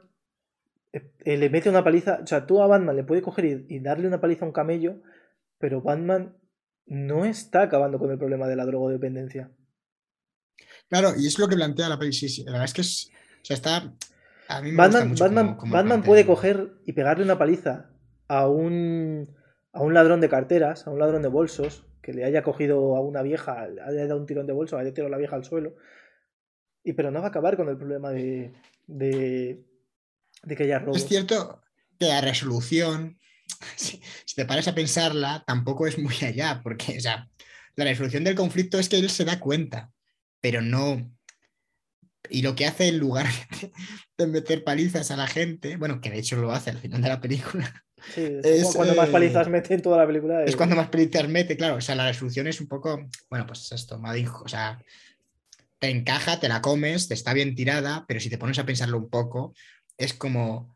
eh, 0.91 1.13
eh, 1.23 1.37
le 1.37 1.49
mete 1.49 1.69
una 1.69 1.83
paliza, 1.83 2.19
o 2.23 2.27
sea, 2.27 2.45
tú 2.45 2.61
a 2.61 2.67
Batman 2.67 2.95
le 2.95 3.03
puedes 3.03 3.23
coger 3.23 3.45
y, 3.45 3.65
y 3.69 3.79
darle 3.79 4.07
una 4.07 4.19
paliza 4.19 4.43
a 4.43 4.47
un 4.47 4.53
camello, 4.53 5.01
pero 5.57 5.81
Batman 5.81 6.35
no 6.85 7.23
está 7.23 7.61
acabando 7.61 7.97
con 7.97 8.11
el 8.11 8.17
problema 8.17 8.47
de 8.47 8.57
la 8.57 8.65
drogodependencia. 8.65 9.51
Claro, 10.89 11.13
y 11.17 11.27
es 11.27 11.39
lo 11.39 11.47
que 11.47 11.55
plantea 11.55 11.87
la 11.87 11.97
peli. 11.97 12.11
Sí, 12.11 12.27
sí, 12.27 12.43
la 12.43 12.51
verdad 12.51 12.65
es 12.65 12.73
que 12.73 12.81
es. 12.81 13.11
O 13.41 13.45
sea, 13.45 13.55
está. 13.55 13.93
A 14.57 14.61
mí 14.61 14.71
me 14.71 14.87
gusta 14.87 15.25
Batman, 15.25 15.57
mucho 15.99 16.03
puede 16.03 16.25
coger 16.25 16.73
y 16.85 16.93
pegarle 16.93 17.23
una 17.23 17.37
paliza 17.37 17.89
a 18.27 18.47
un, 18.47 19.35
a 19.73 19.81
un 19.81 19.93
ladrón 19.93 20.21
de 20.21 20.29
carteras, 20.29 20.87
a 20.87 20.91
un 20.91 20.99
ladrón 20.99 21.21
de 21.21 21.27
bolsos, 21.27 21.85
que 22.01 22.13
le 22.13 22.23
haya 22.23 22.43
cogido 22.43 22.95
a 22.95 23.01
una 23.01 23.21
vieja, 23.21 23.67
le 23.67 23.81
haya 23.81 24.07
dado 24.07 24.19
un 24.19 24.25
tirón 24.25 24.47
de 24.47 24.53
bolso, 24.53 24.77
haya 24.77 24.93
tirado 24.93 25.07
a 25.07 25.11
la 25.11 25.17
vieja 25.17 25.35
al 25.35 25.45
suelo, 25.45 25.75
y 26.83 26.93
pero 26.93 27.11
no 27.11 27.19
va 27.19 27.27
a 27.27 27.29
acabar 27.29 27.57
con 27.57 27.69
el 27.69 27.77
problema 27.77 28.11
de, 28.11 28.53
de, 28.87 29.63
de 30.43 30.55
que 30.55 30.63
haya 30.63 30.79
robos. 30.79 30.97
Es 30.97 31.07
cierto 31.07 31.61
que 31.99 32.07
la 32.07 32.21
resolución, 32.21 33.19
si, 33.75 34.01
si 34.25 34.35
te 34.35 34.45
paras 34.45 34.67
a 34.67 34.75
pensarla, 34.75 35.43
tampoco 35.45 35.87
es 35.87 35.97
muy 35.99 36.15
allá, 36.23 36.61
porque, 36.63 36.97
o 36.97 37.01
sea, 37.01 37.29
la 37.75 37.85
resolución 37.85 38.23
del 38.23 38.35
conflicto 38.35 38.79
es 38.79 38.89
que 38.89 38.97
él 38.97 39.09
se 39.09 39.25
da 39.25 39.39
cuenta, 39.39 39.91
pero 40.39 40.61
no. 40.61 41.09
Y 42.31 42.41
lo 42.41 42.55
que 42.55 42.65
hace 42.65 42.87
en 42.87 42.97
lugar 42.97 43.27
de, 44.17 44.27
meter 44.27 44.63
palizas 44.63 45.11
a 45.11 45.17
la 45.17 45.27
gente, 45.27 45.75
bueno, 45.77 45.99
que 46.01 46.09
de 46.09 46.19
hecho 46.19 46.37
lo 46.37 46.51
hace 46.51 46.69
al 46.69 46.77
final 46.77 47.01
de 47.01 47.09
la 47.09 47.21
película, 47.21 47.83
Sí, 48.15 48.39
es 48.43 48.73
cuando 48.75 48.95
más 48.95 49.09
eh, 49.09 49.11
palizas 49.11 49.47
mete 49.47 49.75
en 49.75 49.81
toda 49.83 49.97
la 49.97 50.07
película. 50.07 50.43
es 50.43 50.55
cuando 50.55 50.75
más 50.75 50.89
palizas 50.89 51.27
mete, 51.29 51.55
claro, 51.55 51.75
o 51.75 51.81
sea, 51.81 51.93
la 51.93 52.07
resolución 52.07 52.47
es 52.47 52.59
un 52.59 52.67
poco, 52.67 53.07
bueno, 53.29 53.45
pues 53.45 53.71
esto, 53.71 53.99
Madin, 53.99 54.27
o 54.27 54.47
sea, 54.47 54.81
te 55.77 55.89
encaja, 55.89 56.39
te 56.39 56.47
la 56.49 56.61
comes, 56.61 57.07
te 57.07 57.13
está 57.13 57.33
bien 57.33 57.53
tirada, 57.53 58.05
pero 58.07 58.19
si 58.19 58.29
te 58.29 58.37
pones 58.39 58.57
a 58.57 58.65
pensarlo 58.65 58.97
un 58.97 59.09
poco, 59.09 59.53
es 59.97 60.13
como 60.13 60.75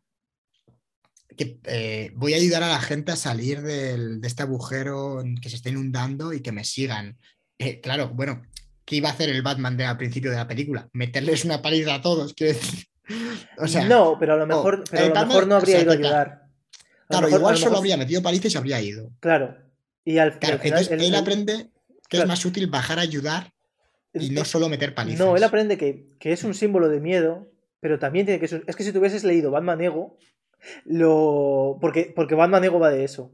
que 1.36 1.60
eh, 1.66 2.12
voy 2.16 2.34
a 2.34 2.38
ayudar 2.38 2.64
a 2.64 2.70
la 2.70 2.80
gente 2.80 3.12
a 3.12 3.16
salir 3.16 3.62
del- 3.62 4.22
de 4.22 4.28
este 4.28 4.44
agujero 4.44 5.24
que 5.42 5.50
se 5.50 5.56
está 5.58 5.70
inundando 5.70 6.34
y 6.34 6.42
que 6.42 6.52
me 6.52 6.64
sigan. 6.64 7.18
Eh, 7.58 7.82
claro, 7.82 8.10
bueno, 8.10 8.44
¿qué 8.86 8.96
iba 8.98 9.10
a 9.10 9.12
hacer 9.14 9.30
el 9.30 9.42
Batman 9.42 9.76
de, 9.78 9.86
al 9.86 9.98
principio 9.98 10.32
de 10.32 10.38
la 10.38 10.48
película? 10.48 10.88
Meterles 10.94 11.44
una 11.46 11.62
paliza 11.62 11.96
a 11.96 12.02
todos, 12.02 12.34
quiero 12.34 12.54
decir. 12.54 12.86
O 13.60 13.68
sea, 13.68 13.86
no, 13.86 14.18
pero 14.20 14.34
a 14.34 14.38
lo 14.38 14.48
mejor, 14.48 14.84
pero 14.90 15.16
a 15.16 15.22
lo 15.22 15.28
mejor 15.28 15.46
no 15.48 15.56
habría 15.58 15.76
o 15.76 15.80
sea, 15.80 15.84
ido 15.84 15.92
a 15.94 15.98
que 15.98 16.04
ayudar. 16.08 16.28
A 16.28 17.08
claro, 17.08 17.26
mejor- 17.28 17.40
igual 17.40 17.54
lo 17.54 17.58
solo 17.60 17.70
mejor- 17.70 17.78
habría 17.78 17.98
metido 17.98 18.22
paliza 18.24 18.48
y 18.48 18.50
se 18.50 18.58
habría 18.58 18.82
ido. 18.82 19.12
Claro. 19.20 19.56
Y 20.04 20.18
al, 20.18 20.40
Claro, 20.40 20.56
al 20.56 20.62
final. 20.62 20.80
entonces 20.80 21.08
él- 21.08 21.16
aprende 21.16 21.54
que 21.56 21.70
claro. 22.10 22.24
es 22.24 22.28
más 22.30 22.46
útil 22.46 22.66
bajar 22.68 22.98
a 22.98 23.04
ayudar 23.04 23.54
y 24.12 24.32
no 24.32 24.42
él- 24.42 24.48
solo 24.48 24.70
meter 24.70 24.96
palizas. 24.96 25.20
No, 25.20 25.38
él 25.38 25.44
aprende 25.44 25.78
que, 25.78 26.08
que 26.20 26.32
es 26.32 26.44
un 26.44 26.56
símbolo 26.56 26.90
de 26.90 27.00
miedo, 27.00 27.48
pero 27.80 28.00
también 28.00 28.26
tiene 28.26 28.40
que 28.40 28.48
ser. 28.48 28.64
Es 28.66 28.76
que 28.76 28.84
si 28.84 28.92
tú 28.92 28.98
hubieses 29.00 29.24
leído 29.24 29.52
Batman 29.52 29.82
Ego, 29.82 30.18
lo. 30.86 31.78
Porque, 31.82 32.12
porque 32.16 32.36
Batman 32.36 32.64
Ego 32.64 32.80
va 32.80 32.90
de 32.90 33.04
eso. 33.04 33.32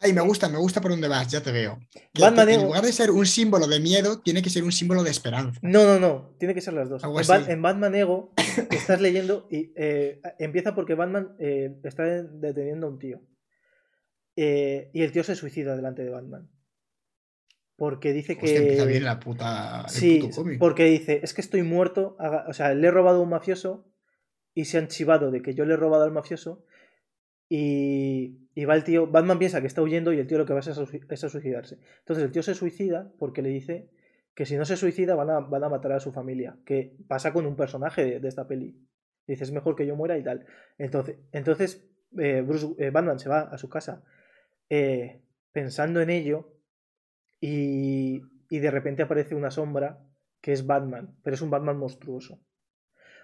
Ay, 0.00 0.12
me 0.12 0.20
gusta, 0.20 0.48
me 0.48 0.58
gusta 0.58 0.80
por 0.80 0.90
dónde 0.90 1.08
vas, 1.08 1.28
ya 1.30 1.40
te 1.42 1.50
veo. 1.52 1.78
Que- 1.92 2.20
Batman 2.20 2.46
que 2.48 2.54
en 2.54 2.62
lugar 2.64 2.84
de 2.84 2.92
ser 2.92 3.10
un 3.10 3.24
símbolo 3.26 3.66
de 3.66 3.80
miedo, 3.80 4.20
tiene 4.20 4.42
que 4.42 4.50
ser 4.50 4.62
un 4.64 4.72
símbolo 4.72 5.02
de 5.02 5.10
esperanza. 5.10 5.58
No, 5.62 5.84
no, 5.84 5.98
no. 5.98 6.34
Tiene 6.38 6.54
que 6.54 6.60
ser 6.60 6.74
las 6.74 6.88
dos. 6.90 7.02
En, 7.02 7.12
Ba- 7.12 7.20
así. 7.36 7.50
en 7.50 7.62
Batman 7.62 7.94
Ego 7.94 8.32
estás 8.70 9.00
leyendo 9.00 9.46
y 9.50 9.72
eh, 9.76 10.20
empieza 10.38 10.74
porque 10.74 10.94
Batman 10.94 11.34
eh, 11.38 11.76
está 11.84 12.04
deteniendo 12.04 12.86
a 12.86 12.90
un 12.90 12.98
tío. 12.98 13.20
Eh, 14.36 14.90
y 14.92 15.02
el 15.02 15.12
tío 15.12 15.24
se 15.24 15.36
suicida 15.36 15.76
delante 15.76 16.02
de 16.02 16.10
Batman. 16.10 16.50
Porque 17.76 18.12
dice 18.12 18.36
que. 18.36 18.44
Hostia, 18.46 18.60
empieza 18.60 18.84
bien 18.84 19.04
la 19.04 19.18
puta. 19.20 19.86
Sí, 19.88 20.28
porque 20.58 20.84
dice, 20.84 21.20
es 21.22 21.34
que 21.34 21.40
estoy 21.40 21.62
muerto, 21.62 22.16
o 22.46 22.52
sea, 22.52 22.72
le 22.74 22.86
he 22.86 22.90
robado 22.90 23.18
a 23.18 23.22
un 23.22 23.30
mafioso 23.30 23.86
y 24.54 24.66
se 24.66 24.78
han 24.78 24.88
chivado 24.88 25.30
de 25.32 25.42
que 25.42 25.54
yo 25.54 25.64
le 25.64 25.74
he 25.74 25.76
robado 25.76 26.04
al 26.04 26.12
mafioso 26.12 26.64
y, 27.48 28.48
y 28.54 28.64
va 28.64 28.74
el 28.74 28.84
tío, 28.84 29.06
Batman 29.06 29.38
piensa 29.38 29.60
que 29.60 29.66
está 29.66 29.82
huyendo 29.82 30.12
y 30.12 30.18
el 30.18 30.26
tío 30.26 30.38
lo 30.38 30.46
que 30.46 30.54
va 30.54 30.60
es 30.60 30.68
a, 30.68 30.84
es 31.10 31.24
a 31.24 31.28
suicidarse. 31.28 31.78
Entonces 32.00 32.24
el 32.24 32.32
tío 32.32 32.42
se 32.42 32.54
suicida 32.54 33.12
porque 33.18 33.42
le 33.42 33.50
dice 33.50 33.90
que 34.34 34.46
si 34.46 34.56
no 34.56 34.64
se 34.64 34.76
suicida 34.76 35.14
van 35.14 35.30
a, 35.30 35.40
van 35.40 35.64
a 35.64 35.68
matar 35.68 35.92
a 35.92 36.00
su 36.00 36.12
familia, 36.12 36.56
que 36.64 36.96
pasa 37.06 37.32
con 37.32 37.46
un 37.46 37.56
personaje 37.56 38.04
de, 38.04 38.20
de 38.20 38.28
esta 38.28 38.48
peli. 38.48 38.76
Dice, 39.26 39.44
es 39.44 39.52
mejor 39.52 39.76
que 39.76 39.86
yo 39.86 39.96
muera 39.96 40.18
y 40.18 40.22
tal. 40.22 40.46
Entonces, 40.76 41.18
entonces 41.32 41.88
eh, 42.18 42.42
Bruce, 42.42 42.74
eh, 42.78 42.90
Batman 42.90 43.18
se 43.18 43.28
va 43.28 43.40
a 43.40 43.58
su 43.58 43.68
casa 43.68 44.02
eh, 44.68 45.22
pensando 45.52 46.00
en 46.00 46.10
ello 46.10 46.52
y, 47.40 48.22
y 48.50 48.58
de 48.58 48.70
repente 48.70 49.02
aparece 49.02 49.34
una 49.34 49.50
sombra 49.50 50.04
que 50.40 50.52
es 50.52 50.66
Batman, 50.66 51.16
pero 51.22 51.34
es 51.34 51.42
un 51.42 51.50
Batman 51.50 51.78
monstruoso. 51.78 52.40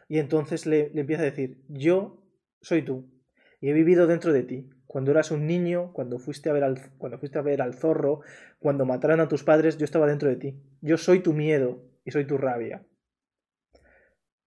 Y 0.08 0.18
entonces 0.18 0.66
le, 0.66 0.90
le 0.90 1.02
empieza 1.02 1.22
a 1.22 1.26
decir, 1.26 1.62
yo 1.68 2.22
soy 2.60 2.82
tú 2.82 3.19
y 3.60 3.70
he 3.70 3.72
vivido 3.72 4.06
dentro 4.06 4.32
de 4.32 4.42
ti. 4.42 4.70
Cuando 4.86 5.12
eras 5.12 5.30
un 5.30 5.46
niño, 5.46 5.92
cuando 5.92 6.18
fuiste 6.18 6.50
a 6.50 6.52
ver 6.52 6.64
al, 6.64 6.80
cuando 6.98 7.18
fuiste 7.18 7.38
a 7.38 7.42
ver 7.42 7.62
al 7.62 7.74
zorro, 7.74 8.22
cuando 8.58 8.84
mataron 8.84 9.20
a 9.20 9.28
tus 9.28 9.44
padres, 9.44 9.78
yo 9.78 9.84
estaba 9.84 10.06
dentro 10.06 10.28
de 10.28 10.36
ti. 10.36 10.60
Yo 10.80 10.96
soy 10.96 11.20
tu 11.20 11.32
miedo 11.32 11.84
y 12.04 12.10
soy 12.10 12.26
tu 12.26 12.38
rabia. 12.38 12.84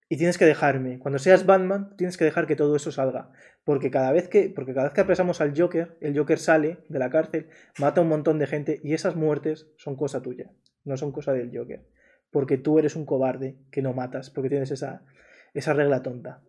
Y 0.09 0.17
tienes 0.17 0.37
que 0.37 0.45
dejarme. 0.45 0.99
Cuando 0.99 1.17
seas 1.17 1.45
Batman, 1.45 1.95
tienes 1.97 2.17
que 2.17 2.25
dejar 2.25 2.45
que 2.45 2.55
todo 2.55 2.75
eso 2.75 2.91
salga. 2.91 3.31
Porque 3.63 3.89
cada 3.89 4.11
vez 4.11 4.27
que, 4.27 4.49
porque 4.49 4.73
cada 4.73 4.87
vez 4.87 4.93
que 4.93 5.01
apresamos 5.01 5.39
al 5.39 5.57
Joker, 5.57 5.97
el 6.01 6.17
Joker 6.17 6.37
sale 6.37 6.79
de 6.89 6.99
la 6.99 7.09
cárcel, 7.09 7.49
mata 7.79 8.01
a 8.01 8.03
un 8.03 8.09
montón 8.09 8.37
de 8.37 8.47
gente 8.47 8.81
y 8.83 8.93
esas 8.93 9.15
muertes 9.15 9.71
son 9.77 9.95
cosa 9.95 10.21
tuya, 10.21 10.51
no 10.83 10.97
son 10.97 11.13
cosa 11.13 11.31
del 11.31 11.55
Joker. 11.57 11.87
Porque 12.29 12.57
tú 12.57 12.79
eres 12.79 12.95
un 12.95 13.05
cobarde 13.05 13.57
que 13.71 13.81
no 13.81 13.93
matas, 13.93 14.29
porque 14.29 14.49
tienes 14.49 14.71
esa, 14.71 15.05
esa 15.53 15.73
regla 15.73 16.03
tonta. 16.03 16.41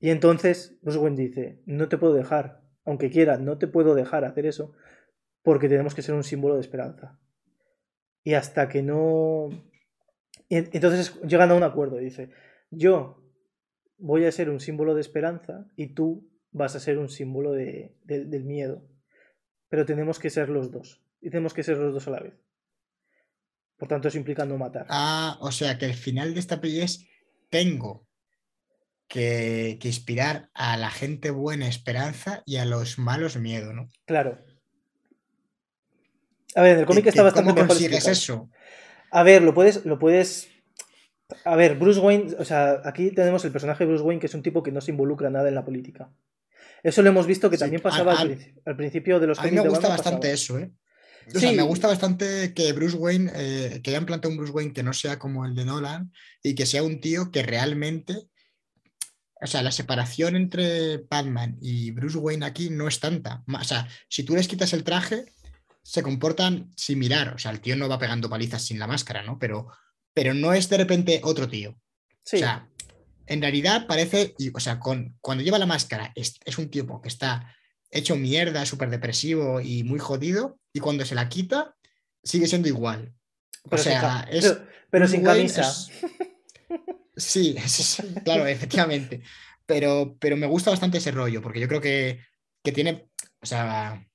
Y 0.00 0.10
entonces 0.10 0.78
Wayne 0.82 1.16
dice, 1.16 1.62
no 1.66 1.88
te 1.88 1.98
puedo 1.98 2.14
dejar, 2.14 2.62
aunque 2.84 3.10
quiera, 3.10 3.36
no 3.36 3.58
te 3.58 3.66
puedo 3.68 3.94
dejar 3.94 4.24
hacer 4.24 4.46
eso, 4.46 4.72
porque 5.42 5.68
tenemos 5.68 5.94
que 5.94 6.02
ser 6.02 6.14
un 6.14 6.24
símbolo 6.24 6.54
de 6.54 6.62
esperanza. 6.62 7.20
Y 8.24 8.34
hasta 8.34 8.68
que 8.68 8.82
no... 8.82 9.48
Y 10.48 10.56
en- 10.56 10.70
entonces 10.72 11.20
llegan 11.22 11.50
a 11.50 11.54
un 11.54 11.62
acuerdo, 11.62 11.98
dice, 11.98 12.30
yo 12.70 13.22
voy 13.98 14.24
a 14.24 14.32
ser 14.32 14.48
un 14.50 14.60
símbolo 14.60 14.94
de 14.94 15.02
esperanza 15.02 15.70
y 15.76 15.94
tú 15.94 16.30
vas 16.50 16.74
a 16.74 16.80
ser 16.80 16.98
un 16.98 17.10
símbolo 17.10 17.52
de- 17.52 17.94
del 18.04 18.44
miedo. 18.44 18.82
Pero 19.68 19.84
tenemos 19.84 20.18
que 20.18 20.30
ser 20.30 20.48
los 20.48 20.70
dos. 20.72 21.02
Y 21.20 21.28
tenemos 21.30 21.52
que 21.54 21.62
ser 21.62 21.76
los 21.76 21.92
dos 21.92 22.08
a 22.08 22.10
la 22.12 22.20
vez. 22.20 22.34
Por 23.76 23.88
tanto, 23.88 24.08
eso 24.08 24.18
implica 24.18 24.44
no 24.44 24.58
matar. 24.58 24.86
Ah, 24.88 25.38
o 25.40 25.52
sea 25.52 25.78
que 25.78 25.84
el 25.86 25.94
final 25.94 26.34
de 26.34 26.40
esta 26.40 26.60
peli 26.60 26.80
es: 26.80 27.06
tengo 27.50 28.08
que, 29.10 29.76
que 29.80 29.88
inspirar 29.88 30.48
a 30.54 30.76
la 30.76 30.88
gente 30.88 31.30
buena 31.30 31.66
esperanza 31.66 32.42
y 32.46 32.56
a 32.58 32.64
los 32.64 32.96
malos 32.98 33.36
miedo, 33.36 33.72
¿no? 33.72 33.88
Claro. 34.06 34.38
A 36.54 36.62
ver, 36.62 36.74
en 36.74 36.78
el 36.80 36.86
cómic 36.86 37.06
¿Y 37.06 37.08
está 37.10 37.22
bastante 37.22 37.50
¿Cómo 37.52 37.66
consigues 37.66 38.06
eso? 38.06 38.48
A 39.10 39.22
ver, 39.22 39.42
lo 39.42 39.52
puedes, 39.52 39.84
lo 39.84 39.98
puedes. 39.98 40.48
A 41.44 41.56
ver, 41.56 41.76
Bruce 41.76 42.00
Wayne, 42.00 42.34
o 42.38 42.44
sea, 42.44 42.80
aquí 42.84 43.10
tenemos 43.10 43.44
el 43.44 43.52
personaje 43.52 43.84
de 43.84 43.88
Bruce 43.90 44.04
Wayne, 44.04 44.20
que 44.20 44.26
es 44.26 44.34
un 44.34 44.42
tipo 44.42 44.62
que 44.62 44.72
no 44.72 44.80
se 44.80 44.90
involucra 44.92 45.28
nada 45.30 45.48
en 45.48 45.54
la 45.56 45.64
política. 45.64 46.10
Eso 46.82 47.02
lo 47.02 47.08
hemos 47.10 47.26
visto 47.26 47.50
que 47.50 47.56
Sí, 47.56 47.60
también 47.60 47.82
pasaba 47.82 48.14
al, 48.18 48.30
princi- 48.30 48.54
al 48.64 48.76
principio 48.76 49.20
de 49.20 49.26
los 49.26 49.38
A 49.38 49.42
mí 49.42 49.50
me 49.50 49.60
gusta 49.68 49.88
bastante 49.88 50.28
pasaba. 50.28 50.34
eso, 50.34 50.58
¿eh? 50.58 50.70
O 51.34 51.38
sea, 51.38 51.52
me 51.52 51.62
gusta 51.62 51.86
bastante 51.86 52.54
que 52.54 52.72
Bruce 52.72 52.96
Wayne, 52.96 53.30
eh, 53.34 53.80
que 53.82 53.90
hayan 53.90 54.06
planteado 54.06 54.32
un 54.32 54.38
Bruce 54.38 54.52
Wayne 54.52 54.72
que 54.72 54.82
no 54.82 54.92
sea 54.92 55.18
como 55.18 55.44
el 55.44 55.54
de 55.54 55.64
Nolan 55.64 56.12
y 56.42 56.54
que 56.54 56.66
sea 56.66 56.82
un 56.82 57.00
tío 57.00 57.30
que 57.30 57.42
realmente, 57.42 58.14
o 59.42 59.46
sea, 59.46 59.62
la 59.62 59.72
separación 59.72 60.36
entre 60.36 60.98
Batman 60.98 61.56
y 61.60 61.90
Bruce 61.92 62.18
Wayne 62.18 62.44
aquí 62.44 62.70
no 62.70 62.88
es 62.88 63.00
tanta. 63.00 63.42
O 63.46 63.64
sea, 63.64 63.88
si 64.08 64.22
tú 64.22 64.36
les 64.36 64.48
quitas 64.48 64.72
el 64.72 64.84
traje, 64.84 65.24
se 65.82 66.02
comportan 66.02 66.70
similar. 66.76 67.34
O 67.34 67.38
sea, 67.38 67.50
el 67.50 67.60
tío 67.60 67.76
no 67.76 67.88
va 67.88 67.98
pegando 67.98 68.28
palizas 68.28 68.62
sin 68.62 68.78
la 68.78 68.86
máscara, 68.86 69.22
¿no? 69.22 69.38
Pero, 69.38 69.68
pero 70.12 70.34
no 70.34 70.52
es 70.52 70.68
de 70.68 70.76
repente 70.76 71.20
otro 71.24 71.48
tío. 71.48 71.70
O 71.70 72.36
sea, 72.36 72.68
en 73.26 73.40
realidad 73.40 73.86
parece, 73.86 74.34
y, 74.38 74.50
o 74.54 74.60
sea, 74.60 74.78
con, 74.78 75.16
cuando 75.20 75.42
lleva 75.42 75.58
la 75.58 75.66
máscara 75.66 76.12
es, 76.14 76.38
es 76.44 76.58
un 76.58 76.68
tipo 76.68 77.00
que 77.00 77.08
está 77.08 77.54
hecho 77.90 78.16
mierda, 78.16 78.66
súper 78.66 78.90
depresivo 78.90 79.60
y 79.60 79.84
muy 79.84 79.98
jodido, 79.98 80.58
y 80.72 80.80
cuando 80.80 81.04
se 81.04 81.14
la 81.14 81.28
quita, 81.28 81.74
sigue 82.22 82.46
siendo 82.46 82.68
igual. 82.68 83.14
o 83.70 83.78
sea, 83.78 84.26
es. 84.30 84.58
Pero, 84.90 85.08
sin 85.08 85.22
camisa. 85.22 85.72
Sí, 87.20 87.54
claro, 88.24 88.46
efectivamente. 88.46 89.22
Pero, 89.66 90.16
pero 90.18 90.36
me 90.36 90.46
gusta 90.46 90.70
bastante 90.70 90.98
ese 90.98 91.12
rollo, 91.12 91.42
porque 91.42 91.60
yo 91.60 91.68
creo 91.68 91.80
que, 91.80 92.20
que 92.62 92.72
tiene. 92.72 93.08
O 93.40 93.46
sea, 93.46 94.06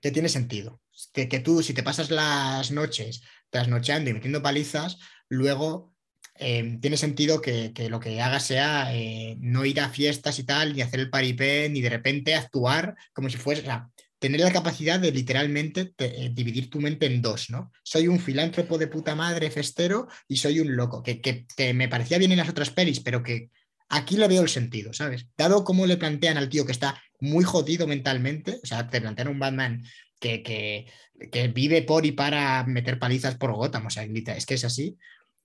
que 0.00 0.10
tiene 0.10 0.28
sentido. 0.28 0.80
Que, 1.12 1.28
que, 1.28 1.40
tú, 1.40 1.62
si 1.62 1.74
te 1.74 1.82
pasas 1.82 2.10
las 2.10 2.70
noches 2.70 3.22
trasnochando 3.50 4.10
y 4.10 4.14
metiendo 4.14 4.42
palizas, 4.42 4.98
luego 5.28 5.94
eh, 6.34 6.78
tiene 6.80 6.96
sentido 6.96 7.40
que, 7.40 7.72
lo 7.88 8.00
que 8.00 8.20
hagas 8.20 8.44
sea 8.44 8.94
eh, 8.94 9.36
no 9.40 9.64
ir 9.64 9.80
a 9.80 9.90
fiestas 9.90 10.38
y 10.38 10.44
tal, 10.44 10.74
ni 10.74 10.82
hacer 10.82 11.00
el 11.00 11.10
paripé, 11.10 11.68
ni 11.68 11.80
de 11.80 11.90
repente 11.90 12.34
actuar 12.34 12.96
como 13.12 13.28
si 13.28 13.36
fuese, 13.36 13.62
tener 14.18 14.40
la 14.40 14.52
capacidad 14.52 14.98
de 14.98 15.12
literalmente 15.12 15.92
eh, 15.98 16.30
dividir 16.32 16.70
tu 16.70 16.80
mente 16.80 17.06
en 17.06 17.22
dos, 17.22 17.50
¿no? 17.50 17.72
Soy 17.82 18.08
un 18.08 18.18
filántropo 18.18 18.78
de 18.78 18.88
puta 18.88 19.14
madre 19.14 19.50
festero 19.50 20.08
y 20.26 20.38
soy 20.38 20.60
un 20.60 20.76
loco, 20.76 21.02
que, 21.02 21.20
que, 21.20 21.74
me 21.74 21.88
parecía 21.88 22.18
bien 22.18 22.32
en 22.32 22.38
las 22.38 22.48
otras 22.48 22.70
pelis, 22.70 23.00
pero 23.00 23.22
que 23.22 23.50
aquí 23.88 24.16
le 24.16 24.28
veo 24.28 24.42
el 24.42 24.48
sentido, 24.48 24.92
¿sabes? 24.92 25.26
Dado 25.36 25.64
cómo 25.64 25.86
le 25.86 25.96
plantean 25.96 26.36
al 26.36 26.48
tío 26.48 26.66
que 26.66 26.72
está 26.72 27.02
muy 27.20 27.44
jodido 27.44 27.86
mentalmente, 27.86 28.58
o 28.62 28.66
sea, 28.66 28.88
te 28.88 29.00
plantean 29.00 29.28
un 29.28 29.38
Batman 29.38 29.82
que, 30.20 30.42
que, 30.42 31.48
vive 31.48 31.82
por 31.82 32.04
y 32.04 32.12
para 32.12 32.64
meter 32.64 32.98
palizas 32.98 33.36
por 33.36 33.52
Gotham, 33.52 33.86
o 33.86 33.90
sea, 33.90 34.04
es 34.04 34.46
que 34.46 34.54
es 34.54 34.64
así, 34.64 34.98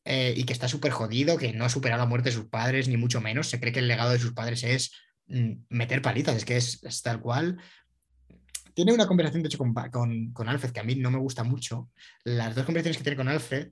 eh, 0.06 0.34
y 0.36 0.44
que 0.44 0.54
está 0.54 0.68
súper 0.68 0.92
jodido, 0.92 1.38
que 1.38 1.54
no 1.54 1.64
ha 1.64 1.70
superado 1.70 2.02
la 2.02 2.10
muerte 2.10 2.30
de 2.30 2.36
sus 2.36 2.46
padres, 2.46 2.88
ni 2.90 2.98
mucho 2.98 3.22
menos. 3.22 3.48
Se 3.48 3.60
cree 3.60 3.72
que 3.72 3.80
el 3.80 3.88
legado 3.88 4.12
de 4.12 4.20
sus 4.20 4.34
padres 4.34 4.64
es 4.64 4.92
mm, 5.28 5.54
meter 5.70 6.02
palizas, 6.02 6.36
es 6.36 6.46
que 6.46 6.58
es, 6.58 7.02
tal 7.04 7.22
cual. 7.22 7.58
Tiene 8.74 8.94
una 8.94 9.08
conversación, 9.08 9.44
de 9.44 9.48
hecho, 9.48 9.58
con, 9.58 9.74
con, 10.32 10.50
Alfred, 10.50 10.72
que 10.72 10.80
a 10.80 10.84
mí 10.84 10.96
no 10.96 11.12
me 11.12 11.20
gusta 11.20 11.44
mucho. 11.44 11.90
Las 12.24 12.56
dos 12.56 12.66
conversaciones 12.66 12.98
que 12.98 13.04
tiene 13.04 13.18
con 13.18 13.28
Alfred, 13.28 13.72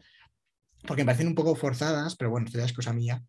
porque 0.86 1.04
me 1.04 1.08
parecen 1.08 1.28
un 1.28 1.36
poco 1.36 1.56
forzadas, 1.56 2.16
pero 2.16 2.30
bueno, 2.30 2.46
esto 2.46 2.60
ya 2.60 2.66
es 2.66 2.74
cosa 2.74 2.94
mía, 2.94 3.24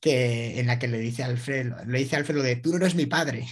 que 0.00 0.60
en 0.60 0.66
la 0.66 0.78
que 0.78 0.88
le 0.88 0.98
dice 0.98 1.22
Alfred, 1.22 1.72
le 1.86 1.98
dice 1.98 2.16
Alfred 2.16 2.36
lo 2.36 2.42
de 2.42 2.56
tú 2.56 2.70
no 2.70 2.76
eres 2.76 2.94
mi 2.94 3.06
padre. 3.06 3.46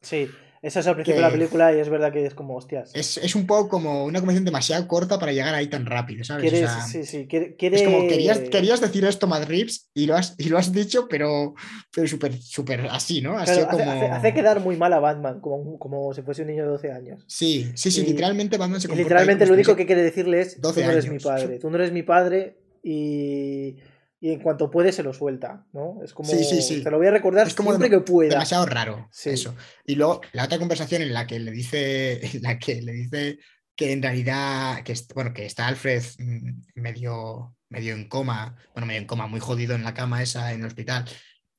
Sí, 0.00 0.30
esa 0.62 0.80
es 0.80 0.86
al 0.86 0.94
principio 0.94 1.22
de 1.22 1.26
la 1.26 1.32
película 1.32 1.74
y 1.74 1.78
es 1.78 1.88
verdad 1.88 2.12
que 2.12 2.26
es 2.26 2.34
como 2.34 2.54
hostias. 2.54 2.90
Es, 2.94 3.34
un 3.34 3.46
poco 3.46 3.68
como 3.70 4.04
una 4.04 4.18
conversación 4.18 4.44
demasiado 4.44 4.86
corta 4.86 5.18
para 5.18 5.32
llegar 5.32 5.54
ahí 5.54 5.68
tan 5.68 5.86
rápido, 5.86 6.22
¿sabes? 6.22 6.50
sí, 6.86 7.04
sí, 7.04 7.28
Es 7.30 7.82
como 7.82 8.06
querías, 8.06 8.40
querías 8.40 8.80
decir 8.80 9.04
esto, 9.06 9.26
Mad 9.26 9.48
y 9.94 10.06
lo 10.06 10.16
has, 10.16 10.34
y 10.38 10.50
lo 10.50 10.58
has 10.58 10.72
dicho, 10.72 11.08
pero, 11.08 11.54
pero 11.94 12.06
súper 12.06 12.34
super 12.34 12.88
así, 12.90 13.22
¿no? 13.22 13.38
hace, 13.38 13.62
hace, 13.62 14.34
quedar 14.34 14.60
muy 14.60 14.76
mal 14.76 14.92
a 14.92 15.00
Batman, 15.00 15.40
como, 15.40 15.78
como 15.78 16.12
si 16.12 16.22
fuese 16.22 16.42
un 16.42 16.48
niño 16.48 16.64
de 16.64 16.70
12 16.70 16.92
años. 16.92 17.24
Sí, 17.26 17.72
sí, 17.74 17.90
sí, 17.90 18.04
literalmente 18.04 18.58
Batman 18.58 18.80
se 18.80 18.88
comporta 18.88 19.02
Literalmente 19.02 19.46
lo 19.46 19.54
único 19.54 19.76
que 19.76 19.86
quiere 19.86 20.02
decirle 20.02 20.42
es: 20.42 20.60
tú 20.60 20.72
no 20.76 20.90
eres 20.90 21.10
mi 21.10 21.18
padre, 21.18 21.58
tú 21.58 21.70
no 21.70 21.76
eres 21.76 21.92
mi 21.92 22.02
padre 22.02 22.58
y 22.82 23.76
y 24.20 24.32
en 24.32 24.40
cuanto 24.40 24.70
puede 24.70 24.92
se 24.92 25.02
lo 25.02 25.14
suelta, 25.14 25.66
¿no? 25.72 26.00
Es 26.04 26.12
como, 26.12 26.28
sí, 26.28 26.44
sí, 26.44 26.60
sí. 26.60 26.84
te 26.84 26.90
lo 26.90 26.98
voy 26.98 27.06
a 27.06 27.10
recordar 27.10 27.46
es 27.46 27.54
como 27.54 27.70
siempre 27.70 27.88
que 27.88 28.00
pueda. 28.00 28.30
Demasiado 28.30 28.66
raro 28.66 29.08
eso. 29.24 29.56
Y 29.86 29.94
luego 29.94 30.20
la 30.32 30.44
otra 30.44 30.58
conversación 30.58 31.00
en 31.00 31.14
la 31.14 31.26
que 31.26 31.38
le 31.38 31.50
dice, 31.50 32.20
en 32.36 32.42
la 32.42 32.58
que 32.58 32.82
le 32.82 32.92
dice 32.92 33.38
que 33.74 33.92
en 33.92 34.02
realidad, 34.02 34.82
que, 34.82 34.94
bueno, 35.14 35.32
que 35.32 35.46
está 35.46 35.66
Alfred 35.66 36.02
mm, 36.18 36.62
medio, 36.74 37.56
medio 37.70 37.94
en 37.94 38.08
coma, 38.08 38.54
bueno, 38.74 38.86
medio 38.86 39.00
en 39.00 39.06
coma, 39.06 39.26
muy 39.26 39.40
jodido 39.40 39.74
en 39.74 39.84
la 39.84 39.94
cama 39.94 40.22
esa 40.22 40.52
en 40.52 40.60
el 40.60 40.66
hospital, 40.66 41.06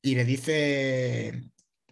y 0.04 0.14
le 0.14 0.24
dice, 0.24 1.42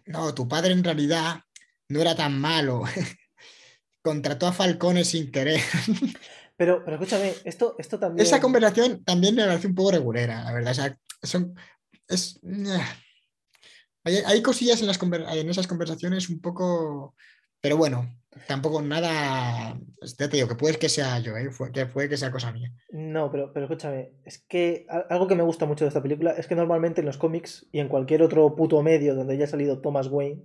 no, 0.06 0.32
tu 0.34 0.46
padre 0.46 0.72
en 0.72 0.84
realidad 0.84 1.40
no 1.88 2.00
era 2.00 2.14
tan 2.14 2.40
malo, 2.40 2.84
contrató 4.02 4.46
a 4.46 4.52
Falcone 4.52 5.04
sin 5.04 5.32
querer. 5.32 5.60
Pero, 6.60 6.84
pero 6.84 6.96
escúchame, 6.96 7.32
esto, 7.44 7.74
esto 7.78 7.98
también. 7.98 8.26
Esa 8.26 8.38
conversación 8.38 9.02
también 9.02 9.34
me 9.34 9.46
parece 9.46 9.66
un 9.66 9.74
poco 9.74 9.92
regulera, 9.92 10.44
la 10.44 10.52
verdad. 10.52 10.72
O 10.72 10.74
sea, 10.74 10.94
son, 11.22 11.54
es, 12.06 12.38
hay, 14.04 14.16
hay, 14.26 14.42
cosillas 14.42 14.82
en, 14.82 14.86
las 14.86 15.00
en 15.02 15.48
esas 15.48 15.66
conversaciones 15.66 16.28
un 16.28 16.38
poco. 16.38 17.14
Pero 17.62 17.78
bueno, 17.78 18.14
tampoco 18.46 18.82
nada. 18.82 19.80
Ya 20.02 20.28
te 20.28 20.36
digo, 20.36 20.48
que 20.48 20.54
puede 20.54 20.78
que 20.78 20.90
sea 20.90 21.18
yo, 21.20 21.34
¿eh? 21.38 21.48
que 21.72 21.86
puede 21.86 22.10
que 22.10 22.18
sea 22.18 22.30
cosa 22.30 22.52
mía. 22.52 22.70
No, 22.90 23.30
pero, 23.30 23.54
pero 23.54 23.64
escúchame, 23.64 24.12
es 24.26 24.44
que 24.46 24.84
algo 25.08 25.28
que 25.28 25.36
me 25.36 25.42
gusta 25.42 25.64
mucho 25.64 25.86
de 25.86 25.88
esta 25.88 26.02
película 26.02 26.32
es 26.32 26.46
que 26.46 26.56
normalmente 26.56 27.00
en 27.00 27.06
los 27.06 27.16
cómics 27.16 27.68
y 27.72 27.80
en 27.80 27.88
cualquier 27.88 28.20
otro 28.20 28.54
puto 28.54 28.82
medio 28.82 29.14
donde 29.14 29.32
haya 29.32 29.46
salido 29.46 29.80
Thomas 29.80 30.08
Wayne, 30.08 30.42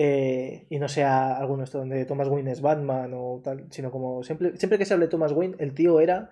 eh, 0.00 0.64
y 0.70 0.78
no 0.78 0.88
sea 0.88 1.36
alguno 1.36 1.64
esto 1.64 1.78
donde 1.78 2.04
Thomas 2.04 2.28
Wayne 2.28 2.52
es 2.52 2.60
Batman 2.60 3.10
o 3.14 3.40
tal, 3.42 3.66
sino 3.70 3.90
como 3.90 4.22
siempre, 4.22 4.56
siempre 4.56 4.78
que 4.78 4.84
se 4.84 4.94
hable 4.94 5.06
de 5.06 5.10
Thomas 5.10 5.32
Wayne, 5.32 5.56
el 5.58 5.74
tío 5.74 5.98
era 5.98 6.30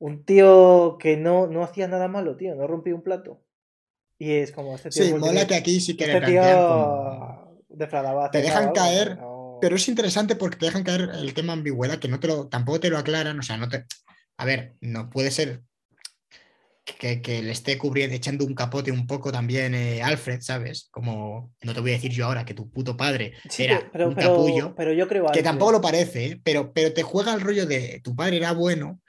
un 0.00 0.24
tío 0.24 0.98
que 0.98 1.16
no, 1.16 1.46
no 1.46 1.62
hacía 1.62 1.86
nada 1.86 2.08
malo, 2.08 2.36
tío, 2.36 2.56
no 2.56 2.66
rompía 2.66 2.96
un 2.96 3.02
plato. 3.02 3.40
Y 4.18 4.32
es 4.32 4.50
como 4.50 4.74
este 4.74 4.90
tío. 4.90 5.04
Sí, 5.04 5.14
mola 5.14 5.46
que 5.46 5.54
aquí 5.54 5.80
sí 5.80 5.96
que 5.96 6.06
este 6.06 6.22
tío 6.22 6.42
Te 8.32 8.42
dejan 8.42 8.72
caer, 8.72 9.16
pero 9.60 9.76
es 9.76 9.88
interesante 9.88 10.34
porque 10.34 10.56
te 10.56 10.66
dejan 10.66 10.82
caer 10.82 11.10
el 11.14 11.34
tema 11.34 11.52
ambigüedad, 11.52 12.00
que 12.00 12.08
no 12.08 12.18
te 12.18 12.26
lo, 12.26 12.48
tampoco 12.48 12.80
te 12.80 12.90
lo 12.90 12.98
aclaran, 12.98 13.38
o 13.38 13.42
sea, 13.44 13.58
no 13.58 13.68
te. 13.68 13.86
A 14.38 14.44
ver, 14.44 14.74
no 14.80 15.08
puede 15.08 15.30
ser 15.30 15.62
que, 16.84 17.42
le 17.42 17.50
esté 17.50 17.78
cubriendo, 17.78 18.14
echando 18.14 18.44
un 18.44 18.54
capote 18.54 18.92
un 18.92 19.06
poco 19.06 19.32
también 19.32 19.74
eh, 19.74 20.02
Alfred, 20.02 20.40
¿sabes? 20.40 20.88
Como, 20.90 21.52
no 21.62 21.74
te 21.74 21.80
voy 21.80 21.90
a 21.90 21.94
decir 21.94 22.12
yo 22.12 22.26
ahora 22.26 22.44
que 22.44 22.54
tu 22.54 22.70
puto 22.70 22.96
padre 22.96 23.32
era 23.58 23.90
un 24.06 24.14
capullo, 24.14 24.74
pero 24.76 24.92
yo 24.92 25.08
creo 25.08 25.26
que 25.32 25.42
tampoco 25.42 25.72
lo 25.72 25.80
parece, 25.80 26.26
¿eh? 26.26 26.40
pero, 26.42 26.72
pero 26.72 26.92
te 26.92 27.02
juega 27.02 27.34
el 27.34 27.40
rollo 27.40 27.66
de 27.66 28.00
tu 28.04 28.14
padre 28.14 28.36
era 28.36 28.52
bueno, 28.52 29.00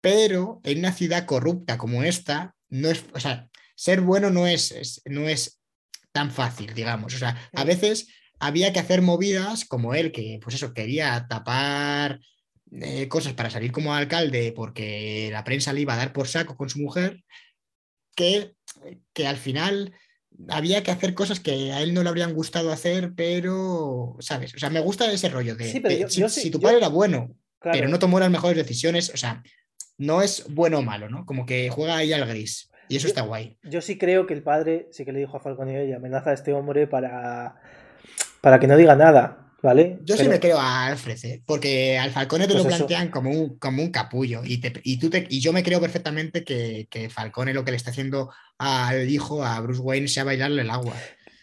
pero 0.00 0.60
en 0.64 0.78
una 0.78 0.92
ciudad 0.92 1.26
corrupta 1.26 1.76
como 1.76 2.04
esta, 2.04 2.54
no 2.68 2.90
es, 2.90 3.04
o 3.12 3.20
sea, 3.20 3.48
ser 3.74 4.00
bueno 4.00 4.30
no 4.30 4.46
es, 4.46 5.02
no 5.04 5.28
es 5.28 5.60
tan 6.12 6.30
fácil, 6.30 6.72
digamos. 6.74 7.14
O 7.14 7.18
sea, 7.18 7.50
a 7.52 7.64
veces 7.64 8.08
había 8.38 8.72
que 8.72 8.80
hacer 8.80 9.02
movidas 9.02 9.64
como 9.64 9.94
él, 9.94 10.12
que 10.12 10.38
pues 10.42 10.56
eso, 10.56 10.72
quería 10.72 11.26
tapar 11.28 12.20
eh, 12.80 13.08
cosas 13.08 13.34
para 13.34 13.50
salir 13.50 13.72
como 13.72 13.94
alcalde 13.94 14.52
porque 14.54 15.28
la 15.32 15.44
prensa 15.44 15.72
le 15.72 15.82
iba 15.82 15.94
a 15.94 15.98
dar 15.98 16.12
por 16.12 16.28
saco 16.28 16.56
con 16.56 16.68
su 16.68 16.80
mujer, 16.80 17.22
que, 18.16 18.54
que 19.12 19.26
al 19.26 19.36
final 19.36 19.94
había 20.48 20.82
que 20.82 20.90
hacer 20.90 21.14
cosas 21.14 21.40
que 21.40 21.72
a 21.72 21.82
él 21.82 21.94
no 21.94 22.02
le 22.02 22.08
habrían 22.08 22.34
gustado 22.34 22.72
hacer, 22.72 23.12
pero, 23.14 24.16
¿sabes? 24.20 24.54
O 24.54 24.58
sea, 24.58 24.70
me 24.70 24.80
gusta 24.80 25.10
ese 25.12 25.28
rollo 25.28 25.54
de, 25.56 26.08
si, 26.08 26.50
tu 26.50 26.60
padre 26.60 26.78
era 26.78 26.88
bueno, 26.88 27.36
pero 27.60 27.88
no 27.88 27.98
tomó 27.98 28.18
las 28.18 28.30
mejores 28.30 28.56
decisiones, 28.56 29.10
o 29.14 29.16
sea, 29.16 29.42
no 29.96 30.22
es 30.22 30.44
bueno 30.48 30.78
o 30.78 30.82
malo, 30.82 31.08
¿no? 31.08 31.24
Como 31.24 31.46
que 31.46 31.70
juega 31.70 31.96
ahí 31.96 32.12
al 32.12 32.26
gris. 32.26 32.70
Y 32.88 32.96
eso 32.96 33.06
está 33.06 33.22
guay. 33.22 33.56
Yo 33.62 33.80
sí 33.80 33.96
creo 33.96 34.26
que 34.26 34.34
el 34.34 34.42
padre 34.42 34.88
sí 34.90 35.04
que 35.04 35.12
le 35.12 35.20
dijo 35.20 35.36
a 35.36 35.40
Falcone 35.40 35.86
y 35.86 35.92
amenaza 35.92 36.30
a 36.30 36.34
este 36.34 36.52
hombre 36.52 36.86
para, 36.86 37.56
para 38.42 38.60
que 38.60 38.66
no 38.66 38.76
diga 38.76 38.94
nada. 38.94 39.43
Yo 40.02 40.16
sí 40.16 40.28
me 40.28 40.40
creo 40.40 40.58
a 40.58 40.86
Alfred, 40.86 41.18
¿eh? 41.24 41.42
porque 41.46 41.98
al 41.98 42.10
Falcone 42.10 42.46
te 42.46 42.54
lo 42.54 42.62
pues 42.62 42.76
plantean 42.76 43.08
como 43.08 43.30
un, 43.30 43.58
como 43.58 43.82
un 43.82 43.90
capullo 43.90 44.42
y, 44.44 44.60
y, 44.82 44.98
tú 44.98 45.10
y 45.28 45.40
yo 45.40 45.54
me 45.54 45.62
creo 45.62 45.80
perfectamente 45.80 46.44
que, 46.44 46.86
que, 46.90 47.08
Falcone 47.08 47.54
lo 47.54 47.64
que 47.64 47.70
le 47.70 47.78
está 47.78 47.90
haciendo 47.90 48.30
al 48.58 49.08
hijo, 49.08 49.42
a 49.42 49.58
Bruce 49.60 49.80
Wayne, 49.80 50.08
sea 50.08 50.24
bailarle 50.24 50.62
el 50.62 50.70
agua. 50.70 50.94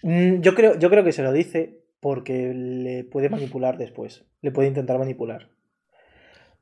Mm, 0.04 0.42
yo 0.42 0.54
creo, 0.54 0.78
yo 0.78 0.90
creo 0.92 1.04
que 1.04 1.14
se 1.14 1.24
lo 1.24 1.32
dice 1.32 1.82
porque 2.00 2.54
le 2.54 3.04
puede 3.06 3.30
manipular 3.30 3.78
después, 3.78 4.24
le 4.42 4.52
puede 4.52 4.68
intentar 4.68 5.00
manipular. 5.00 5.50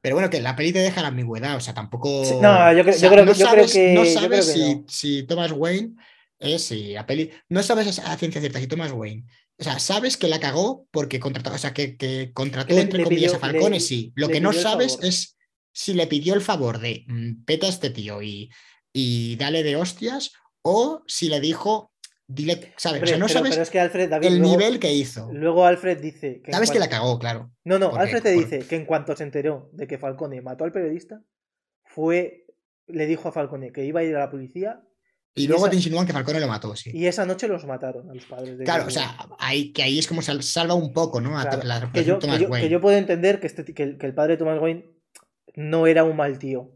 Pero 0.01 0.16
bueno, 0.16 0.30
que 0.30 0.39
la 0.39 0.55
peli 0.55 0.72
te 0.72 0.80
deja 0.80 1.01
la 1.01 1.10
ambigüedad, 1.10 1.57
o 1.57 1.60
sea, 1.60 1.74
tampoco... 1.74 2.24
no, 2.41 2.74
yo, 2.74 2.84
creo, 2.84 3.26
no 3.26 3.34
sabes, 3.34 3.74
que... 3.74 3.93
No 3.93 4.05
sabes 4.05 4.45
si, 4.45 4.86
si 4.88 5.24
Thomas 5.24 5.51
Wayne 5.51 5.95
es, 6.39 6.64
si 6.64 6.93
la 6.93 7.05
peli... 7.05 7.32
No 7.49 7.64
sabes 7.64 7.99
a 7.99 8.16
ciencia 8.16 8.39
cierta 8.39 8.60
si 8.60 8.68
Thomas 8.68 8.93
Wayne 8.93 9.26
o 9.60 9.64
sea, 9.64 9.78
sabes 9.80 10.16
que 10.18 10.28
la 10.30 10.39
cagó 10.39 10.88
porque 10.91 11.20
contrató, 11.20 11.51
o 11.53 11.57
sea, 11.57 11.74
que, 11.74 12.32
contrató 12.34 12.78
entre 12.78 13.03
comillas 13.03 13.34
a 13.34 13.39
Falcone, 13.39 13.80
sí. 13.80 14.14
Lo 14.16 14.30
que 14.30 14.39
no 14.39 14.53
sabes 14.53 14.97
es 15.01 15.38
si 15.74 15.93
le 15.93 16.07
pidió 16.07 16.34
el 16.34 16.41
favor 16.41 16.80
de 16.80 17.03
mm, 17.07 17.43
peta 17.43 17.66
a 17.68 17.70
este 17.70 17.89
tío 17.89 18.22
y, 18.22 18.49
y 18.93 19.36
dale 19.36 19.64
de 19.64 19.76
hostias, 19.76 20.32
o 20.62 21.03
si 21.07 21.30
le 21.30 21.39
dijo 21.39 21.91
dile, 22.26 22.74
¿sabes? 22.78 23.01
O 23.03 23.05
sea, 23.07 23.18
no 23.18 23.26
pero, 23.26 23.39
sabes 23.39 23.51
pero 23.51 23.64
es 23.64 23.70
que 23.70 23.80
Alfred, 23.80 24.10
David, 24.10 24.28
el 24.28 24.38
luego, 24.38 24.51
nivel 24.57 24.80
que 24.80 24.93
hizo. 24.93 25.30
luego 25.34 25.66
Alfred 25.66 25.99
dice 25.99 26.41
que 26.43 26.51
Sabes 26.51 26.70
que 26.70 26.80
la 26.80 26.88
cagó, 26.88 27.18
claro. 27.18 27.51
No, 27.64 27.80
no, 27.80 27.89
Porque- 27.89 28.03
Alfred 28.03 28.22
te 28.24 28.36
por- 28.36 28.43
dice 28.43 28.68
que 28.68 28.76
en 28.76 28.86
cuanto 28.86 29.16
se 29.16 29.24
enteró 29.24 29.70
de 29.74 29.88
que 29.88 29.97
Falcone 29.97 30.41
mató 30.41 30.64
al 30.64 30.72
periodista, 30.72 31.22
fue, 31.86 32.45
le 32.88 33.07
dijo 33.07 33.28
a 33.28 33.32
Falcone 33.32 33.72
que 33.72 33.84
iba 33.84 34.01
a 34.01 34.03
ir 34.03 34.16
a 34.16 34.20
la 34.20 34.30
policía 34.32 34.82
Y 35.36 35.43
y 35.43 35.47
luego 35.47 35.63
esa- 35.63 35.69
te 35.71 35.75
insinúan 35.77 36.05
que 36.07 36.13
Falcone 36.13 36.39
lo 36.39 36.47
mató, 36.47 36.75
sí. 36.75 36.91
y 36.93 37.05
esa 37.05 37.25
noche 37.25 37.47
los 37.47 37.65
mataron 37.65 38.09
a 38.09 38.13
los 38.13 38.25
padres 38.25 38.57
de 38.57 38.63
Claro, 38.65 38.88
o 38.88 38.89
sea, 38.89 39.15
ahí, 39.39 39.71
que 39.71 39.84
ahí 39.84 39.99
es 39.99 40.07
como 40.07 40.21
sal- 40.21 40.43
salva 40.43 40.73
un 40.73 40.91
poco, 40.91 41.21
¿no? 41.21 41.38
A 41.38 41.43
Claro, 41.43 41.63
la 41.63 41.91
que 41.91 42.03
yo, 42.03 42.15
de 42.15 42.19
que, 42.19 42.25
Thomas 42.25 42.39
yo, 42.41 42.47
que 42.47 42.51
Wayne. 42.51 42.69
yo 42.69 42.82
puedo 42.82 42.97
entender 42.97 43.39
que, 43.39 43.47
este, 43.47 43.63
que, 43.73 43.84
el, 43.84 43.97
que 43.97 44.05
el 44.07 44.13
padre 44.13 44.34
de 44.34 44.38
Thomas 44.38 44.59
Wayne 44.59 44.86
no 45.55 45.88
era 45.88 46.03
un 46.03 46.15
mal 46.17 46.39
tío. 46.39 46.71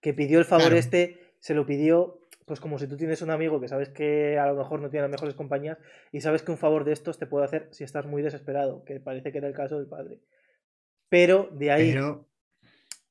Que 0.00 0.14
pidió 0.14 0.38
el 0.38 0.44
favor 0.44 0.66
Claro. 0.66 0.78
este, 0.78 1.34
se 1.40 1.52
lo 1.54 1.66
pidió, 1.66 2.20
pues 2.46 2.58
como 2.60 2.78
si 2.78 2.86
tú 2.86 2.96
tienes 2.96 3.20
un 3.22 3.30
amigo 3.30 3.60
que 3.60 3.68
sabes 3.68 3.88
que 3.90 4.38
a 4.38 4.46
lo 4.46 4.54
mejor 4.56 4.80
no 4.80 4.88
tiene 4.88 5.02
las 5.02 5.10
mejores 5.10 5.34
compañías 5.34 5.76
y 6.10 6.20
sabes 6.20 6.42
que 6.42 6.52
un 6.52 6.58
favor 6.58 6.84
de 6.84 6.92
estos 6.92 7.18
te 7.18 7.26
puede 7.26 7.44
hacer 7.44 7.68
si 7.72 7.84
estás 7.84 8.06
muy 8.06 8.22
desesperado, 8.22 8.82
que 8.84 8.98
parece 9.00 9.30
que 9.32 9.38
era 9.38 9.48
el 9.48 9.54
caso 9.54 9.76
del 9.78 9.88
padre. 9.88 10.20
Pero 11.08 11.50
de 11.52 11.70
ahí 11.70 11.92
Pero 11.92 12.26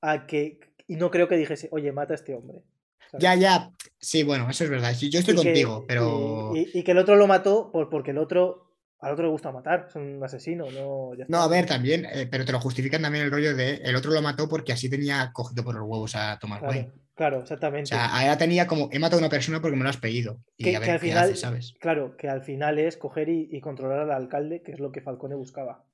a 0.01 0.25
que. 0.25 0.59
Y 0.87 0.95
no 0.95 1.11
creo 1.11 1.27
que 1.27 1.37
dijese, 1.37 1.67
oye, 1.71 1.91
mata 1.91 2.13
a 2.13 2.15
este 2.15 2.33
hombre. 2.33 2.63
¿sabes? 3.11 3.23
ya, 3.23 3.35
ya, 3.35 3.71
sí, 3.99 4.23
bueno, 4.23 4.49
eso 4.49 4.63
es 4.63 4.69
verdad. 4.69 4.93
Yo 4.97 5.19
estoy 5.19 5.33
Y 5.33 5.37
que- 5.37 5.43
contigo, 5.43 5.85
pero... 5.87 6.51
Y, 6.55 6.59
y- 6.73 6.79
y 6.79 6.83
que 6.83 6.91
el 6.91 6.97
otro 6.97 7.15
lo 7.15 7.27
mató 7.27 7.71
por, 7.71 7.89
porque 7.89 8.11
el 8.11 8.17
otro. 8.17 8.65
Al 9.01 9.13
otro 9.13 9.23
le 9.23 9.31
gusta 9.31 9.49
matar, 9.53 9.85
es 9.87 9.95
un 9.95 10.21
asesino, 10.21 10.65
no. 10.71 11.15
ya 11.15 11.23
No, 11.29 11.37
a 11.37 11.47
ver, 11.47 11.65
también, 11.65 12.03
eh, 12.11 12.27
pero 12.29 12.43
te 12.43 12.51
lo 12.51 12.59
justifican 12.59 13.01
también 13.01 13.23
el 13.23 13.31
rollo 13.31 13.55
de 13.55 13.75
el 13.75 13.95
otro 13.95 14.11
lo 14.11 14.21
mató 14.21 14.49
porque 14.49 14.73
así 14.73 14.89
tenía 14.89 15.31
cogido 15.31 15.63
por 15.63 15.73
los 15.75 15.85
huevos 15.87 16.15
a 16.17 16.37
Thomas 16.37 16.61
Wayne. 16.61 16.81
Claro, 16.91 16.99
claro, 17.15 17.37
O 17.37 17.41
exactamente. 17.43 17.85
sea, 17.91 18.07
ahora 18.07 18.37
tenía 18.37 18.67
como, 18.67 18.89
he 18.91 18.99
matado 18.99 19.19
a 19.19 19.21
una 19.21 19.29
persona 19.29 19.61
porque 19.61 19.77
me 19.77 19.83
lo 19.83 19.89
has 19.89 19.95
pedido. 19.95 20.43
Y 20.57 20.65
Que- 20.65 20.75
a 20.75 20.81
que 20.81 20.91
al 20.91 20.99
qué 20.99 21.07
final- 21.07 21.23
hace, 21.29 21.35
¿sabes? 21.37 21.75
Claro, 21.79 22.17
que 22.17 22.27
al 22.27 22.41
final 22.41 22.77
es 22.77 22.97
coger 22.97 23.29
y, 23.29 23.61
controlar 23.61 23.99
al 23.99 24.11
alcalde, 24.11 24.61
que 24.63 24.73
es 24.73 24.81
lo 24.81 24.91
que 24.91 24.99
Falcone 24.99 25.35
buscaba. 25.35 25.85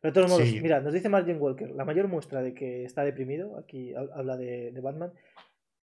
Pero 0.00 0.12
de 0.12 0.14
todos 0.14 0.30
modos, 0.30 0.48
Sí. 0.48 0.60
mira, 0.62 0.80
nos 0.80 0.94
dice 0.94 1.10
Martin 1.10 1.36
Walker, 1.38 1.70
la 1.72 1.84
mayor 1.84 2.08
muestra 2.08 2.40
de 2.40 2.54
que 2.54 2.84
está 2.86 3.04
deprimido, 3.04 3.58
aquí 3.58 3.92
ha- 3.94 4.18
habla 4.18 4.38
de, 4.38 4.70
de 4.72 4.80
Batman, 4.80 5.12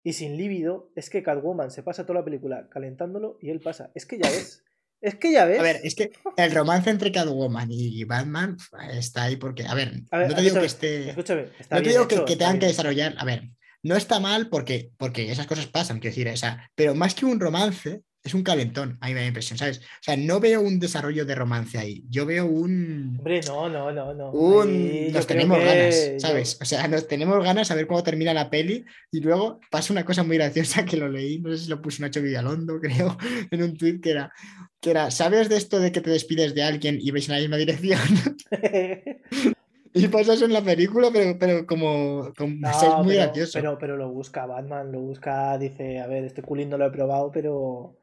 y 0.03 0.13
sin 0.13 0.37
líbido, 0.37 0.91
es 0.95 1.09
que 1.09 1.23
Catwoman 1.23 1.71
se 1.71 1.83
pasa 1.83 2.05
toda 2.05 2.19
la 2.19 2.25
película 2.25 2.67
calentándolo 2.69 3.37
y 3.41 3.49
él 3.49 3.59
pasa. 3.59 3.91
Es 3.93 4.05
que 4.05 4.17
ya 4.17 4.29
ves, 4.29 4.63
es 5.01 5.15
que 5.15 5.31
ya 5.31 5.45
ves. 5.45 5.59
A 5.59 5.63
ver, 5.63 5.79
es 5.83 5.95
que 5.95 6.11
el 6.37 6.51
romance 6.51 6.89
entre 6.89 7.11
Catwoman 7.11 7.69
y 7.71 8.03
Batman 8.03 8.57
está 8.93 9.23
ahí 9.23 9.35
porque, 9.35 9.65
a 9.65 9.73
ver, 9.73 9.93
A 10.11 10.19
ver, 10.19 10.29
no 10.29 10.35
te 10.35 10.41
digo 10.41 10.59
que 10.59 10.65
esté... 10.65 11.09
Escúchame, 11.09 11.47
está 11.59 11.75
No 11.75 11.81
te 11.83 11.89
digo 11.89 12.07
que, 12.07 12.15
hecho, 12.15 12.25
que 12.25 12.35
tengan 12.35 12.59
que 12.59 12.67
desarrollar, 12.67 13.15
a 13.17 13.25
ver, 13.25 13.49
no 13.83 13.95
está 13.95 14.19
mal 14.19 14.49
porque, 14.49 14.91
porque 14.97 15.31
esas 15.31 15.47
cosas 15.47 15.67
pasan, 15.67 15.99
quiero 15.99 16.15
decir, 16.15 16.27
o 16.29 16.37
sea, 16.37 16.69
pero 16.75 16.93
más 16.93 17.15
que 17.15 17.25
un 17.25 17.39
romance, 17.39 18.03
es 18.23 18.33
un 18.35 18.43
calentón, 18.43 18.97
a 19.01 19.07
mí 19.07 19.13
me 19.13 19.21
da 19.21 19.25
impresión, 19.27 19.57
¿sabes? 19.57 19.79
O 19.79 20.03
sea, 20.03 20.15
no 20.15 20.39
veo 20.39 20.61
un 20.61 20.79
desarrollo 20.79 21.25
de 21.25 21.33
romance 21.35 21.77
ahí, 21.77 22.03
yo 22.09 22.25
veo 22.25 22.45
un... 22.45 23.15
Hombre, 23.17 23.41
no, 23.47 23.67
no, 23.69 23.91
no, 23.91 24.13
no. 24.13 24.31
un 24.31 25.11
nos 25.11 25.25
tenemos 25.25 25.57
que 25.57 25.65
ganas, 25.65 26.11
yo- 26.13 26.19
¿sabes? 26.19 26.57
O 26.61 26.65
sea, 26.65 26.87
nos 26.87 27.07
tenemos 27.07 27.43
ganas 27.43 27.71
a 27.71 27.75
ver 27.75 27.87
cómo 27.87 28.03
termina 28.03 28.33
la 28.33 28.49
peli 28.49 28.85
y 29.11 29.19
luego 29.21 29.59
pasa 29.71 29.91
una 29.93 30.05
cosa 30.05 30.23
muy 30.23 30.37
graciosa 30.37 30.85
que 30.85 30.97
lo 30.97 31.09
leí, 31.09 31.39
no 31.39 31.49
sé 31.51 31.63
si 31.63 31.69
lo 31.69 31.81
puso 31.81 32.01
Nacho 32.03 32.21
Villalondo, 32.21 32.79
creo, 32.81 33.17
en 33.49 33.63
un 33.63 33.75
tweet 33.77 33.99
que 34.01 34.11
era, 34.11 34.31
que 34.79 34.91
era, 34.91 35.09
¿sabes 35.09 35.49
de 35.49 35.57
esto 35.57 35.79
de 35.79 35.91
que 35.91 36.01
te 36.01 36.09
despides 36.11 36.53
de 36.53 36.63
alguien 36.63 36.97
y 37.01 37.09
vais 37.11 37.27
en 37.27 37.35
la 37.35 37.41
misma 37.41 37.57
dirección? 37.57 37.99
y 39.93 40.07
pasa 40.07 40.33
eso 40.35 40.45
en 40.45 40.53
la 40.53 40.61
película, 40.63 41.09
pero, 41.11 41.37
pero 41.39 41.65
como, 41.65 42.31
como 42.37 42.55
No, 42.59 42.69
es 42.69 42.95
muy 43.03 43.15
pero, 43.15 43.23
gracioso. 43.25 43.59
Pero, 43.59 43.77
pero 43.77 43.97
lo 43.97 44.09
busca 44.11 44.45
Batman, 44.45 44.91
lo 44.91 44.99
busca, 45.01 45.57
dice, 45.57 45.99
a 45.99 46.07
ver, 46.07 46.23
este 46.25 46.41
culín 46.43 46.69
no 46.69 46.77
lo 46.77 46.85
he 46.85 46.91
probado, 46.91 47.31
pero. 47.31 47.97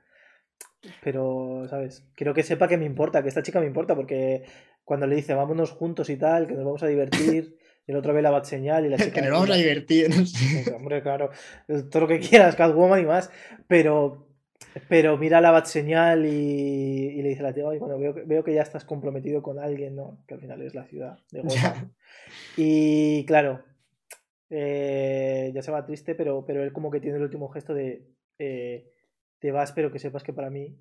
Pero, 1.02 1.66
¿sabes? 1.68 2.06
Quiero 2.14 2.34
que 2.34 2.42
sepa 2.42 2.68
que 2.68 2.76
me 2.78 2.84
importa, 2.84 3.22
que 3.22 3.28
esta 3.28 3.42
chica 3.42 3.60
me 3.60 3.66
importa, 3.66 3.94
porque 3.94 4.44
cuando 4.84 5.06
le 5.06 5.16
dice 5.16 5.34
vámonos 5.34 5.70
juntos 5.72 6.08
y 6.10 6.16
tal, 6.16 6.46
que 6.46 6.54
nos 6.54 6.64
vamos 6.64 6.82
a 6.82 6.86
divertir, 6.86 7.56
y 7.86 7.90
el 7.92 7.96
otro 7.96 8.12
ve 8.14 8.22
la 8.22 8.30
bat 8.30 8.44
señal 8.44 8.86
y 8.86 8.88
la 8.88 8.96
chica. 8.98 9.12
que 9.12 9.22
nos 9.22 9.30
vamos 9.32 9.50
a 9.50 9.56
divertir. 9.56 10.08
no 10.08 10.24
sé. 10.24 10.58
Dice, 10.58 10.72
Hombre, 10.74 11.02
claro, 11.02 11.30
todo 11.90 12.00
lo 12.02 12.08
que 12.08 12.20
quieras, 12.20 12.56
Catwoman 12.56 13.00
y 13.00 13.06
más, 13.06 13.30
pero. 13.66 14.24
Pero 14.88 15.16
mira 15.16 15.40
la 15.40 15.50
bat 15.50 15.66
señal 15.66 16.26
y, 16.26 16.28
y 16.28 17.22
le 17.22 17.30
dice 17.30 17.40
a 17.40 17.44
la 17.44 17.54
tía, 17.54 17.64
"Ay, 17.68 17.78
bueno, 17.78 17.98
veo, 17.98 18.14
que- 18.14 18.22
veo 18.22 18.44
que 18.44 18.52
ya 18.54 18.62
estás 18.62 18.84
comprometido 18.84 19.42
con 19.42 19.58
alguien, 19.58 19.96
¿no? 19.96 20.22
Que 20.28 20.34
al 20.34 20.40
final 20.40 20.62
es 20.62 20.74
la 20.74 20.84
ciudad 20.84 21.18
de 21.32 21.40
Gotham. 21.40 21.92
Y 22.56 23.24
claro, 23.26 23.64
eh, 24.50 25.50
ya 25.54 25.62
se 25.62 25.70
va 25.70 25.84
triste, 25.86 26.14
pero, 26.14 26.44
pero 26.46 26.62
él 26.62 26.72
como 26.72 26.90
que 26.90 27.00
tiene 27.00 27.16
el 27.16 27.22
último 27.24 27.48
gesto 27.48 27.74
de 27.74 28.08
eh, 28.38 28.90
te 29.40 29.50
vas, 29.52 29.72
pero 29.72 29.90
que 29.92 29.98
sepas 29.98 30.22
que 30.22 30.32
para 30.32 30.50
mí 30.50 30.76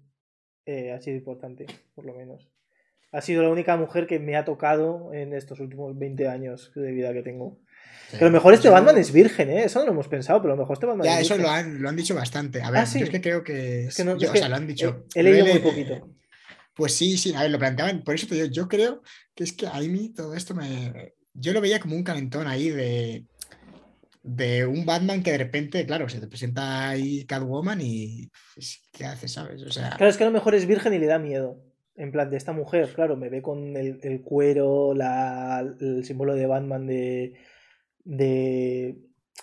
eh, 0.65 0.91
ha 0.91 0.99
sido 1.01 1.17
importante, 1.17 1.65
por 1.95 2.05
lo 2.05 2.13
menos. 2.13 2.49
Ha 3.11 3.21
sido 3.21 3.41
la 3.43 3.49
única 3.49 3.77
mujer 3.77 4.05
que 4.05 4.19
me 4.19 4.35
ha 4.35 4.43
tocado 4.45 5.13
en 5.13 5.33
estos 5.33 5.59
últimos 5.61 5.97
20 5.97 6.27
años 6.27 6.71
de 6.75 6.91
vida 6.91 7.13
que 7.13 7.21
tengo. 7.23 7.59
Que 8.11 8.17
a 8.17 8.27
lo 8.27 8.31
mejor 8.31 8.53
este 8.53 8.67
Eso- 8.67 8.73
Batman 8.75 8.97
es 8.97 9.11
virgen, 9.13 9.49
¿eh? 9.49 9.63
Eso 9.63 9.79
no 9.79 9.85
lo 9.85 9.91
hemos 9.93 10.07
pensado, 10.07 10.41
pero 10.41 10.53
a 10.53 10.55
lo 10.57 10.61
mejor 10.63 10.73
este 10.75 10.85
Batman 10.85 11.05
Ya, 11.05 11.15
es 11.19 11.25
eso 11.25 11.35
virgen. 11.35 11.43
lo 11.51 11.57
han, 11.57 11.81
lo 11.81 11.89
han 11.89 11.95
dicho 11.95 12.15
bastante. 12.15 12.61
A 12.61 12.69
ver, 12.71 12.81
Ah, 12.81 12.85
sí. 12.85 12.99
yo 12.99 13.05
es 13.05 13.11
que 13.11 13.21
creo 13.21 13.43
que. 13.43 13.85
Es 13.85 13.95
que 13.95 14.03
no- 14.03 14.17
yo- 14.17 14.25
es 14.25 14.29
o 14.29 14.33
que 14.33 14.39
sea, 14.39 14.49
lo 14.49 14.55
han 14.55 14.67
dicho. 14.67 15.05
he, 15.15 15.19
he 15.19 15.23
leído 15.23 15.45
muy 15.45 15.59
poquito. 15.59 16.09
Pues 16.75 16.93
sí, 16.93 17.17
sí, 17.17 17.33
a 17.33 17.41
ver, 17.43 17.51
lo 17.51 17.59
planteaban. 17.59 18.03
Por 18.03 18.15
eso 18.15 18.27
te 18.27 18.35
digo, 18.35 18.47
yo 18.47 18.67
creo 18.67 19.01
que 19.35 19.43
es 19.45 19.53
que 19.53 19.67
a 19.67 19.79
mí 19.79 20.13
todo 20.13 20.35
esto 20.35 20.53
me. 20.53 21.13
Yo 21.33 21.53
lo 21.53 21.61
veía 21.61 21.79
como 21.79 21.95
un 21.95 22.03
calentón 22.03 22.45
ahí 22.47 22.69
de. 22.69 23.25
De 24.29 24.65
un 24.65 24.85
Batman 24.85 25.23
que 25.23 25.31
de 25.31 25.37
repente, 25.37 25.85
claro, 25.85 26.09
se 26.09 26.19
te 26.19 26.27
presenta 26.27 26.89
ahí 26.89 27.25
Catwoman 27.25 27.79
y. 27.81 28.29
pues, 28.53 28.81
¿Qué 28.91 29.05
haces, 29.05 29.31
sabes? 29.31 29.63
O 29.63 29.71
sea. 29.71 29.91
Claro, 29.91 30.09
es 30.09 30.17
que 30.17 30.23
a 30.23 30.27
lo 30.27 30.33
mejor 30.33 30.53
es 30.53 30.65
virgen 30.65 30.93
y 30.93 30.99
le 30.99 31.05
da 31.05 31.17
miedo. 31.17 31.63
En 31.95 32.11
plan, 32.11 32.29
de 32.29 32.35
esta 32.35 32.51
mujer, 32.51 32.93
claro, 32.93 33.15
me 33.15 33.29
ve 33.29 33.41
con 33.41 33.77
el, 33.77 33.99
el 34.03 34.21
cuero, 34.21 34.93
la, 34.93 35.65
el 35.79 36.03
símbolo 36.03 36.35
de 36.35 36.45
Batman 36.45 36.85
de, 36.87 37.35
de. 38.03 38.97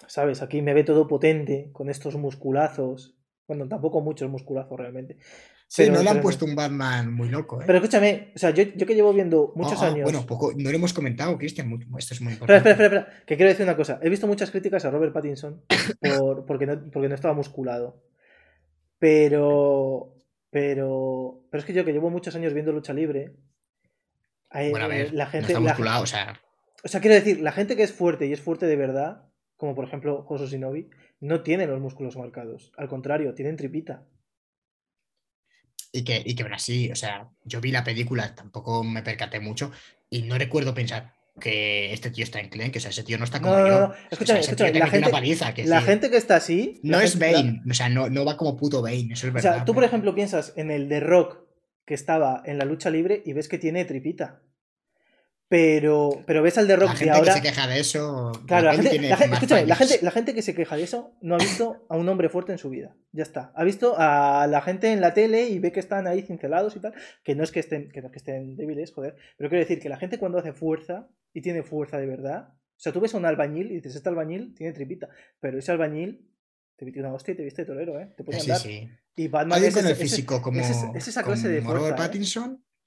¿Sabes? 0.06 0.42
Aquí 0.42 0.60
me 0.60 0.74
ve 0.74 0.84
todo 0.84 1.08
potente, 1.08 1.70
con 1.72 1.88
estos 1.88 2.16
musculazos. 2.16 3.16
Bueno, 3.48 3.66
tampoco 3.68 4.02
muchos 4.02 4.30
musculazos 4.30 4.78
realmente. 4.78 5.16
Sí, 5.76 5.82
pero- 5.82 5.94
no 5.94 6.02
le 6.04 6.08
han 6.10 6.14
pero- 6.16 6.22
puesto 6.22 6.44
un 6.44 6.54
Batman 6.54 7.12
muy 7.12 7.28
loco, 7.30 7.60
¿eh? 7.60 7.64
Pero 7.66 7.78
escúchame, 7.78 8.30
o 8.34 8.38
sea, 8.38 8.50
yo, 8.50 8.62
yo 8.62 8.86
que 8.86 8.94
llevo 8.94 9.12
viendo 9.12 9.52
muchos 9.56 9.82
Ah, 9.82 9.86
ah, 9.86 9.88
años. 9.88 10.04
Bueno, 10.04 10.24
poco, 10.24 10.52
no 10.56 10.70
lo 10.70 10.76
hemos 10.76 10.92
comentado, 10.92 11.36
Cristian. 11.36 11.72
Esto 11.98 12.14
es 12.14 12.20
muy 12.20 12.34
Espera, 12.34 12.58
importante. 12.58 12.70
espera, 12.70 12.86
espera, 12.86 13.00
espera, 13.02 13.24
que 13.26 13.36
quiero 13.36 13.50
decir 13.50 13.64
una 13.64 13.76
cosa. 13.76 13.98
He 14.02 14.08
visto 14.08 14.26
muchas 14.28 14.50
críticas 14.52 14.84
a 14.84 14.90
Robert 14.90 15.12
Pattinson 15.12 15.62
por, 16.00 16.46
porque, 16.46 16.66
no, 16.66 16.80
porque 16.92 17.08
no 17.08 17.14
estaba 17.16 17.34
musculado. 17.34 18.00
Pero. 18.98 20.14
Pero. 20.50 21.40
Pero 21.50 21.58
es 21.60 21.64
que 21.64 21.72
yo 21.72 21.84
que 21.84 21.92
llevo 21.92 22.10
muchos 22.10 22.34
años 22.36 22.52
viendo 22.54 22.72
lucha 22.72 22.92
libre. 22.92 23.34
eh, 24.52 24.70
Bueno, 24.70 24.86
a 24.86 24.88
ver, 24.88 25.12
la 25.12 25.24
no 25.24 25.30
gente. 25.30 25.48
está 25.48 25.60
la- 25.60 25.70
musculado, 25.70 26.02
o 26.02 26.06
sea. 26.06 26.40
o 26.84 26.88
sea, 26.88 27.00
quiero 27.00 27.16
decir, 27.16 27.40
la 27.40 27.52
gente 27.52 27.76
que 27.76 27.82
es 27.82 27.92
fuerte 27.92 28.26
y 28.26 28.32
es 28.32 28.40
fuerte 28.40 28.66
de 28.66 28.76
verdad, 28.76 29.24
como 29.56 29.74
por 29.74 29.84
ejemplo 29.86 30.22
Josu 30.22 30.46
Shinobi, 30.46 30.88
no 31.20 31.42
tiene 31.42 31.66
los 31.66 31.80
músculos 31.80 32.16
marcados. 32.16 32.72
Al 32.76 32.88
contrario, 32.88 33.34
tienen 33.34 33.56
tripita. 33.56 34.04
Y 35.96 36.02
que, 36.02 36.20
y 36.24 36.34
que 36.34 36.42
aún 36.42 36.52
así, 36.54 36.90
o 36.90 36.96
sea, 36.96 37.28
yo 37.44 37.60
vi 37.60 37.70
la 37.70 37.84
película, 37.84 38.34
tampoco 38.34 38.82
me 38.82 39.02
percaté 39.02 39.38
mucho 39.38 39.70
y 40.10 40.22
no 40.22 40.36
recuerdo 40.36 40.74
pensar 40.74 41.12
que 41.40 41.92
este 41.92 42.10
tío 42.10 42.24
está 42.24 42.40
en 42.40 42.48
clean, 42.48 42.72
que 42.72 42.78
o 42.78 42.80
sea, 42.80 42.90
ese 42.90 43.04
tío 43.04 43.16
no 43.16 43.22
está 43.24 43.40
como 43.40 43.54
No, 43.54 43.60
no, 43.60 43.68
yo. 43.68 43.78
no, 43.80 43.84
O 43.86 43.92
sea, 43.94 44.08
escúchame, 44.10 44.40
ese 44.40 44.50
escúchame, 44.50 44.70
tío 44.72 44.80
te 44.80 44.84
la 44.86 44.90
gente- 44.90 45.10
paliza, 45.10 45.54
que 45.54 45.64
La 45.66 45.80
sí. 45.80 45.86
gente 45.86 46.10
que 46.10 46.16
está 46.16 46.34
así. 46.36 46.80
No 46.82 46.98
la 46.98 47.04
es 47.04 47.12
gente- 47.12 47.30
la- 47.32 47.38
Bane, 47.38 47.62
o 47.70 47.74
sea, 47.74 47.88
no, 47.88 48.08
no 48.10 48.24
va 48.24 48.36
como 48.36 48.56
puto 48.56 48.82
Bane, 48.82 49.08
eso 49.12 49.26
es 49.28 49.30
O 49.30 49.34
verdad. 49.34 49.54
sea, 49.56 49.64
tú, 49.64 49.72
por 49.72 49.84
ejemplo, 49.84 50.14
piensas 50.16 50.52
en 50.56 50.72
el 50.72 50.88
de 50.88 50.98
Rock 50.98 51.38
que 51.86 51.94
estaba 51.94 52.42
en 52.44 52.58
la 52.58 52.64
lucha 52.64 52.90
libre 52.90 53.22
y 53.24 53.32
ves 53.34 53.46
que 53.46 53.58
tiene 53.58 53.84
tripita. 53.84 54.40
Pero, 55.56 56.10
pero 56.26 56.42
ves 56.42 56.58
al 56.58 56.66
de 56.66 56.74
Rock 56.74 56.88
la 56.88 56.92
de 56.94 56.98
gente 56.98 57.10
ahora. 57.16 57.32
que 57.34 57.40
se 57.40 57.46
queja 57.46 57.68
de 57.68 57.78
eso. 57.78 58.32
Claro, 58.48 58.66
la 58.66 58.74
gente, 58.74 58.90
tiene 58.90 59.08
la 59.08 59.16
gente- 59.16 59.34
escúchame, 59.34 59.66
la 59.66 59.76
gente, 59.76 59.98
la 60.02 60.10
gente 60.10 60.34
que 60.34 60.42
se 60.42 60.52
queja 60.52 60.76
de 60.76 60.82
eso 60.82 61.16
no 61.20 61.36
ha 61.36 61.38
visto 61.38 61.86
a 61.88 61.96
un 61.96 62.08
hombre 62.08 62.28
fuerte 62.28 62.50
en 62.50 62.58
su 62.58 62.70
vida. 62.70 62.96
Ya 63.12 63.22
está. 63.22 63.52
Ha 63.54 63.62
visto 63.62 63.94
a 63.96 64.48
la 64.48 64.60
gente 64.62 64.90
en 64.90 65.00
la 65.00 65.14
tele 65.14 65.48
y 65.48 65.60
ve 65.60 65.70
que 65.70 65.78
están 65.78 66.08
ahí 66.08 66.22
cincelados 66.22 66.74
y 66.74 66.80
tal. 66.80 66.92
Que 67.22 67.36
no 67.36 67.44
es 67.44 67.52
que 67.52 67.60
estén, 67.60 67.88
que 67.88 68.00
no 68.00 68.08
es 68.08 68.12
que 68.12 68.18
estén 68.18 68.56
débiles, 68.56 68.92
joder. 68.92 69.14
Pero 69.36 69.48
quiero 69.48 69.62
decir 69.64 69.78
que 69.78 69.88
la 69.88 69.96
gente 69.96 70.18
cuando 70.18 70.38
hace 70.38 70.52
fuerza 70.52 71.06
y 71.32 71.40
tiene 71.40 71.62
fuerza 71.62 71.98
de 71.98 72.06
verdad. 72.06 72.48
O 72.50 72.80
sea, 72.80 72.92
tú 72.92 72.98
ves 72.98 73.14
a 73.14 73.18
un 73.18 73.24
albañil 73.24 73.70
y 73.70 73.74
dices, 73.76 73.94
este 73.94 74.08
albañil 74.08 74.54
tiene 74.56 74.72
tripita. 74.72 75.08
Pero 75.38 75.60
ese 75.60 75.70
albañil 75.70 76.28
te 76.76 76.84
metió 76.84 77.00
una 77.00 77.12
hostia 77.14 77.30
y 77.32 77.36
te 77.36 77.44
viste 77.44 77.62
de 77.62 77.66
torero, 77.66 78.00
¿eh? 78.00 78.12
Te 78.16 78.24
a 78.24 78.40
Sí, 78.40 78.50
andar. 78.50 78.58
sí. 78.60 78.88
Y 79.14 79.28
Batman 79.28 79.62
es 79.62 79.76
el 79.76 79.94
físico 79.94 80.42
como, 80.42 80.58
es 80.60 80.70
es 80.96 81.06
esa 81.06 81.22
clase 81.22 81.46
de 81.48 81.58
como 81.58 81.70
fuerza, 81.70 81.80
Robert 81.90 81.98
¿eh? 82.00 82.02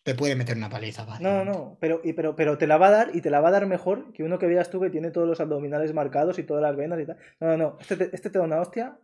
Te 0.07 0.15
puede 0.15 0.37
meter 0.37 0.55
una 0.55 0.69
paliza. 0.69 1.03
No, 1.03 1.09
fácilmente. 1.11 1.51
no, 1.51 1.77
pero, 1.81 1.99
y- 2.01 2.13
pero, 2.13 2.33
pero 2.37 2.57
te 2.57 2.65
la 2.65 2.77
va 2.77 2.87
a 2.87 2.91
dar 2.91 3.09
y 3.13 3.19
te 3.19 3.29
la 3.29 3.41
va 3.41 3.49
a 3.49 3.51
dar 3.51 3.65
mejor 3.67 4.13
que 4.13 4.23
uno 4.23 4.39
que 4.39 4.47
veas 4.47 4.69
tú 4.69 4.79
que 4.79 4.89
tiene 4.89 5.11
todos 5.11 5.27
los 5.27 5.41
abdominales 5.41 5.93
marcados 5.93 6.39
y 6.39 6.43
todas 6.43 6.63
las 6.63 6.77
venas 6.77 6.97
y 7.01 7.05
tal. 7.05 7.17
No, 7.41 7.47
no, 7.47 7.57
no. 7.57 7.77
Este 7.81 7.97
te, 7.97 8.15
este 8.15 8.29
te 8.29 8.39
da 8.39 8.45
una 8.45 8.61
hostia 8.61 8.97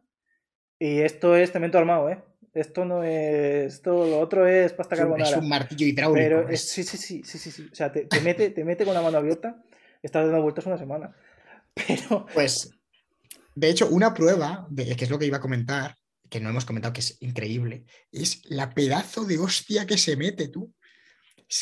y 0.79 0.99
esto 1.01 1.35
es 1.35 1.51
cemento 1.51 1.77
armado, 1.77 2.09
¿eh? 2.09 2.23
Esto 2.53 2.85
no 2.85 3.03
es. 3.03 3.73
Esto, 3.73 4.05
lo 4.05 4.17
otro 4.21 4.47
es 4.47 4.71
pasta 4.71 4.95
un, 4.95 5.01
es 5.01 5.03
carbonara. 5.07 5.39
un 5.39 5.49
martillo 5.49 5.85
hidráulico. 5.87 6.23
Pero 6.23 6.47
es- 6.47 6.61
es- 6.63 6.69
sí, 6.69 6.83
sí, 6.85 6.97
sí, 6.97 7.21
sí, 7.25 7.37
sí, 7.37 7.51
sí. 7.51 7.67
O 7.69 7.75
sea, 7.75 7.91
te, 7.91 8.05
te 8.05 8.21
mete, 8.21 8.49
te 8.51 8.63
mete 8.63 8.85
con 8.85 8.93
la 8.93 9.01
mano 9.01 9.17
abierta, 9.17 9.61
estás 10.01 10.23
dando 10.25 10.41
vueltas 10.41 10.65
una 10.67 10.77
semana. 10.77 11.13
Pero. 11.73 12.25
Pues, 12.33 12.69
de 13.55 13.69
hecho, 13.69 13.89
una 13.89 14.13
prueba, 14.13 14.67
de, 14.69 14.95
que 14.95 15.03
es 15.03 15.09
lo 15.11 15.19
que 15.19 15.25
iba 15.25 15.35
a 15.35 15.41
comentar, 15.41 15.97
que 16.29 16.39
no 16.39 16.49
hemos 16.49 16.63
comentado 16.63 16.93
que 16.93 17.01
es 17.01 17.17
increíble, 17.21 17.83
es 18.09 18.41
la 18.45 18.73
pedazo 18.73 19.25
de 19.25 19.37
hostia 19.37 19.85
que 19.85 19.97
se 19.97 20.15
mete 20.15 20.47
tú. 20.47 20.73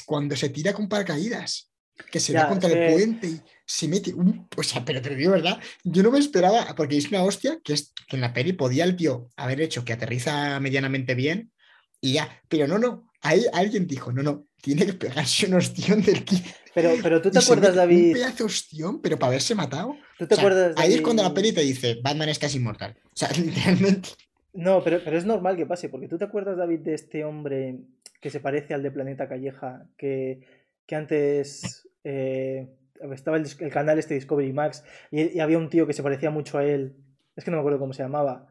Cuando 0.05 0.35
se 0.35 0.49
tira 0.49 0.73
con 0.73 0.87
paracaídas 0.87 1.71
que 2.09 2.19
se 2.19 2.33
da 2.33 2.47
contra 2.47 2.69
el 2.69 2.93
puente 2.93 3.27
y 3.27 3.41
se 3.65 3.87
mete 3.87 4.13
un. 4.13 4.47
O 4.55 4.63
sea, 4.63 4.83
pero 4.83 5.01
te 5.01 5.15
digo, 5.15 5.31
¿verdad? 5.31 5.59
Yo 5.83 6.03
no 6.03 6.11
me 6.11 6.19
esperaba, 6.19 6.73
porque 6.75 6.97
es 6.97 7.09
una 7.09 7.23
hostia 7.23 7.59
que, 7.63 7.73
es, 7.73 7.93
que 8.07 8.15
en 8.15 8.21
la 8.21 8.33
peli 8.33 8.53
podía 8.53 8.83
el 8.83 8.95
tío 8.95 9.29
haber 9.35 9.61
hecho 9.61 9.85
que 9.85 9.93
aterriza 9.93 10.59
medianamente 10.59 11.15
bien 11.15 11.51
y 11.99 12.13
ya. 12.13 12.41
Pero 12.47 12.67
no, 12.67 12.77
no. 12.77 13.09
Ahí 13.21 13.45
alguien 13.53 13.85
dijo, 13.85 14.11
no, 14.11 14.23
no, 14.23 14.45
tiene 14.61 14.85
que 14.85 14.93
pegarse 14.93 15.45
un 15.45 15.55
ostión 15.55 16.01
del 16.01 16.25
tío. 16.25 16.39
Pero, 16.73 16.93
pero 17.03 17.21
tú 17.21 17.29
te 17.29 17.39
acuerdas, 17.39 17.75
David. 17.75 18.07
Un 18.07 18.13
pedazo 18.13 18.45
ostión, 18.45 19.01
pero 19.01 19.19
para 19.19 19.29
haberse 19.29 19.53
matado. 19.53 19.95
¿Tú 20.17 20.25
te 20.25 20.35
acuerdas, 20.35 20.73
Ahí 20.77 20.93
es 20.93 21.01
cuando 21.01 21.21
la 21.21 21.33
peli 21.33 21.51
te 21.51 21.61
dice, 21.61 21.99
Batman 22.01 22.29
es 22.29 22.39
casi 22.39 22.57
inmortal. 22.57 22.97
O 23.05 23.15
sea, 23.15 23.29
literalmente. 23.37 24.09
No, 24.53 24.83
pero, 24.83 25.01
pero 25.03 25.17
es 25.17 25.25
normal 25.25 25.55
que 25.55 25.65
pase, 25.65 25.87
porque 25.89 26.07
tú 26.07 26.17
te 26.17 26.25
acuerdas, 26.25 26.57
David, 26.57 26.79
de 26.79 26.93
este 26.93 27.23
hombre 27.23 27.79
que 28.21 28.29
se 28.29 28.39
parece 28.39 28.73
al 28.73 28.83
de 28.83 28.91
Planeta 28.91 29.27
Calleja, 29.27 29.87
que, 29.97 30.41
que 30.85 30.95
antes 30.95 31.89
eh, 32.03 32.69
estaba 33.11 33.37
el, 33.37 33.71
canal 33.71 33.99
este 33.99 34.13
Discovery 34.13 34.53
Max 34.53 34.85
y, 35.09 35.39
había 35.39 35.57
un 35.57 35.69
tío 35.69 35.87
que 35.87 35.93
se 35.93 36.03
parecía 36.03 36.29
mucho 36.29 36.57
a 36.57 36.63
él. 36.63 36.95
Es 37.35 37.43
que 37.43 37.51
no 37.51 37.57
me 37.57 37.61
acuerdo 37.61 37.79
cómo 37.79 37.93
se 37.93 38.03
llamaba. 38.03 38.47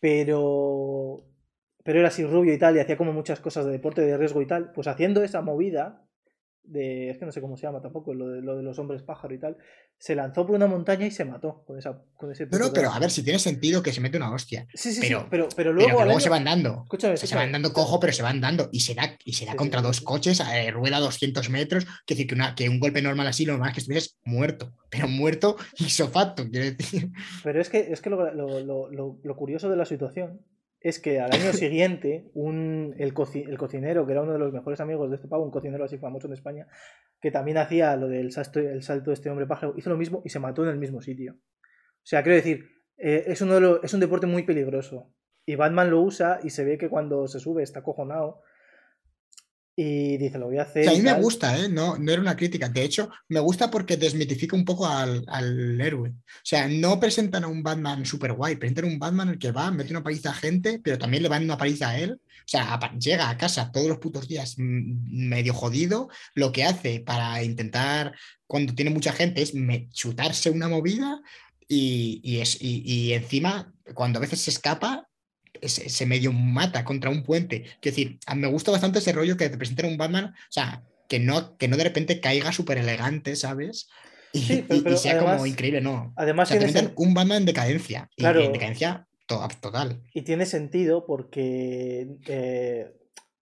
Pero. 0.00 1.24
Pero 1.84 1.98
era 1.98 2.08
así 2.08 2.24
rubio 2.24 2.54
y 2.54 2.58
tal, 2.58 2.76
y 2.76 2.80
hacía 2.80 2.96
como 2.96 3.12
muchas 3.12 3.40
cosas 3.40 3.66
de 3.66 3.72
deporte 3.72 4.02
de 4.02 4.16
riesgo 4.16 4.40
y 4.40 4.46
tal. 4.46 4.72
Pues 4.72 4.86
haciendo 4.86 5.22
esa 5.24 5.42
movida, 5.42 6.04
de, 6.64 7.10
es 7.10 7.18
que 7.18 7.26
no 7.26 7.32
sé 7.32 7.40
cómo 7.40 7.56
se 7.56 7.66
llama 7.66 7.80
tampoco, 7.80 8.14
lo 8.14 8.28
de, 8.28 8.40
lo 8.40 8.56
de 8.56 8.62
los 8.62 8.78
hombres 8.78 9.02
pájaro 9.02 9.34
y 9.34 9.38
tal, 9.38 9.56
se 9.98 10.14
lanzó 10.14 10.46
por 10.46 10.56
una 10.56 10.66
montaña 10.66 11.06
y 11.06 11.10
se 11.10 11.24
mató 11.24 11.64
con, 11.66 11.78
esa, 11.78 12.02
con 12.16 12.32
ese... 12.32 12.46
No, 12.46 12.72
pero 12.72 12.90
a 12.90 12.98
ver, 12.98 13.10
si 13.10 13.22
tiene 13.22 13.38
sentido 13.38 13.82
que 13.82 13.92
se 13.92 14.00
mete 14.00 14.16
una 14.16 14.32
hostia. 14.32 14.66
Sí, 14.74 14.92
sí, 14.92 15.00
pero, 15.00 15.20
sí, 15.20 15.26
pero, 15.30 15.48
pero 15.54 15.72
luego... 15.72 16.20
se 16.20 16.28
van 16.28 16.44
dando. 16.44 16.86
se 16.98 17.34
van 17.34 17.52
dando 17.52 17.72
cojo, 17.72 18.00
pero 18.00 18.12
se 18.12 18.22
van 18.22 18.40
dando 18.40 18.68
y 18.72 18.80
se 18.80 18.94
da, 18.94 19.16
y 19.24 19.34
se 19.34 19.46
da 19.46 19.54
contra 19.54 19.82
dos 19.82 20.00
coches, 20.00 20.40
a 20.40 20.70
rueda 20.70 20.98
200 21.00 21.50
metros, 21.50 21.86
que 22.06 22.14
decir 22.14 22.26
que, 22.26 22.34
una, 22.34 22.54
que 22.54 22.68
un 22.68 22.80
golpe 22.80 23.02
normal 23.02 23.26
así, 23.26 23.44
lo 23.44 23.52
normal 23.52 23.70
es 23.70 23.74
que 23.74 23.80
estuvieras 23.80 24.16
muerto, 24.24 24.72
pero 24.90 25.08
muerto 25.08 25.56
y 25.78 25.84
sofacto, 25.90 26.48
quiero 26.48 26.74
decir. 26.76 27.10
Pero 27.42 27.60
es 27.60 27.68
que, 27.68 27.92
es 27.92 28.00
que 28.00 28.10
lo, 28.10 28.32
lo, 28.32 28.60
lo, 28.60 29.18
lo 29.22 29.36
curioso 29.36 29.68
de 29.68 29.76
la 29.76 29.84
situación 29.84 30.40
es 30.82 30.98
que 30.98 31.20
al 31.20 31.32
año 31.32 31.52
siguiente 31.52 32.30
un, 32.34 32.94
el, 32.98 33.14
cocinero, 33.14 34.06
que 34.06 34.12
era 34.12 34.22
uno 34.22 34.32
de 34.32 34.38
los 34.38 34.52
mejores 34.52 34.80
amigos 34.80 35.10
de 35.10 35.16
este 35.16 35.28
pavo, 35.28 35.44
un 35.44 35.50
cocinero 35.50 35.84
así 35.84 35.98
famoso 35.98 36.26
en 36.26 36.32
España, 36.34 36.66
que 37.20 37.30
también 37.30 37.58
hacía 37.58 37.96
lo 37.96 38.08
del 38.08 38.32
salto, 38.32 38.60
el 38.60 38.82
salto 38.82 39.10
de 39.10 39.14
este 39.14 39.30
hombre 39.30 39.46
pájaro, 39.46 39.74
hizo 39.76 39.90
lo 39.90 39.96
mismo 39.96 40.22
y 40.24 40.30
se 40.30 40.40
mató 40.40 40.64
en 40.64 40.70
el 40.70 40.78
mismo 40.78 41.00
sitio. 41.00 41.34
O 41.34 42.04
sea, 42.04 42.22
quiero 42.22 42.36
decir, 42.36 42.66
eh, 42.96 43.24
es, 43.28 43.40
uno 43.42 43.80
es 43.82 43.94
un 43.94 44.00
deporte 44.00 44.26
muy 44.26 44.42
peligroso. 44.42 45.14
Y 45.44 45.56
Batman 45.56 45.90
lo 45.90 46.00
usa 46.00 46.40
y 46.42 46.50
se 46.50 46.64
ve 46.64 46.78
que 46.78 46.88
cuando 46.88 47.26
se 47.26 47.40
sube 47.40 47.62
está 47.62 47.82
cojonado 47.82 48.42
y 49.74 50.18
dice, 50.18 50.38
lo 50.38 50.46
voy 50.46 50.58
a 50.58 50.62
hacer. 50.62 50.86
a 50.86 50.92
mí 50.92 51.00
me 51.00 51.14
gusta, 51.14 51.58
¿eh? 51.58 51.68
no, 51.68 51.96
no 51.96 52.12
era 52.12 52.20
una 52.20 52.36
crítica. 52.36 52.68
De 52.68 52.82
hecho, 52.82 53.08
me 53.28 53.40
gusta 53.40 53.70
porque 53.70 53.96
desmitifica 53.96 54.54
un 54.54 54.66
poco 54.66 54.86
al, 54.86 55.24
héroe. 55.80 56.10
O 56.10 56.44
sea, 56.44 56.68
no 56.68 57.00
presentan 57.00 57.44
a 57.44 57.48
un 57.48 57.62
Batman 57.62 58.04
super 58.04 58.34
guay, 58.34 58.56
presentan 58.56 58.84
a 58.84 58.88
un 58.88 58.98
Batman 58.98 59.30
el 59.30 59.38
que 59.38 59.50
va, 59.50 59.70
mete 59.70 59.90
una 59.90 60.02
paliza 60.02 60.30
a 60.30 60.34
gente, 60.34 60.78
pero 60.82 60.98
también 60.98 61.22
le 61.22 61.30
van 61.30 61.44
una 61.44 61.56
paliza 61.56 61.90
a 61.90 61.98
él. 61.98 62.20
O 62.22 62.44
sea, 62.44 62.78
llega 62.98 63.30
a 63.30 63.38
casa 63.38 63.72
todos 63.72 63.88
los 63.88 63.98
putos 63.98 64.28
días 64.28 64.56
medio 64.58 65.54
jodido. 65.54 66.08
Lo 66.34 66.52
que 66.52 66.64
hace 66.64 67.00
para 67.00 67.42
intentar, 67.42 68.12
cuando 68.46 68.74
tiene 68.74 68.90
mucha 68.90 69.12
gente, 69.12 69.40
es 69.40 69.54
chutarse 69.90 70.50
una 70.50 70.68
movida 70.68 71.22
y, 71.66 72.38
es, 72.40 72.58
y 72.60 73.14
encima, 73.14 73.72
cuando 73.94 74.18
a 74.18 74.20
veces 74.20 74.42
se 74.42 74.50
escapa, 74.50 75.08
se, 75.62 76.06
medio 76.06 76.32
mata 76.32 76.84
contra 76.84 77.10
un 77.10 77.22
puente. 77.22 77.62
Quiero 77.80 77.96
decir, 77.96 78.18
me 78.34 78.48
gusta 78.48 78.70
bastante 78.70 78.98
ese 78.98 79.12
rollo 79.12 79.36
que 79.36 79.48
te 79.48 79.56
presenten 79.56 79.86
un 79.86 79.96
Batman, 79.96 80.26
o 80.26 80.52
sea, 80.52 80.82
que 81.08 81.18
no, 81.18 81.56
que 81.56 81.68
no 81.68 81.76
de 81.76 81.84
repente 81.84 82.20
caiga 82.20 82.52
súper 82.52 82.78
elegante, 82.78 83.36
¿sabes? 83.36 83.88
Y, 84.32 84.64
sea 84.96 85.18
como 85.18 85.46
increíble, 85.46 85.80
no. 85.80 86.12
Además, 86.16 86.50
o 86.50 86.58
sea, 86.58 86.92
un 86.96 87.14
Batman 87.14 87.38
en 87.38 87.46
decadencia. 87.46 88.08
Claro, 88.16 88.40
y 88.40 88.46
en 88.46 88.52
decadencia 88.52 89.06
total. 89.60 90.02
Y 90.12 90.22
tiene 90.22 90.46
sentido 90.46 91.06
porque. 91.06 92.08
Eh, 92.26 92.92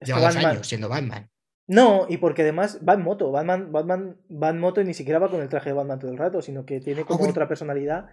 Lleva 0.01 0.21
dos 0.21 0.35
años 0.35 0.67
siendo 0.67 0.89
Batman. 0.89 1.29
No, 1.67 2.05
y 2.07 2.17
porque 2.17 2.43
además 2.43 2.79
va 2.87 2.93
en 2.93 3.01
moto. 3.01 3.31
Batman, 3.31 3.71
Batman 3.71 4.17
va 4.31 4.49
en 4.49 4.59
moto 4.59 4.79
y 4.79 4.85
ni 4.85 4.93
siquiera 4.93 5.19
va 5.19 5.29
con 5.29 5.41
el 5.41 5.49
traje 5.49 5.69
de 5.69 5.75
Batman 5.75 5.99
todo 5.99 6.11
el 6.11 6.17
rato, 6.17 6.41
sino 6.41 6.65
que 6.65 6.79
tiene 6.79 7.03
como 7.03 7.25
ah, 7.25 7.29
otra 7.29 7.47
personalidad 7.47 8.05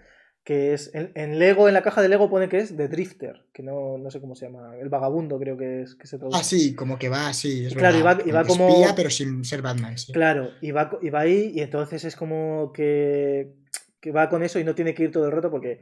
que 0.45 0.75
es 0.75 0.91
en, 0.93 1.39
Lego, 1.39 1.69
en 1.69 1.75
la 1.75 1.83
caja 1.83 2.03
de 2.03 2.11
Lego 2.11 2.29
pone 2.29 2.51
que 2.51 2.59
es 2.59 2.77
The 2.77 2.89
Drifter, 2.89 3.47
que 3.55 3.63
no, 3.63 3.97
no 3.97 4.11
sé 4.11 4.21
cómo 4.21 4.35
se 4.35 4.45
llama, 4.45 4.77
el 4.77 4.91
vagabundo 4.91 5.39
creo 5.39 5.57
que 5.57 5.83
es 5.83 5.95
que 5.95 6.07
se 6.07 6.19
Ah, 6.33 6.45
sí, 6.45 6.75
como 6.75 6.99
que 6.99 7.09
va 7.09 7.29
así, 7.29 7.65
es 7.65 7.75
claro, 7.75 7.97
verdad. 7.97 8.23
y 8.27 8.31
va, 8.31 8.45
como, 8.45 8.69
espía, 8.69 8.95
pero 8.95 9.09
sin 9.09 9.43
ser 9.47 9.63
Batman, 9.63 9.97
sí. 9.97 10.13
Claro, 10.13 10.51
y 10.61 10.71
va, 10.71 10.99
y 11.01 11.09
va 11.09 11.21
ahí 11.21 11.53
y 11.55 11.61
entonces 11.61 12.05
es 12.05 12.15
como 12.15 12.73
que, 12.75 13.55
que 14.01 14.13
va 14.13 14.29
con 14.29 14.43
eso 14.43 14.59
y 14.59 14.65
no 14.65 14.75
tiene 14.75 14.95
que 14.95 15.05
ir 15.05 15.13
todo 15.13 15.25
el 15.25 15.33
rato 15.33 15.51
porque 15.51 15.81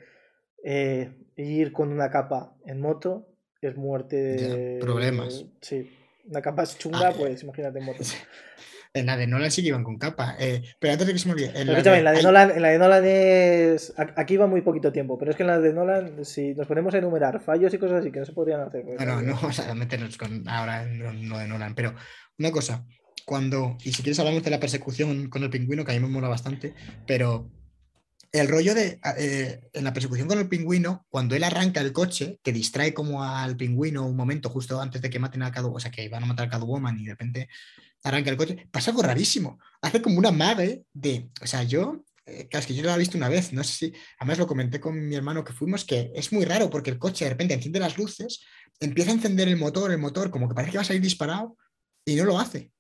eh, 0.62 1.12
ir 1.36 1.72
con 1.72 1.90
una 1.90 2.08
capa 2.08 2.54
en 2.64 2.80
moto 2.80 3.28
es 3.60 3.76
muerte 3.76 4.16
de... 4.16 4.78
problemas. 4.80 5.44
Sí, 5.60 5.90
una 6.24 6.40
capa 6.40 6.62
es 6.62 6.78
chunga, 6.78 7.08
ah, 7.08 7.14
pues 7.18 7.42
imagínate 7.42 7.80
en 7.80 7.84
moto. 7.84 8.04
En 8.94 9.06
la 9.06 9.16
de 9.16 9.26
Nolan 9.26 9.50
sí 9.50 9.62
que 9.62 9.68
iban 9.68 9.84
con 9.84 9.96
capa. 9.96 10.36
Eh, 10.38 10.62
pero 10.78 10.92
antes 10.92 11.06
de 11.06 11.14
que 11.14 11.18
se 11.18 11.26
me 11.26 11.32
olvide. 11.32 11.52
En, 11.54 11.66
la, 11.66 11.80
de, 12.12 12.22
Nolan, 12.22 12.50
en 12.50 12.62
la 12.62 12.68
de 12.68 12.78
Nolan 12.78 13.04
es. 13.06 13.94
Aquí 13.96 14.36
va 14.36 14.46
muy 14.46 14.60
poquito 14.60 14.92
tiempo, 14.92 15.18
pero 15.18 15.30
es 15.30 15.36
que 15.36 15.44
en 15.44 15.46
la 15.46 15.58
de 15.60 15.72
Nolan, 15.72 16.24
si 16.26 16.54
nos 16.54 16.66
ponemos 16.66 16.92
a 16.94 16.98
enumerar 16.98 17.40
fallos 17.40 17.72
y 17.72 17.78
cosas 17.78 18.00
así 18.00 18.12
que 18.12 18.20
no 18.20 18.26
se 18.26 18.32
podrían 18.32 18.60
hacer. 18.60 18.84
Pues, 18.84 19.00
no, 19.00 19.06
no, 19.06 19.22
no 19.22 19.34
vamos 19.34 19.58
a 19.60 19.74
meternos 19.74 20.18
con 20.18 20.46
ahora 20.46 20.82
en 20.82 21.28
lo 21.28 21.38
de 21.38 21.48
Nolan. 21.48 21.74
Pero 21.74 21.94
una 22.38 22.50
cosa, 22.50 22.84
cuando. 23.24 23.78
Y 23.82 23.92
si 23.92 24.02
quieres 24.02 24.18
hablamos 24.18 24.42
de 24.42 24.50
la 24.50 24.60
persecución 24.60 25.30
con 25.30 25.42
el 25.42 25.50
pingüino, 25.50 25.84
que 25.84 25.92
a 25.92 25.94
mí 25.94 26.00
me 26.00 26.08
mola 26.08 26.28
bastante, 26.28 26.74
pero. 27.06 27.50
El 28.30 28.48
rollo 28.48 28.74
de. 28.74 28.98
Eh, 29.18 29.60
en 29.74 29.84
la 29.84 29.92
persecución 29.92 30.26
con 30.26 30.38
el 30.38 30.48
pingüino, 30.48 31.06
cuando 31.10 31.34
él 31.34 31.44
arranca 31.44 31.80
el 31.80 31.92
coche, 31.92 32.40
que 32.42 32.52
distrae 32.52 32.94
como 32.94 33.22
al 33.22 33.56
pingüino 33.56 34.06
un 34.06 34.16
momento 34.16 34.48
justo 34.48 34.80
antes 34.80 35.02
de 35.02 35.10
que 35.10 35.18
maten 35.18 35.42
a 35.42 35.52
Catwoman, 35.52 35.76
o 35.76 35.80
sea, 35.80 35.90
que 35.90 36.08
van 36.08 36.22
a 36.22 36.26
matar 36.26 36.46
a 36.46 36.50
Catwoman 36.50 36.98
y 36.98 37.04
de 37.04 37.10
repente 37.10 37.48
arranca 38.02 38.30
el 38.30 38.36
coche, 38.36 38.68
pasa 38.70 38.90
algo 38.90 39.02
rarísimo. 39.02 39.58
Hace 39.80 40.02
como 40.02 40.18
una 40.18 40.32
madre 40.32 40.84
de, 40.92 41.30
o 41.40 41.46
sea, 41.46 41.62
yo, 41.62 42.04
eh, 42.26 42.48
claro, 42.48 42.62
es 42.62 42.66
que 42.66 42.74
yo 42.74 42.82
lo 42.82 42.94
he 42.94 42.98
visto 42.98 43.16
una 43.16 43.28
vez, 43.28 43.52
no 43.52 43.64
sé 43.64 43.72
si, 43.72 43.92
además 44.18 44.38
lo 44.38 44.46
comenté 44.46 44.80
con 44.80 45.08
mi 45.08 45.14
hermano 45.14 45.44
que 45.44 45.52
fuimos, 45.52 45.84
que 45.84 46.10
es 46.14 46.32
muy 46.32 46.44
raro 46.44 46.70
porque 46.70 46.90
el 46.90 46.98
coche 46.98 47.24
de 47.24 47.30
repente 47.30 47.54
enciende 47.54 47.80
las 47.80 47.98
luces, 47.98 48.40
empieza 48.80 49.10
a 49.10 49.14
encender 49.14 49.48
el 49.48 49.56
motor, 49.56 49.90
el 49.90 49.98
motor, 49.98 50.30
como 50.30 50.48
que 50.48 50.54
parece 50.54 50.72
que 50.72 50.78
va 50.78 50.82
a 50.82 50.86
salir 50.86 51.02
disparado 51.02 51.56
y 52.04 52.16
no 52.16 52.24
lo 52.24 52.38
hace. 52.38 52.70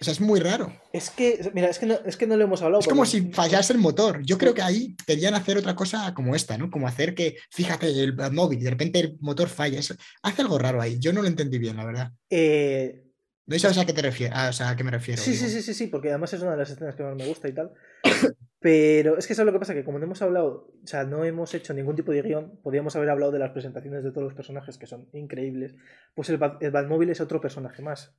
O 0.00 0.04
sea, 0.04 0.12
es 0.12 0.20
muy 0.20 0.40
raro. 0.40 0.72
Es 0.92 1.10
que, 1.10 1.50
mira, 1.54 1.68
es 1.68 1.78
que 1.78 1.86
no, 1.86 1.94
es 2.04 2.16
que 2.16 2.26
no 2.26 2.36
lo 2.36 2.44
hemos 2.44 2.62
hablado. 2.62 2.80
Es 2.80 2.88
como 2.88 3.06
si 3.06 3.32
fallase 3.32 3.72
el 3.72 3.78
motor. 3.78 4.22
Yo 4.24 4.38
creo 4.38 4.54
que 4.54 4.62
ahí 4.62 4.96
querían 5.06 5.34
hacer 5.34 5.56
otra 5.56 5.74
cosa 5.74 6.12
como 6.14 6.34
esta, 6.34 6.58
¿no? 6.58 6.70
Como 6.70 6.88
hacer 6.88 7.14
que, 7.14 7.36
fíjate, 7.50 7.88
el, 8.02 8.14
móvil, 8.32 8.62
de 8.62 8.70
repente 8.70 9.00
el 9.00 9.16
motor 9.20 9.48
falla. 9.48 9.78
hace 9.78 10.42
algo 10.42 10.58
raro 10.58 10.80
ahí. 10.80 10.98
Yo 10.98 11.12
no 11.12 11.22
lo 11.22 11.28
entendí 11.28 11.58
bien, 11.58 11.76
la 11.76 11.84
verdad. 11.84 12.12
Eh, 12.28 13.03
¿No 13.46 13.58
sabes 13.58 13.78
a 13.78 13.84
qué 13.84 13.92
te 13.92 14.02
refieres? 14.02 14.36
Ah, 14.36 14.48
o 14.48 14.52
sea, 14.52 14.70
a 14.70 14.76
qué 14.76 14.84
me 14.84 14.90
refiero. 14.90 15.20
Sí, 15.20 15.34
sí, 15.34 15.48
sí, 15.48 15.60
sí, 15.60 15.74
sí, 15.74 15.86
porque 15.88 16.08
además 16.08 16.32
es 16.32 16.40
una 16.40 16.52
de 16.52 16.56
las 16.56 16.70
escenas 16.70 16.94
que 16.94 17.02
más 17.02 17.14
me 17.14 17.26
gusta 17.26 17.48
y 17.48 17.52
tal. 17.52 17.72
Pero 18.60 19.18
es 19.18 19.26
que 19.26 19.34
eso 19.34 19.42
es 19.42 19.46
lo 19.46 19.52
que 19.52 19.58
pasa, 19.58 19.74
que 19.74 19.84
como 19.84 19.98
no 19.98 20.06
hemos 20.06 20.22
hablado, 20.22 20.72
o 20.82 20.86
sea, 20.86 21.04
no 21.04 21.22
hemos 21.24 21.52
hecho 21.52 21.74
ningún 21.74 21.96
tipo 21.96 22.12
de 22.12 22.22
guion, 22.22 22.58
podríamos 22.62 22.96
haber 22.96 23.10
hablado 23.10 23.30
de 23.30 23.38
las 23.38 23.50
presentaciones 23.50 24.02
de 24.02 24.10
todos 24.10 24.24
los 24.24 24.32
personajes 24.32 24.78
que 24.78 24.86
son 24.86 25.06
increíbles, 25.12 25.74
pues 26.14 26.30
el, 26.30 26.40
el 26.60 26.70
Batmóvil 26.70 27.10
es 27.10 27.20
otro 27.20 27.42
personaje 27.42 27.82
más. 27.82 28.14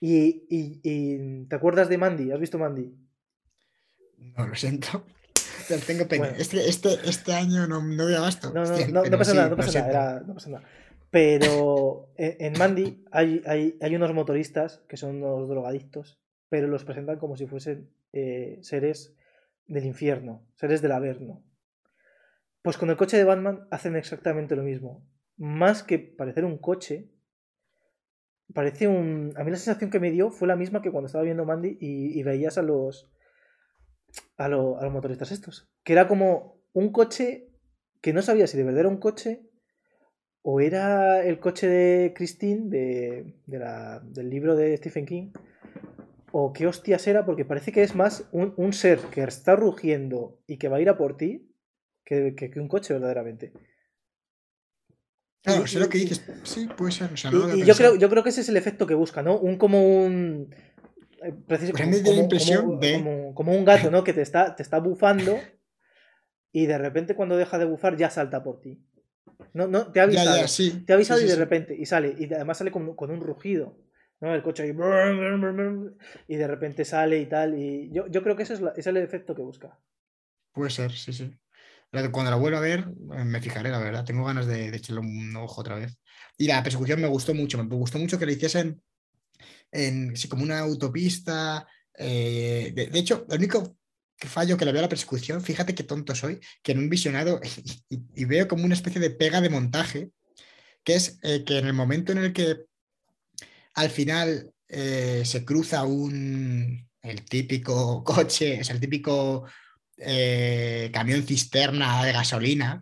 Y, 0.00 0.46
y, 0.48 1.46
¿te 1.46 1.56
acuerdas 1.56 1.88
de 1.88 1.98
Mandy? 1.98 2.30
¿Has 2.30 2.38
visto 2.38 2.58
Mandy? 2.58 2.94
No, 4.18 4.46
lo 4.46 4.54
siento. 4.54 5.04
tengo 5.86 6.06
pena. 6.06 6.28
Este, 6.38 6.68
este, 6.68 7.00
este, 7.08 7.32
año 7.32 7.66
no, 7.66 7.82
no 7.82 8.04
voy 8.04 8.14
a 8.14 8.20
gasto. 8.20 8.52
No, 8.52 8.64
no, 8.64 8.78
no, 8.78 9.04
no, 9.04 9.18
pasa 9.18 9.34
nada, 9.34 9.48
no 9.48 9.56
pasa 9.56 9.80
nada, 9.80 10.22
no 10.24 10.34
pasa 10.34 10.50
nada. 10.50 10.64
Pero 11.16 12.12
en 12.18 12.52
Mandy 12.58 13.02
hay, 13.10 13.42
hay, 13.80 13.96
unos 13.96 14.12
motoristas 14.12 14.84
que 14.86 14.98
son 14.98 15.22
unos 15.22 15.48
drogadictos, 15.48 16.20
pero 16.50 16.66
los 16.66 16.84
presentan 16.84 17.18
como 17.18 17.38
si 17.38 17.46
fuesen 17.46 17.88
eh, 18.12 18.58
seres 18.60 19.16
del 19.66 19.86
infierno, 19.86 20.46
seres 20.56 20.82
del 20.82 20.92
Averno. 20.92 21.42
Pues 22.60 22.76
con 22.76 22.90
el 22.90 22.98
coche 22.98 23.16
de 23.16 23.24
Batman 23.24 23.66
hacen 23.70 23.96
exactamente 23.96 24.56
lo 24.56 24.62
mismo. 24.62 25.08
Más 25.38 25.82
que 25.82 25.98
parecer 25.98 26.44
un 26.44 26.58
coche, 26.58 27.08
parece 28.52 28.86
un. 28.86 29.32
A 29.36 29.44
mí 29.44 29.50
la 29.50 29.56
sensación 29.56 29.88
que 29.88 30.00
me 30.00 30.10
dio 30.10 30.30
fue 30.30 30.46
la 30.46 30.56
misma 30.56 30.82
que 30.82 30.90
cuando 30.90 31.06
estaba 31.06 31.24
viendo 31.24 31.46
Mandy 31.46 31.78
y, 31.80 32.22
veías 32.24 32.58
a 32.58 32.62
los, 32.62 33.10
a, 34.36 34.44
a 34.44 34.48
los 34.50 34.92
motoristas 34.92 35.32
estos. 35.32 35.72
Que 35.82 35.94
era 35.94 36.08
como 36.08 36.60
un 36.74 36.92
coche 36.92 37.48
que 38.02 38.12
no 38.12 38.20
sabía 38.20 38.46
si 38.46 38.58
de 38.58 38.64
verdad 38.64 38.80
era 38.80 38.90
un 38.90 38.98
coche 38.98 39.45
o 40.48 40.60
era 40.60 41.24
el 41.24 41.40
coche 41.40 41.66
de 41.66 42.14
Christine 42.14 42.70
de, 42.70 43.34
del 43.46 44.30
libro 44.30 44.54
de 44.54 44.76
Stephen 44.76 45.04
King, 45.04 45.32
o 46.30 46.52
qué 46.52 46.68
hostias 46.68 47.04
era, 47.08 47.26
porque 47.26 47.44
parece 47.44 47.72
que 47.72 47.82
es 47.82 47.96
más 47.96 48.28
un, 48.30 48.72
ser 48.72 49.00
que 49.10 49.24
está 49.24 49.56
rugiendo 49.56 50.38
y 50.46 50.58
que 50.58 50.68
va 50.68 50.76
a 50.76 50.80
ir 50.80 50.88
a 50.88 50.96
por 50.96 51.16
ti 51.16 51.50
que, 52.04 52.52
un 52.60 52.68
coche 52.68 52.94
verdaderamente. 52.94 53.52
Claro, 55.42 55.66
sé 55.66 55.80
lo 55.80 55.88
que 55.88 55.98
dices. 55.98 56.24
Sí, 56.44 56.68
puede 56.76 56.92
ser. 56.92 57.12
O 57.12 57.16
sea, 57.16 57.32
no 57.32 57.38
lo 57.38 57.48
Y, 57.48 57.50
había 57.50 57.64
y 57.64 57.66
yo, 57.66 57.74
creo, 57.74 57.96
yo 57.96 58.08
creo 58.08 58.22
que 58.22 58.28
ese 58.28 58.42
es 58.42 58.48
el 58.48 58.56
efecto 58.56 58.86
que 58.86 58.94
busca, 58.94 59.22
¿no? 59.22 59.36
Un 59.36 59.56
como 59.58 59.82
un. 59.82 60.54
eh, 61.24 61.32
precis- 61.48 61.72
Pues 61.72 62.02
la 62.04 62.14
impresión 62.14 62.78
de- 62.78 62.92
como- 62.92 63.34
como 63.34 63.52
un 63.52 63.64
gato, 63.64 63.90
¿no? 63.90 64.04
Que 64.04 64.12
te 64.12 64.22
está, 64.22 64.54
te 64.54 64.62
está 64.62 64.78
bufando 64.78 65.40
y 66.52 66.66
de 66.66 66.78
repente 66.78 67.16
cuando 67.16 67.36
deja 67.36 67.58
de 67.58 67.64
bufar 67.64 67.96
ya 67.96 68.10
salta 68.10 68.44
por 68.44 68.60
ti. 68.60 68.80
No, 69.54 69.66
no, 69.66 69.90
te 69.92 70.00
ha 70.00 70.04
avisado. 70.04 70.36
ya, 70.38 70.48
sí. 70.48 70.82
Te 70.86 70.92
ha 70.92 70.96
avisado 70.96 71.20
Sí, 71.20 71.26
y 71.26 71.28
de 71.28 71.36
repente, 71.36 71.76
y 71.78 71.86
sale, 71.86 72.14
y 72.18 72.32
además 72.32 72.58
sale 72.58 72.70
con, 72.70 72.94
con 72.94 73.10
un 73.10 73.20
rugido. 73.20 73.76
¿no? 74.20 74.34
El 74.34 74.42
coche 74.42 74.62
ahí. 74.64 74.70
Y 76.28 76.36
de 76.36 76.46
repente 76.46 76.84
sale 76.84 77.18
y 77.20 77.26
tal. 77.26 77.58
Y 77.58 77.90
yo, 77.92 78.06
yo 78.08 78.22
creo 78.22 78.36
que 78.36 78.42
ese 78.44 78.54
es, 78.54 78.60
la- 78.60 78.70
ese 78.70 78.80
es 78.80 78.86
el 78.88 78.96
efecto 78.98 79.34
que 79.34 79.42
busca. 79.42 79.78
Puede 80.52 80.70
ser, 80.70 80.92
sí, 80.92 81.12
sí. 81.12 81.30
Cuando 82.12 82.30
la 82.30 82.36
vuelva 82.36 82.58
a 82.58 82.62
ver, 82.62 82.80
eh, 82.80 83.24
me 83.24 83.40
fijaré, 83.40 83.70
la 83.70 83.78
verdad. 83.78 84.04
Tengo 84.04 84.24
ganas 84.24 84.46
de, 84.46 84.70
de 84.70 84.76
echarle 84.76 85.00
un 85.00 85.34
ojo 85.36 85.60
otra 85.60 85.76
vez. 85.76 85.98
Y 86.36 86.46
la 86.46 86.62
persecución 86.62 87.00
me 87.00 87.08
gustó 87.08 87.34
mucho. 87.34 87.62
Me 87.62 87.74
gustó 87.76 87.98
mucho 87.98 88.18
que 88.18 88.26
lo 88.26 88.32
hiciesen 88.32 88.82
en, 89.70 90.16
sí, 90.16 90.28
como 90.28 90.42
una 90.44 90.60
autopista. 90.60 91.66
eh, 91.98 92.72
de, 92.74 92.86
de 92.88 92.98
hecho, 92.98 93.26
el 93.30 93.38
único 93.38 93.76
fallo 94.18 94.56
que 94.56 94.64
le 94.64 94.72
veo 94.72 94.80
a 94.80 94.82
la 94.82 94.88
persecución, 94.88 95.42
fíjate 95.42 95.74
qué 95.74 95.82
tonto 95.82 96.14
soy, 96.14 96.40
que 96.62 96.72
en 96.72 96.78
un 96.78 96.88
visionado 96.88 97.40
y, 97.90 98.00
y 98.14 98.24
veo 98.24 98.48
como 98.48 98.64
una 98.64 98.74
especie 98.74 99.00
de 99.00 99.10
pega 99.10 99.40
de 99.40 99.50
montaje, 99.50 100.10
que 100.84 100.94
es 100.94 101.18
eh, 101.22 101.44
que 101.44 101.58
en 101.58 101.66
el 101.66 101.72
momento 101.72 102.12
en 102.12 102.18
el 102.18 102.32
que 102.32 102.64
al 103.74 103.90
final 103.90 104.52
eh, 104.68 105.22
se 105.24 105.44
cruza 105.44 105.84
un, 105.84 106.88
el 107.02 107.24
típico 107.24 108.02
coche, 108.04 108.60
es 108.60 108.70
el 108.70 108.80
típico 108.80 109.44
eh, 109.98 110.90
camión 110.92 111.22
cisterna 111.24 112.04
de 112.04 112.12
gasolina 112.12 112.80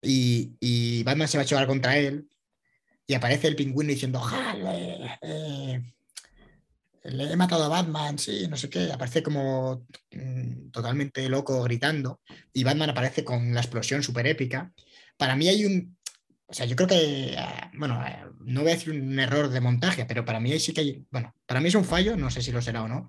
y, 0.00 0.56
y 0.60 1.02
Batman 1.04 1.28
se 1.28 1.38
va 1.38 1.42
a 1.42 1.46
chocar 1.46 1.66
contra 1.66 1.96
él 1.96 2.28
y 3.06 3.14
aparece 3.14 3.48
el 3.48 3.56
pingüino 3.56 3.90
diciendo, 3.90 4.20
¡jale! 4.20 5.20
Le 7.04 7.32
he 7.32 7.36
matado 7.36 7.64
a 7.64 7.68
Batman, 7.68 8.18
sí, 8.18 8.46
no 8.48 8.56
sé 8.56 8.70
qué, 8.70 8.92
aparece 8.92 9.22
como 9.22 9.86
mm, 10.12 10.70
totalmente 10.70 11.28
loco 11.28 11.62
gritando 11.62 12.20
y 12.52 12.64
Batman 12.64 12.90
aparece 12.90 13.24
con 13.24 13.52
la 13.54 13.60
explosión 13.60 14.02
súper 14.02 14.26
épica. 14.26 14.72
Para 15.16 15.34
mí 15.36 15.48
hay 15.48 15.64
un, 15.64 15.96
o 16.46 16.54
sea, 16.54 16.66
yo 16.66 16.76
creo 16.76 16.88
que, 16.88 17.34
ah, 17.38 17.70
bueno, 17.76 17.94
ah, 17.94 18.28
no 18.40 18.60
voy 18.62 18.70
a 18.70 18.74
decir 18.74 18.92
un 18.92 19.18
error 19.18 19.48
de 19.48 19.60
montaje, 19.60 20.04
pero 20.04 20.24
para 20.24 20.40
mí 20.40 20.56
sí 20.58 20.72
que 20.72 20.80
hay, 20.82 21.04
bueno, 21.10 21.34
para 21.46 21.60
mí 21.60 21.68
es 21.68 21.74
un 21.74 21.84
fallo, 21.84 22.16
no 22.16 22.30
sé 22.30 22.40
si 22.42 22.52
lo 22.52 22.62
será 22.62 22.82
o 22.84 22.88
no, 22.88 23.08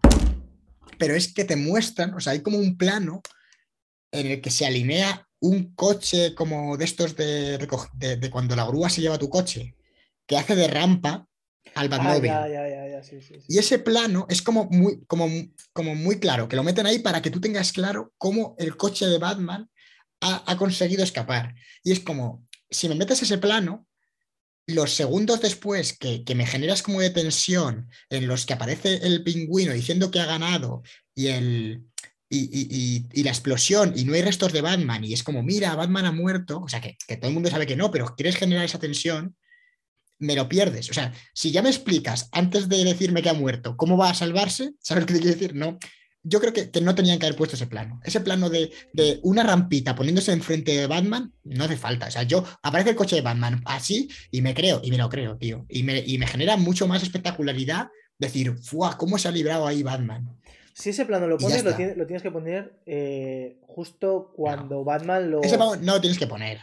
pero 0.98 1.15
es 1.15 1.34
que 1.34 1.45
te 1.45 1.56
muestran, 1.56 2.14
o 2.14 2.20
sea, 2.20 2.34
hay 2.34 2.41
como 2.41 2.57
un 2.57 2.78
plano 2.78 3.22
en 4.11 4.28
el 4.28 4.41
que 4.41 4.49
se 4.52 4.65
alinea 4.65 5.28
un 5.40 5.74
coche 5.76 6.34
como 6.36 6.78
de 6.78 6.86
estos 6.86 7.15
de- 7.15 7.57
de 8.18 8.30
cuando 8.30 8.56
la 8.56 8.65
grúa 8.65 8.90
se 8.90 9.02
lleva 9.02 9.18
tu 9.18 9.30
coche, 9.30 9.76
que 10.26 10.38
hace 10.38 10.56
de 10.56 10.68
rampa 10.68 11.28
al 11.76 11.85
Ah, 11.88 11.98
Batmóvil. 11.98 12.30
ya, 12.31 12.48
ya, 12.48 12.68
ya, 12.69 12.88
ya, 12.90 13.03
sí, 13.03 13.22
sí, 13.22 13.35
sí. 13.40 13.45
Y 13.48 13.57
ese 13.57 13.80
plano 13.80 14.26
es 14.30 14.41
como 14.41 14.65
muy, 14.65 15.03
como, 15.07 15.27
como 15.73 15.95
muy 15.95 16.19
claro, 16.19 16.48
que 16.48 16.56
lo 16.56 16.64
meten 16.64 16.85
ahí 16.85 16.99
para 16.99 17.22
que 17.22 17.31
tú 17.31 17.40
tengas 17.41 17.72
claro 17.72 18.14
cómo 18.18 18.56
el 18.60 18.77
coche 18.77 19.06
de 19.07 19.18
Batman 19.18 19.69
ha, 20.22 20.44
ha 20.52 20.57
conseguido 20.57 21.03
escapar. 21.03 21.56
Y 21.84 21.91
es 21.91 21.99
como, 21.99 22.48
si 22.69 22.88
me 22.90 22.95
metes 22.95 23.22
ese 23.22 23.38
plano, 23.38 23.88
los 24.68 24.94
segundos 24.94 25.41
después 25.41 25.98
que, 25.98 26.23
que 26.23 26.35
me 26.35 26.45
generas 26.45 26.81
como 26.84 27.02
de 27.02 27.10
tensión, 27.10 27.90
en 28.10 28.27
los 28.27 28.45
que 28.45 28.53
aparece 28.53 28.95
el 29.06 29.23
pingüino 29.23 29.73
diciendo 29.73 30.10
que 30.10 30.19
ha 30.22 30.26
ganado 30.26 30.84
y, 31.14 31.27
el, 31.27 31.84
y, 32.30 32.40
y- 32.40 32.68
y- 32.72 33.07
y 33.11 33.23
la 33.23 33.31
explosión 33.31 33.94
y 33.95 34.06
no 34.06 34.14
hay 34.14 34.22
restos 34.22 34.53
de 34.53 34.61
Batman 34.61 35.03
y 35.03 35.14
es 35.14 35.23
como, 35.23 35.44
mira, 35.44 35.76
Batman 35.76 36.06
ha 36.06 36.11
muerto, 36.14 36.60
o 36.61 36.69
sea, 36.69 36.80
que, 36.80 36.95
que 37.07 37.18
todo 37.18 37.27
el 37.27 37.34
mundo 37.34 37.49
sabe 37.49 37.68
que 37.68 37.76
no, 37.76 37.91
pero 37.91 38.15
quieres 38.15 38.38
generar 38.38 38.64
esa 38.64 38.80
tensión, 38.80 39.35
me 40.24 40.36
lo 40.36 40.48
pierdes. 40.48 40.90
O 40.90 40.94
sea, 40.94 41.14
si 41.34 41.52
ya 41.52 41.62
me 41.62 41.70
explicas 41.70 42.30
antes 42.32 42.70
de 42.70 42.84
decirme 42.84 43.22
que 43.22 43.30
ha 43.30 43.34
muerto 43.34 43.76
cómo 43.78 43.98
va 43.98 44.10
a 44.10 44.14
salvarse, 44.14 44.74
¿sabes 44.80 45.04
lo 45.04 45.08
que 45.08 45.14
te 45.14 45.20
quiero 45.20 45.36
decir? 45.36 45.56
No. 45.56 45.78
Yo 46.26 46.40
creo 46.40 46.54
que, 46.54 46.72
que 46.72 46.80
no 46.80 46.95
tenían 46.95 47.20
que 47.20 47.26
haber 47.26 47.38
puesto 47.38 47.58
ese 47.58 47.68
plano. 47.68 48.00
Ese 48.06 48.22
plano 48.22 48.50
de, 48.50 48.72
de 48.94 49.20
una 49.24 49.44
rampita 49.44 49.94
poniéndose 49.94 50.32
enfrente 50.32 50.74
de 50.74 50.88
Batman, 50.88 51.34
no 51.44 51.66
hace 51.66 51.76
falta. 51.76 52.08
O 52.08 52.12
sea, 52.12 52.24
yo 52.24 52.45
aparece 52.62 52.91
el 52.91 52.95
coche 52.95 53.18
de 53.18 53.22
Batman 53.22 53.62
así 53.66 54.10
y 54.32 54.41
me 54.41 54.54
creo, 54.54 54.80
y 54.82 54.90
me 54.91 54.98
lo 54.98 55.10
creo, 55.10 55.38
tío. 55.38 55.66
Y 55.68 55.84
me, 55.84 56.00
y 56.00 56.18
me 56.18 56.28
genera 56.28 56.56
mucho 56.56 56.88
más 56.88 57.04
espectacularidad 57.04 57.90
decir, 58.18 58.56
¡fua! 58.56 58.98
¿Cómo 58.98 59.18
se 59.18 59.28
ha 59.28 59.32
librado 59.32 59.68
ahí 59.68 59.84
Batman? 59.84 60.40
Si 60.74 60.91
ese 60.91 61.06
plano 61.06 61.28
lo 61.28 61.38
pones, 61.38 61.64
lo 61.64 61.72
lo 61.72 62.08
tienes 62.08 62.24
que 62.24 62.32
poner 62.32 62.80
eh, 62.86 63.58
justo 63.68 64.32
cuando 64.34 64.86
Batman 64.86 65.30
lo. 65.30 65.44
Ese 65.44 65.58
plano 65.58 65.76
no 65.76 65.95
lo 65.95 66.02
tienes 66.02 66.18
que 66.18 66.26
poner. 66.26 66.60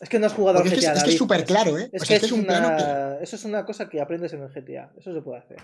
Es 0.00 0.08
que 0.08 0.18
no 0.18 0.26
has 0.26 0.32
jugado 0.32 0.58
al 0.60 0.66
es 0.66 0.72
que, 0.74 0.80
GTA. 0.80 0.92
es, 0.92 1.02
que 1.04 1.10
es 1.10 1.18
súper 1.18 1.44
claro, 1.44 1.76
¿eh? 1.78 1.90
Es 1.92 2.02
O 2.02 2.04
que 2.04 2.06
sea, 2.06 2.16
es, 2.18 2.22
es 2.24 2.32
un 2.32 2.44
plano 2.44 2.68
que. 2.76 2.82
una... 2.84 3.14
Eso 3.20 3.36
es 3.36 3.44
una 3.44 3.64
cosa 3.66 3.88
que 3.88 4.00
aprendes 4.00 4.32
en 4.32 4.42
el 4.42 4.48
GTA. 4.48 4.92
Eso 4.98 5.12
se 5.12 5.20
puede 5.22 5.38
hacer. 5.40 5.58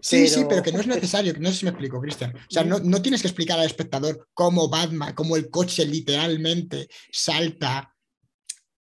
Sí, 0.00 0.28
sí, 0.28 0.44
Pero- 0.48 0.62
que 0.62 0.72
no 0.72 0.80
es 0.80 0.86
necesario, 0.86 1.32
que 1.32 1.40
no 1.40 1.48
sé 1.50 1.56
si 1.56 1.64
me 1.64 1.70
explico, 1.70 2.00
Cristian. 2.00 2.34
O 2.36 2.50
sea, 2.50 2.64
no, 2.64 2.78
no 2.80 3.00
tienes 3.02 3.22
que 3.22 3.28
explicar 3.28 3.58
al 3.58 3.66
espectador 3.66 4.28
cómo 4.34 4.68
Batman, 4.68 5.14
cómo 5.14 5.36
el 5.36 5.48
coche 5.50 5.84
literalmente 5.86 6.88
salta. 7.10 7.92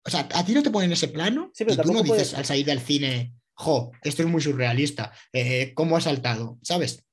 O 0.06 0.10
sea, 0.10 0.28
a 0.34 0.44
ti 0.44 0.52
no 0.52 0.62
te 0.62 0.70
ponen 0.70 0.92
ese 0.92 1.08
plano 1.08 1.50
Sí, 1.54 1.64
pero 1.64 1.82
y 1.82 1.86
tú 1.86 1.92
no 1.92 2.02
dices 2.02 2.08
puedes- 2.08 2.34
al 2.34 2.44
salir 2.44 2.66
del 2.66 2.80
cine, 2.80 3.32
jo, 3.54 3.92
esto 4.02 4.22
es 4.22 4.28
muy 4.28 4.42
surrealista, 4.42 5.12
eh, 5.32 5.72
¿cómo 5.74 5.96
ha 5.96 6.00
saltado? 6.00 6.58
¿Sabes? 6.62 7.04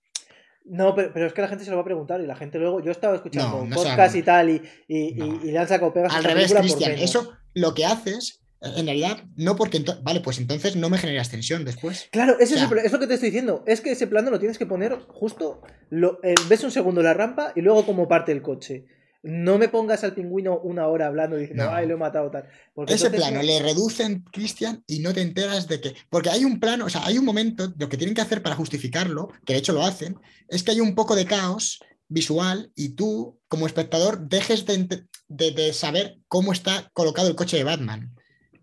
No, 0.66 0.94
pero, 0.94 1.12
pero 1.14 1.28
es 1.28 1.34
que 1.34 1.42
la 1.42 1.48
gente 1.48 1.64
se 1.64 1.70
lo 1.72 1.78
va 1.78 1.82
a 1.84 1.86
preguntar 1.86 2.22
y 2.22 2.28
la 2.28 2.36
gente 2.36 2.60
luego. 2.60 2.82
Yo 2.84 2.92
estaba 2.92 3.16
escuchando 3.16 3.66
No, 3.66 3.76
podcast 3.76 4.16
y 4.16 4.24
tal 4.24 4.50
y, 4.50 4.62
y- 4.88 4.98
y- 5.10 5.14
No. 5.16 5.26
y 5.44 5.52
le 5.52 5.58
han 5.58 5.68
sacado 5.68 5.94
pegas 5.94 6.14
a 6.14 6.18
Al 6.18 6.24
revés, 6.24 6.54
Cristian, 6.54 6.92
eso 6.94 7.34
lo 7.54 7.74
que 7.74 7.86
haces, 7.86 8.42
eh, 8.62 8.72
en 8.78 8.86
realidad, 8.86 9.24
no 9.36 9.56
porque. 9.56 9.84
Vale, 10.04 10.22
pues 10.22 10.38
entonces 10.38 10.76
no 10.76 10.90
me 10.90 10.98
generas 10.98 11.30
tensión 11.30 11.66
después. 11.66 12.08
Claro, 12.12 12.34
ese 12.40 12.56
O 12.56 12.58
sea- 12.58 12.70
es, 12.84 12.92
lo 12.92 13.00
que 13.00 13.08
te 13.08 13.16
estoy 13.16 13.30
diciendo. 13.30 13.64
Es 13.68 13.82
que 13.82 13.92
ese 13.92 14.08
plano 14.08 14.30
lo 14.32 14.40
tienes 14.40 14.58
que 14.58 14.66
poner 14.66 14.98
justo. 15.08 15.62
Lo, 15.90 16.20
eh, 16.24 16.36
ves 16.48 16.64
un 16.64 16.72
segundo 16.72 17.02
la 17.02 17.14
rampa 17.14 17.54
y 17.56 17.62
luego 17.62 17.86
cómo 17.86 18.08
parte 18.08 18.32
el 18.32 18.42
coche. 18.42 18.86
No 19.24 19.60
me 19.60 19.70
pongas 19.70 20.04
al 20.04 20.16
pingüino 20.16 20.58
una 20.60 20.88
hora 20.88 21.06
hablando 21.06 21.36
diciendo, 21.38 21.66
No. 21.66 21.72
ay, 21.76 21.86
lo 21.88 21.94
he 21.94 21.98
matado 21.98 22.32
tal. 22.32 22.46
Porque 22.74 22.94
Ese 22.96 23.06
entonces 23.06 23.30
plano 23.30 23.38
no- 23.42 23.48
le 23.48 23.60
reducen, 23.62 24.24
Cristian, 24.32 24.84
y 24.88 24.98
no 25.00 25.14
te 25.14 25.22
enteras 25.22 25.68
de 25.68 25.80
que. 25.80 25.94
Porque 26.10 26.32
hay 26.32 26.44
un 26.44 26.60
plano, 26.60 26.86
o 26.86 26.90
sea, 26.90 27.06
hay 27.06 27.20
un 27.20 27.26
momento, 27.26 27.72
lo 27.78 27.88
que 27.88 27.98
tienen 27.98 28.16
que 28.16 28.22
hacer 28.22 28.42
para 28.42 28.56
justificarlo, 28.56 29.30
que 29.46 29.54
de 29.54 29.60
hecho 29.60 29.74
lo 29.74 29.84
hacen, 29.84 30.16
es 30.48 30.64
que 30.64 30.72
hay 30.72 30.80
un 30.80 30.96
poco 30.96 31.16
de 31.16 31.26
caos 31.26 31.80
visual 32.12 32.72
y 32.76 32.90
tú, 32.90 33.40
como 33.48 33.66
espectador, 33.66 34.28
dejes 34.28 34.66
de, 34.66 34.74
ente- 34.76 35.08
de- 35.28 35.52
de 35.52 35.74
saber 35.74 36.18
cómo 36.28 36.52
está 36.52 36.90
colocado 36.94 37.28
el 37.30 37.36
coche 37.36 37.58
de 37.58 37.64
Batman. 37.64 38.14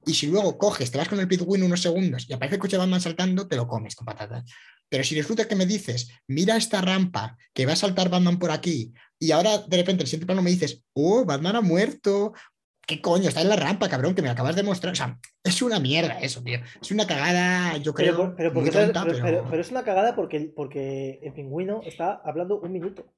Y 0.06 0.14
si 0.14 0.26
luego 0.26 0.56
coges, 0.58 0.90
te 0.90 0.98
vas 0.98 1.08
con 1.08 1.18
el 1.20 1.28
pingüino 1.28 1.66
unos 1.66 1.82
segundos 1.82 2.26
y 2.28 2.32
aparece 2.32 2.56
el 2.56 2.60
coche 2.60 2.76
de 2.76 2.80
Batman 2.80 3.00
saltando, 3.00 3.48
te 3.48 3.56
lo 3.56 3.66
comes 3.66 3.94
con 3.96 4.04
patatas. 4.06 4.44
Pero 4.88 5.04
si 5.04 5.14
resulta 5.16 5.46
que 5.48 5.56
me 5.56 5.66
dices, 5.66 6.10
mira 6.26 6.56
esta 6.56 6.80
rampa, 6.80 7.36
que 7.52 7.66
va 7.66 7.72
a 7.72 7.76
saltar 7.76 8.08
Batman 8.08 8.38
por 8.38 8.50
aquí, 8.50 8.92
y 9.18 9.32
ahora 9.32 9.58
de 9.58 9.76
repente 9.76 9.92
en 9.92 10.00
el 10.00 10.06
siguiente 10.06 10.26
plano 10.26 10.42
me 10.42 10.50
dices, 10.50 10.82
oh, 10.94 11.24
Batman 11.24 11.56
ha 11.56 11.60
muerto, 11.60 12.32
¿Qué 12.86 13.02
coño? 13.02 13.28
Está 13.28 13.42
en 13.42 13.50
la 13.50 13.56
rampa, 13.56 13.86
cabrón, 13.90 14.14
que 14.14 14.22
me 14.22 14.30
acabas 14.30 14.56
de 14.56 14.62
mostrar. 14.62 14.94
O 14.94 14.96
sea, 14.96 15.18
es 15.44 15.60
una 15.60 15.78
mierda 15.78 16.20
eso, 16.20 16.42
tío. 16.42 16.58
Es 16.80 16.90
una 16.90 17.06
cagada, 17.06 17.76
yo 17.76 17.92
creo. 17.92 18.14
Porque 18.54 18.70
tonta, 18.86 19.00
pero- 19.04 19.24
pero- 19.42 19.50
pero 19.50 19.60
es 19.60 19.70
una 19.70 19.84
cagada 19.84 20.16
porque, 20.16 20.40
porque 20.56 21.20
el 21.22 21.34
pingüino 21.34 21.82
está 21.84 22.22
hablando 22.24 22.58
un 22.60 22.72
minuto. 22.72 23.12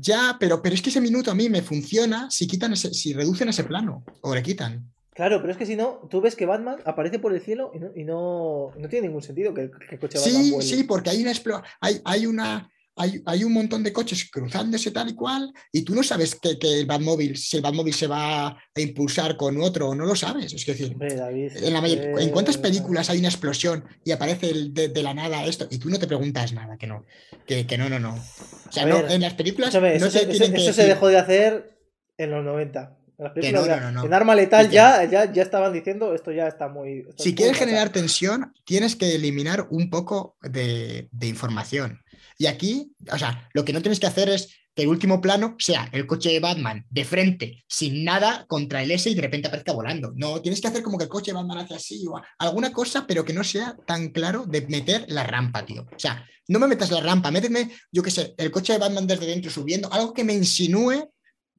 Ya, 0.00 0.36
pero, 0.38 0.60
pero 0.62 0.74
es 0.74 0.82
que 0.82 0.90
ese 0.90 1.00
minuto 1.00 1.30
a 1.30 1.34
mí 1.34 1.48
me 1.48 1.62
funciona 1.62 2.30
si 2.30 2.46
quitan 2.46 2.72
ese, 2.72 2.92
si 2.94 3.12
reducen 3.12 3.48
ese 3.48 3.64
plano. 3.64 4.04
O 4.22 4.34
le 4.34 4.42
quitan. 4.42 4.90
Claro, 5.14 5.40
pero 5.40 5.50
es 5.52 5.58
que 5.58 5.66
si 5.66 5.74
no, 5.74 6.06
tú 6.08 6.20
ves 6.20 6.36
que 6.36 6.46
Batman 6.46 6.76
aparece 6.84 7.18
por 7.18 7.34
el 7.34 7.40
cielo 7.40 7.72
y 7.74 7.78
no, 7.80 7.88
y 7.96 8.04
no, 8.04 8.70
no 8.78 8.88
tiene 8.88 9.08
ningún 9.08 9.22
sentido 9.22 9.52
que 9.52 9.62
el, 9.62 9.70
que 9.70 9.96
el 9.96 10.00
coche 10.00 10.18
Batman 10.18 10.42
Sí, 10.44 10.50
vuele. 10.52 10.68
sí, 10.68 10.84
porque 10.84 11.10
hay 11.10 11.22
una 11.22 11.32
hay, 11.80 12.00
hay 12.04 12.26
una. 12.26 12.70
Hay, 12.98 13.22
hay 13.26 13.44
un 13.44 13.52
montón 13.52 13.82
de 13.82 13.92
coches 13.92 14.28
cruzándose 14.30 14.90
tal 14.90 15.08
y 15.10 15.14
cual, 15.14 15.52
y 15.72 15.82
tú 15.82 15.94
no 15.94 16.02
sabes 16.02 16.34
que, 16.34 16.58
que 16.58 16.80
el 16.80 16.86
Batmóvil, 16.86 17.36
si 17.36 17.56
el 17.56 17.62
Batmóvil 17.62 17.94
se 17.94 18.06
va 18.06 18.48
a 18.48 18.58
impulsar 18.76 19.36
con 19.36 19.60
otro, 19.62 19.94
no 19.94 20.04
lo 20.04 20.16
sabes. 20.16 20.52
Es 20.52 20.66
decir, 20.66 20.92
Hombre, 20.92 21.14
David. 21.14 21.52
en, 21.56 21.72
la 21.72 21.80
mayor- 21.80 22.20
¿en 22.20 22.30
cuántas 22.30 22.56
eh, 22.56 22.60
películas 22.60 23.08
hay 23.10 23.18
una 23.18 23.28
explosión 23.28 23.84
y 24.04 24.10
aparece 24.10 24.50
el 24.50 24.74
de, 24.74 24.88
de 24.88 25.02
la 25.02 25.14
nada 25.14 25.44
esto? 25.46 25.66
Y 25.70 25.78
tú 25.78 25.88
no 25.90 25.98
te 25.98 26.06
preguntas 26.06 26.52
nada, 26.52 26.76
que 26.76 26.86
no. 26.86 27.04
Que, 27.46 27.66
que 27.66 27.78
no, 27.78 27.88
no, 27.88 27.98
no. 27.98 28.14
O 28.14 28.72
sea, 28.72 28.84
no, 28.84 29.08
en 29.08 29.20
las 29.20 29.34
películas 29.34 29.72
no 29.74 29.86
eso, 29.86 30.10
se 30.10 30.30
eso- 30.30 30.44
eso 30.44 30.82
dejó 30.82 31.08
de 31.08 31.18
hacer 31.18 31.78
en 32.16 32.30
los 32.30 32.44
90. 32.44 32.94
En, 33.18 33.24
las 33.24 33.32
películas 33.32 33.66
no, 33.68 33.80
no, 33.80 33.92
no, 33.92 34.04
en 34.04 34.14
Arma 34.14 34.34
Letal 34.36 34.70
ya, 34.70 35.02
ya, 35.04 35.32
ya 35.32 35.42
estaban 35.42 35.72
diciendo 35.72 36.14
esto 36.14 36.30
ya 36.30 36.46
está 36.46 36.68
muy. 36.68 37.04
Si 37.18 37.30
es 37.30 37.34
quieres 37.34 37.56
generar 37.58 37.88
pasado". 37.88 38.00
tensión, 38.00 38.52
tienes 38.64 38.94
que 38.94 39.14
eliminar 39.16 39.66
un 39.70 39.90
poco 39.90 40.36
de, 40.42 41.08
de 41.10 41.26
información. 41.26 42.00
Y 42.38 42.46
aquí, 42.46 42.92
o 43.12 43.18
sea, 43.18 43.48
lo 43.52 43.64
que 43.64 43.72
no 43.72 43.82
tienes 43.82 44.00
que 44.00 44.06
hacer 44.06 44.28
es 44.28 44.48
que 44.74 44.82
el 44.82 44.88
último 44.88 45.20
plano 45.20 45.56
sea 45.58 45.88
el 45.92 46.06
coche 46.06 46.30
de 46.30 46.38
Batman 46.38 46.86
de 46.88 47.04
frente, 47.04 47.64
sin 47.68 48.04
nada, 48.04 48.46
contra 48.46 48.80
el 48.80 48.92
S 48.92 49.10
y 49.10 49.14
de 49.14 49.22
repente 49.22 49.48
aparezca 49.48 49.72
volando. 49.72 50.12
No, 50.14 50.40
tienes 50.40 50.60
que 50.60 50.68
hacer 50.68 50.84
como 50.84 50.96
que 50.96 51.04
el 51.04 51.10
coche 51.10 51.32
de 51.32 51.36
Batman 51.36 51.58
hace 51.58 51.74
así 51.74 52.06
o 52.06 52.20
alguna 52.38 52.72
cosa, 52.72 53.04
pero 53.06 53.24
que 53.24 53.32
no 53.32 53.42
sea 53.42 53.76
tan 53.86 54.10
claro 54.10 54.44
de 54.46 54.60
meter 54.68 55.04
la 55.08 55.24
rampa, 55.24 55.66
tío. 55.66 55.82
O 55.82 55.98
sea, 55.98 56.24
no 56.46 56.60
me 56.60 56.68
metas 56.68 56.92
la 56.92 57.00
rampa, 57.00 57.32
méteme, 57.32 57.70
yo 57.90 58.04
qué 58.04 58.12
sé, 58.12 58.34
el 58.38 58.52
coche 58.52 58.72
de 58.72 58.78
Batman 58.78 59.06
desde 59.06 59.26
dentro 59.26 59.50
subiendo, 59.50 59.92
algo 59.92 60.14
que 60.14 60.22
me 60.22 60.32
insinúe 60.32 61.10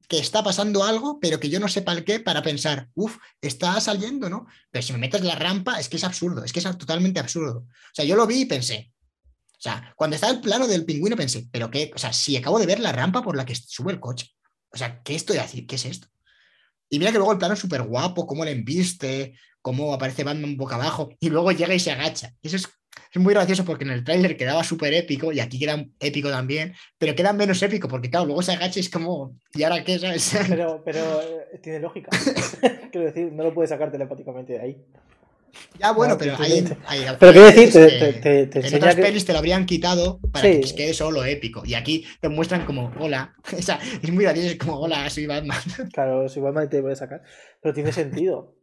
que 0.08 0.18
está 0.18 0.42
pasando 0.42 0.82
algo, 0.82 1.20
pero 1.20 1.38
que 1.38 1.48
yo 1.48 1.60
no 1.60 1.68
sepa 1.68 1.92
el 1.92 2.04
qué 2.04 2.18
para 2.18 2.42
pensar, 2.42 2.88
uff, 2.94 3.16
está 3.40 3.80
saliendo, 3.80 4.28
¿no? 4.28 4.46
Pero 4.70 4.82
si 4.82 4.92
me 4.92 4.98
metes 4.98 5.22
la 5.22 5.36
rampa, 5.36 5.78
es 5.78 5.88
que 5.88 5.98
es 5.98 6.04
absurdo, 6.04 6.42
es 6.42 6.52
que 6.52 6.58
es 6.58 6.64
totalmente 6.78 7.20
absurdo. 7.20 7.58
O 7.68 7.94
sea, 7.94 8.04
yo 8.04 8.16
lo 8.16 8.26
vi 8.26 8.40
y 8.40 8.46
pensé, 8.46 8.90
o 9.60 9.62
sea, 9.62 9.92
cuando 9.94 10.14
estaba 10.14 10.32
el 10.32 10.40
plano 10.40 10.66
del 10.66 10.86
pingüino 10.86 11.16
pensé, 11.16 11.46
pero 11.52 11.70
qué, 11.70 11.90
o 11.94 11.98
sea, 11.98 12.14
si 12.14 12.34
acabo 12.34 12.58
de 12.58 12.64
ver 12.64 12.80
la 12.80 12.92
rampa 12.92 13.22
por 13.22 13.36
la 13.36 13.44
que 13.44 13.54
sube 13.54 13.92
el 13.92 14.00
coche, 14.00 14.30
o 14.72 14.78
sea, 14.78 15.02
¿qué 15.02 15.14
estoy 15.14 15.36
haciendo? 15.36 15.68
¿Qué 15.68 15.74
es 15.74 15.84
esto? 15.84 16.08
Y 16.88 16.98
mira 16.98 17.12
que 17.12 17.18
luego 17.18 17.32
el 17.32 17.38
plano 17.38 17.52
es 17.52 17.60
súper 17.60 17.82
guapo, 17.82 18.26
cómo 18.26 18.42
le 18.42 18.52
embiste, 18.52 19.34
cómo 19.60 19.92
aparece 19.92 20.24
Batman 20.24 20.56
boca 20.56 20.76
abajo, 20.76 21.10
y 21.20 21.28
luego 21.28 21.52
llega 21.52 21.74
y 21.74 21.78
se 21.78 21.90
agacha. 21.90 22.32
Eso 22.40 22.56
es, 22.56 22.70
es 23.12 23.20
muy 23.20 23.34
gracioso 23.34 23.66
porque 23.66 23.84
en 23.84 23.90
el 23.90 24.02
tráiler 24.02 24.38
quedaba 24.38 24.64
súper 24.64 24.94
épico, 24.94 25.30
y 25.30 25.40
aquí 25.40 25.58
queda 25.58 25.84
épico 25.98 26.30
también, 26.30 26.74
pero 26.96 27.14
queda 27.14 27.34
menos 27.34 27.62
épico 27.62 27.86
porque, 27.86 28.08
claro, 28.08 28.24
luego 28.24 28.40
se 28.40 28.52
agacha 28.52 28.78
y 28.78 28.80
es 28.80 28.88
como, 28.88 29.36
¿y 29.52 29.62
ahora 29.62 29.84
qué? 29.84 29.98
¿sabes? 29.98 30.38
Pero, 30.48 30.82
pero 30.82 31.20
eh, 31.20 31.60
tiene 31.62 31.80
lógica. 31.80 32.08
Quiero 32.90 33.08
decir, 33.08 33.30
no 33.30 33.42
lo 33.42 33.52
puedes 33.52 33.68
sacar 33.68 33.92
telepáticamente 33.92 34.54
de 34.54 34.60
ahí. 34.60 34.86
Ya, 35.78 35.92
bueno, 35.92 36.14
No, 36.14 36.18
pero 36.18 36.36
que- 36.36 36.42
hay, 36.42 36.62
que- 36.64 36.76
hay 36.86 37.00
Pero 37.18 37.32
quiero 37.32 37.46
decir, 37.46 37.72
te, 37.72 37.88
que 37.88 37.98
te, 37.98 38.12
te- 38.12 38.46
te 38.46 38.58
en 38.58 38.64
enseña 38.64 38.78
otras 38.78 38.94
que- 38.96 39.02
pelis 39.02 39.24
te 39.24 39.32
lo 39.32 39.38
habrían 39.38 39.66
quitado 39.66 40.20
para 40.32 40.46
Sí. 40.46 40.52
que 40.54 40.58
pues, 40.60 40.72
quede 40.72 40.94
solo 40.94 41.24
épico. 41.24 41.62
Y 41.64 41.74
aquí 41.74 42.04
te 42.20 42.28
muestran 42.28 42.64
como, 42.66 42.92
hola. 42.98 43.34
O 43.58 43.62
sea, 43.62 43.78
es 44.02 44.10
muy 44.12 44.24
gracioso, 44.24 44.48
es 44.48 44.56
como, 44.58 44.78
hola, 44.80 45.08
soy 45.10 45.26
Batman. 45.26 45.58
Claro, 45.94 46.28
si 46.28 46.38
igual 46.38 46.68
te 46.68 46.80
puede 46.82 46.96
sacar. 46.96 47.22
Pero 47.62 47.74
tiene 47.74 47.92
sentido. 47.92 48.54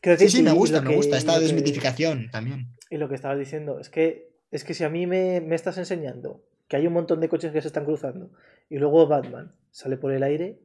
Quiero 0.00 0.18
Sí, 0.18 0.24
decir, 0.24 0.38
sí, 0.38 0.42
me 0.42 0.50
y- 0.50 0.54
y 0.54 0.56
gusta, 0.56 0.80
me 0.82 0.90
que- 0.90 0.96
gusta. 0.96 1.16
y 1.16 1.18
Esta 1.18 1.34
que- 1.34 1.40
desmitificación 1.40 2.30
también. 2.30 2.68
Y 2.90 2.96
lo 2.98 3.08
que 3.08 3.14
estabas 3.14 3.38
diciendo 3.38 3.78
es 3.80 3.88
que 3.90 4.28
es 4.52 4.62
que 4.62 4.74
si 4.74 4.84
a 4.84 4.88
mí 4.88 5.06
me, 5.06 5.40
me 5.40 5.56
estás 5.56 5.76
enseñando 5.78 6.42
que 6.68 6.76
hay 6.76 6.86
un 6.86 6.92
montón 6.92 7.20
de 7.20 7.28
coches 7.28 7.52
que 7.52 7.60
se 7.60 7.66
están 7.68 7.84
cruzando 7.84 8.30
y 8.70 8.78
luego 8.78 9.06
Batman 9.08 9.54
sale 9.70 9.96
por 9.96 10.12
el 10.12 10.22
aire, 10.22 10.58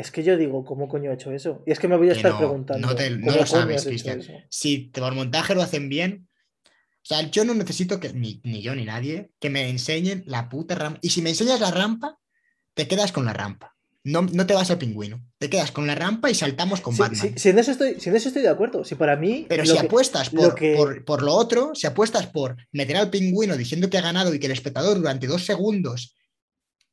es 0.00 0.10
que 0.10 0.22
yo 0.22 0.36
digo, 0.36 0.64
¿cómo 0.64 0.88
coño 0.88 1.10
ha 1.10 1.14
hecho 1.14 1.30
eso? 1.32 1.62
Y 1.66 1.72
es 1.72 1.78
que 1.78 1.88
me 1.88 1.96
voy 1.96 2.08
a 2.08 2.12
Que 2.12 2.16
estar 2.18 2.32
no, 2.32 2.38
preguntando. 2.38 2.88
no 2.88 2.94
te- 2.94 3.10
no 3.10 3.26
¿cómo 3.26 3.36
lo 3.38 3.46
sabes, 3.46 3.84
Cristian. 3.84 4.22
Si 4.48 4.78
por 4.92 5.14
montaje 5.14 5.54
lo 5.54 5.62
hacen 5.62 5.88
bien. 5.88 6.26
O 7.02 7.06
sea, 7.10 7.22
yo 7.30 7.44
no 7.44 7.54
necesito 7.54 7.98
que, 7.98 8.12
ni, 8.12 8.40
ni 8.44 8.60
yo 8.62 8.74
ni 8.74 8.84
nadie, 8.84 9.30
que 9.40 9.48
me 9.50 9.68
enseñen 9.70 10.22
la 10.26 10.48
puta 10.48 10.74
rampa. 10.74 10.98
Y 11.02 11.10
si 11.10 11.22
me 11.22 11.30
enseñas 11.30 11.58
la 11.60 11.70
rampa, 11.70 12.18
te 12.74 12.86
quedas 12.86 13.10
con 13.12 13.24
la 13.24 13.32
rampa. 13.32 13.74
No, 14.04 14.22
no 14.22 14.46
te 14.46 14.54
vas 14.54 14.70
al 14.70 14.78
pingüino. 14.78 15.22
Te 15.38 15.50
quedas 15.50 15.72
con 15.72 15.86
la 15.86 15.94
rampa 15.94 16.30
y 16.30 16.34
saltamos 16.34 16.80
con 16.80 16.94
Sí, 16.94 17.00
Batman. 17.00 17.20
sí, 17.20 17.32
sí, 17.36 17.48
en 17.50 17.58
eso 17.58 17.70
estoy, 17.72 17.96
en 18.02 18.16
eso 18.16 18.28
estoy 18.28 18.42
de 18.42 18.48
acuerdo. 18.48 18.84
Si 18.84 18.94
para 18.94 19.16
mí. 19.16 19.44
Pero 19.48 19.64
si 19.66 19.72
que- 19.72 19.78
apuestas 19.80 20.32
lo 20.32 20.40
por, 20.42 20.54
que- 20.54 20.74
por, 20.76 21.04
por 21.04 21.22
lo 21.22 21.34
otro, 21.34 21.74
si 21.74 21.86
apuestas 21.86 22.26
por 22.26 22.56
meter 22.72 22.96
al 22.96 23.10
pingüino 23.10 23.56
diciendo 23.56 23.88
que 23.90 23.98
ha 23.98 24.02
ganado 24.02 24.32
y 24.34 24.38
que 24.38 24.46
el 24.46 24.52
espectador 24.52 24.96
durante 24.98 25.26
dos 25.26 25.44
segundos 25.44 26.14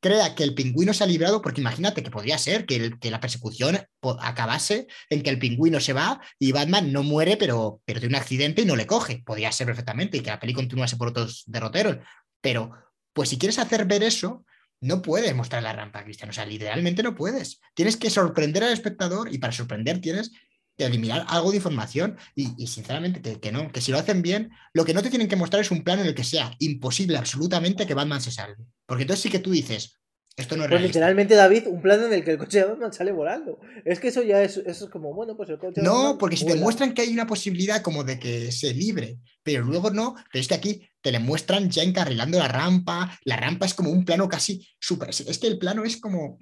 crea 0.00 0.34
que 0.34 0.44
el 0.44 0.54
pingüino 0.54 0.92
se 0.94 1.04
ha 1.04 1.06
librado, 1.06 1.42
porque 1.42 1.60
imagínate 1.60 2.02
que 2.02 2.10
podría 2.10 2.38
ser 2.38 2.66
que, 2.66 2.96
la 3.10 3.20
persecución 3.20 3.78
acabase 4.20 4.86
en 5.10 5.22
que 5.22 5.30
el 5.30 5.38
pingüino 5.38 5.80
se 5.80 5.92
va 5.92 6.20
y 6.38 6.52
Batman 6.52 6.92
no 6.92 7.02
muere, 7.02 7.36
pero, 7.36 7.80
pero 7.84 8.00
tiene 8.00 8.16
un 8.16 8.20
accidente 8.20 8.62
y 8.62 8.64
no 8.64 8.76
le 8.76 8.86
coge. 8.86 9.22
Podría 9.24 9.52
ser 9.52 9.66
perfectamente 9.66 10.16
y 10.16 10.20
que 10.20 10.30
la 10.30 10.40
peli 10.40 10.52
continuase 10.52 10.96
por 10.96 11.08
otros 11.08 11.44
derroteros. 11.46 11.98
Pero, 12.40 12.72
pues 13.12 13.28
si 13.28 13.38
quieres 13.38 13.58
hacer 13.58 13.86
ver 13.86 14.02
eso, 14.02 14.44
no 14.80 15.02
puedes 15.02 15.34
mostrar 15.34 15.62
la 15.62 15.72
rampa, 15.72 16.04
Cristian. 16.04 16.30
O 16.30 16.32
sea, 16.32 16.46
literalmente 16.46 17.02
no 17.02 17.14
puedes. 17.14 17.60
Tienes 17.74 17.96
que 17.96 18.10
sorprender 18.10 18.62
al 18.62 18.72
espectador 18.72 19.32
y 19.32 19.38
para 19.38 19.52
sorprender 19.52 20.00
tienes 20.00 20.30
que 20.76 20.84
eliminar 20.84 21.26
algo 21.28 21.50
de 21.50 21.56
información 21.56 22.16
y, 22.36 22.54
y 22.56 22.68
sinceramente 22.68 23.20
que, 23.20 23.40
que 23.40 23.50
no, 23.50 23.72
que 23.72 23.80
si 23.80 23.90
lo 23.90 23.98
hacen 23.98 24.22
bien, 24.22 24.50
lo 24.72 24.84
que 24.84 24.94
no 24.94 25.02
te 25.02 25.10
tienen 25.10 25.26
que 25.26 25.34
mostrar 25.34 25.60
es 25.60 25.72
un 25.72 25.82
plano 25.82 26.02
en 26.02 26.08
el 26.08 26.14
que 26.14 26.22
sea 26.22 26.54
imposible 26.60 27.18
absolutamente 27.18 27.84
que 27.84 27.94
Batman 27.94 28.20
se 28.20 28.30
salve. 28.30 28.64
Porque 28.88 29.02
entonces 29.02 29.22
sí 29.22 29.30
que 29.30 29.38
tú 29.38 29.50
dices, 29.50 30.00
esto 30.36 30.56
no 30.56 30.62
es 30.64 30.70
Pues 30.70 30.80
realista. 30.80 30.98
literalmente, 30.98 31.34
David, 31.34 31.66
un 31.66 31.82
plano 31.82 32.06
en 32.06 32.12
el 32.14 32.24
que 32.24 32.30
el 32.32 32.38
coche 32.38 32.60
de 32.60 32.64
Batman 32.64 32.92
sale 32.92 33.12
volando. 33.12 33.60
Es 33.84 34.00
que 34.00 34.08
eso 34.08 34.22
ya 34.22 34.42
es, 34.42 34.56
eso 34.56 34.86
es 34.86 34.90
como, 34.90 35.12
bueno, 35.12 35.36
pues 35.36 35.50
el 35.50 35.58
coche 35.58 35.80
de 35.80 35.86
No, 35.86 35.94
Batman 35.94 36.18
porque 36.18 36.36
si 36.38 36.46
te 36.46 36.54
muestran 36.56 36.94
que 36.94 37.02
hay 37.02 37.12
una 37.12 37.26
posibilidad 37.26 37.82
como 37.82 38.02
de 38.02 38.18
que 38.18 38.50
se 38.50 38.72
libre, 38.72 39.18
pero 39.42 39.62
luego 39.62 39.90
no, 39.90 40.14
pero 40.32 40.40
es 40.40 40.48
que 40.48 40.54
aquí 40.54 40.88
te 41.02 41.12
le 41.12 41.18
muestran 41.18 41.70
ya 41.70 41.82
encarrilando 41.82 42.38
la 42.38 42.48
rampa, 42.48 43.18
la 43.24 43.36
rampa 43.36 43.66
es 43.66 43.74
como 43.74 43.90
un 43.90 44.04
plano 44.06 44.26
casi 44.26 44.66
súper, 44.80 45.10
es 45.10 45.38
que 45.38 45.46
el 45.48 45.58
plano 45.58 45.84
es 45.84 46.00
como, 46.00 46.38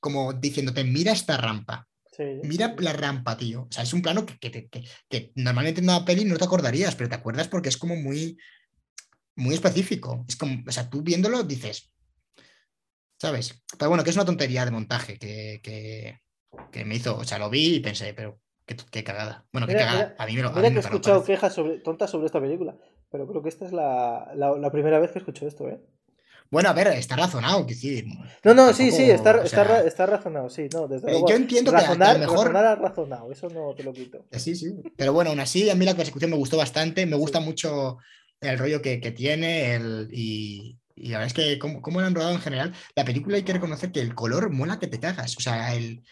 como 0.00 0.32
diciéndote, 0.32 0.84
mira 0.84 1.12
esta 1.12 1.36
rampa, 1.36 1.86
Sí, 2.16 2.22
mira 2.44 2.74
sí, 2.78 2.84
la 2.84 2.92
rampa, 2.92 3.36
tío. 3.36 3.62
O 3.62 3.68
sea, 3.72 3.82
es 3.82 3.92
un 3.92 4.00
plano 4.00 4.24
que, 4.24 4.38
que, 4.38 4.68
que- 4.68 4.84
que 5.08 5.32
normalmente 5.34 5.80
en 5.80 5.88
una 5.90 6.04
peli 6.04 6.24
no 6.24 6.36
te 6.36 6.44
acordarías, 6.44 6.94
pero 6.94 7.08
te 7.10 7.16
acuerdas 7.16 7.48
porque 7.48 7.68
es 7.68 7.76
como 7.76 7.96
muy, 7.96 8.36
muy 9.36 9.54
específico. 9.54 10.24
Es 10.28 10.36
como, 10.36 10.62
o 10.66 10.72
sea, 10.72 10.88
tú 10.88 11.02
viéndolo 11.02 11.42
dices, 11.42 11.90
¿sabes? 13.18 13.62
Pero 13.78 13.88
bueno, 13.88 14.04
que 14.04 14.10
es 14.10 14.16
una 14.16 14.24
tontería 14.24 14.64
de 14.64 14.70
montaje 14.70 15.18
que, 15.18 15.60
que, 15.62 16.20
que 16.70 16.84
me 16.84 16.96
hizo, 16.96 17.16
o 17.16 17.24
sea, 17.24 17.38
lo 17.38 17.50
vi 17.50 17.76
y 17.76 17.80
pensé, 17.80 18.14
pero 18.14 18.40
qué, 18.66 18.76
qué 18.90 19.04
cagada. 19.04 19.46
Bueno, 19.52 19.66
qué 19.66 19.74
Mira, 19.74 19.86
cagada. 19.86 20.04
mira, 20.10 20.16
a 20.22 20.26
mí 20.26 20.34
me 20.34 20.42
lo, 20.42 20.48
a 20.48 20.52
Mira 20.54 20.68
que 20.70 20.76
he 20.76 20.80
escuchado 20.80 21.18
parece. 21.20 21.32
quejas 21.32 21.54
sobre, 21.54 21.78
tontas 21.80 22.10
sobre 22.10 22.26
esta 22.26 22.40
película, 22.40 22.76
pero 23.10 23.26
creo 23.26 23.42
que 23.42 23.48
esta 23.48 23.64
es 23.64 23.72
la, 23.72 24.32
la- 24.34 24.56
la 24.56 24.70
primera 24.70 24.98
vez 24.98 25.10
que 25.12 25.18
escucho 25.18 25.46
esto, 25.46 25.68
¿eh? 25.68 25.80
Bueno, 26.50 26.68
a 26.68 26.72
ver, 26.74 26.88
está 26.88 27.16
razonado, 27.16 27.66
que 27.66 27.74
decir. 27.74 28.04
No, 28.44 28.54
no, 28.54 28.72
sí, 28.74 28.92
sí, 28.92 29.10
está, 29.10 29.40
o 29.40 29.42
está, 29.42 29.64
sea, 29.64 29.80
está 29.80 30.06
razonado, 30.06 30.48
sí, 30.50 30.68
no, 30.72 30.86
desde 30.86 31.08
eh, 31.08 31.12
luego. 31.12 31.28
yo 31.28 31.34
entiendo 31.36 31.70
que 31.72 31.76
a- 31.78 31.80
que 31.80 31.84
a 31.84 31.88
razonar, 31.88 32.12
lo 32.14 32.20
mejor- 32.20 32.38
razonar 32.52 32.66
ha 32.66 32.74
razonado, 32.76 33.32
eso 33.32 33.48
no 33.48 33.74
te 33.74 33.82
lo 33.82 33.92
quito. 33.92 34.26
Eh, 34.30 34.38
Sí, 34.38 34.54
sí. 34.54 34.72
Pero 34.96 35.12
bueno, 35.14 35.30
aún 35.30 35.40
así, 35.40 35.68
a 35.70 35.74
mí 35.74 35.84
la 35.84 35.96
persecución 35.96 36.30
me 36.30 36.36
gustó 36.36 36.56
bastante. 36.58 37.06
Me 37.06 37.16
gusta 37.16 37.38
Sí. 37.40 37.44
mucho 37.46 37.96
el 38.40 38.58
rollo 38.58 38.82
que, 38.82 39.00
que 39.00 39.10
tiene. 39.12 39.74
El, 39.74 40.08
y, 40.12 40.78
y 40.94 41.08
la 41.08 41.18
verdad 41.18 41.26
es 41.26 41.34
que, 41.34 41.58
como, 41.58 41.82
como 41.82 42.00
lo 42.00 42.06
han 42.06 42.14
rodado 42.14 42.32
en 42.34 42.40
general, 42.40 42.74
la 42.96 43.04
película 43.04 43.36
hay 43.36 43.42
que 43.44 43.52
reconocer 43.54 43.92
que 43.92 44.00
el 44.00 44.14
color 44.14 44.50
mola 44.50 44.78
que 44.78 44.86
te 44.86 45.00
cagas. 45.00 45.36
O 45.36 45.40
sea, 45.40 45.74
el, 45.74 46.02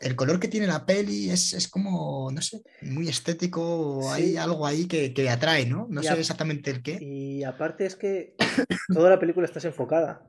el 0.00 0.14
color 0.16 0.38
que 0.40 0.48
tiene 0.48 0.66
la 0.66 0.84
peli 0.84 1.30
es, 1.30 1.52
es 1.54 1.68
como, 1.68 2.30
no 2.30 2.42
sé, 2.42 2.62
muy 2.82 3.08
estético. 3.08 4.00
Sí. 4.02 4.08
Hay 4.12 4.36
algo 4.36 4.66
ahí 4.66 4.86
que, 4.86 5.14
que 5.14 5.30
atrae, 5.30 5.66
¿no? 5.66 5.86
No 5.90 6.02
Y 6.02 6.04
sé 6.04 6.10
a- 6.10 6.14
exactamente 6.14 6.70
el 6.70 6.82
qué. 6.82 6.98
Y 7.00 7.44
aparte 7.44 7.86
es 7.86 7.96
que 7.96 8.34
toda 8.92 9.10
la 9.10 9.18
película 9.18 9.46
está 9.46 9.66
enfocada. 9.66 10.26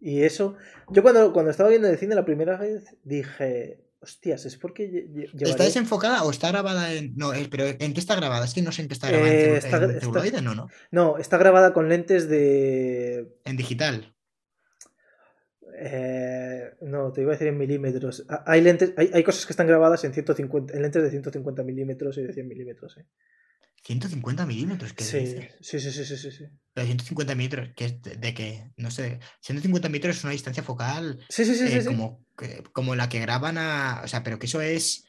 Y 0.00 0.22
eso, 0.22 0.56
yo 0.90 1.02
cuando, 1.02 1.32
cuando 1.34 1.50
estaba 1.50 1.68
viendo 1.68 1.86
el 1.88 1.98
cine 1.98 2.14
la 2.14 2.24
primera 2.24 2.56
vez 2.56 2.96
dije, 3.04 3.84
hostias, 4.02 4.46
es 4.46 4.56
porque 4.56 5.06
¿Está 5.40 5.64
desenfocada 5.64 6.22
o 6.24 6.30
está 6.30 6.48
grabada 6.48 6.92
en.? 6.94 7.14
No, 7.16 7.34
eh, 7.34 7.48
pero 7.50 7.66
¿en 7.66 7.92
qué 7.94 8.00
está 8.00 8.16
grabada? 8.16 8.44
Es 8.46 8.54
que 8.54 8.62
no 8.62 8.72
sé 8.72 8.82
en 8.82 8.88
qué 8.88 8.94
está 8.94 9.08
grabada. 9.10 9.30
Eh, 9.32 9.44
¿En, 9.44 9.50
celu- 9.52 9.56
está- 9.64 9.76
en 9.76 9.90
está- 9.90 10.00
celuloide? 10.00 10.42
No, 10.42 10.54
no. 10.54 10.68
No, 10.90 11.18
está 11.18 11.36
grabada 11.38 11.72
con 11.72 11.88
lentes 11.88 12.28
de... 12.28 13.28
En 13.44 13.56
digital. 13.56 14.14
eh, 15.76 16.70
no, 16.82 17.12
te 17.12 17.22
iba 17.22 17.30
a 17.30 17.34
decir 17.34 17.48
en 17.48 17.58
milímetros. 17.58 18.24
Hay 18.46 18.60
lentes, 18.60 18.92
hay, 18.96 19.10
hay 19.12 19.22
cosas 19.22 19.46
que 19.46 19.52
están 19.52 19.66
grabadas 19.66 20.04
en 20.04 20.12
150, 20.12 20.74
en 20.74 20.82
lentes 20.82 21.02
de 21.02 21.10
150 21.10 21.62
milímetros 21.62 22.18
y 22.18 22.22
de 22.22 22.32
100 22.32 22.48
milímetros. 22.48 22.96
¿eh? 22.98 23.06
150 23.82 24.44
milímetros, 24.46 24.92
¿qué 24.92 25.04
Sí, 25.04 25.18
dices? 25.20 25.56
sí, 25.60 25.80
sí, 25.80 25.90
sí, 25.90 26.04
sí, 26.04 26.16
sí, 26.16 26.30
sí. 26.32 26.44
Pero 26.74 26.86
150 26.86 27.34
metros, 27.34 27.70
que 27.74 27.84
es 27.86 28.02
de, 28.02 28.16
de 28.16 28.34
que, 28.34 28.70
no 28.76 28.90
sé, 28.90 29.20
150 29.40 29.88
metros 29.88 30.16
es 30.18 30.24
una 30.24 30.32
distancia 30.32 30.62
focal 30.62 31.18
Sí, 31.30 31.44
sí, 31.44 31.54
sí, 31.54 31.68
sí, 31.68 31.76
eh, 31.76 31.80
sí. 31.80 31.86
como, 31.86 32.24
que- 32.40 32.62
como 32.72 32.94
la 32.96 33.08
que 33.08 33.20
graban 33.20 33.58
a. 33.58 34.00
O 34.04 34.08
sea, 34.08 34.22
pero 34.24 34.38
que 34.38 34.46
eso 34.46 34.60
es. 34.60 35.04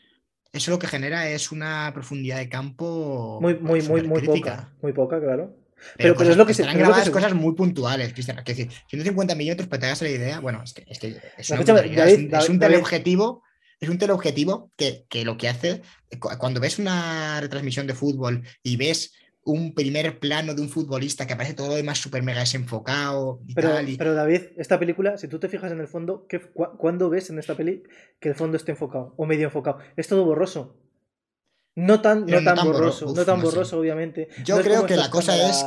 Eso 0.53 0.69
lo 0.71 0.79
que 0.79 0.87
genera 0.87 1.29
es 1.29 1.51
una 1.53 1.91
profundidad 1.93 2.37
de 2.37 2.49
campo. 2.49 3.39
Muy, 3.41 3.55
muy, 3.57 3.81
muy, 3.83 4.03
muy 4.03 4.21
poca. 4.21 4.73
Muy 4.81 4.91
poca, 4.93 5.19
claro. 5.19 5.55
Pero, 5.97 6.13
pero 6.13 6.15
cosas- 6.15 6.31
es 6.31 6.37
lo 6.37 6.45
que 6.45 6.53
se- 6.53 6.63
que 6.67 6.73
grabadas 6.77 7.09
cosas 7.09 7.33
muy 7.33 7.55
puntuales, 7.55 8.13
Cristian. 8.13 8.37
Es 8.39 8.45
decir, 8.45 8.69
150 8.87 9.33
milímetros, 9.33 9.67
para 9.67 9.79
que 9.79 9.81
te 9.81 9.85
hagas 9.87 10.01
la 10.03 10.09
idea, 10.09 10.39
bueno, 10.41 10.61
es 10.63 10.73
que 10.73 10.83
es, 10.87 10.99
que 10.99 11.07
es 11.07 11.49
una 11.49 11.61
Escúchame, 11.61 11.79
brutalidad, 11.79 12.07
es 12.07 12.13
David, 12.17 12.27
un, 12.33 12.39
es 12.39 12.49
un 12.49 12.59
teleobjetivo. 12.59 13.43
Es 13.79 13.89
un 13.89 13.97
teleobjetivo 13.97 14.71
que, 14.77 15.05
que 15.09 15.25
lo 15.25 15.37
que 15.37 15.49
hace, 15.49 15.81
cu- 16.19 16.29
cuando 16.37 16.59
ves 16.59 16.77
una 16.77 17.39
retransmisión 17.41 17.87
de 17.87 17.95
fútbol 17.95 18.43
y 18.61 18.75
ves 18.75 19.11
un 19.43 19.73
primer 19.73 20.19
plano 20.19 20.53
de 20.53 20.61
un 20.61 20.69
futbolista 20.69 21.25
que 21.25 21.33
aparece 21.33 21.55
todo 21.55 21.69
lo 21.69 21.75
demás 21.75 21.97
súper 21.97 22.21
mega 22.21 22.41
desenfocado 22.41 23.41
y 23.47 23.55
Pero, 23.55 23.69
tal. 23.69 23.89
y- 23.89 23.97
pero 23.97 24.13
David, 24.13 24.41
esta 24.57 24.77
película, 24.79 25.17
si 25.17 25.27
tú 25.27 25.39
te 25.39 25.49
fijas 25.49 25.71
en 25.71 25.79
el 25.79 25.87
fondo, 25.87 26.27
¿qué, 26.27 26.39
cu- 26.39 26.77
¿cuándo 26.77 27.09
ves 27.09 27.29
en 27.31 27.39
esta 27.39 27.55
peli 27.55 27.83
que 28.19 28.29
el 28.29 28.35
fondo 28.35 28.55
esté 28.57 28.71
enfocado 28.73 29.13
o 29.17 29.25
medio 29.25 29.45
enfocado? 29.45 29.79
Es 29.97 30.07
todo 30.07 30.25
borroso. 30.25 30.77
No 31.75 32.01
tan, 32.01 32.25
no 32.25 32.43
tan 32.43 32.57
borro- 32.57 32.73
borroso, 32.73 33.05
uf, 33.09 33.17
no 33.17 33.25
tan 33.25 33.39
no 33.39 33.45
sé. 33.45 33.51
borroso, 33.55 33.79
obviamente. 33.79 34.27
Yo 34.43 34.57
No 34.57 34.61
creo 34.63 34.85
que 34.85 34.95
la 34.97 35.09
cosa 35.09 35.35
es- 35.49 35.65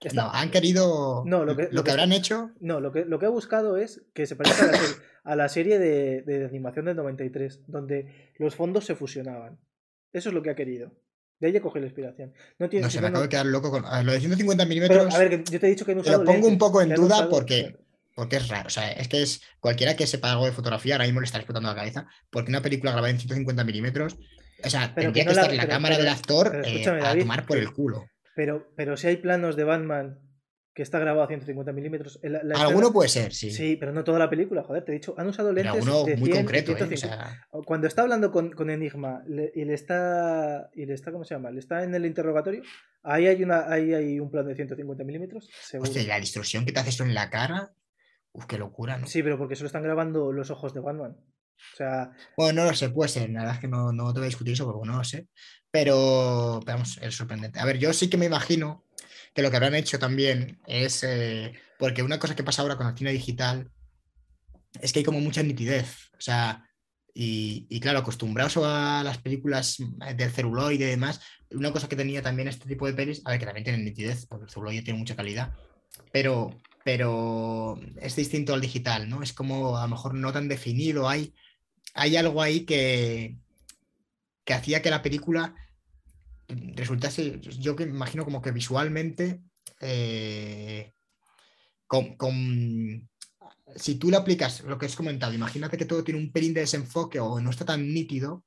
Esta- 0.00 0.22
No, 0.22 0.30
han 0.32 0.50
querido. 0.50 1.22
No, 1.24 1.44
lo 1.46 1.56
que- 1.56 1.68
lo 1.70 1.82
que- 1.82 1.90
habrán 1.90 2.12
hecho. 2.12 2.50
No, 2.60 2.78
lo 2.80 2.92
que, 2.92 3.06
lo 3.06 3.18
que 3.18 3.24
he 3.26 3.28
buscado 3.30 3.78
es 3.78 4.02
que 4.12 4.26
se 4.26 4.36
parezca 4.36 4.64
a 4.64 4.66
la 4.66 4.76
serie, 4.78 4.96
a 5.24 5.36
la 5.36 5.48
serie 5.48 5.78
de, 5.78 6.22
de 6.22 6.44
animación 6.44 6.84
del 6.86 6.96
93, 6.96 7.62
donde 7.68 8.32
los 8.38 8.54
fondos 8.54 8.84
se 8.84 8.96
fusionaban. 8.96 9.58
Eso 10.12 10.28
es 10.28 10.34
lo 10.34 10.42
que 10.42 10.50
ha 10.50 10.54
querido. 10.56 10.92
De 11.44 11.50
ahí 11.50 11.56
he 11.58 11.60
cogido 11.60 11.80
la 11.82 11.88
inspiración. 11.88 12.32
No 12.58 12.70
tiene 12.70 12.86
No 12.86 12.90
sé, 12.90 12.96
me 12.96 13.02
no, 13.02 13.06
acabo 13.08 13.18
no- 13.18 13.22
de 13.24 13.28
quedar 13.28 13.44
loco 13.44 13.70
con. 13.70 13.84
a 13.84 13.96
ver, 13.98 14.04
lo 14.06 14.12
de 14.12 14.20
150 14.20 14.62
Pero, 14.64 14.68
milímetros. 14.70 15.14
a 15.14 15.18
ver, 15.18 15.28
que 15.44 15.52
yo 15.52 15.60
te 15.60 15.66
he 15.66 15.70
dicho 15.70 15.84
que 15.84 15.94
usado 15.94 16.18
lo 16.20 16.24
pongo 16.24 16.48
un 16.48 16.56
poco 16.56 16.80
en 16.80 16.88
que 16.88 16.94
duda 16.94 17.16
usado- 17.16 17.28
porque, 17.30 17.76
porque 18.14 18.36
es 18.36 18.48
raro. 18.48 18.68
O 18.68 18.70
sea, 18.70 18.90
es 18.92 19.08
que 19.08 19.20
es 19.20 19.42
cualquiera 19.60 19.94
que 19.94 20.06
sepa 20.06 20.32
algo 20.32 20.46
de 20.46 20.52
fotografía 20.52 20.94
ahora 20.94 21.04
mismo 21.04 21.20
le 21.20 21.26
está 21.26 21.36
explotando 21.36 21.68
la 21.68 21.74
cabeza. 21.74 22.06
Porque 22.30 22.50
una 22.50 22.62
película 22.62 22.92
grabada 22.92 23.10
en 23.10 23.18
150 23.18 23.62
milímetros. 23.62 24.16
O 24.64 24.70
sea, 24.70 24.92
Pero 24.94 25.12
tendría 25.12 25.24
que 25.24 25.28
que, 25.28 25.34
no 25.34 25.34
la- 25.34 25.40
estar 25.42 25.54
la 25.54 25.62
pero- 25.64 25.72
cámara 25.74 25.94
pero- 25.96 26.04
del 26.06 26.14
actor 26.14 26.62
eh, 26.64 26.88
a 26.88 26.92
David, 26.96 27.20
tomar 27.20 27.44
por 27.46 27.56
que- 27.58 27.62
el 27.62 27.72
culo. 27.74 28.06
Pero, 28.34 28.66
pero 28.74 28.96
si 28.96 29.06
hay 29.08 29.16
planos 29.18 29.54
de 29.56 29.64
Batman 29.64 30.18
que 30.74 30.82
está 30.82 30.98
grabado 30.98 31.22
a 31.22 31.28
150 31.28 31.72
milímetros. 31.72 32.18
Alguno 32.56 32.92
puede 32.92 33.08
ser, 33.08 33.32
sí. 33.32 33.50
Sí, 33.50 33.76
pero 33.76 33.92
no 33.92 34.02
toda 34.02 34.18
la 34.18 34.28
película, 34.28 34.64
joder, 34.64 34.84
te 34.84 34.90
he 34.90 34.94
dicho, 34.96 35.14
han 35.16 35.28
usado 35.28 35.52
lentes 35.52 35.72
alguno 35.72 36.04
de 36.04 36.16
muy 36.16 36.30
100 36.30 36.36
y 36.36 36.42
concreto, 36.42 36.70
¿eh? 36.72 36.74
O 36.74 36.76
150. 36.78 37.24
sea, 37.28 37.46
Cuando 37.64 37.86
está 37.86 38.02
hablando 38.02 38.32
con, 38.32 38.50
con 38.50 38.70
Enigma 38.70 39.22
le- 39.28 39.52
y 39.54 39.64
le 39.64 39.74
está 39.74 40.70
y 40.74 40.84
le 40.86 40.94
está 40.94 41.12
¿cómo 41.12 41.24
se 41.24 41.34
llama? 41.34 41.52
Le 41.52 41.60
está 41.60 41.84
en 41.84 41.94
el 41.94 42.04
interrogatorio, 42.04 42.62
ahí 43.04 43.28
hay 43.28 43.42
una 43.42 43.70
ahí 43.72 43.94
hay 43.94 44.18
un 44.18 44.30
plan 44.30 44.46
de 44.48 44.56
150 44.56 45.04
milímetros, 45.04 45.48
hostia, 45.78 46.02
la 46.02 46.18
distorsión 46.18 46.64
que 46.66 46.72
te 46.72 46.80
hace 46.80 46.90
esto 46.90 47.04
en 47.04 47.14
la 47.14 47.30
cara. 47.30 47.72
Uf, 48.32 48.46
qué 48.46 48.58
locura, 48.58 48.98
¿no? 48.98 49.06
Sí, 49.06 49.22
pero 49.22 49.38
porque 49.38 49.54
solo 49.54 49.68
están 49.68 49.84
grabando 49.84 50.32
los 50.32 50.50
ojos 50.50 50.74
de 50.74 50.80
Batman. 50.80 51.12
O 51.12 51.76
sea, 51.76 52.10
Bueno, 52.36 52.64
no 52.64 52.70
lo 52.70 52.76
sé, 52.76 52.90
puede 52.90 53.08
ser. 53.08 53.30
La 53.30 53.40
verdad 53.40 53.54
es 53.54 53.60
que 53.60 53.68
no, 53.68 53.92
no 53.92 54.12
te 54.12 54.18
voy 54.18 54.26
a 54.26 54.28
discutir 54.28 54.54
eso 54.54 54.64
porque 54.66 54.88
no 54.88 54.96
lo 54.98 55.04
sé. 55.04 55.28
Pero, 55.70 56.60
pero 56.66 56.78
vamos, 56.78 56.98
es 57.00 57.14
sorprendente. 57.14 57.60
A 57.60 57.64
ver, 57.64 57.78
yo 57.78 57.92
sí 57.92 58.10
que 58.10 58.16
me 58.16 58.26
imagino 58.26 58.83
que 59.34 59.42
lo 59.42 59.50
que 59.50 59.56
habrán 59.56 59.74
hecho 59.74 59.98
también 59.98 60.60
es. 60.66 61.02
eh, 61.04 61.52
porque 61.78 62.02
una 62.02 62.18
cosa 62.18 62.36
que 62.36 62.44
pasa 62.44 62.62
ahora 62.62 62.76
con 62.76 62.86
el 62.86 62.96
cine 62.96 63.12
digital 63.12 63.70
es 64.80 64.92
que 64.92 65.00
hay 65.00 65.04
como 65.04 65.20
mucha 65.20 65.42
nitidez. 65.42 66.10
O 66.16 66.20
sea, 66.20 66.64
y, 67.16 67.78
claro, 67.80 68.00
acostumbrados 68.00 68.56
a 68.56 69.02
las 69.04 69.18
películas 69.18 69.76
del 70.16 70.32
celuloide 70.32 70.84
y 70.86 70.90
demás, 70.90 71.20
una 71.52 71.72
cosa 71.72 71.88
que 71.88 71.94
tenía 71.94 72.22
también 72.22 72.48
este 72.48 72.68
tipo 72.68 72.86
de 72.86 72.94
pelis, 72.94 73.22
a 73.24 73.30
ver, 73.30 73.38
que 73.38 73.46
también 73.46 73.62
tienen 73.64 73.84
nitidez, 73.84 74.26
porque 74.26 74.46
el 74.46 74.50
celuloide 74.50 74.82
tiene 74.82 74.98
mucha 74.98 75.14
calidad, 75.14 75.52
pero, 76.12 76.60
pero 76.84 77.78
es 78.00 78.16
distinto 78.16 78.52
al 78.52 78.60
digital, 78.60 79.08
¿no? 79.08 79.22
Es 79.22 79.32
como 79.32 79.78
a 79.78 79.82
lo 79.82 79.88
mejor 79.88 80.14
no 80.14 80.32
tan 80.32 80.48
definido, 80.48 81.08
hay, 81.08 81.34
hay 81.94 82.16
algo 82.16 82.42
ahí 82.42 82.64
que, 82.64 83.36
que 84.44 84.54
hacía 84.54 84.82
que 84.82 84.90
la 84.90 85.02
película 85.02 85.54
resultase, 86.48 87.40
yo 87.40 87.76
que 87.76 87.84
imagino 87.84 88.24
como 88.24 88.42
que 88.42 88.52
visualmente, 88.52 89.42
eh, 89.80 90.92
con, 91.86 92.16
con- 92.16 93.08
si 93.76 93.96
tú 93.96 94.10
le 94.10 94.16
aplicas 94.16 94.62
lo 94.62 94.78
que 94.78 94.86
has 94.86 94.96
comentado, 94.96 95.32
imagínate 95.34 95.76
que 95.78 95.84
todo 95.86 96.04
tiene 96.04 96.20
un 96.20 96.32
pelín 96.32 96.54
de 96.54 96.60
desenfoque 96.62 97.20
o 97.20 97.40
no 97.40 97.50
está 97.50 97.64
tan 97.64 97.92
nítido, 97.92 98.44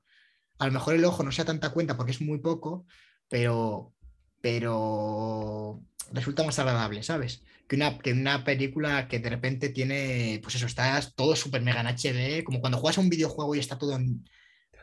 a 0.59 0.67
lo 0.67 0.73
mejor 0.73 0.95
el 0.95 1.05
ojo 1.05 1.23
no 1.23 1.31
se 1.31 1.43
da 1.43 1.47
tanta 1.47 1.71
cuenta 1.71 1.97
porque 1.97 2.11
es 2.13 2.21
muy 2.21 2.39
poco, 2.39 2.85
pero, 3.29 3.93
pero 4.41 5.83
resulta 6.11 6.43
más 6.43 6.59
agradable, 6.59 7.03
¿sabes? 7.03 7.43
Que 7.67 7.75
una, 7.75 7.97
que 7.99 8.13
una 8.13 8.43
película 8.43 9.07
que 9.07 9.19
de 9.19 9.29
repente 9.29 9.69
tiene, 9.69 10.39
pues 10.43 10.55
eso, 10.55 10.65
está 10.67 10.99
todo 11.15 11.35
súper 11.35 11.61
mega 11.61 11.81
en 11.81 11.87
HD, 11.87 12.43
como 12.43 12.61
cuando 12.61 12.77
juegas 12.79 12.97
a 12.97 13.01
un 13.01 13.09
videojuego 13.09 13.55
y 13.55 13.59
está 13.59 13.77
todo 13.77 13.95
en, 13.95 14.25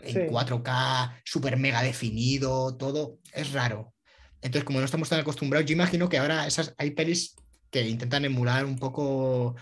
en 0.01 0.13
Sí. 0.13 0.19
4K, 0.31 1.21
súper 1.25 1.57
mega 1.57 1.83
definido, 1.83 2.77
todo, 2.77 3.19
es 3.33 3.53
raro. 3.53 3.95
Entonces, 4.43 4.65
como 4.65 4.79
no 4.79 4.85
estamos 4.85 5.09
tan 5.09 5.21
acostumbrados, 5.21 5.67
yo 5.67 5.75
imagino 5.75 6.09
que 6.09 6.19
ahora 6.19 6.47
esas, 6.47 6.75
hay 6.77 6.91
pelis 6.91 7.37
que 7.71 7.89
intentan 7.89 8.25
emular 8.25 8.65
un 8.67 8.79
poco 8.79 9.57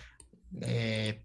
eh, 0.61 1.23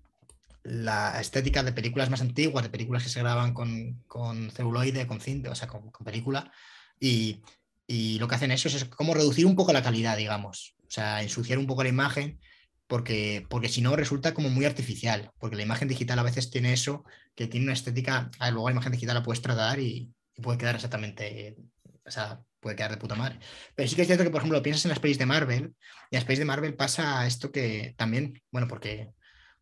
la 0.64 1.20
estética 1.20 1.64
de 1.64 1.72
películas 1.72 2.10
más 2.10 2.22
antiguas, 2.22 2.64
de 2.64 2.70
películas 2.70 3.04
que 3.04 3.10
se 3.10 3.20
graban 3.20 3.54
con, 3.54 4.04
con 4.08 4.52
celuloide, 4.52 5.08
con 5.08 5.20
cinta, 5.20 5.50
o 5.52 5.56
sea, 5.56 5.68
con, 5.68 5.90
con 5.92 6.06
película, 6.06 6.52
y, 7.00 7.42
y 7.88 8.20
lo 8.20 8.28
que 8.28 8.36
hacen 8.36 8.52
eso 8.52 8.68
es 8.68 8.86
como 8.86 9.14
reducir 9.14 9.46
un 9.46 9.56
poco 9.56 9.74
la 9.74 9.82
calidad, 9.82 10.18
digamos, 10.18 10.76
o 10.84 10.92
sea, 10.92 11.22
ensuciar 11.24 11.58
un 11.58 11.68
poco 11.68 11.84
la 11.84 11.90
imagen, 11.90 12.40
porque, 12.88 13.46
porque 13.50 13.70
si 13.70 13.82
no 13.82 13.96
resulta 13.96 14.34
como 14.34 14.50
muy 14.50 14.66
artificial, 14.66 15.32
porque 15.40 15.58
la 15.58 15.64
imagen 15.64 15.88
digital 15.88 16.20
a 16.20 16.24
veces 16.24 16.50
tiene 16.50 16.74
eso, 16.74 17.04
que 17.36 17.48
tiene 17.48 17.66
una 17.66 17.74
estética, 17.74 18.32
a 18.40 18.46
ver, 18.46 18.54
luego 18.54 18.70
la 18.70 18.74
imagen 18.74 18.94
digital 18.94 19.16
la 19.16 19.24
puedes 19.24 19.42
tratar 19.42 19.80
y, 19.80 20.12
puede 20.42 20.60
quedar 20.60 20.76
exactamente, 20.76 21.58
o 22.06 22.12
sea, 22.12 22.42
puede 22.60 22.76
quedar 22.76 22.92
de 22.92 22.98
puta 22.98 23.16
madre. 23.16 23.40
Pero 23.76 23.90
sí 23.90 23.96
que 23.96 24.04
es 24.04 24.08
cierto 24.08 24.24
que, 24.24 24.30
por 24.30 24.40
ejemplo, 24.40 24.62
piensas 24.62 24.86
en 24.86 24.90
las 24.90 25.00
pelis 25.00 25.18
de 25.18 25.26
Marvel, 25.26 25.76
y 26.12 26.16
en 26.16 26.20
las 26.20 26.26
pelis 26.26 26.40
de 26.40 26.46
Marvel 26.46 26.76
pasa 26.76 27.26
esto 27.26 27.52
que 27.52 27.96
también, 27.98 28.42
bueno, 28.52 28.68
porque, 28.68 29.12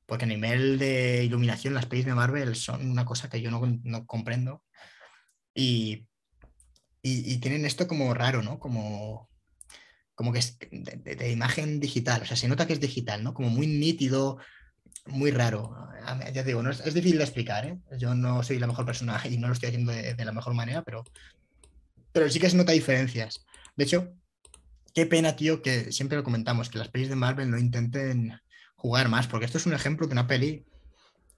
porque 0.05 0.25
a 0.25 0.27
nivel 0.27 0.77
de 0.79 1.23
iluminación 1.23 1.73
las 1.73 1.85
pelis 1.85 2.05
de 2.05 2.13
Marvel 2.13 2.55
son 2.55 2.89
una 2.91 3.05
cosa 3.05 3.29
que 3.29 3.41
yo 3.41 3.51
no, 3.51 3.61
no 3.83 4.05
comprendo. 4.05 4.63
Y, 5.53 6.07
y 7.01 7.37
tienen 7.37 7.65
esto 7.65 7.87
como 7.87 8.13
raro, 8.13 8.41
¿no? 8.43 8.59
Como, 8.59 9.29
como 10.15 10.31
que 10.31 10.39
es 10.39 10.57
de, 10.71 11.31
imagen 11.31 11.79
digital, 11.79 12.21
o 12.21 12.25
sea, 12.25 12.37
se 12.37 12.47
nota 12.47 12.65
que 12.65 12.73
es 12.73 12.79
digital, 12.79 13.23
¿no? 13.23 13.33
Como 13.33 13.49
muy 13.49 13.67
nítido, 13.67 14.37
muy 15.07 15.31
raro. 15.31 15.75
Ya 16.33 16.43
digo, 16.43 16.67
es, 16.69 16.93
difícil 16.93 17.17
de 17.17 17.23
explicar, 17.23 17.65
¿eh? 17.65 17.77
Yo 17.97 18.15
no 18.15 18.41
soy 18.43 18.59
la 18.59 18.67
mejor 18.67 18.85
persona 18.85 19.21
y 19.29 19.37
no 19.37 19.47
lo 19.47 19.53
estoy 19.53 19.69
haciendo 19.69 19.91
de, 19.91 20.13
de 20.13 20.25
la 20.25 20.31
mejor 20.31 20.53
manera, 20.53 20.83
pero, 20.83 21.03
pero 22.11 22.29
sí 22.29 22.39
que 22.39 22.49
se 22.49 22.57
nota 22.57 22.71
diferencias. 22.71 23.45
De 23.75 23.83
hecho, 23.83 24.13
qué 24.93 25.05
pena, 25.05 25.35
tío, 25.35 25.61
que 25.61 25.91
siempre 25.91 26.17
lo 26.17 26.23
comentamos, 26.23 26.69
que 26.69 26.77
las 26.79 26.87
pelis 26.87 27.09
de 27.09 27.15
Marvel 27.15 27.51
no 27.51 27.57
intenten 27.57 28.39
jugar 28.75 29.09
más, 29.09 29.27
porque 29.27 29.45
esto 29.45 29.57
es 29.57 29.65
un 29.65 29.73
ejemplo 29.73 30.07
de 30.07 30.13
una 30.13 30.27
peli 30.27 30.65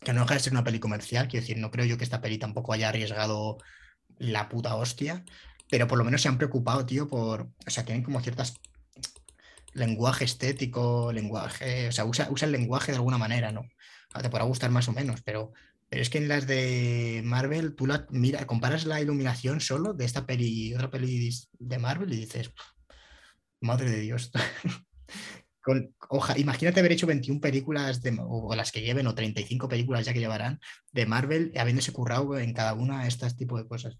que 0.02 0.14
no 0.14 0.22
deja 0.22 0.36
de 0.36 0.40
ser 0.40 0.54
una 0.54 0.64
peli 0.64 0.80
comercial, 0.80 1.28
quiero 1.28 1.41
decir, 1.41 1.58
no 1.58 1.72
creo 1.72 1.86
yo 1.86 1.98
que 1.98 2.04
esta 2.04 2.22
peli 2.22 2.38
tampoco 2.38 2.74
haya 2.74 2.90
arriesgado 2.90 3.58
la 4.20 4.49
puta 4.49 4.76
hostia, 4.76 5.26
pero 5.69 5.88
por 5.88 5.98
lo 5.98 6.03
menos 6.03 6.22
se 6.22 6.27
han 6.30 6.38
preocupado, 6.38 6.85
tío, 6.85 7.07
por, 7.07 7.41
o 7.65 7.69
sea, 7.69 7.85
tienen 7.85 8.03
como 8.03 8.22
ciertas 8.22 8.56
lenguaje 9.73 10.26
estético, 10.26 11.11
lenguaje, 11.14 11.88
o 11.89 11.91
sea, 11.91 12.06
usa, 12.06 12.27
usa 12.31 12.45
el 12.45 12.52
lenguaje 12.52 12.91
de 12.91 12.98
alguna 12.98 13.18
manera, 13.18 13.52
¿no? 13.52 13.68
Ah, 14.14 14.22
Te 14.22 14.30
podrá 14.30 14.45
gustar 14.45 14.72
más 14.72 14.88
o 14.88 14.94
menos, 14.94 15.22
pero, 15.23 15.52
pero 15.89 16.02
es 16.02 16.10
que 16.10 16.18
en 16.18 16.27
las 16.27 16.48
de 16.48 17.22
Marvel, 17.23 17.76
tú 17.76 17.85
la 17.85 18.07
mira, 18.10 18.48
comparas 18.48 18.85
la 18.85 19.02
iluminación 19.02 19.60
solo 19.61 19.94
de 19.94 20.06
esta 20.06 20.26
peli 20.26 20.48
y 20.69 20.73
otra 20.73 20.89
peli 20.89 21.30
de 21.60 21.77
Marvel 21.77 22.14
y 22.14 22.18
dices, 22.18 22.52
madre 23.61 23.89
de 23.91 23.99
Dios. 24.02 24.31
Con- 25.61 25.94
oja- 26.10 26.38
imagínate 26.38 26.80
haber 26.80 26.94
hecho 26.94 27.07
21 27.07 27.41
películas 27.41 28.02
de, 28.02 28.18
o 28.22 28.56
las 28.56 28.72
que 28.72 28.81
lleven, 28.81 29.07
o 29.07 29.15
35 29.15 29.68
películas 29.68 30.06
ya 30.06 30.14
que 30.14 30.19
llevarán 30.19 30.60
de 30.94 31.06
Marvel, 31.06 31.52
habiéndose 31.57 31.91
currado 31.91 32.38
en 32.39 32.53
cada 32.53 32.73
una 32.73 33.06
este 33.07 33.30
tipo 33.34 33.57
de 33.57 33.68
cosas. 33.68 33.98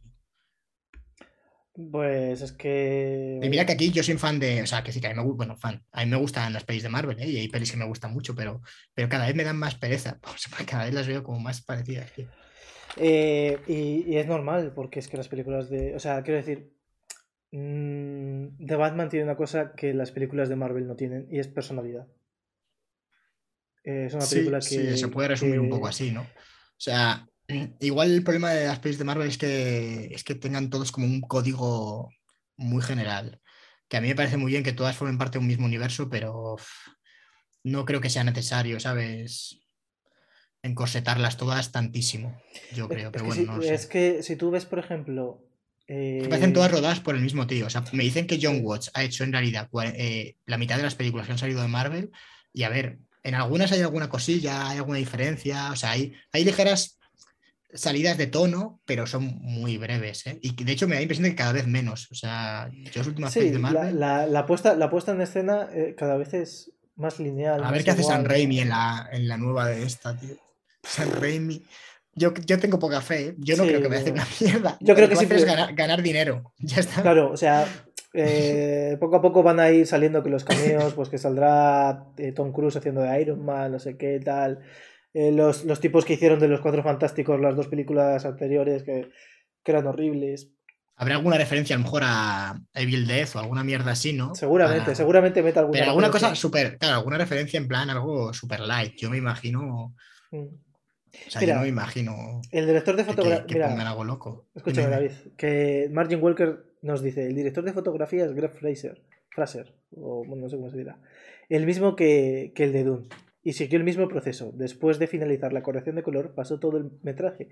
Pues 1.92 2.42
es 2.42 2.52
que. 2.54 3.40
Y 3.42 3.50
mira 3.50 3.66
que 3.66 3.74
aquí 3.74 3.92
yo 3.92 4.02
soy 4.02 4.18
fan 4.18 4.40
de, 4.40 4.64
o 4.64 4.66
sea, 4.68 4.84
que 4.84 4.92
sí 4.92 5.00
que 5.00 5.08
a 5.08 5.10
mí 5.12 5.16
me 5.16 5.22
gusta, 5.22 5.38
bueno, 5.38 5.56
fan, 5.58 5.84
a 5.92 6.04
mí 6.04 6.10
me 6.10 6.18
gustan 6.18 6.52
las 6.52 6.64
pelis 6.64 6.82
de 6.84 6.90
Marvel, 6.90 7.20
¿eh? 7.20 7.28
y 7.30 7.38
hay 7.38 7.50
pelis 7.50 7.72
que 7.72 7.78
me 7.78 7.86
gustan 7.86 8.14
mucho, 8.14 8.34
pero, 8.36 8.62
pero 8.96 9.10
cada 9.10 9.28
vez 9.28 9.36
me 9.36 9.44
dan 9.44 9.58
más 9.58 9.76
pereza, 9.76 10.20
pues, 10.22 10.48
cada 10.66 10.86
vez 10.86 10.94
las 10.94 11.08
veo 11.08 11.24
como 11.24 11.40
más 11.40 11.62
parecidas. 11.62 12.12
Eh, 12.96 13.60
y, 13.68 14.12
y 14.12 14.18
es 14.18 14.26
normal, 14.28 14.74
porque 14.76 15.00
es 15.00 15.08
que 15.08 15.18
las 15.18 15.28
películas 15.28 15.70
de. 15.70 15.96
O 15.96 16.00
sea, 16.00 16.24
quiero 16.24 16.38
decir. 16.40 16.72
mm, 17.52 18.66
The 18.66 18.76
Batman 18.76 19.10
tiene 19.10 19.26
una 19.26 19.38
cosa 19.38 19.74
que 19.76 19.94
las 19.94 20.12
películas 20.12 20.50
de 20.50 20.56
Marvel 20.56 20.88
no 20.88 20.96
tienen, 20.96 21.28
y 21.32 21.40
es 21.40 21.48
personalidad. 21.48 22.08
Eh, 23.84 24.06
es 24.08 24.14
una 24.14 24.26
Sí, 24.26 24.36
película 24.36 24.60
que. 24.60 24.66
sí, 24.66 24.98
se 24.98 25.08
puede 25.10 25.30
resumir 25.30 25.60
un 25.60 25.70
poco 25.70 25.88
así, 25.88 26.12
¿no? 26.12 26.22
O 26.22 26.80
sea, 26.80 27.28
igual 27.80 28.12
el 28.12 28.24
problema 28.24 28.52
de 28.52 28.68
las 28.68 28.80
pelis 28.80 28.98
de 28.98 29.06
Marvel 29.06 29.28
es 29.28 29.38
que, 29.38 30.10
es 30.12 30.24
que 30.24 30.36
tengan 30.36 30.70
todos 30.70 30.92
como 30.92 31.06
un 31.06 31.22
código 31.22 32.10
muy 32.58 32.82
general, 32.82 33.42
que 33.88 33.98
a 33.98 34.02
mí 34.02 34.08
me 34.08 34.16
parece 34.16 34.38
muy 34.38 34.52
bien 34.52 34.64
que 34.64 34.74
todas 34.74 34.98
formen 34.98 35.18
parte 35.18 35.38
de 35.38 35.44
un 35.44 35.48
mismo 35.48 35.66
universo, 35.66 36.10
pero 36.10 36.56
uf, 36.56 36.68
no 37.64 37.86
creo 37.86 38.02
que 38.02 38.10
sea 38.10 38.24
necesario, 38.24 38.80
¿sabes? 38.80 39.60
Encorsetarlas 40.64 41.38
todas 41.38 41.72
tantísimo, 41.72 42.42
yo 42.74 42.88
creo, 42.88 43.08
es 43.08 43.12
pero 43.12 43.26
bueno, 43.26 43.42
si, 43.42 43.48
no 43.48 43.62
sé. 43.62 43.74
es 43.74 43.86
que 43.86 44.24
si 44.24 44.36
tú 44.36 44.52
ves, 44.52 44.66
por 44.66 44.80
ejemplo. 44.80 45.44
Me 45.88 46.20
eh, 46.20 46.28
parecen 46.28 46.52
todas 46.52 46.72
rodadas 46.72 47.00
por 47.00 47.16
el 47.16 47.22
mismo 47.22 47.48
tío. 47.48 47.68
O 47.68 47.70
sea, 47.70 47.84
me 47.94 48.04
dicen 48.04 48.28
que 48.28 48.40
John. 48.42 48.60
Watts 48.62 48.92
ha 48.94 49.04
hecho 49.04 49.24
en 49.24 49.32
realidad 49.32 49.70
eh, 49.96 50.36
la 50.46 50.58
mitad 50.58 50.76
de 50.76 50.84
las 50.84 50.96
películas 50.96 51.26
que 51.26 51.32
han 51.32 51.38
salido 51.38 51.62
de 51.62 51.70
Marvel. 51.70 52.12
Y 52.52 52.64
a 52.64 52.70
ver, 52.70 53.00
en 53.24 53.36
algunas 53.36 53.72
hay 53.72 53.82
alguna 53.82 54.10
cosilla, 54.10 54.70
hay 54.70 54.78
alguna 54.80 54.98
diferencia. 54.98 55.72
O 55.72 55.78
sea, 55.78 55.92
hay, 55.92 56.14
hay 56.34 56.44
ligeras 56.44 57.00
salidas 57.74 58.18
de 58.18 58.28
tono, 58.28 58.82
pero 58.86 59.06
son 59.08 59.26
muy 59.42 59.78
breves. 59.78 60.26
¿eh? 60.28 60.40
Y 60.42 60.64
de 60.64 60.72
hecho 60.72 60.88
me 60.88 60.96
da 60.96 61.00
la 61.00 61.04
impresión 61.04 61.24
de 61.24 61.30
que 61.32 61.36
cada 61.36 61.52
vez 61.54 61.68
menos. 61.68 62.08
O 62.12 62.16
sea, 62.16 62.70
yo 62.74 62.92
las 62.96 63.08
últimas 63.08 63.34
Sí, 63.34 63.42
de 63.50 63.54
la, 63.54 63.60
Marvel. 63.60 64.00
la- 64.00 64.26
la 64.28 64.46
puesta, 64.46 64.76
la 64.76 64.90
puesta 64.90 65.12
en 65.12 65.22
escena 65.22 65.68
eh, 65.74 65.96
cada 65.98 66.18
vez 66.18 66.34
es 66.34 66.72
más 66.96 67.20
lineal. 67.20 67.60
A 67.60 67.64
más 67.64 67.72
ver 67.74 67.84
qué 67.84 67.92
hace 67.92 68.04
San. 68.04 68.26
Raimi 68.26 68.60
en 68.62 68.70
la, 68.70 69.10
en 69.12 69.28
la 69.28 69.38
nueva 69.38 69.68
de 69.68 69.84
esta, 69.84 70.18
tío. 70.18 70.36
San 70.84 71.12
Raimi. 71.22 71.64
Yo, 72.16 72.34
yo 72.34 72.58
tengo 72.58 72.80
poca 72.80 73.02
fe. 73.02 73.28
¿eh? 73.28 73.36
Yo 73.38 73.56
no 73.58 73.64
Sí, 73.64 73.70
creo 73.70 73.82
que 73.90 73.96
hacer 73.96 74.08
yo- 74.08 74.14
una 74.14 74.28
mierda. 74.42 74.78
yo 74.80 74.96
creo 74.96 75.08
que 75.08 75.14
hacer 75.16 75.34
es 75.34 75.46
ganar, 75.46 75.76
ganar 75.76 76.02
dinero. 76.02 76.54
Ya 76.60 76.78
está. 76.80 77.02
Claro, 77.02 77.32
o 77.32 77.38
sea, 77.38 77.68
eh, 78.14 78.98
poco 79.00 79.18
a 79.18 79.22
poco 79.22 79.44
van 79.44 79.60
a 79.60 79.70
ir 79.70 79.86
saliendo 79.86 80.24
que 80.24 80.30
los 80.30 80.44
cameos, 80.44 80.94
pues 80.96 81.10
que 81.10 81.18
saldrá 81.20 82.06
eh, 82.18 82.32
Tom 82.32 82.52
Cruise 82.52 82.76
haciendo 82.78 83.02
de 83.02 83.22
Iron 83.22 83.46
Man, 83.46 83.72
no 83.74 83.80
sé 83.80 83.98
qué 83.98 84.20
tal. 84.24 84.62
Eh, 85.20 85.32
los, 85.32 85.66
los 85.66 85.80
tipos 85.80 86.06
que 86.06 86.14
hicieron 86.14 86.38
de 86.40 86.48
los 86.48 86.62
Cuatro 86.62 86.84
Fantásticos 86.84 87.40
las 87.42 87.56
dos 87.56 87.68
películas 87.68 88.24
anteriores 88.26 88.84
que, 88.84 89.10
que 89.64 89.72
eran 89.72 89.88
horribles. 89.88 90.50
Habrá 90.96 91.16
alguna 91.16 91.38
referencia 91.38 91.76
a 91.76 91.80
lo 91.80 91.86
mejor 91.86 92.04
a 92.06 92.60
Evil 92.76 93.08
Death 93.08 93.36
o 93.36 93.40
alguna 93.40 93.64
mierda 93.64 93.92
así, 93.92 94.14
¿no? 94.14 94.36
Seguramente, 94.36 94.84
Para- 94.84 94.96
seguramente 94.96 95.42
meta 95.42 95.62
alguna. 95.62 95.80
Pero 95.80 95.90
alguna 95.90 96.12
cosa 96.12 96.36
súper, 96.36 96.78
claro, 96.78 96.98
alguna 96.98 97.18
referencia 97.18 97.58
en 97.58 97.68
plan 97.68 97.90
algo 97.90 98.32
súper 98.34 98.60
light. 98.60 98.94
Yo 98.96 99.10
me 99.10 99.18
imagino, 99.18 99.96
Mm. 100.32 100.38
o 100.38 101.30
sea, 101.30 101.42
Mira, 101.42 101.54
yo 101.54 101.58
no 101.58 101.62
me 101.64 101.70
imagino 101.70 102.42
El 102.52 102.66
director 102.68 102.96
de 102.96 103.04
que, 103.06 103.10
fotografía. 103.12 103.68
pongan 103.70 103.88
algo 103.88 104.04
loco. 104.04 104.46
Escúchame, 104.54 104.90
David, 104.90 105.12
que 105.36 105.90
Margin 105.92 106.22
Walker 106.22 106.64
nos 106.84 107.02
dice, 107.02 107.26
el 107.26 107.34
director 107.34 107.64
de 107.64 107.74
fotografía 107.74 108.26
es 108.26 108.34
Greg 108.34 108.52
Fraser, 108.54 109.02
Fraser, 109.30 109.74
o 109.96 110.24
no 110.28 110.48
sé 110.50 110.58
cómo 110.58 110.70
se 110.70 110.78
dirá. 110.78 111.00
el 111.50 111.66
mismo 111.66 111.96
que, 111.96 112.52
que 112.54 112.66
el 112.66 112.74
de 112.74 112.84
Dune. 112.84 113.06
Y 113.48 113.54
siguió 113.54 113.78
el 113.78 113.86
mismo 113.86 114.10
proceso. 114.10 114.52
Después 114.54 115.00
de 115.00 115.08
finalizar 115.08 115.54
la 115.54 115.64
corrección 115.64 115.96
de 115.96 116.04
color, 116.04 116.34
pasó 116.36 116.60
todo 116.60 116.76
el 116.76 116.92
metraje 117.02 117.48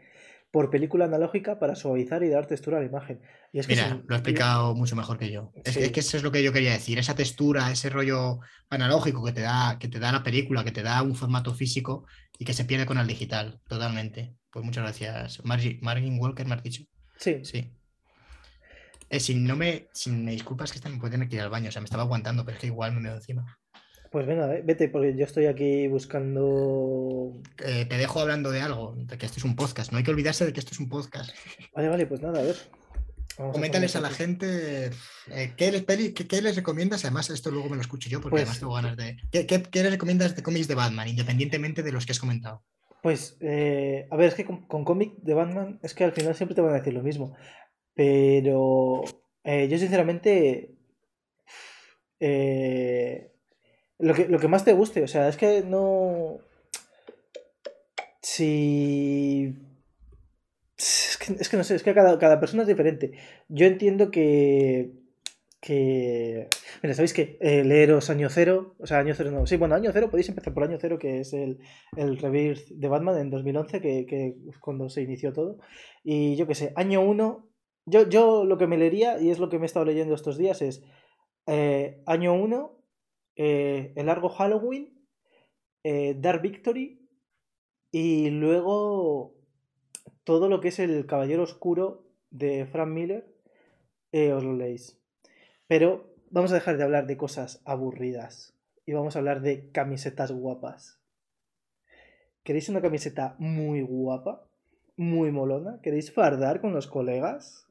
por 0.51 0.69
película 0.69 1.05
analógica 1.05 1.57
para 1.57 1.73
suavizar 1.75 2.21
y 2.21 2.27
dar 2.27 2.47
textura 2.47 2.77
a 2.77 2.79
la 2.81 2.85
imagen. 2.85 3.21
Y 3.53 3.59
es 3.59 3.67
que 3.67 3.75
Mira, 3.75 4.03
lo 4.05 4.13
ha 4.13 4.17
explicado 4.17 4.75
mucho 4.75 4.97
mejor 4.97 5.17
que 5.17 5.31
yo. 5.31 5.53
Es, 5.55 5.63
que, 5.63 5.71
Sí. 5.71 5.79
es 5.83 5.91
que 5.93 5.99
eso 6.01 6.17
es 6.17 6.23
lo 6.23 6.33
que 6.33 6.43
yo 6.43 6.51
quería 6.51 6.73
decir, 6.73 6.99
esa 6.99 7.15
textura, 7.15 7.71
ese 7.71 7.89
rollo 7.89 8.39
analógico 8.69 9.23
que 9.23 9.31
te 9.31 9.39
da, 9.39 9.77
que 9.79 9.87
te 9.87 9.99
da 9.99 10.11
la 10.11 10.21
película, 10.21 10.65
que 10.65 10.73
te 10.73 10.83
da 10.83 11.01
un 11.01 11.15
formato 11.15 11.53
físico 11.53 12.05
y 12.37 12.43
que 12.43 12.51
se 12.51 12.65
pierde 12.65 12.85
con 12.85 12.97
el 12.97 13.07
digital, 13.07 13.61
totalmente. 13.65 14.35
Pues 14.51 14.65
muchas 14.65 14.83
gracias. 14.83 15.45
Margin, 15.45 15.79
Margin 15.81 16.19
Walker, 16.19 16.45
me 16.45 16.55
has 16.55 16.63
dicho. 16.63 16.83
Sí, 17.15 17.39
Sí. 17.45 17.71
Eh, 19.09 19.21
si 19.21 19.35
no 19.35 19.55
me, 19.55 19.87
si 19.93 20.09
me 20.11 20.31
disculpas 20.31 20.71
que 20.71 20.77
esta 20.79 20.89
me 20.89 20.97
puede 20.97 21.11
tener 21.11 21.29
que 21.29 21.35
ir 21.35 21.41
al 21.41 21.49
baño, 21.49 21.69
o 21.69 21.71
sea, 21.71 21.79
me 21.81 21.85
estaba 21.85 22.03
aguantando, 22.03 22.43
pero 22.43 22.55
es 22.55 22.61
que 22.61 22.67
igual 22.67 22.91
me 22.93 22.99
meto 22.99 23.15
encima. 23.15 23.57
Pues 24.15 24.27
venga, 24.27 24.47
ve- 24.47 24.61
vete, 24.63 24.87
porque 24.87 25.13
yo 25.17 25.25
estoy 25.25 25.45
aquí 25.45 25.89
buscando. 25.89 27.33
Eh, 27.65 27.83
te 27.83 27.97
dejo 27.97 28.21
hablando 28.21 28.49
de 28.49 28.61
algo, 28.61 28.93
de 28.95 29.17
que 29.17 29.25
esto 29.25 29.39
es 29.39 29.43
un 29.43 29.57
podcast. 29.57 29.91
No 29.91 29.97
hay 29.97 30.05
que 30.05 30.11
olvidarse 30.11 30.45
de 30.45 30.53
que 30.53 30.61
esto 30.61 30.71
es 30.71 30.79
un 30.79 30.87
podcast. 30.87 31.31
Vale, 31.75 31.89
vale, 31.89 32.05
pues 32.07 32.21
nada, 32.21 32.39
a 32.39 32.43
ver. 32.43 32.55
Vamos 33.37 33.51
Coméntales 33.55 33.93
a 33.97 33.99
la 33.99 34.09
gente 34.09 34.91
eh, 35.31 35.53
¿qué, 35.57 35.69
les, 35.69 35.83
peli- 35.83 36.13
qué- 36.13 36.27
qué 36.27 36.41
les 36.41 36.55
recomiendas. 36.55 37.03
Además, 37.03 37.29
esto 37.29 37.51
luego 37.51 37.67
me 37.67 37.75
lo 37.75 37.81
escucho 37.81 38.09
yo 38.09 38.21
porque 38.21 38.35
Pues- 38.35 38.43
además 38.43 38.59
tengo 38.59 38.73
ganas 38.75 38.95
de. 38.95 39.17
¿Qué, 39.33 39.45
qué- 39.45 39.63
qué 39.63 39.83
les 39.83 39.91
recomiendas 39.91 40.33
de 40.33 40.43
cómics 40.43 40.69
de 40.69 40.75
Batman, 40.75 41.09
independientemente 41.09 41.83
de 41.83 41.91
los 41.91 42.05
que 42.05 42.13
has 42.13 42.19
comentado? 42.19 42.63
Pues, 43.03 43.35
eh, 43.41 44.07
a 44.11 44.15
ver, 44.15 44.29
es 44.29 44.35
que 44.35 44.45
con, 44.45 44.65
con 44.65 44.85
cómic 44.85 45.11
de 45.23 45.33
Batman 45.33 45.77
es 45.83 45.93
que 45.93 46.05
al 46.05 46.13
final 46.13 46.35
siempre 46.35 46.55
te 46.55 46.61
van 46.61 46.73
a 46.73 46.77
decir 46.77 46.93
lo 46.93 47.03
mismo. 47.03 47.35
Pero 47.93 49.03
eh, 49.43 49.67
yo 49.67 49.77
sinceramente... 49.77 50.71
eh, 52.21 53.31
lo 53.99 54.13
que, 54.13 54.27
lo 54.27 54.39
que 54.39 54.47
más 54.47 54.65
te 54.65 54.73
guste, 54.73 55.03
o 55.03 55.07
sea, 55.07 55.27
es 55.27 55.37
que 55.37 55.63
no... 55.63 56.39
Si... 58.21 59.55
Es 60.77 61.17
que, 61.17 61.33
es 61.33 61.49
que 61.49 61.57
no 61.57 61.63
sé, 61.63 61.75
es 61.75 61.83
que 61.83 61.93
cada, 61.93 62.19
cada 62.19 62.39
persona 62.39 62.63
es 62.63 62.67
diferente. 62.67 63.13
Yo 63.47 63.65
entiendo 63.65 64.11
que... 64.11 64.91
que... 65.61 66.47
Mira, 66.83 66.93
¿sabéis 66.93 67.13
qué? 67.13 67.37
Eh, 67.39 67.63
leeros 67.63 68.09
Año 68.09 68.29
Cero, 68.29 68.75
o 68.79 68.85
sea, 68.85 68.99
Año 68.99 69.13
Cero 69.15 69.31
no. 69.31 69.45
Sí, 69.45 69.55
bueno, 69.55 69.75
Año 69.75 69.91
Cero, 69.93 70.09
podéis 70.09 70.29
empezar 70.29 70.53
por 70.53 70.63
Año 70.63 70.77
Cero, 70.79 70.99
que 70.99 71.21
es 71.21 71.33
el, 71.33 71.59
el 71.95 72.17
Rebirth 72.17 72.67
de 72.69 72.87
Batman 72.87 73.17
en 73.17 73.29
2011, 73.29 73.79
que, 73.79 74.05
que 74.05 74.35
cuando 74.59 74.89
se 74.89 75.01
inició 75.03 75.31
todo. 75.31 75.59
Y 76.03 76.35
yo 76.35 76.47
qué 76.47 76.55
sé, 76.55 76.73
Año 76.75 77.01
1, 77.01 77.47
yo, 77.85 78.09
yo 78.09 78.43
lo 78.43 78.57
que 78.57 78.67
me 78.67 78.77
leería, 78.77 79.19
y 79.21 79.29
es 79.29 79.39
lo 79.39 79.49
que 79.49 79.57
me 79.57 79.65
he 79.65 79.67
estado 79.67 79.85
leyendo 79.85 80.13
estos 80.15 80.37
días, 80.37 80.61
es 80.61 80.83
eh, 81.47 82.01
Año 82.05 82.33
1, 82.33 82.75
eh, 83.35 83.93
El 83.95 84.07
Largo 84.07 84.29
Halloween, 84.29 85.07
eh, 85.83 86.15
Dark 86.17 86.41
Victory, 86.41 87.07
y 87.91 88.29
luego 88.29 89.35
todo 90.23 90.49
lo 90.49 90.59
que 90.59 90.69
es 90.69 90.79
el 90.79 91.05
Caballero 91.05 91.43
Oscuro 91.43 92.05
de 92.29 92.65
Frank 92.65 92.89
Miller, 92.89 93.33
eh, 94.11 94.33
os 94.33 94.43
lo 94.43 94.53
leéis. 94.53 94.99
Pero 95.67 96.13
vamos 96.29 96.51
a 96.51 96.55
dejar 96.55 96.77
de 96.77 96.83
hablar 96.83 97.07
de 97.07 97.17
cosas 97.17 97.61
aburridas 97.65 98.53
y 98.85 98.93
vamos 98.93 99.15
a 99.15 99.19
hablar 99.19 99.41
de 99.41 99.71
camisetas 99.71 100.31
guapas. 100.31 100.99
¿Queréis 102.43 102.69
una 102.69 102.81
camiseta 102.81 103.35
muy 103.39 103.81
guapa? 103.81 104.47
Muy 104.97 105.31
molona. 105.31 105.79
¿Queréis 105.81 106.11
fardar 106.11 106.61
con 106.61 106.73
los 106.73 106.87
colegas? 106.87 107.67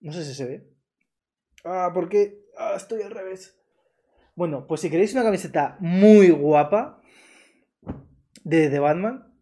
No 0.00 0.12
sé 0.12 0.24
si 0.24 0.34
se 0.34 0.46
ve. 0.46 0.68
Ah, 1.64 1.90
¿por 1.92 2.08
qué? 2.08 2.44
Ah, 2.56 2.74
estoy 2.76 3.02
al 3.02 3.10
revés. 3.10 3.57
Bueno, 4.38 4.68
pues 4.68 4.82
si 4.82 4.88
queréis 4.88 5.14
una 5.14 5.24
camiseta 5.24 5.76
muy 5.80 6.30
guapa 6.30 7.02
de, 8.44 8.68
de 8.68 8.78
Batman, 8.78 9.34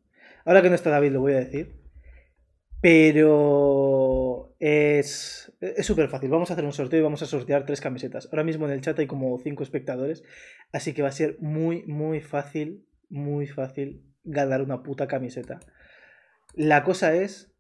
ahora 0.47 0.63
que 0.63 0.71
no 0.71 0.75
está 0.75 0.89
David 0.89 1.13
lo 1.13 1.21
voy 1.21 1.35
a 1.35 1.41
decir, 1.41 1.83
pero 2.81 4.57
es 4.59 5.55
es 5.61 5.85
súper 5.85 6.09
fácil. 6.09 6.31
Vamos 6.31 6.49
a 6.49 6.55
hacer 6.55 6.65
un 6.65 6.73
sorteo 6.73 7.01
y 7.01 7.03
vamos 7.03 7.21
a 7.21 7.27
sortear 7.27 7.67
tres 7.67 7.83
camisetas. 7.83 8.31
Ahora 8.33 8.43
mismo 8.43 8.65
en 8.65 8.73
el 8.73 8.81
chat 8.81 8.99
hay 8.99 9.07
como 9.07 9.39
cinco 9.39 9.63
espectadores, 9.63 10.25
así 10.73 10.95
que 10.95 11.03
va 11.03 11.09
a 11.09 11.13
ser 11.13 11.37
muy, 11.41 11.83
muy 11.85 12.23
fácil, 12.23 12.87
muy 13.11 13.47
fácil 13.47 14.03
ganar 14.25 14.63
una 14.63 14.83
puta 14.83 15.07
camiseta. 15.07 15.61
La 16.55 16.85
cosa 16.85 17.15
es 17.15 17.55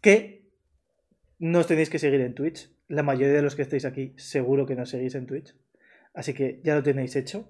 que 0.00 0.48
no 1.38 1.58
os 1.58 1.66
tenéis 1.66 1.90
que 1.90 1.98
seguir 1.98 2.22
en 2.22 2.34
Twitch. 2.34 2.74
La 2.88 3.02
mayoría 3.02 3.36
de 3.36 3.42
los 3.42 3.54
que 3.54 3.60
estáis 3.60 3.84
aquí 3.84 4.14
seguro 4.16 4.64
que 4.64 4.76
nos 4.76 4.88
seguís 4.88 5.14
en 5.14 5.26
Twitch. 5.26 5.54
Así 6.14 6.34
que 6.34 6.60
ya 6.64 6.74
lo 6.74 6.82
tenéis 6.82 7.16
hecho. 7.16 7.48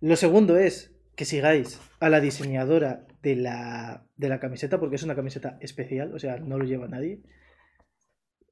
Lo 0.00 0.16
segundo 0.16 0.56
es 0.56 0.94
que 1.16 1.24
sigáis 1.24 1.80
a 2.00 2.08
la 2.08 2.20
diseñadora 2.20 3.06
de 3.22 3.36
la, 3.36 4.06
de 4.16 4.28
la 4.28 4.40
camiseta, 4.40 4.78
porque 4.78 4.96
es 4.96 5.02
una 5.02 5.14
camiseta 5.14 5.58
especial, 5.60 6.14
o 6.14 6.18
sea, 6.18 6.38
no 6.38 6.58
lo 6.58 6.64
lleva 6.64 6.88
nadie. 6.88 7.22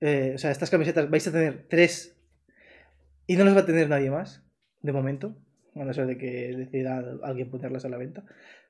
Eh, 0.01 0.33
o 0.35 0.39
sea, 0.39 0.51
estas 0.51 0.71
camisetas 0.71 1.11
vais 1.11 1.27
a 1.27 1.33
tener 1.33 1.67
tres 1.69 2.17
y 3.27 3.37
no 3.37 3.45
las 3.45 3.55
va 3.55 3.61
a 3.61 3.67
tener 3.67 3.89
nadie 3.89 4.11
más, 4.11 4.45
de 4.81 4.93
momento, 4.93 5.37
a 5.75 5.85
no 5.85 5.93
ser 5.93 6.07
de 6.07 6.19
que 6.19 6.57
decida 6.57 7.03
alguien 7.23 7.51
ponerlas 7.51 7.85
a 7.85 7.89
la 7.89 7.99
venta. 7.99 8.25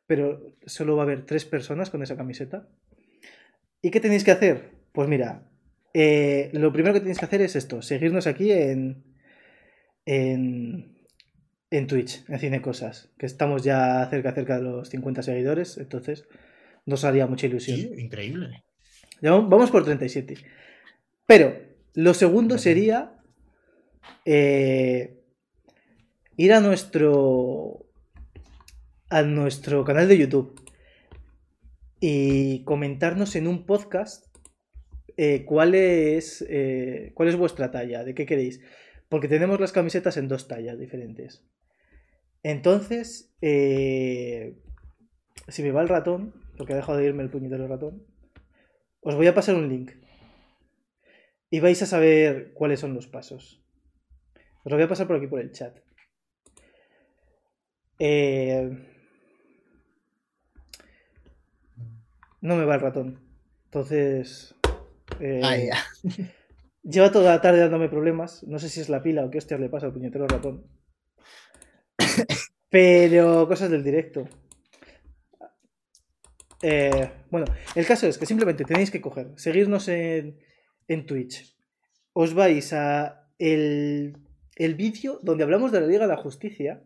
Pero 0.07 0.57
solo 0.67 0.97
va 0.97 1.03
a 1.03 1.07
haber 1.07 1.25
tres 1.25 1.45
personas 1.45 1.91
con 1.91 2.03
esa 2.03 2.17
camiseta. 2.17 2.69
¿Y 3.81 3.91
qué 3.91 4.01
tenéis 4.01 4.25
que 4.25 4.31
hacer? 4.31 4.73
Pues 4.93 5.09
mira, 5.09 5.49
eh, 5.95 6.51
lo 6.53 6.73
primero 6.73 6.95
que 6.95 7.01
tenéis 7.01 7.19
que 7.19 7.25
hacer 7.25 7.41
es 7.43 7.57
esto, 7.57 7.83
seguirnos 7.83 8.27
aquí 8.27 8.51
en, 8.53 9.05
en, 10.07 10.97
en 11.71 11.87
Twitch, 11.87 12.25
en 12.29 12.39
Cine 12.39 12.63
Cosas, 12.63 13.11
que 13.19 13.27
estamos 13.27 13.63
ya 13.63 14.07
cerca, 14.11 14.33
cerca 14.33 14.57
de 14.57 14.63
los 14.63 14.89
50 14.89 15.23
seguidores, 15.23 15.79
entonces 15.79 16.27
nos 16.87 17.05
haría 17.05 17.27
mucha 17.27 17.47
ilusión. 17.47 17.79
Sí, 17.79 17.93
increíble. 17.99 18.65
Ya 19.21 19.31
vamos 19.33 19.71
por 19.71 19.85
37. 19.85 20.37
Pero 21.27 21.57
lo 21.95 22.15
segundo 22.15 22.59
sería 22.59 23.15
eh, 24.25 25.23
ir 26.37 26.53
a 26.53 26.61
nuestro 26.61 27.87
a 29.09 29.23
nuestro 29.23 29.85
canal 29.85 30.09
de 30.09 30.19
YouTube 30.19 30.61
y 32.01 32.65
comentarnos 32.65 33.37
en 33.37 33.47
un 33.47 33.67
podcast 33.67 34.27
eh, 35.17 35.45
cuál 35.45 35.75
es 35.75 36.45
eh, 36.49 37.13
cuál 37.15 37.29
es 37.29 37.37
vuestra 37.37 37.71
talla, 37.71 38.03
de 38.03 38.15
qué 38.15 38.27
queréis, 38.27 38.61
porque 39.13 39.29
tenemos 39.29 39.61
las 39.61 39.73
camisetas 39.73 40.17
en 40.17 40.27
dos 40.27 40.49
tallas 40.49 40.79
diferentes. 40.79 41.45
Entonces, 42.43 43.31
eh, 43.43 44.57
si 45.49 45.63
me 45.63 45.71
va 45.71 45.83
el 45.83 45.91
ratón, 45.91 46.33
porque 46.57 46.73
ha 46.73 46.77
dejado 46.77 46.97
de 46.97 47.05
irme 47.05 47.23
el 47.23 47.29
puñetero 47.29 47.69
ratón, 47.69 48.07
os 49.03 49.15
voy 49.15 49.27
a 49.27 49.35
pasar 49.35 49.55
un 49.55 49.69
link. 49.69 49.91
Y 51.51 51.61
vais 51.61 51.83
a 51.83 51.87
saber 51.87 52.55
cuáles 52.55 52.81
son 52.81 52.95
los 52.95 53.07
pasos. 53.07 53.63
Os 54.65 54.71
lo 54.73 54.77
voy 54.79 54.85
a 54.85 54.89
pasar 54.89 55.07
por 55.07 55.17
aquí 55.17 55.27
por 55.27 55.41
el 55.41 55.53
chat. 55.53 55.77
Eh, 57.99 58.71
No 62.41 62.57
me 62.57 62.65
va 62.65 62.77
el 62.77 62.81
ratón. 62.81 63.21
Entonces. 63.67 64.55
eh, 65.21 65.43
Ah, 65.45 65.57
ya. 65.59 65.77
Lleva 66.83 67.13
toda 67.13 67.31
la 67.33 67.41
tarde 67.41 67.61
dándome 67.61 67.89
problemas. 67.89 68.43
No 68.45 68.59
sé 68.59 68.69
si 68.69 68.81
es 68.81 68.89
la 68.89 69.03
pila 69.03 69.25
o 69.25 69.31
qué 69.31 69.39
hostias 69.39 69.61
le 69.61 69.69
pasa 69.69 69.87
al 69.87 69.93
puñetero 69.93 70.27
ratón. 70.27 70.67
Pero 72.71 73.47
cosas 73.47 73.71
del 73.71 73.85
directo. 73.85 74.29
Eh, 76.63 77.11
bueno, 77.31 77.47
el 77.75 77.87
caso 77.87 78.07
es 78.07 78.19
que 78.19 78.27
simplemente 78.27 78.65
tenéis 78.65 78.91
que 78.91 79.01
coger, 79.01 79.29
seguirnos 79.37 79.89
en, 79.89 80.39
en 80.89 81.07
Twitch. 81.07 81.57
Os 82.13 82.35
vais 82.35 82.73
a 82.73 83.29
el, 83.39 84.17
el 84.57 84.75
vídeo 84.75 85.19
donde 85.23 85.45
hablamos 85.45 85.73
de 85.73 85.81
la 85.81 85.87
Liga 85.87 86.03
de 86.07 86.15
la 86.15 86.17
Justicia. 86.23 86.83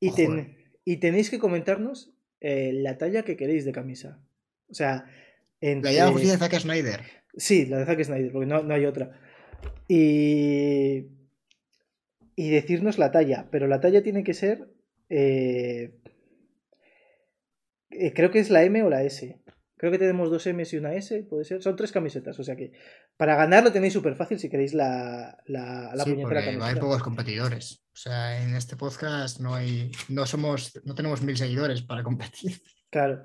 Y, 0.00 0.12
ten- 0.12 0.56
y 0.84 0.98
tenéis 0.98 1.30
que 1.30 1.38
comentarnos 1.38 2.12
eh, 2.40 2.72
la 2.74 2.98
talla 2.98 3.22
que 3.22 3.36
queréis 3.36 3.64
de 3.64 3.72
camisa. 3.72 4.20
O 4.68 4.74
sea, 4.74 5.04
La 5.60 5.70
entre... 5.70 5.92
idea 5.92 6.02
de 6.04 6.08
la 6.08 6.12
justicia 6.12 6.36
de 6.36 6.38
Zack 6.38 6.60
Snyder. 6.60 7.00
Sí, 7.36 7.66
la 7.66 7.78
de 7.78 7.86
Zack 7.86 8.02
Snyder, 8.04 8.32
porque 8.32 8.46
no, 8.46 8.62
no 8.62 8.74
hay 8.74 8.86
otra. 8.86 9.12
Y. 9.88 11.06
Y 12.38 12.50
decirnos 12.50 12.98
la 12.98 13.10
talla, 13.12 13.48
pero 13.50 13.66
la 13.66 13.80
talla 13.80 14.02
tiene 14.02 14.22
que 14.24 14.34
ser. 14.34 14.68
eh, 15.08 15.98
eh, 17.90 18.12
creo 18.12 18.30
que 18.30 18.40
es 18.40 18.50
la 18.50 18.62
M 18.64 18.82
o 18.82 18.90
la 18.90 19.02
S. 19.04 19.40
Creo 19.78 19.92
que 19.92 19.98
tenemos 19.98 20.30
dos 20.30 20.46
M's 20.46 20.72
y 20.72 20.78
una 20.78 20.94
S, 20.94 21.22
puede 21.24 21.44
ser. 21.44 21.62
Son 21.62 21.76
tres 21.76 21.92
camisetas, 21.92 22.38
o 22.38 22.42
sea 22.44 22.56
que 22.56 22.72
para 23.16 23.36
ganar 23.36 23.62
lo 23.62 23.72
tenéis 23.72 23.92
súper 23.92 24.14
fácil 24.16 24.38
si 24.38 24.48
queréis 24.48 24.72
la, 24.74 25.36
la, 25.46 25.92
la 25.94 26.04
Sí, 26.04 26.10
puñetera 26.12 26.42
camiseta. 26.44 26.80
pocos 26.80 27.02
competidores. 27.02 27.84
O 27.92 27.96
sea, 27.96 28.42
en 28.42 28.54
este 28.54 28.76
podcast 28.76 29.40
no 29.40 29.54
hay, 29.54 29.90
no 30.08 30.24
somos, 30.26 30.80
no 30.84 30.94
tenemos 30.94 31.22
mil 31.22 31.36
seguidores 31.36 31.82
para 31.82 32.02
competir. 32.02 32.60
Claro. 32.90 33.24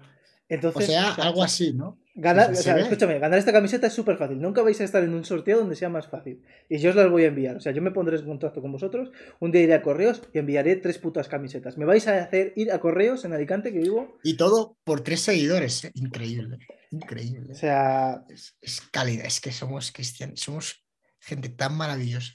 Entonces, 0.52 0.90
o 0.90 0.91
sea, 0.91 1.11
o 1.11 1.15
sea, 1.15 1.23
algo 1.23 1.44
así, 1.44 1.72
¿no? 1.73 1.98
Ganar, 2.14 2.52
o 2.52 2.56
sea, 2.56 2.78
escúchame, 2.78 3.19
ganar 3.19 3.40
esta 3.40 3.53
camiseta 3.53 3.88
es 3.88 3.94
súper 3.94 4.18
fácil. 4.18 4.41
Nunca 4.41 4.61
vais 4.61 4.82
a 4.82 4.84
estar 4.84 5.02
en 5.02 5.14
un 5.14 5.23
sorteo 5.23 5.60
donde 5.60 5.78
sea 5.78 5.88
más 5.88 6.10
fácil. 6.10 6.44
Y 6.68 6.78
yo 6.80 6.90
os 6.90 6.95
las 6.98 7.10
voy 7.10 7.23
a 7.23 7.28
enviar. 7.28 7.56
O 7.56 7.61
sea, 7.61 7.72
yo 7.72 7.82
me 7.82 7.91
pondré 7.91 8.18
en 8.18 8.26
contacto 8.26 8.61
con 8.61 8.73
vosotros. 8.73 9.11
Un 9.40 9.53
día 9.53 9.61
iré 9.61 9.76
a 9.76 9.82
correos 9.82 10.22
y 10.34 10.40
enviaré 10.40 10.76
tres 10.76 10.98
putas 10.98 11.30
camisetas. 11.30 11.78
Me 11.78 11.86
vais 11.86 12.06
a 12.10 12.22
hacer 12.22 12.52
ir 12.57 12.69
a 12.73 12.82
correos 12.82 13.23
en 13.23 13.32
Alicante, 13.32 13.72
que 13.72 13.80
vivo. 13.80 14.18
Y 14.26 14.36
todo 14.36 14.78
por 14.84 14.99
tres 14.99 15.22
seguidores. 15.22 15.86
¿eh? 15.86 15.91
Increíble. 15.94 16.57
Increíble. 16.90 17.53
O 17.53 17.56
sea, 17.56 18.26
Es, 18.28 18.57
es 18.60 18.82
cálida, 18.91 19.23
es 19.23 19.40
que 19.40 19.53
somos 19.53 19.94
cristianos, 19.94 20.41
somos 20.41 20.84
gente 21.18 21.48
tan 21.48 21.78
maravillosa. 21.78 22.34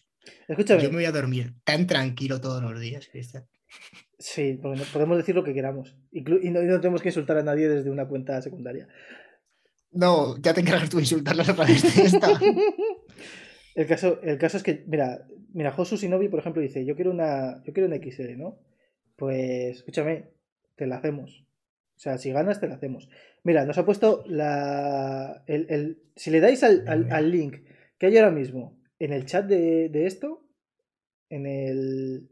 escúchame. 0.49 0.83
Yo 0.83 0.89
me 0.89 0.97
voy 0.97 1.05
a 1.05 1.13
dormir 1.13 1.53
tan 1.65 1.87
tranquilo 1.87 2.41
todos 2.41 2.63
los 2.63 2.81
días, 2.81 3.09
Cristian. 3.13 3.47
Sí, 4.19 4.59
porque 4.61 4.79
no- 4.79 4.85
podemos 4.93 5.17
decir 5.19 5.35
lo 5.35 5.45
que 5.45 5.55
queramos. 5.55 5.95
Inclu- 6.13 6.41
y, 6.43 6.51
no, 6.51 6.63
y 6.63 6.67
no 6.67 6.81
tenemos 6.81 7.03
que 7.03 7.09
insultar 7.11 7.37
a 7.39 7.43
nadie 7.43 7.69
desde 7.69 7.91
una 7.91 8.09
cuenta 8.09 8.41
secundaria. 8.43 8.89
No, 9.93 10.37
ya 10.41 10.53
te 10.55 10.61
encargas 10.61 10.89
tú 10.91 10.97
de 10.97 11.03
insultarlos 11.05 11.49
a 11.49 11.55
través 11.55 11.83
de 11.97 12.03
esta. 12.03 12.29
El 13.75 13.87
caso, 13.87 14.21
el 14.23 14.39
caso 14.39 14.57
es 14.57 14.63
que, 14.63 14.85
mira, 14.87 15.27
mira, 15.53 15.71
Josu 15.71 15.97
Shinobi, 15.97 16.29
por 16.31 16.41
ejemplo, 16.41 16.63
dice, 16.63 16.87
yo 16.87 16.95
quiero 16.97 17.11
una, 17.11 17.63
yo 17.65 17.75
quiero 17.75 17.87
una 17.87 17.97
XL, 17.99 18.35
¿no? 18.39 18.59
Pues, 19.17 19.77
escúchame, 19.77 20.31
te 20.77 20.87
la 20.87 20.97
hacemos. 20.97 21.45
O 21.95 21.99
sea, 21.99 22.17
si 22.17 22.33
ganas, 22.33 22.59
te 22.59 22.69
la 22.69 22.77
hacemos. 22.77 23.11
Mira, 23.45 23.67
nos 23.67 23.77
ha 23.77 23.85
puesto 23.85 24.25
la. 24.29 25.43
El, 25.47 25.67
el- 25.69 26.03
si 26.17 26.31
le 26.31 26.41
dais 26.41 26.63
al, 26.63 26.85
al- 26.89 27.13
al 27.13 27.31
link 27.31 27.57
que 27.99 28.07
hay 28.07 28.17
ahora 28.17 28.31
mismo 28.31 28.79
en 28.99 29.13
el 29.13 29.27
chat 29.27 29.45
de, 29.47 29.91
de 29.91 30.07
esto, 30.07 30.43
en 31.29 31.47
el. 31.47 32.31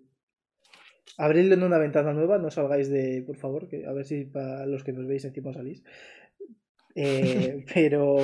Abrirlo 1.18 1.54
en 1.54 1.62
una 1.62 1.78
ventana 1.78 2.12
nueva, 2.12 2.38
no 2.38 2.50
salgáis 2.50 2.88
de. 2.90 3.22
Por 3.26 3.36
favor, 3.36 3.68
que 3.68 3.86
a 3.86 3.92
ver 3.92 4.04
si 4.04 4.24
para 4.24 4.66
los 4.66 4.82
que 4.84 4.92
nos 4.92 5.06
veis 5.06 5.24
encima 5.24 5.52
salís. 5.52 5.82
Eh, 6.94 7.64
pero. 7.74 8.16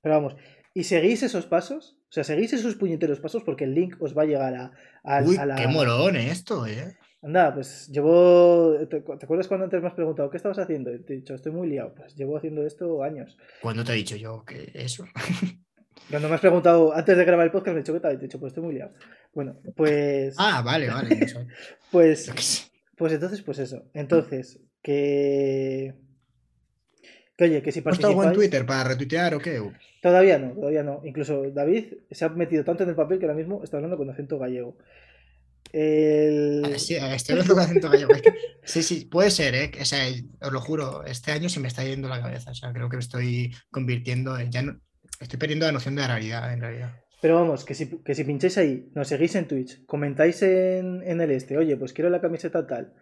Pero 0.00 0.14
vamos. 0.14 0.36
Y 0.74 0.84
seguís 0.84 1.22
esos 1.22 1.46
pasos. 1.46 1.96
O 2.08 2.12
sea, 2.12 2.24
seguís 2.24 2.52
esos 2.52 2.76
puñeteros 2.76 3.20
pasos 3.20 3.42
porque 3.44 3.64
el 3.64 3.74
link 3.74 3.96
os 4.00 4.16
va 4.16 4.22
a 4.22 4.26
llegar 4.26 4.54
a, 4.54 4.72
a- 5.02 5.22
Uy, 5.22 5.36
a 5.36 5.44
la. 5.46 5.56
qué 5.56 5.66
molón 5.66 6.16
esto, 6.16 6.66
¿eh? 6.66 6.96
Anda, 7.22 7.52
pues 7.52 7.88
llevo. 7.88 8.76
¿Te, 8.88 9.00
te 9.00 9.24
acuerdas 9.24 9.48
cuando 9.48 9.64
antes 9.64 9.82
me 9.82 9.88
has 9.88 9.94
preguntado 9.94 10.30
qué 10.30 10.36
estabas 10.36 10.58
haciendo? 10.60 10.94
Y 10.94 11.02
te 11.02 11.14
he 11.14 11.16
dicho, 11.16 11.34
estoy 11.34 11.52
muy 11.52 11.68
liado. 11.68 11.94
Pues 11.94 12.14
llevo 12.14 12.36
haciendo 12.36 12.64
esto 12.64 13.02
años. 13.02 13.36
¿Cuándo 13.60 13.82
te 13.84 13.92
he 13.92 13.96
dicho 13.96 14.16
yo 14.16 14.44
que 14.44 14.70
eso? 14.74 15.04
Cuando 16.10 16.28
me 16.28 16.34
has 16.36 16.40
preguntado 16.40 16.94
antes 16.94 17.16
de 17.16 17.24
grabar 17.24 17.46
el 17.46 17.52
podcast, 17.52 17.74
me 17.74 17.80
he 17.80 17.82
dicho. 17.82 17.96
Y 17.96 18.00
te 18.00 18.08
he 18.08 18.16
dicho, 18.16 18.40
pues 18.40 18.50
estoy 18.50 18.64
muy 18.64 18.74
liado. 18.74 18.92
Bueno, 19.34 19.60
pues. 19.76 20.34
Ah, 20.38 20.62
vale, 20.62 20.88
vale. 20.88 21.18
Pues, 21.90 22.70
pues 22.96 23.12
entonces, 23.12 23.42
pues 23.42 23.58
eso. 23.58 23.84
Entonces, 23.94 24.60
que. 24.82 25.94
Que 27.36 27.44
oye, 27.44 27.62
que 27.62 27.70
si 27.72 27.78
¿Has 27.78 27.84
puesto 27.84 28.08
algo 28.08 28.22
en 28.22 28.28
participáis. 28.30 28.50
Twitter 28.50 28.66
para 28.66 28.84
retuitear 28.88 29.34
o 29.34 29.38
qué? 29.38 29.62
Todavía 30.02 30.38
no, 30.38 30.52
todavía 30.54 30.82
no. 30.82 31.00
Incluso 31.04 31.50
David 31.52 31.94
se 32.10 32.24
ha 32.24 32.28
metido 32.30 32.64
tanto 32.64 32.82
en 32.82 32.88
el 32.90 32.96
papel 32.96 33.18
que 33.18 33.26
ahora 33.26 33.36
mismo 33.36 33.62
está 33.62 33.76
hablando 33.76 33.96
con 33.96 34.10
acento 34.10 34.38
gallego. 34.38 34.76
El... 35.72 36.62
Ah, 36.64 36.78
Sí, 36.78 36.94
estoy 36.94 37.32
hablando 37.34 37.54
con 37.54 37.62
acento 37.64 37.90
gallego. 37.90 38.14
es 38.14 38.22
que- 38.22 38.34
Sí, 38.64 38.82
sí, 38.82 39.04
puede 39.06 39.30
ser, 39.30 39.54
¿eh? 39.54 39.70
O 39.80 39.84
sea, 39.84 40.04
os 40.40 40.52
lo 40.52 40.60
juro, 40.60 41.04
este 41.04 41.30
año 41.32 41.48
se 41.48 41.60
me 41.60 41.68
está 41.68 41.84
yendo 41.84 42.08
la 42.08 42.20
cabeza. 42.20 42.50
O 42.50 42.54
sea, 42.54 42.72
creo 42.72 42.88
que 42.88 42.96
me 42.96 43.02
estoy 43.02 43.54
convirtiendo 43.70 44.36
en. 44.38 44.50
Ya 44.50 44.62
no, 44.62 44.80
estoy 45.20 45.38
perdiendo 45.38 45.66
la 45.66 45.72
noción 45.72 45.94
de 45.94 46.02
la 46.02 46.08
realidad, 46.08 46.52
en 46.52 46.60
realidad. 46.60 46.92
Pero 47.20 47.34
vamos, 47.34 47.64
que 47.64 47.74
si, 47.74 47.98
que 48.02 48.14
si 48.14 48.24
pincháis 48.24 48.58
ahí, 48.58 48.90
nos 48.94 49.08
seguís 49.08 49.34
en 49.34 49.48
Twitch, 49.48 49.84
comentáis 49.86 50.40
en, 50.42 51.02
en 51.02 51.20
el 51.20 51.30
este, 51.32 51.56
oye, 51.58 51.76
pues 51.76 51.92
quiero 51.92 52.10
la 52.10 52.20
camiseta 52.20 52.66
tal, 52.66 52.94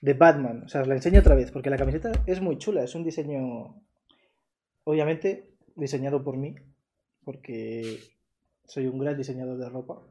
de 0.00 0.14
Batman, 0.14 0.64
o 0.64 0.68
sea, 0.68 0.82
os 0.82 0.88
la 0.88 0.94
enseño 0.94 1.20
otra 1.20 1.36
vez, 1.36 1.52
porque 1.52 1.70
la 1.70 1.76
camiseta 1.76 2.10
es 2.26 2.40
muy 2.40 2.58
chula, 2.58 2.82
es 2.82 2.94
un 2.94 3.04
diseño, 3.04 3.80
obviamente, 4.84 5.50
diseñado 5.76 6.24
por 6.24 6.36
mí, 6.36 6.56
porque 7.24 8.00
soy 8.64 8.86
un 8.86 8.98
gran 8.98 9.16
diseñador 9.16 9.58
de 9.58 9.68
ropa. 9.68 10.02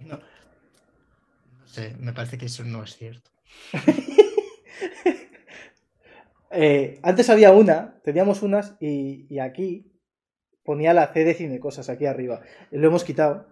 No, 0.00 0.16
no 0.16 1.66
sé, 1.66 1.94
me 2.00 2.12
parece 2.12 2.36
que 2.36 2.46
eso 2.46 2.64
no 2.64 2.82
es 2.82 2.96
cierto. 2.96 3.30
Eh, 6.54 7.00
antes 7.02 7.30
había 7.30 7.50
una, 7.50 7.98
teníamos 8.04 8.42
unas, 8.42 8.76
y, 8.78 9.24
y 9.34 9.38
aquí 9.38 9.91
ponía 10.64 10.94
la 10.94 11.12
C 11.12 11.24
de 11.24 11.34
Cine 11.34 11.60
Cosas, 11.60 11.88
aquí 11.88 12.06
arriba. 12.06 12.40
Lo 12.70 12.88
hemos 12.88 13.04
quitado 13.04 13.46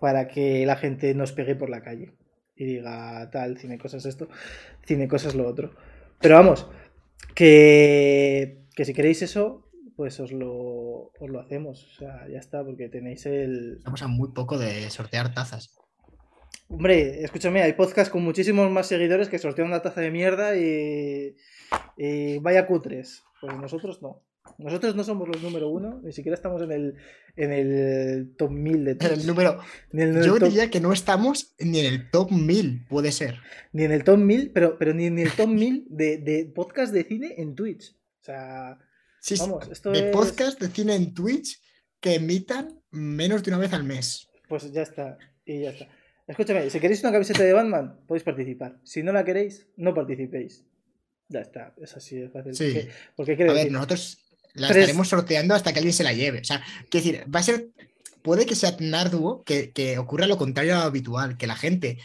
para 0.00 0.28
que 0.28 0.66
la 0.66 0.76
gente 0.76 1.14
nos 1.14 1.32
pegue 1.32 1.54
por 1.54 1.70
la 1.70 1.82
calle 1.82 2.12
y 2.56 2.64
diga 2.64 3.30
tal, 3.30 3.58
Cine 3.58 3.78
Cosas 3.78 4.04
esto, 4.06 4.28
Cine 4.84 5.08
Cosas 5.08 5.34
lo 5.34 5.46
otro. 5.46 5.74
Pero 6.20 6.36
vamos, 6.36 6.68
que, 7.34 8.64
que 8.74 8.84
si 8.84 8.94
queréis 8.94 9.22
eso, 9.22 9.68
pues 9.96 10.18
os 10.20 10.32
lo, 10.32 11.12
os 11.18 11.30
lo 11.30 11.40
hacemos. 11.40 11.84
O 11.84 11.98
sea, 11.98 12.28
ya 12.28 12.38
está, 12.38 12.64
porque 12.64 12.88
tenéis 12.88 13.26
el... 13.26 13.76
Estamos 13.78 14.02
a 14.02 14.08
muy 14.08 14.32
poco 14.32 14.58
de 14.58 14.88
sortear 14.90 15.34
tazas. 15.34 15.76
Hombre, 16.68 17.22
escúchame, 17.22 17.62
hay 17.62 17.74
podcasts 17.74 18.10
con 18.10 18.22
muchísimos 18.22 18.70
más 18.70 18.86
seguidores 18.86 19.28
que 19.28 19.38
sortean 19.38 19.68
una 19.68 19.82
taza 19.82 20.00
de 20.00 20.10
mierda 20.10 20.56
y, 20.56 21.36
y 21.96 22.38
vaya 22.38 22.66
cutres. 22.66 23.22
Pues 23.40 23.56
nosotros 23.58 24.00
no. 24.00 24.22
Nosotros 24.58 24.94
no 24.94 25.04
somos 25.04 25.28
los 25.28 25.42
número 25.42 25.68
uno, 25.68 26.00
ni 26.04 26.12
siquiera 26.12 26.34
estamos 26.34 26.62
en 26.62 26.72
el, 26.72 26.94
en 27.36 27.52
el 27.52 28.34
top 28.36 28.50
1000 28.50 28.84
de 28.84 28.96
El 29.12 29.26
número. 29.26 29.58
ni, 29.92 30.02
en 30.02 30.16
el 30.16 30.24
Yo 30.24 30.38
top, 30.38 30.48
diría 30.48 30.70
que 30.70 30.80
no 30.80 30.92
estamos 30.92 31.54
ni 31.58 31.80
en 31.80 31.86
el 31.86 32.10
top 32.10 32.30
1000, 32.30 32.86
puede 32.88 33.12
ser. 33.12 33.38
ni 33.72 33.84
en 33.84 33.92
el 33.92 34.04
top 34.04 34.18
1000, 34.18 34.50
pero, 34.52 34.78
pero 34.78 34.94
ni 34.94 35.06
en 35.06 35.18
el 35.18 35.30
top 35.32 35.48
1000 35.48 35.86
de, 35.90 36.18
de 36.18 36.44
podcast 36.54 36.92
de 36.92 37.04
cine 37.04 37.34
en 37.38 37.54
Twitch. 37.54 37.92
O 38.20 38.24
sea, 38.24 38.78
Sí, 39.20 39.36
Vamos, 39.38 39.68
esto 39.70 39.92
de 39.92 40.08
es- 40.08 40.12
podcast 40.12 40.60
de 40.60 40.68
cine 40.68 40.96
en 40.96 41.14
Twitch 41.14 41.60
que 42.00 42.14
emitan 42.16 42.80
menos 42.90 43.44
de 43.44 43.50
una 43.52 43.58
vez 43.58 43.72
al 43.72 43.84
mes. 43.84 44.28
pues 44.48 44.72
ya 44.72 44.82
está. 44.82 45.16
Y 45.44 45.60
ya 45.62 45.70
está. 45.70 45.88
Escúchame, 46.26 46.68
si 46.70 46.80
queréis 46.80 47.02
una 47.02 47.12
camiseta 47.12 47.42
de 47.44 47.52
Batman, 47.52 48.00
podéis 48.06 48.24
participar. 48.24 48.78
Si 48.84 49.02
no 49.02 49.12
la 49.12 49.24
queréis, 49.24 49.68
no 49.76 49.94
participéis. 49.94 50.64
Ya 51.28 51.40
está, 51.40 51.72
es 51.80 51.96
así 51.96 52.16
de 52.16 52.28
fácil. 52.30 52.54
Sí. 52.54 52.72
Porque, 53.16 53.36
porque 53.36 53.48
A 53.48 53.52
ver, 53.54 53.70
nosotros 53.72 54.21
la 54.54 54.68
Tres- 54.68 54.80
estaremos 54.82 55.08
sorteando 55.08 55.54
hasta 55.54 55.72
que 55.72 55.78
alguien 55.78 55.94
se 55.94 56.04
la 56.04 56.12
lleve. 56.12 56.40
O 56.40 56.44
sea, 56.44 56.62
quiero 56.90 57.06
decir, 57.06 57.34
va 57.34 57.40
a 57.40 57.42
ser. 57.42 57.68
Puede 58.22 58.46
que 58.46 58.54
sea 58.54 58.76
tan 58.76 58.94
arduo 58.94 59.42
que, 59.44 59.72
que 59.72 59.98
ocurra 59.98 60.26
lo 60.26 60.38
contrario 60.38 60.76
a 60.76 60.80
lo 60.80 60.84
habitual, 60.84 61.36
que 61.36 61.48
la 61.48 61.56
gente 61.56 61.98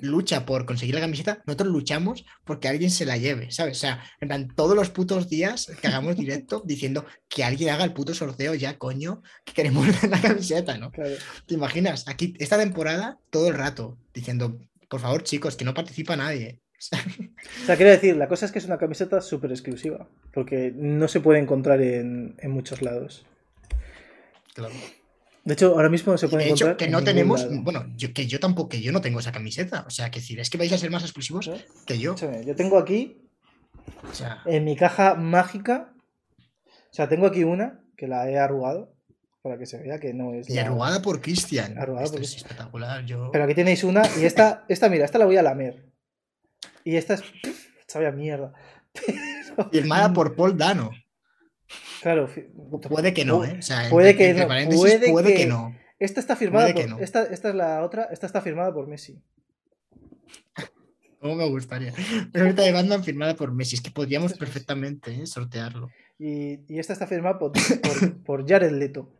lucha 0.00 0.44
por 0.44 0.66
conseguir 0.66 0.94
la 0.94 1.00
camiseta, 1.00 1.42
nosotros 1.46 1.70
luchamos 1.70 2.24
porque 2.44 2.68
alguien 2.68 2.90
se 2.90 3.06
la 3.06 3.16
lleve, 3.16 3.50
¿sabes? 3.50 3.78
O 3.78 3.80
sea, 3.80 4.04
en 4.20 4.28
plan, 4.28 4.48
todos 4.54 4.76
los 4.76 4.90
putos 4.90 5.28
días 5.28 5.72
que 5.80 5.86
hagamos 5.88 6.16
directo 6.16 6.62
diciendo 6.66 7.06
que 7.28 7.44
alguien 7.44 7.70
haga 7.70 7.84
el 7.84 7.94
puto 7.94 8.14
sorteo 8.14 8.54
ya, 8.54 8.78
coño, 8.78 9.22
que 9.44 9.54
queremos 9.54 9.86
la 10.10 10.20
camiseta, 10.20 10.76
¿no? 10.76 10.90
claro. 10.92 11.14
¿Te 11.46 11.54
imaginas? 11.54 12.06
Aquí, 12.08 12.34
esta 12.38 12.58
temporada, 12.58 13.18
todo 13.30 13.48
el 13.48 13.54
rato, 13.54 13.98
diciendo, 14.12 14.60
por 14.88 15.00
favor, 15.00 15.22
chicos, 15.24 15.56
que 15.56 15.64
no 15.64 15.74
participa 15.74 16.14
nadie. 16.14 16.60
O 17.62 17.66
sea, 17.66 17.76
quiero 17.76 17.90
decir, 17.90 18.16
la 18.16 18.28
cosa 18.28 18.46
es 18.46 18.52
que 18.52 18.58
es 18.58 18.64
una 18.66 18.78
camiseta 18.78 19.20
súper 19.20 19.50
exclusiva, 19.50 20.06
porque 20.32 20.72
no 20.76 21.08
se 21.08 21.20
puede 21.20 21.38
encontrar 21.40 21.80
en, 21.80 22.34
en 22.38 22.50
muchos 22.50 22.82
lados. 22.82 23.24
Claro. 24.54 24.74
De 25.44 25.54
hecho, 25.54 25.74
ahora 25.74 25.88
mismo 25.88 26.12
no 26.12 26.18
se 26.18 26.28
puede 26.28 26.44
De 26.44 26.50
hecho, 26.50 26.64
encontrar 26.66 26.76
que 26.76 26.84
en 26.86 26.90
no 26.92 27.04
tenemos, 27.04 27.42
lado. 27.44 27.62
bueno, 27.62 27.86
yo, 27.96 28.12
que 28.12 28.26
yo 28.26 28.40
tampoco, 28.40 28.68
que 28.70 28.80
yo 28.80 28.92
no 28.92 29.00
tengo 29.00 29.20
esa 29.20 29.32
camiseta. 29.32 29.84
O 29.86 29.90
sea, 29.90 30.10
que 30.10 30.18
decir, 30.20 30.40
es 30.40 30.50
que 30.50 30.58
vais 30.58 30.72
a 30.72 30.78
ser 30.78 30.90
más 30.90 31.02
exclusivos 31.02 31.48
¿No? 31.48 31.54
que 31.86 31.98
yo. 31.98 32.14
Escúchame, 32.14 32.44
yo 32.44 32.54
tengo 32.56 32.78
aquí, 32.78 33.16
O 34.10 34.14
sea, 34.14 34.42
en 34.44 34.64
mi 34.64 34.76
caja 34.76 35.14
mágica, 35.14 35.92
o 36.66 36.92
sea, 36.94 37.08
tengo 37.08 37.26
aquí 37.26 37.44
una 37.44 37.80
que 37.96 38.08
la 38.08 38.28
he 38.28 38.38
arrugado, 38.38 38.92
para 39.42 39.56
que 39.56 39.66
se 39.66 39.78
vea 39.78 39.98
que 40.00 40.12
no 40.12 40.34
es... 40.34 40.50
y 40.50 40.54
la- 40.54 40.62
arrugada 40.62 41.00
por 41.00 41.20
Cristian. 41.20 41.78
Arrugada 41.78 42.04
Esto 42.06 42.16
por 42.16 42.24
es 42.24 42.36
espectacular. 42.36 43.04
Yo... 43.06 43.30
Pero 43.32 43.44
aquí 43.44 43.54
tenéis 43.54 43.84
una, 43.84 44.02
y 44.20 44.24
esta, 44.24 44.64
esta, 44.68 44.88
mira, 44.88 45.04
esta 45.04 45.18
la 45.18 45.24
voy 45.26 45.36
a 45.36 45.42
lamer. 45.42 45.85
Y 46.86 46.96
esta 46.96 47.14
es... 47.14 47.22
Sabe 47.88 48.06
a 48.06 48.12
mierda. 48.12 48.52
Pero- 49.56 49.70
Firmada 49.70 50.12
por 50.12 50.34
Paul 50.36 50.56
Dano. 50.56 50.90
Claro, 52.00 52.28
Puede 52.88 53.12
que 53.12 53.24
no, 53.24 53.44
¿eh? 53.44 53.56
O 53.58 53.62
sea, 53.62 53.88
Puede 53.90 54.10
entre- 54.10 54.24
que 54.24 54.30
entre 54.30 54.42
no, 54.64 54.76
puede 54.76 55.10
puede 55.10 55.28
que 55.32 55.36
que- 55.40 55.46
no. 55.46 55.76
Esta 55.98 56.20
está 56.20 56.36
firmada 56.36 56.72
por... 56.72 56.88
no. 56.88 56.98
Esta, 57.00 57.24
esta 57.24 57.48
es 57.48 57.54
la 57.54 57.82
otra, 57.82 58.04
esta 58.12 58.26
está 58.26 58.40
firmada 58.40 58.72
por 58.72 58.86
Messi. 58.86 59.20
¿Cómo 61.20 61.34
me 61.34 61.48
gustaría? 61.48 61.92
Una 61.92 62.30
camiseta 62.32 62.62
de 62.62 62.72
Batman 62.72 63.02
firmada 63.02 63.34
por 63.34 63.52
Messi. 63.52 63.76
Es 63.76 63.80
que 63.82 63.90
podríamos 63.90 64.34
perfectamente 64.38 65.12
¿eh? 65.22 65.26
sortearlo. 65.26 65.90
Y, 66.18 66.60
y 66.72 66.78
esta 66.78 66.92
está 66.92 67.06
firmada 67.08 67.38
por, 67.38 67.52
por, 67.52 68.22
por 68.22 68.48
Jared 68.48 68.70
Leto. 68.72 69.10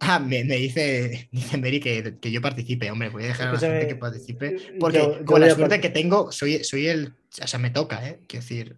Ah, 0.00 0.18
me, 0.18 0.44
me 0.44 0.56
dice, 0.56 1.28
dice 1.32 1.56
Mary 1.56 1.80
que, 1.80 2.18
que 2.20 2.30
yo 2.30 2.40
participe. 2.42 2.90
Hombre, 2.90 3.08
voy 3.08 3.24
a 3.24 3.28
dejar 3.28 3.48
a 3.48 3.52
la 3.52 3.58
gente 3.58 3.88
que 3.88 3.96
participe. 3.96 4.56
yo- 4.58 4.78
Porque 4.78 4.98
yo 4.98 5.24
con 5.24 5.40
la 5.40 5.50
suerte 5.54 5.80
que 5.80 5.88
tengo, 5.90 6.30
soy, 6.32 6.62
soy 6.64 6.86
el. 6.88 7.14
O 7.42 7.46
sea, 7.46 7.58
me 7.58 7.70
toca, 7.70 8.06
¿eh? 8.06 8.20
Quiero 8.28 8.42
decir. 8.42 8.76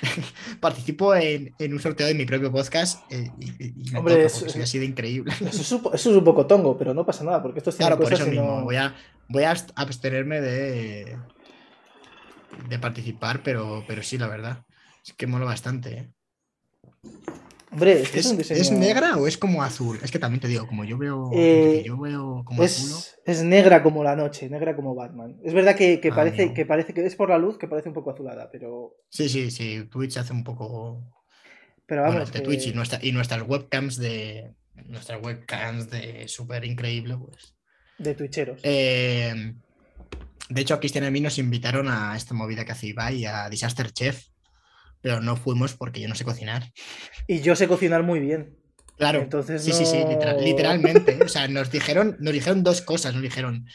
participo 0.60 1.14
en, 1.14 1.54
en 1.58 1.72
un 1.72 1.80
sorteo 1.80 2.06
de 2.06 2.14
mi 2.14 2.26
propio 2.26 2.50
podcast 2.52 3.00
eh, 3.12 3.30
y, 3.40 3.90
me 3.92 3.98
Hombre, 4.00 4.14
toca 4.14 4.26
es- 4.26 4.32
porque 4.34 4.50
soy 4.52 4.62
así 4.62 4.78
de 4.78 4.84
increíble. 4.86 5.32
Eso 5.32 5.60
es, 5.62 5.72
un, 5.72 5.82
po- 5.82 5.94
eso 5.94 6.10
es 6.10 6.16
un 6.16 6.24
poco 6.24 6.46
tongo, 6.46 6.76
pero 6.76 6.92
no 6.92 7.06
pasa 7.06 7.24
nada, 7.24 7.40
porque 7.42 7.60
esto 7.60 7.70
es 7.70 7.76
Claro, 7.76 7.98
por 7.98 8.12
eso 8.12 8.26
mismo. 8.26 8.58
no- 8.58 8.64
Voy, 8.64 8.76
a, 8.76 8.94
voy 9.28 9.44
a 9.44 9.52
abst- 9.54 9.72
abstenerme 9.76 10.40
de, 10.40 11.16
de 12.68 12.78
participar, 12.78 13.42
pero, 13.42 13.84
pero 13.86 14.02
sí, 14.02 14.18
la 14.18 14.26
verdad. 14.28 14.64
Es 15.06 15.12
que 15.14 15.26
mola 15.26 15.44
bastante, 15.44 15.90
¿eh? 15.98 16.10
Hombre, 17.74 18.00
es, 18.02 18.10
que 18.10 18.20
¿Es, 18.20 18.26
un 18.26 18.38
diseño... 18.38 18.60
¿Es 18.60 18.70
negra 18.70 19.16
o 19.16 19.26
es 19.26 19.36
como 19.36 19.62
azul? 19.62 19.98
Es 20.02 20.10
que 20.10 20.18
también 20.18 20.40
te 20.40 20.48
digo, 20.48 20.66
como 20.66 20.84
yo 20.84 20.96
veo, 20.96 21.30
Eh, 21.34 21.82
yo 21.84 21.98
veo 21.98 22.42
como 22.44 22.62
azul. 22.62 22.88
Es, 22.90 23.16
es 23.26 23.42
negra 23.44 23.82
como 23.82 24.02
la 24.02 24.16
noche, 24.16 24.48
negra 24.48 24.74
como 24.76 24.94
Batman. 24.94 25.36
Es 25.44 25.52
verdad 25.52 25.74
que, 25.76 26.00
que 26.00 26.08
Ah, 26.08 26.14
parece, 26.14 26.54
que 26.54 26.64
parece 26.66 26.94
que 26.94 27.04
es 27.04 27.14
por 27.16 27.28
la 27.30 27.38
luz 27.38 27.58
que 27.58 27.68
parece 27.68 27.88
un 27.88 27.94
poco 27.94 28.10
azulada, 28.12 28.48
pero, 28.50 28.94
Sí, 29.10 29.28
sí, 29.28 29.50
sí. 29.50 29.86
Twitch 29.90 30.16
hace 30.16 30.32
un 30.32 30.44
poco. 30.44 31.02
pero 31.86 32.02
Bueno, 32.02 32.16
vamos. 32.20 32.32
de 32.32 32.38
que- 32.38 32.44
Twitch 32.44 32.68
y, 32.68 32.72
nuestra- 32.72 33.00
y 33.02 33.12
nuestras 33.12 33.42
webcams 33.46 33.96
de. 33.98 34.54
Nuestras 34.86 35.22
webcams 35.22 35.90
de 35.90 36.26
súper 36.28 36.64
increíble, 36.64 37.16
pues. 37.16 37.54
De 37.98 38.14
twitcheros. 38.14 38.60
Eh, 38.64 39.54
de 40.48 40.60
hecho, 40.60 40.74
a 40.74 40.80
Cristian 40.80 41.04
y 41.04 41.06
a 41.06 41.10
mí 41.10 41.20
nos 41.20 41.38
invitaron 41.38 41.88
a 41.88 42.16
esta 42.16 42.34
movida 42.34 42.64
que 42.64 42.72
hace 42.72 42.88
Ibai, 42.88 43.24
a 43.24 43.48
Disaster 43.48 43.90
Chef, 43.92 44.26
pero 45.04 45.20
no 45.20 45.36
fuimos 45.36 45.74
porque 45.74 46.00
yo 46.00 46.08
no 46.08 46.14
sé 46.14 46.24
cocinar. 46.24 46.72
Y 47.28 47.42
yo 47.42 47.54
sé 47.56 47.68
cocinar 47.68 48.02
muy 48.02 48.20
bien. 48.20 48.56
Claro. 48.96 49.20
Entonces 49.20 49.62
sí, 49.62 49.72
sí, 49.72 49.84
sí, 49.84 49.98
literal- 49.98 50.42
literalmente. 50.42 51.18
O 51.22 51.28
sea, 51.28 51.46
nos 51.46 51.70
dijeron, 51.70 52.16
nos 52.20 52.32
dijeron 52.32 52.62
dos 52.62 52.80
cosas. 52.80 53.12
Nos 53.12 53.22
dijeron, 53.22 53.66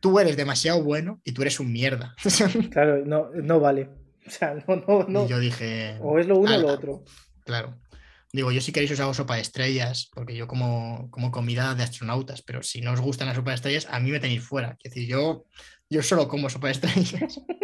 tú 0.00 0.18
eres 0.18 0.38
demasiado 0.38 0.82
bueno 0.82 1.20
y 1.22 1.32
tú 1.32 1.42
eres 1.42 1.60
un 1.60 1.70
mierda. 1.70 2.14
Claro, 2.70 3.04
no, 3.04 3.28
no 3.34 3.60
vale. 3.60 3.90
O 4.26 4.30
sea, 4.30 4.54
no, 4.66 4.76
no, 4.88 5.04
no. 5.06 5.26
Y 5.26 5.28
yo 5.28 5.38
dije, 5.38 5.98
O 6.00 6.18
es 6.18 6.26
lo 6.26 6.38
uno 6.38 6.54
o 6.54 6.58
lo 6.58 6.68
otro. 6.68 7.04
claro. 7.44 7.78
Digo, 8.32 8.50
yo 8.50 8.60
si 8.62 8.72
queréis 8.72 8.90
os 8.90 8.98
hago 9.00 9.12
sopa 9.14 9.36
de 9.36 9.42
estrellas, 9.42 10.08
porque 10.12 10.34
yo 10.34 10.48
como, 10.48 11.08
como 11.12 11.30
comida 11.30 11.72
de 11.76 11.84
astronautas, 11.84 12.42
pero 12.42 12.62
si 12.64 12.80
no 12.80 12.90
os 12.92 13.00
gustan 13.00 13.28
las 13.28 13.36
sopa 13.36 13.50
de 13.50 13.56
estrellas, 13.56 13.86
a 13.90 14.00
mí 14.00 14.10
me 14.10 14.18
tenéis 14.18 14.42
fuera. 14.42 14.76
Es 14.82 14.92
decir, 14.94 15.06
yo, 15.08 15.44
yo 15.90 16.02
solo 16.02 16.26
como 16.26 16.48
sopa 16.50 16.66
de 16.68 16.72
estrellas. 16.72 17.40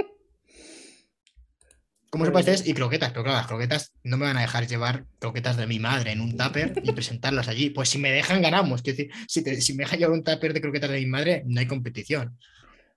Como 2.10 2.26
sopa 2.26 2.42
de 2.42 2.60
y 2.66 2.74
croquetas, 2.74 3.10
pero 3.10 3.22
claro, 3.22 3.38
las 3.38 3.46
croquetas 3.46 3.92
no 4.02 4.16
me 4.16 4.26
van 4.26 4.36
a 4.36 4.40
dejar 4.40 4.66
llevar 4.66 5.04
croquetas 5.20 5.56
de 5.56 5.66
mi 5.68 5.78
madre 5.78 6.10
en 6.10 6.20
un 6.20 6.36
tupper 6.36 6.72
y 6.82 6.92
presentarlas 6.92 7.46
allí. 7.48 7.70
Pues 7.70 7.88
si 7.88 7.98
me 7.98 8.10
dejan, 8.10 8.42
ganamos. 8.42 8.82
Quiero 8.82 8.96
decir, 8.98 9.12
si, 9.28 9.44
te- 9.44 9.60
si 9.60 9.74
me 9.74 9.84
dejan 9.84 10.00
llevar 10.00 10.14
un 10.14 10.24
tupper 10.24 10.52
de 10.52 10.60
croquetas 10.60 10.90
de 10.90 10.98
mi 10.98 11.06
madre, 11.06 11.44
no 11.46 11.60
hay 11.60 11.66
competición. 11.66 12.36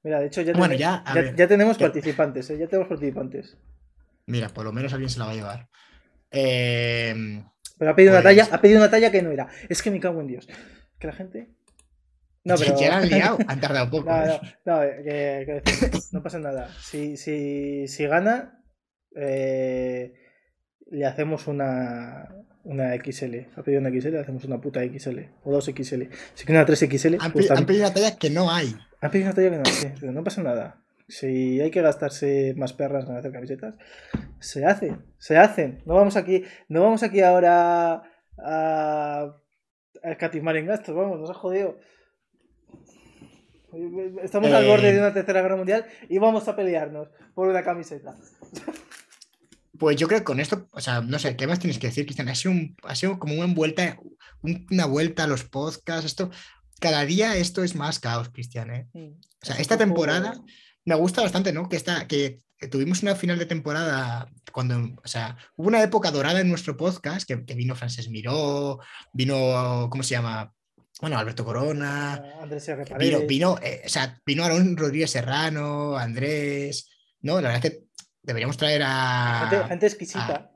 Mira, 0.03 0.19
de 0.19 0.25
hecho 0.27 0.41
ya, 0.41 0.53
Bueno, 0.53 0.75
tenemos- 0.75 0.79
ya, 0.79 1.03
a 1.05 1.15
ya, 1.15 1.21
ver. 1.21 1.35
ya 1.35 1.47
tenemos 1.47 1.77
participantes, 1.77 2.49
¿eh? 2.49 2.57
Ya 2.57 2.67
tenemos 2.67 2.87
participantes. 2.89 3.55
Mira, 4.25 4.49
por 4.49 4.65
lo 4.65 4.71
menos 4.73 4.91
alguien 4.93 5.09
se 5.09 5.19
la 5.19 5.25
va 5.25 5.31
a 5.31 5.35
llevar. 5.35 5.69
Eh, 6.31 7.43
Pero 7.77 7.91
ha 7.91 7.95
pedido 7.95 8.13
una 8.13 8.21
Pues- 8.23 8.35
talla, 8.37 8.55
ha 8.55 8.61
pedido 8.61 8.79
una 8.79 8.89
talla 8.89 9.11
que 9.11 9.21
no 9.21 9.31
era. 9.31 9.47
Es 9.69 9.81
que 9.83 9.91
me 9.91 9.99
cago 9.99 10.21
en 10.21 10.27
Dios. 10.27 10.47
Que 10.99 11.07
la 11.07 11.13
gente. 11.13 11.49
No, 12.43 12.55
pero. 12.57 12.79
Ya 12.79 12.97
han 12.97 13.09
liado, 13.09 13.37
han 13.47 13.59
tardado 13.59 13.89
poco. 13.89 14.09
No, 14.09 14.25
¿eh? 14.25 14.39
no, 14.65 14.73
no, 14.75 14.79
decir, 14.81 15.91
no 16.11 16.23
pasa 16.23 16.39
nada. 16.39 16.69
Si, 16.81 17.15
si, 17.17 17.87
si 17.87 18.05
gana, 18.07 18.62
eh, 19.15 20.13
le 20.91 21.05
hacemos 21.05 21.47
una, 21.47 22.29
una 22.63 22.93
XL. 22.95 23.35
Ha 23.55 23.63
pedido 23.63 23.81
una 23.81 23.89
XL, 23.89 24.09
le 24.11 24.19
hacemos 24.19 24.43
una 24.45 24.59
puta 24.61 24.81
XL. 24.83 25.19
O 25.43 25.51
dos 25.51 25.65
XL. 25.65 26.03
Si 26.33 26.45
quiere 26.45 26.61
una 26.61 26.65
3XL, 26.67 27.17
Han, 27.19 27.31
pues 27.31 27.49
han 27.51 27.65
pedido 27.65 27.85
una 27.85 27.93
talla 27.93 28.17
que 28.17 28.29
no 28.29 28.51
hay. 28.51 28.75
Han 29.01 29.11
pedido 29.11 29.27
una 29.31 29.35
talla 29.35 29.49
que 29.49 29.57
no 29.57 29.95
pero 29.99 30.11
no 30.11 30.23
pasa 30.23 30.41
nada. 30.43 30.79
Si 31.07 31.59
hay 31.59 31.69
que 31.69 31.81
gastarse 31.81 32.53
más 32.57 32.73
perras 32.73 33.07
en 33.07 33.17
hacer 33.17 33.31
camisetas, 33.31 33.75
se 34.39 34.65
hacen, 34.65 35.03
se 35.17 35.37
hacen. 35.37 35.81
No 35.85 35.95
vamos 35.95 36.15
aquí, 36.15 36.43
no 36.69 36.81
vamos 36.81 37.03
aquí 37.03 37.19
ahora 37.21 38.03
a, 38.37 39.35
a 40.03 40.09
escatimar 40.11 40.55
en 40.55 40.67
gastos, 40.67 40.95
vamos, 40.95 41.19
nos 41.19 41.29
ha 41.29 41.33
jodido. 41.33 41.77
Estamos 44.23 44.51
al 44.53 44.63
Eh. 44.65 44.67
borde 44.67 44.93
de 44.93 44.99
una 44.99 45.13
tercera 45.13 45.41
guerra 45.41 45.55
mundial 45.57 45.85
y 46.07 46.19
vamos 46.19 46.47
a 46.47 46.55
pelearnos 46.55 47.09
por 47.33 47.47
una 47.47 47.63
camiseta. 47.63 48.15
Pues 49.77 49.97
yo 49.97 50.07
creo 50.07 50.19
que 50.19 50.25
con 50.25 50.39
esto, 50.39 50.67
o 50.71 50.81
sea, 50.81 51.01
no 51.01 51.17
sé, 51.19 51.35
¿qué 51.35 51.47
más 51.47 51.59
tienes 51.59 51.79
que 51.79 51.87
decir, 51.87 52.05
Cristian? 52.05 52.29
Ha 52.29 52.35
sido, 52.35 52.51
un- 52.51 52.75
ha 52.83 52.95
sido 52.95 53.17
como 53.17 53.33
una 53.33 53.51
vuelta, 53.53 53.97
un- 54.41 54.67
una 54.69 54.85
vuelta 54.85 55.23
a 55.23 55.27
los 55.27 55.43
podcasts, 55.43 56.05
esto, 56.05 56.29
cada 56.79 57.05
día 57.05 57.35
esto 57.37 57.63
es 57.63 57.75
más 57.75 57.99
caos, 57.99 58.29
Cristian, 58.29 58.69
¿eh? 58.71 58.87
O 59.41 59.45
sea, 59.45 59.55
esta 59.57 59.77
temporada 59.77 60.39
me 60.85 60.95
gusta 60.95 61.21
bastante, 61.21 61.53
¿no? 61.53 61.69
Que, 61.69 61.75
esta, 61.77 62.07
que, 62.07 62.39
tuvimos 62.71 63.01
una 63.03 63.15
final 63.15 63.37
de 63.39 63.45
temporada 63.45 64.29
cuando, 64.53 64.77
o 65.03 65.07
sea, 65.07 65.35
hubo 65.57 65.67
una 65.67 65.81
época 65.83 66.11
dorada 66.11 66.39
en 66.39 66.49
nuestro 66.49 66.77
podcast, 66.77 67.27
que, 67.27 67.43
que 67.43 67.55
vino 67.55 67.75
Frances 67.75 68.09
Miró, 68.09 68.79
vino, 69.11 69.87
¿cómo 69.89 70.03
se 70.03 70.11
llama? 70.11 70.53
Bueno, 71.01 71.17
Alberto 71.17 71.43
Corona, 71.43 72.23
Andrés 72.41 72.67
R. 72.69 72.85
vino, 72.97 73.21
vino, 73.27 73.57
eh, 73.61 73.81
o 73.85 73.89
sea, 73.89 74.21
vino 74.25 74.43
Aaron 74.45 74.77
Rodríguez 74.77 75.11
Serrano, 75.11 75.97
Andrés, 75.97 76.89
¿no? 77.21 77.41
La 77.41 77.49
verdad 77.49 77.65
es 77.65 77.71
que 77.71 77.83
deberíamos 78.23 78.57
traer 78.57 78.81
a... 78.83 79.47
gente, 79.49 79.67
gente 79.67 79.85
exquisita. 79.85 80.51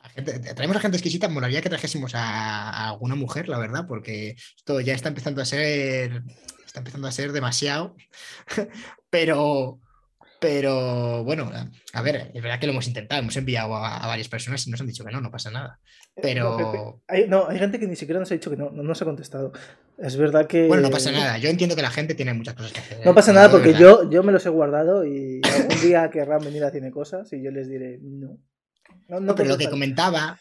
a 0.00 0.08
gente- 0.08 0.54
traemos 0.54 0.76
a 0.76 0.80
gente 0.80 0.96
exquisita, 0.96 1.28
molaría 1.28 1.60
que 1.60 1.68
trajésemos 1.68 2.14
a, 2.14 2.22
a 2.70 2.88
alguna 2.88 3.14
mujer, 3.16 3.48
la 3.48 3.58
verdad, 3.58 3.86
porque 3.86 4.36
esto 4.56 4.80
ya 4.80 4.94
está 4.94 5.08
empezando 5.08 5.42
a 5.42 5.44
ser, 5.44 6.22
está 6.64 6.78
empezando 6.80 7.06
a 7.08 7.12
ser 7.12 7.32
demasiado, 7.32 7.96
pero, 9.10 9.80
pero 10.40 11.24
bueno, 11.24 11.50
a, 11.92 12.02
ver, 12.02 12.30
es 12.32 12.42
verdad 12.42 12.60
que 12.60 12.66
lo 12.66 12.72
hemos 12.72 12.86
intentado, 12.86 13.20
hemos 13.20 13.36
enviado 13.36 13.74
a, 13.74 13.96
a 13.96 14.06
varias 14.06 14.28
personas 14.28 14.66
y 14.66 14.70
nos 14.70 14.80
han 14.80 14.86
dicho 14.86 15.04
que 15.04 15.10
no, 15.10 15.20
no 15.20 15.30
pasa 15.30 15.50
nada. 15.50 15.80
Pero, 16.20 16.58
No, 16.58 16.72
Pepe, 16.72 16.84
hay, 17.08 17.28
no, 17.28 17.48
hay 17.48 17.58
gente 17.58 17.78
que 17.78 17.86
ni 17.86 17.96
siquiera 17.96 18.18
nos 18.18 18.30
ha 18.30 18.34
dicho 18.34 18.50
que 18.50 18.56
no, 18.56 18.70
no 18.70 18.82
nos 18.82 19.00
ha 19.00 19.04
contestado. 19.04 19.52
Es 19.98 20.16
verdad 20.16 20.46
que. 20.46 20.66
bueno, 20.66 20.82
no 20.82 20.90
pasa 20.90 21.12
nada, 21.12 21.38
yo 21.38 21.48
entiendo 21.48 21.76
que 21.76 21.82
la 21.82 21.90
gente 21.90 22.14
tiene 22.14 22.34
muchas 22.34 22.54
cosas 22.54 22.72
que 22.72 22.80
hacer. 22.80 23.06
No 23.06 23.14
pasa 23.14 23.30
¿eh? 23.30 23.34
nada 23.34 23.50
porque 23.50 23.74
yo, 23.74 24.08
yo 24.10 24.22
me 24.22 24.32
los 24.32 24.44
he 24.46 24.48
guardado 24.48 25.04
y 25.04 25.40
algún 25.44 25.80
día 25.80 26.10
querrán 26.10 26.40
venir 26.40 26.64
a 26.64 26.70
Tiene 26.70 26.90
Cosas 26.90 27.32
y 27.32 27.42
yo 27.42 27.50
les 27.50 27.68
diré 27.68 27.98
no. 28.02 28.38
No, 29.08 29.20
no 29.20 29.20
No, 29.20 29.34
pero 29.34 29.50
lo 29.50 29.58
que 29.58 29.70
comentaba, 29.70 30.38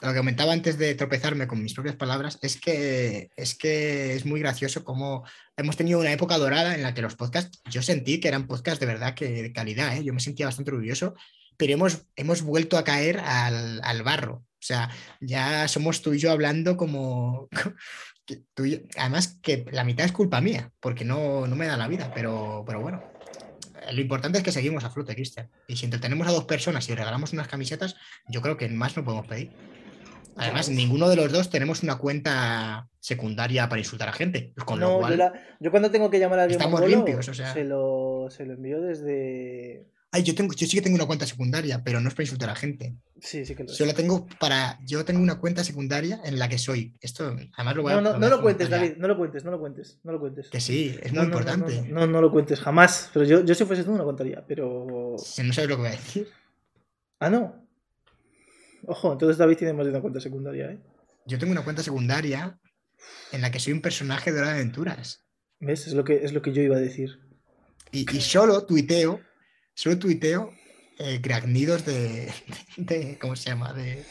lo 0.00 0.12
que 0.12 0.18
comentaba 0.18 0.52
antes 0.52 0.78
de 0.78 0.94
tropezarme 0.94 1.46
con 1.48 1.62
mis 1.62 1.74
propias 1.74 1.96
palabras, 1.96 2.38
es 2.42 2.60
que 2.60 3.30
es 3.36 3.54
que 3.56 4.14
es 4.14 4.24
muy 4.24 4.40
gracioso 4.40 4.84
cómo 4.84 5.24
hemos 5.56 5.76
tenido 5.76 5.98
una 5.98 6.12
época 6.12 6.38
dorada 6.38 6.74
en 6.74 6.82
la 6.82 6.94
que 6.94 7.02
los 7.02 7.16
podcasts, 7.16 7.60
yo 7.68 7.82
sentí 7.82 8.20
que 8.20 8.28
eran 8.28 8.46
podcasts 8.46 8.78
de 8.80 8.86
verdad 8.86 9.14
que 9.14 9.28
de 9.42 9.52
calidad, 9.52 9.96
¿eh? 9.96 10.04
yo 10.04 10.14
me 10.14 10.20
sentía 10.20 10.46
bastante 10.46 10.70
orgulloso, 10.70 11.14
pero 11.56 11.72
hemos, 11.72 12.02
hemos 12.14 12.42
vuelto 12.42 12.78
a 12.78 12.84
caer 12.84 13.18
al, 13.20 13.80
al 13.82 14.02
barro. 14.04 14.34
O 14.60 14.60
sea, 14.68 14.90
ya 15.20 15.66
somos 15.68 16.02
tú 16.02 16.12
y 16.14 16.18
yo 16.18 16.30
hablando 16.32 16.76
como... 16.76 17.48
tú 18.54 18.64
y 18.64 18.72
yo- 18.72 18.78
además 18.96 19.38
que 19.42 19.64
la 19.72 19.84
mitad 19.84 20.04
es 20.06 20.12
culpa 20.12 20.40
mía, 20.40 20.70
porque 20.80 21.04
no, 21.04 21.46
no 21.46 21.56
me 21.56 21.66
da 21.66 21.76
la 21.76 21.88
vida, 21.88 22.12
pero, 22.14 22.62
pero 22.66 22.80
bueno. 22.80 23.02
Eh, 23.88 23.92
Lo 23.92 24.00
importante 24.00 24.38
es 24.38 24.44
que 24.44 24.52
seguimos 24.52 24.84
a 24.84 24.90
flote, 24.90 25.14
Cristian. 25.14 25.50
Y 25.66 25.76
si 25.76 25.84
entretenemos 25.86 26.26
a 26.28 26.32
dos 26.32 26.44
personas 26.44 26.88
y 26.88 26.94
regalamos 26.94 27.32
unas 27.32 27.48
camisetas, 27.48 27.96
yo 28.28 28.42
creo 28.42 28.56
que 28.56 28.68
más 28.68 28.96
no 28.96 29.04
podemos 29.04 29.26
pedir. 29.26 29.50
Además, 30.38 30.68
ninguno 30.68 31.08
de 31.08 31.16
los 31.16 31.32
dos 31.32 31.50
tenemos 31.50 31.82
una 31.82 31.96
cuenta 31.98 32.88
secundaria 33.00 33.68
para 33.68 33.80
insultar 33.80 34.08
a 34.08 34.12
gente. 34.12 34.52
pues 34.54 34.64
con 34.64 34.80
lo 34.80 34.88
No, 34.90 34.98
cual, 34.98 35.12
yo, 35.12 35.16
la- 35.18 35.32
yo 35.60 35.70
cuando 35.70 35.90
tengo 35.90 36.10
que 36.10 36.18
llamar 36.18 36.38
a 36.40 36.42
alguien 36.44 36.58
Estamos 36.60 36.80
mongolo, 36.80 36.96
limpios, 37.04 37.28
o 37.28 37.34
sea. 37.34 37.52
se, 37.52 37.64
lo, 37.64 38.28
se 38.30 38.44
lo 38.46 38.54
envío 38.54 38.80
desde. 38.80 39.86
Ay, 40.10 40.22
yo, 40.22 40.34
tengo, 40.34 40.54
yo 40.54 40.66
sí 40.66 40.74
que 40.74 40.82
tengo 40.82 40.94
una 40.94 41.04
cuenta 41.04 41.26
secundaria, 41.26 41.82
pero 41.84 42.00
no 42.00 42.08
es 42.08 42.14
para 42.14 42.22
insultar 42.24 42.48
a 42.48 42.54
gente. 42.54 42.94
Sí, 43.20 43.44
sí 43.44 43.54
que 43.54 43.64
lo 43.64 43.70
Yo 43.72 43.84
la 43.84 43.92
tengo 43.92 44.26
para. 44.40 44.78
Yo 44.86 45.04
tengo 45.04 45.20
una 45.20 45.38
cuenta 45.38 45.62
secundaria 45.64 46.18
en 46.24 46.38
la 46.38 46.48
que 46.48 46.56
soy. 46.56 46.94
Esto, 47.00 47.36
además 47.56 47.76
lo 47.76 47.82
voy 47.82 47.92
a. 47.92 48.00
No, 48.00 48.18
no, 48.18 48.28
lo 48.28 48.40
cuentes. 48.40 48.70
David, 48.70 48.94
no 48.96 49.06
lo 49.06 49.18
cuentes, 49.18 49.44
no 49.44 49.50
lo 49.50 49.60
cuentes, 49.60 50.00
no 50.04 50.12
lo 50.12 50.18
cuentes. 50.20 50.48
Que 50.48 50.60
sí, 50.62 50.98
es 51.02 51.12
No, 51.12 51.20
muy 51.20 51.26
importante. 51.26 51.82
No, 51.88 52.00
no, 52.00 52.06
no 52.06 52.20
lo 52.22 52.32
cuentes, 52.32 52.58
jamás. 52.58 53.10
Pero 53.12 53.26
yo, 53.26 53.44
yo 53.44 53.54
si 53.54 53.66
fuese 53.66 53.84
tú 53.84 53.90
no 53.92 53.98
lo 53.98 54.04
contaría, 54.06 54.42
pero. 54.46 55.14
Si 55.18 55.42
no 55.42 55.52
sabes 55.52 55.68
lo 55.68 55.76
que 55.76 55.82
voy 55.82 55.88
a 55.88 55.92
decir. 55.92 56.26
Ah, 57.20 57.28
no. 57.28 57.67
Ojo, 58.86 59.12
entonces 59.12 59.38
David 59.38 59.56
tiene 59.56 59.72
más 59.72 59.86
de 59.86 59.90
una 59.92 60.00
cuenta 60.00 60.20
secundaria, 60.20 60.70
¿eh? 60.72 60.78
Yo 61.26 61.38
tengo 61.38 61.52
una 61.52 61.64
cuenta 61.64 61.82
secundaria 61.82 62.58
en 63.32 63.40
la 63.42 63.50
que 63.50 63.58
soy 63.60 63.72
un 63.72 63.82
personaje 63.82 64.32
de 64.32 64.40
de 64.40 64.50
Aventuras. 64.50 65.24
¿Ves? 65.60 65.86
Es 65.86 65.92
lo 65.94 66.04
que, 66.04 66.24
es 66.24 66.32
lo 66.32 66.40
que 66.42 66.52
yo 66.52 66.62
iba 66.62 66.76
a 66.76 66.80
decir. 66.80 67.18
Y, 67.92 68.06
y 68.16 68.20
solo 68.20 68.64
tuiteo, 68.64 69.20
solo 69.74 69.98
tuiteo 69.98 70.52
eh, 70.98 71.18
de, 71.84 72.32
de- 72.76 73.18
¿Cómo 73.20 73.36
se 73.36 73.50
llama? 73.50 73.72
De. 73.72 74.04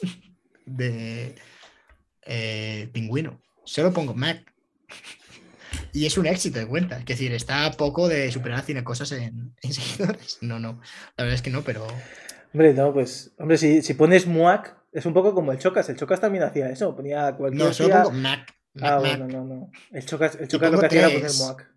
De. 0.66 1.34
eh, 2.22 2.88
pingüino. 2.92 3.40
Solo 3.64 3.92
pongo 3.92 4.14
Mac. 4.14 4.50
Y 5.92 6.06
es 6.06 6.16
un 6.18 6.26
éxito 6.26 6.58
de 6.58 6.66
cuenta. 6.66 6.98
Es 6.98 7.04
decir, 7.04 7.32
está 7.32 7.66
a 7.66 7.72
poco 7.72 8.08
de 8.08 8.30
superar 8.32 8.60
a 8.60 8.62
Cine 8.62 8.84
Cosas 8.84 9.12
en, 9.12 9.54
en 9.62 9.72
seguidores. 9.72 10.38
No, 10.40 10.58
no. 10.58 10.80
La 11.16 11.24
verdad 11.24 11.34
es 11.34 11.42
que 11.42 11.50
no, 11.50 11.62
pero. 11.62 11.86
Hombre, 12.54 12.72
no, 12.72 12.92
pues. 12.94 13.32
Hombre, 13.38 13.58
si, 13.58 13.82
si 13.82 13.94
pones 13.94 14.26
Muac, 14.26 14.76
es 14.92 15.04
un 15.04 15.12
poco 15.12 15.34
como 15.34 15.52
el 15.52 15.58
Chocas. 15.58 15.88
El 15.88 15.96
Chocas 15.96 16.20
también 16.20 16.44
hacía 16.44 16.70
eso. 16.70 16.94
Ponía 16.96 17.34
cualquier. 17.36 17.62
No, 17.68 17.72
pongo 17.76 18.12
Mac. 18.12 18.54
Mac, 18.74 18.92
Ah, 18.92 19.00
Mac. 19.00 19.18
bueno, 19.18 19.26
no, 19.26 19.44
no. 19.44 19.70
El 19.92 20.06
Chocas, 20.06 20.36
el 20.40 20.48
Chocas 20.48 20.70
lo 20.72 20.78
que 20.80 20.86
hacía 20.86 21.00
era 21.08 21.08
poner. 21.08 21.30
Muac. 21.38 21.70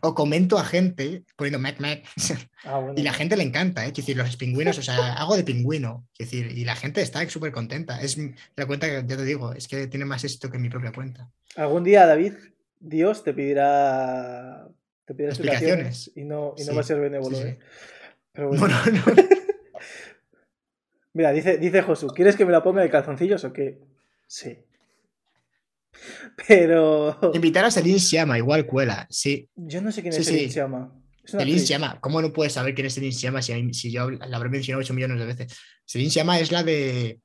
O 0.00 0.14
comento 0.14 0.58
a 0.58 0.64
gente 0.64 1.24
poniendo 1.36 1.58
Mac, 1.58 1.78
Mac. 1.78 2.02
Ah, 2.64 2.78
bueno. 2.78 2.94
Y 2.96 3.02
la 3.02 3.12
gente 3.12 3.36
le 3.36 3.42
encanta, 3.42 3.82
¿eh? 3.82 3.92
Quiero 3.92 4.06
decir, 4.06 4.16
los 4.16 4.36
pingüinos, 4.38 4.78
o 4.78 4.82
sea, 4.82 5.12
hago 5.20 5.36
de 5.36 5.44
pingüino. 5.44 6.06
Quiero 6.16 6.30
decir, 6.30 6.58
y 6.58 6.64
la 6.64 6.74
gente 6.74 7.02
está 7.02 7.28
súper 7.28 7.52
contenta. 7.52 8.00
Es 8.00 8.16
la 8.56 8.64
cuenta 8.66 8.86
que 8.86 9.04
ya 9.06 9.16
te 9.18 9.24
digo, 9.24 9.52
es 9.52 9.68
que 9.68 9.86
tiene 9.86 10.06
más 10.06 10.24
éxito 10.24 10.50
que 10.50 10.58
mi 10.58 10.70
propia 10.70 10.90
cuenta. 10.92 11.30
Algún 11.56 11.84
día, 11.84 12.06
David, 12.06 12.32
Dios 12.80 13.22
te 13.22 13.34
pedirá. 13.34 14.66
Te 15.04 15.12
pedirá 15.14 15.32
explicaciones. 15.32 16.06
Explicaciones. 16.08 16.12
Y 16.16 16.24
no, 16.24 16.54
y 16.56 16.60
no 16.62 16.70
Sí, 16.70 16.74
va 16.74 16.80
a 16.80 16.84
ser 16.84 16.98
benévolo, 17.00 17.36
sí, 17.36 17.42
sí. 17.42 17.48
¿eh? 17.50 17.58
Pero 18.32 18.48
bueno. 18.48 18.66
Bueno, 18.66 19.02
no. 19.06 19.22
Mira, 21.14 21.32
dice, 21.32 21.56
dice 21.58 21.80
Josu, 21.82 22.08
¿quieres 22.08 22.36
que 22.36 22.44
me 22.44 22.52
la 22.52 22.62
ponga 22.62 22.82
de 22.82 22.90
calzoncillos 22.90 23.44
o 23.44 23.52
qué? 23.52 23.78
Sí. 24.26 24.58
Pero. 26.48 27.18
Invitar 27.34 27.64
a 27.64 27.70
Celine 27.70 27.98
Siama, 28.00 28.36
igual 28.38 28.66
cuela, 28.66 29.06
sí. 29.10 29.48
Yo 29.54 29.80
no 29.80 29.92
sé 29.92 30.02
quién 30.02 30.12
Sí, 30.12 30.20
es 30.20 30.26
Celine 30.26 30.46
sí. 30.48 30.52
Siama. 30.52 30.92
Celine. 31.24 31.58
Siama, 31.60 32.00
¿cómo 32.00 32.20
no 32.20 32.32
puedes 32.32 32.52
saber 32.52 32.74
quién 32.74 32.86
es 32.88 32.94
Celine 32.94 33.12
Siama 33.12 33.40
si, 33.40 33.72
si 33.72 33.90
yo 33.90 34.10
la 34.10 34.36
habré 34.36 34.50
mencionado 34.50 34.80
8 34.82 34.92
millones 34.92 35.18
de 35.18 35.26
veces? 35.26 35.56
Celine 35.86 36.10
Siama 36.10 36.38
es 36.38 36.52
la 36.52 36.62
de 36.62 37.20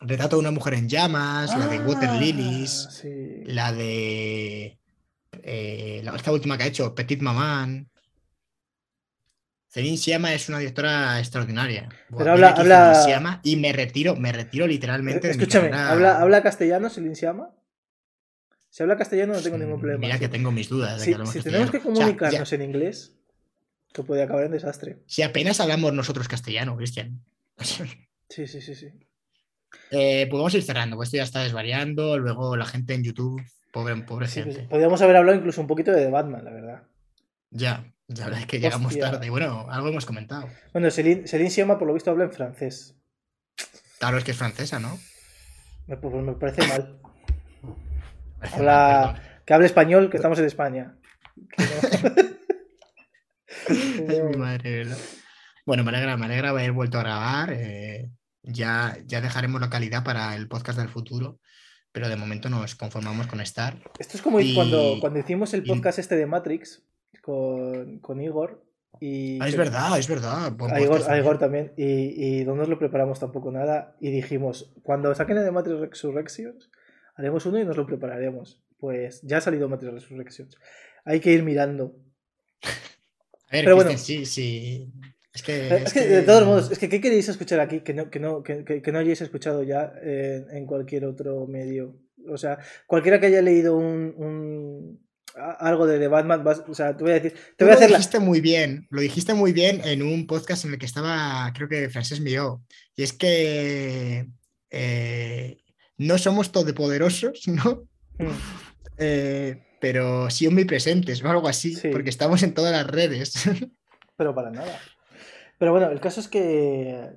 Retrato 0.00 0.36
de 0.36 0.40
una 0.40 0.50
mujer 0.52 0.74
en 0.74 0.88
llamas, 0.88 1.56
la 1.58 1.66
de 1.66 1.80
Water 1.80 2.08
Ah, 2.10 2.20
Lilies, 2.20 2.88
Sí. 2.90 3.42
la 3.46 3.72
de 3.72 4.78
eh, 5.42 6.00
la- 6.04 6.14
esta 6.14 6.30
última 6.32 6.56
que 6.56 6.64
ha 6.64 6.66
hecho, 6.68 6.94
Petit 6.94 7.20
Maman. 7.20 7.88
Celine 9.70 9.96
Siama 9.98 10.32
es 10.32 10.48
una 10.48 10.58
directora 10.58 11.18
extraordinaria. 11.18 11.88
Buah, 12.08 12.18
Pero 12.24 12.32
viene 12.34 12.46
habla- 12.48 12.48
habla- 13.16 13.40
y 13.42 13.56
me 13.56 13.72
retiro, 13.72 14.16
me 14.16 14.32
retiro 14.32 14.66
literalmente. 14.66 15.28
de 15.28 15.34
mi 15.36 15.42
Escúchame, 15.42 15.70
carrera. 15.70 15.92
¿habla, 15.92 16.20
¿habla 16.20 16.42
castellano 16.42 16.88
Celine 16.88 17.14
Siama? 17.14 17.50
Si 18.70 18.82
habla 18.82 18.96
castellano 18.96 19.34
no 19.34 19.40
tengo 19.42 19.58
ningún 19.58 19.78
problema. 19.80 20.00
Mira 20.00 20.18
que 20.18 20.28
tengo 20.28 20.50
mis 20.52 20.68
dudas. 20.68 20.98
de 20.98 21.04
si, 21.04 21.10
que 21.10 21.14
hablemos 21.14 21.32
si 21.34 21.40
tenemos 21.42 21.70
que 21.70 21.78
castellano. 21.78 21.92
O 21.92 21.96
sea, 21.96 22.06
ya- 22.06 22.12
comunicarnos 22.16 22.52
en 22.54 22.62
inglés, 22.62 23.14
que 23.92 24.02
puede 24.02 24.22
acabar 24.22 24.44
en 24.44 24.52
desastre. 24.52 24.98
si 25.06 25.22
apenas 25.22 25.60
hablamos 25.60 25.92
nosotros 25.92 26.28
castellano, 26.28 26.76
Cristian. 26.76 27.22
Sí, 28.30 28.46
sí, 28.46 28.60
sí, 28.60 28.74
sí. 28.74 28.88
Eh, 29.90 30.26
pues 30.28 30.38
vamos 30.38 30.52
a 30.52 30.58
ir 30.58 30.62
cerrando, 30.62 30.96
pues 30.96 31.06
esto 31.08 31.16
ya 31.16 31.22
está 31.22 31.42
desvariando. 31.42 32.18
Luego 32.18 32.56
la 32.56 32.66
gente 32.66 32.92
en 32.92 33.02
YouTube, 33.02 33.40
pobre, 33.72 33.96
pobre 34.02 34.28
Sí, 34.28 34.42
pues, 34.42 34.54
gente. 34.56 34.68
podríamos 34.70 35.00
haber 35.00 35.16
hablado 35.16 35.38
incluso 35.38 35.62
un 35.62 35.66
poquito 35.66 35.92
de 35.92 36.04
The 36.04 36.10
Batman, 36.10 36.44
la 36.44 36.50
verdad. 36.50 36.82
Ya 37.50 37.90
la 38.08 38.24
verdad 38.24 38.40
es 38.40 38.46
que 38.46 38.58
llegamos 38.60 38.88
Hostia. 38.88 39.10
tarde. 39.10 39.26
Y 39.26 39.30
bueno, 39.30 39.66
algo 39.70 39.88
hemos 39.88 40.06
comentado. 40.06 40.48
Bueno, 40.72 40.90
Celine, 40.90 41.26
Celine 41.28 41.50
Siama, 41.50 41.78
por 41.78 41.86
lo 41.88 41.94
visto, 41.94 42.10
habla 42.10 42.24
en 42.24 42.32
francés. 42.32 42.96
Claro, 43.98 44.18
es 44.18 44.24
que 44.24 44.30
es 44.32 44.36
francesa, 44.36 44.78
¿no? 44.80 44.98
Me, 45.86 45.96
pues, 45.96 46.14
me 46.14 46.32
parece 46.34 46.66
mal. 46.66 47.00
Parece 48.38 48.56
Habla- 48.56 49.12
mal, 49.14 49.40
Que 49.44 49.54
hable 49.54 49.66
español, 49.66 50.10
que 50.10 50.16
estamos 50.16 50.38
en 50.38 50.44
España. 50.44 50.96
Mi 53.68 54.36
madre, 54.36 54.78
¿verdad? 54.78 54.98
Bueno, 55.66 55.84
me 55.84 55.90
alegra, 55.90 56.16
me 56.16 56.26
alegra 56.26 56.50
haber 56.50 56.72
vuelto 56.72 56.98
a 56.98 57.02
grabar. 57.02 57.52
eh, 57.52 58.10
ya, 58.42 58.96
ya 59.04 59.20
dejaremos 59.20 59.60
la 59.60 59.68
calidad 59.68 60.04
para 60.04 60.34
el 60.34 60.48
podcast 60.48 60.78
del 60.78 60.88
futuro, 60.88 61.38
pero 61.92 62.08
de 62.08 62.16
momento 62.16 62.48
nos 62.48 62.74
conformamos 62.76 63.26
con 63.26 63.40
estar. 63.42 63.76
Esto 63.98 64.16
es 64.16 64.22
como 64.22 64.40
Y- 64.40 64.54
cuando, 64.54 64.96
cuando 65.00 65.18
hicimos 65.18 65.52
el 65.52 65.64
y- 65.64 65.68
podcast 65.68 65.98
este 65.98 66.16
de 66.16 66.24
Matrix 66.26 66.82
con, 67.22 67.98
con 68.00 68.20
Igor. 68.20 68.64
Y 69.00 69.38
Ah, 69.40 69.48
es 69.48 69.56
verdad, 69.56 69.98
es 69.98 70.08
verdad. 70.08 70.52
A 70.72 70.80
Igor, 70.80 71.02
a 71.08 71.18
Igor 71.18 71.38
también. 71.38 71.72
Y, 71.76 72.40
y 72.40 72.44
no 72.44 72.54
nos 72.56 72.68
lo 72.68 72.78
preparamos 72.78 73.20
tampoco 73.20 73.52
nada. 73.52 73.96
Y 74.00 74.10
dijimos, 74.10 74.72
cuando 74.82 75.14
saquen 75.14 75.38
el 75.38 75.44
de 75.44 75.50
Matrix 75.52 75.78
Resurrections, 75.78 76.70
haremos 77.16 77.46
uno 77.46 77.60
y 77.60 77.64
nos 77.64 77.76
lo 77.76 77.86
prepararemos. 77.86 78.62
Pues 78.78 79.20
ya 79.22 79.38
ha 79.38 79.40
salido 79.40 79.68
Matrix 79.68 79.92
Resurrections. 79.92 80.56
Hay 81.04 81.20
que 81.20 81.32
ir 81.32 81.42
mirando. 81.42 81.94
A 83.50 83.56
ver, 83.56 83.64
pero 83.64 83.76
bueno. 83.76 83.96
sí, 83.96 84.26
sí. 84.26 84.92
Es 85.32 85.42
que, 85.42 85.68
Es, 85.76 85.92
que, 85.92 86.00
de 86.06 86.22
todos 86.22 86.44
modos, 86.46 86.70
es 86.72 86.78
que 86.78 86.88
¿qué 86.88 87.00
queréis 87.00 87.28
escuchar 87.28 87.60
aquí 87.60 87.80
que 87.80 87.94
no, 87.94 88.10
que 88.10 88.18
no, 88.18 88.42
que, 88.42 88.64
que- 88.64 88.92
no 88.92 88.98
hayáis 88.98 89.20
escuchado 89.20 89.62
ya 89.62 89.92
eh, 90.02 90.44
en 90.50 90.66
cualquier 90.66 91.04
otro 91.04 91.46
medio? 91.46 91.94
O 92.28 92.36
sea, 92.36 92.58
cualquiera 92.86 93.20
que 93.20 93.26
haya 93.26 93.40
leído 93.40 93.76
un, 93.76 95.00
algo 95.38 95.86
de 95.86 95.98
The 95.98 96.08
Batman, 96.08 96.44
vas- 96.44 96.64
o 96.68 96.74
sea, 96.74 96.96
te 96.96 97.02
voy 97.04 97.12
a 97.12 97.20
decir, 97.20 97.32
te 97.32 97.38
Tú 97.56 97.64
voy 97.64 97.72
a 97.72 97.74
lo 97.74 97.80
la... 97.80 97.86
dijiste 97.88 98.18
muy 98.18 98.40
bien, 98.40 98.86
lo 98.90 99.00
dijiste 99.00 99.34
muy 99.34 99.52
bien 99.52 99.80
en 99.84 100.02
un 100.02 100.26
podcast 100.26 100.64
en 100.64 100.72
el 100.72 100.78
que 100.78 100.86
estaba, 100.86 101.52
creo 101.54 101.68
que 101.68 101.88
Francés 101.88 102.20
Miró, 102.20 102.62
y 102.96 103.02
es 103.02 103.12
que 103.12 104.26
eh, 104.70 105.58
no 105.96 106.18
somos 106.18 106.52
todopoderosos, 106.52 107.48
¿no? 107.48 107.84
Mm. 108.18 108.26
Eh, 108.98 109.64
pero 109.80 110.28
sí 110.30 110.46
omnipresentes 110.46 111.22
o 111.22 111.28
algo 111.30 111.48
así, 111.48 111.74
Sí. 111.74 111.88
porque 111.90 112.10
estamos 112.10 112.42
en 112.42 112.52
todas 112.54 112.72
las 112.72 112.86
redes. 112.86 113.32
Pero 114.16 114.34
para 114.34 114.50
nada. 114.50 114.78
Pero 115.58 115.70
bueno, 115.72 115.90
el 115.90 116.00
caso 116.00 116.20
es 116.20 116.28
que. 116.28 117.10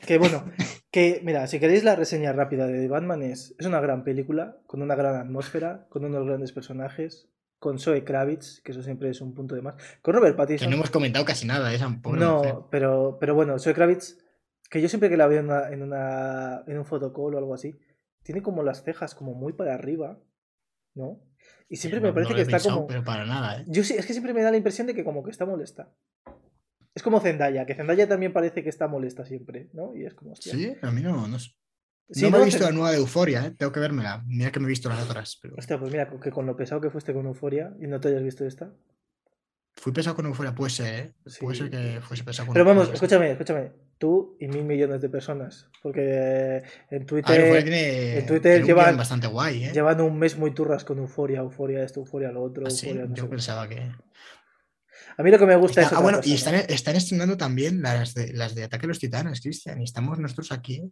Que 0.00 0.18
bueno, 0.18 0.50
que 0.90 1.20
mira, 1.22 1.46
si 1.46 1.60
queréis 1.60 1.84
la 1.84 1.94
reseña 1.94 2.32
rápida 2.32 2.66
de 2.66 2.88
Batman 2.88 3.22
es, 3.22 3.54
es 3.58 3.66
una 3.66 3.80
gran 3.80 4.02
película, 4.02 4.56
con 4.66 4.82
una 4.82 4.96
gran 4.96 5.14
atmósfera, 5.14 5.86
con 5.90 6.04
unos 6.04 6.26
grandes 6.26 6.50
personajes, 6.52 7.28
con 7.62 7.78
Zoe 7.78 8.02
Kravitz, 8.02 8.60
que 8.60 8.72
eso 8.72 8.82
siempre 8.82 9.08
es 9.08 9.20
un 9.20 9.34
punto 9.34 9.54
de 9.54 9.62
más, 9.62 9.76
con 10.02 10.14
Robert 10.14 10.34
que 10.34 10.36
Pattinson. 10.38 10.68
no 10.68 10.74
hemos 10.74 10.90
comentado 10.90 11.24
casi 11.24 11.46
nada 11.46 11.72
esa 11.72 11.86
pobre 12.02 12.20
mujer. 12.26 12.54
No, 12.54 12.68
pero, 12.72 13.18
pero 13.20 13.36
bueno, 13.36 13.56
Zoe 13.60 13.72
Kravitz, 13.72 14.18
que 14.68 14.82
yo 14.82 14.88
siempre 14.88 15.08
que 15.08 15.16
la 15.16 15.28
veo 15.28 15.38
en, 15.38 15.44
una, 15.46 15.68
en, 15.68 15.82
una- 15.82 16.64
en 16.66 16.76
un 16.76 16.84
fotocall 16.84 17.36
o 17.36 17.38
algo 17.38 17.54
así, 17.54 17.78
tiene 18.24 18.42
como 18.42 18.64
las 18.64 18.82
cejas 18.82 19.14
como 19.14 19.34
muy 19.34 19.52
para 19.52 19.74
arriba, 19.74 20.18
¿no? 20.94 21.20
Y 21.68 21.76
siempre 21.76 22.00
No- 22.00 22.08
me 22.08 22.12
parece 22.12 22.30
no 22.32 22.36
que 22.36 22.42
está 22.42 22.56
pensado, 22.56 22.74
como... 22.74 22.86
Pero 22.88 23.04
para 23.04 23.24
nada, 23.26 23.60
¿eh? 23.60 23.64
Yo 23.68 23.84
sí, 23.84 23.94
es 23.96 24.06
que 24.06 24.12
siempre 24.12 24.34
me 24.34 24.42
da 24.42 24.50
la 24.50 24.56
impresión 24.56 24.88
de 24.88 24.94
que 24.94 25.04
como 25.04 25.22
que 25.22 25.30
está 25.30 25.46
molesta. 25.46 25.92
Es 26.96 27.02
como 27.04 27.20
Zendaya, 27.20 27.64
que 27.64 27.76
Zendaya 27.76 28.08
también 28.08 28.32
parece 28.32 28.64
que 28.64 28.68
está 28.70 28.88
molesta 28.88 29.24
siempre, 29.24 29.70
¿no? 29.72 29.94
Y 29.94 30.04
es 30.04 30.14
como, 30.14 30.32
hostia. 30.32 30.52
Sí, 30.52 30.76
a 30.82 30.90
mí 30.90 31.00
no, 31.00 31.28
no. 31.28 31.36
Sí, 32.12 32.22
no 32.24 32.30
me 32.30 32.42
he 32.42 32.44
visto 32.44 32.62
la 32.64 32.70
nueva 32.72 32.90
de 32.92 32.98
Euforia, 32.98 33.46
¿eh? 33.46 33.50
tengo 33.58 33.72
que 33.72 33.80
vérmela. 33.80 34.22
Mira 34.26 34.52
que 34.52 34.60
me 34.60 34.66
he 34.66 34.68
visto 34.68 34.88
las 34.88 35.02
otras, 35.02 35.38
pero 35.40 35.54
Hostia, 35.58 35.78
pues 35.78 35.90
mira, 35.90 36.08
que 36.22 36.30
con 36.30 36.46
lo 36.46 36.54
pesado 36.56 36.80
que 36.80 36.90
fuiste 36.90 37.12
con 37.14 37.26
Euforia 37.26 37.72
y 37.80 37.86
no 37.86 37.98
te 38.00 38.08
hayas 38.08 38.22
visto 38.22 38.44
esta. 38.46 38.70
fui 39.74 39.92
pesado 39.92 40.14
con 40.14 40.26
Euforia, 40.26 40.54
puede 40.54 40.70
ser, 40.70 40.94
¿eh? 40.94 41.12
Puede 41.40 41.56
Sí, 41.56 41.62
ser 41.62 41.70
que 41.70 42.00
fuese 42.02 42.22
pesado 42.24 42.46
con 42.46 42.52
Pero 42.52 42.64
vamos, 42.66 42.88
sí. 42.88 42.94
escúchame, 42.94 43.30
escúchame. 43.32 43.72
Tú 43.98 44.36
y 44.40 44.48
mil 44.48 44.64
millones 44.64 45.00
de 45.00 45.08
personas. 45.08 45.68
Porque 45.82 46.02
en 46.02 46.62
A 46.62 46.64
ver, 46.90 47.06
Twitter 47.06 47.62
tiene, 47.64 48.18
en 48.18 48.26
Twitter 48.26 48.62
llevan- 48.64 48.96
bastante 48.96 49.26
guay, 49.28 49.64
¿eh? 49.64 49.72
llevan 49.72 50.00
un 50.00 50.18
mes 50.18 50.36
muy 50.36 50.52
turras 50.52 50.84
con 50.84 50.98
Euforia, 50.98 51.38
Euforia 51.40 51.82
esto, 51.84 52.00
Euforia 52.00 52.30
lo 52.32 52.42
otro, 52.42 52.64
Ah, 52.66 52.70
sí, 52.70 52.88
Euforia 52.88 53.06
no 53.08 53.14
yo 53.14 53.30
pensaba 53.30 53.68
que. 53.68 53.90
A 55.16 55.22
mí 55.22 55.30
lo 55.30 55.38
que 55.38 55.46
me 55.46 55.56
gusta 55.56 55.82
Está- 55.82 55.94
es 55.94 55.98
ah, 55.98 56.02
bueno, 56.02 56.18
cosa, 56.18 56.28
y 56.30 56.34
están, 56.34 56.54
están 56.68 56.96
estrenando 56.96 57.36
también 57.36 57.80
las 57.82 58.14
de, 58.14 58.32
las 58.32 58.54
de 58.54 58.64
Ataque 58.64 58.86
a 58.86 58.88
los 58.88 58.98
Titanes, 58.98 59.40
Cristian. 59.40 59.80
Y 59.80 59.84
estamos 59.84 60.18
nosotros 60.18 60.52
aquí, 60.52 60.76
¿eh? 60.76 60.90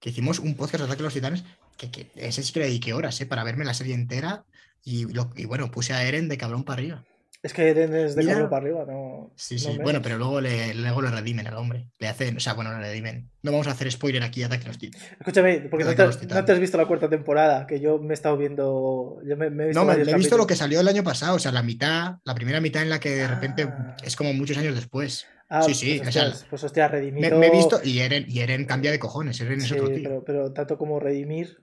Que 0.00 0.10
hicimos 0.10 0.38
un 0.38 0.54
podcast 0.56 0.80
de 0.80 0.84
Ataque 0.86 1.02
a 1.02 1.04
los 1.04 1.14
Titanes, 1.14 1.44
que, 1.76 1.90
que 1.90 2.10
ese 2.16 2.42
sí 2.42 2.52
que 2.52 2.60
le 2.60 2.66
dediqué 2.66 2.92
horas, 2.94 3.20
¿eh? 3.20 3.26
para 3.26 3.44
verme 3.44 3.64
la 3.64 3.74
serie 3.74 3.94
entera. 3.94 4.44
Y, 4.82 5.04
lo- 5.12 5.30
y 5.36 5.44
bueno, 5.44 5.70
puse 5.70 5.92
a 5.92 6.02
Eren 6.04 6.28
de 6.28 6.38
cabrón 6.38 6.64
para 6.64 6.80
arriba. 6.80 7.04
Es 7.42 7.54
que 7.54 7.68
Eren 7.70 7.94
es 7.94 8.14
de 8.16 8.26
cabrón 8.26 8.50
para 8.50 8.62
arriba, 8.62 8.84
no. 8.86 9.30
Sí, 9.34 9.54
no 9.56 9.60
sí. 9.60 9.78
bueno, 9.82 10.02
pero 10.02 10.18
luego 10.18 10.40
le, 10.42 10.74
luego 10.74 11.00
le 11.00 11.10
redimen 11.10 11.46
al 11.46 11.56
hombre. 11.56 11.86
Le 11.98 12.08
hacen, 12.08 12.36
o 12.36 12.40
sea, 12.40 12.52
bueno, 12.52 12.70
le 12.72 12.80
redimen. 12.80 13.30
No 13.42 13.50
vamos 13.52 13.66
a 13.66 13.70
hacer 13.70 13.90
spoiler 13.90 14.22
aquí, 14.22 14.42
Ataque 14.42 14.64
a 14.64 14.68
los 14.68 14.78
Titanes. 14.78 15.06
Escúchame, 15.18 15.60
porque 15.70 15.84
no 15.84 15.94
te, 15.94 16.26
no 16.26 16.34
has 16.52 16.60
visto 16.60 16.76
la 16.76 16.84
cuarta 16.86 17.08
temporada, 17.08 17.66
que 17.66 17.80
yo 17.80 17.98
me 17.98 18.10
he 18.10 18.14
estado 18.14 18.36
viendo. 18.36 19.20
Yo 19.26 19.36
me, 19.38 19.48
me 19.50 19.64
he 19.64 19.66
visto 19.68 19.80
No, 19.84 19.86
me, 19.90 20.00
he 20.02 20.14
visto 20.16 20.36
lo 20.36 20.46
que 20.46 20.56
salió 20.56 20.80
el 20.80 20.88
año 20.88 21.02
pasado, 21.02 21.36
o 21.36 21.38
sea, 21.38 21.52
la 21.52 21.62
mitad, 21.62 22.16
la 22.24 22.34
primera 22.34 22.60
mitad 22.60 22.82
en 22.82 22.90
la 22.90 23.00
que 23.00 23.10
de 23.10 23.26
repente 23.28 23.62
Ah. 23.64 23.96
es 24.04 24.16
como 24.16 24.32
muchos 24.34 24.58
años 24.58 24.74
después. 24.74 25.26
Ah, 25.52 25.62
sí, 25.64 25.74
sí, 25.74 25.96
Pues 25.98 26.08
o 26.08 26.12
sea, 26.12 26.32
pues 26.48 26.62
hostia, 26.64 26.88
Me, 26.88 26.92
Redimido. 26.94 27.38
me 27.38 27.48
he 27.48 27.50
visto 27.50 27.80
y 27.82 27.98
Eren, 27.98 28.24
y 28.28 28.38
Eren 28.38 28.64
cambia 28.66 28.92
de 28.92 29.00
cojones, 29.00 29.40
Eren 29.40 29.58
es 29.60 29.66
Sí, 29.68 29.74
otro 29.74 29.88
tío. 29.88 30.02
pero, 30.04 30.24
pero 30.24 30.52
tanto 30.52 30.78
como 30.78 31.00
Redimir. 31.00 31.58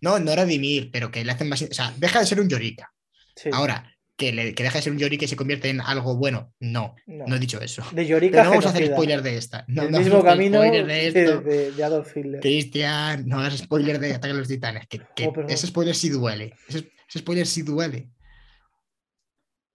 No, 0.00 0.18
no 0.18 0.34
redimir, 0.34 0.90
pero 0.90 1.10
que 1.10 1.24
le 1.24 1.32
hacen 1.32 1.48
más. 1.48 1.60
O 1.60 1.74
sea, 1.74 1.92
deja 1.98 2.20
de 2.20 2.26
ser 2.26 2.40
un 2.40 2.48
Yorika. 2.48 2.94
Sí. 3.36 3.50
Ahora, 3.52 3.94
que, 4.16 4.32
le- 4.32 4.54
que 4.54 4.62
deja 4.62 4.78
de 4.78 4.82
ser 4.82 4.92
un 4.92 4.98
Yorika 4.98 5.24
y 5.24 5.28
se 5.28 5.36
convierte 5.36 5.68
en 5.68 5.80
algo 5.82 6.16
bueno. 6.16 6.54
No, 6.60 6.94
No. 7.06 7.26
no, 7.26 7.36
he 7.36 7.38
dicho 7.38 7.60
eso. 7.60 7.82
De 7.92 8.06
Yorika 8.06 8.32
Pero 8.38 8.44
no 8.44 8.50
vamos 8.50 8.66
a 8.66 8.68
hacer 8.70 8.86
spoiler 8.86 9.20
de 9.22 9.36
esta. 9.36 9.64
No, 9.68 9.82
el 9.82 9.90
no 9.90 9.98
mismo 9.98 10.22
camino 10.24 10.60
de, 10.62 10.84
de 10.84 11.06
esto. 11.08 11.40
de- 11.42 11.72
de 11.72 11.84
Adolf 11.84 12.16
Hitler. 12.16 12.40
Cristian, 12.40 13.26
no 13.28 13.40
hagas 13.40 13.58
spoiler 13.58 13.98
de 13.98 14.14
Ataque 14.14 14.32
a 14.32 14.36
los 14.36 14.48
Titanes. 14.48 14.86
Que, 14.86 15.00
que 15.14 15.26
Oh, 15.28 15.34
ese 15.48 15.66
spoiler 15.66 15.94
sí 15.94 16.08
duele. 16.10 16.54
Ese, 16.68 16.92
ese 17.08 17.18
spoiler 17.18 17.46
sí 17.46 17.62
duele. 17.62 18.08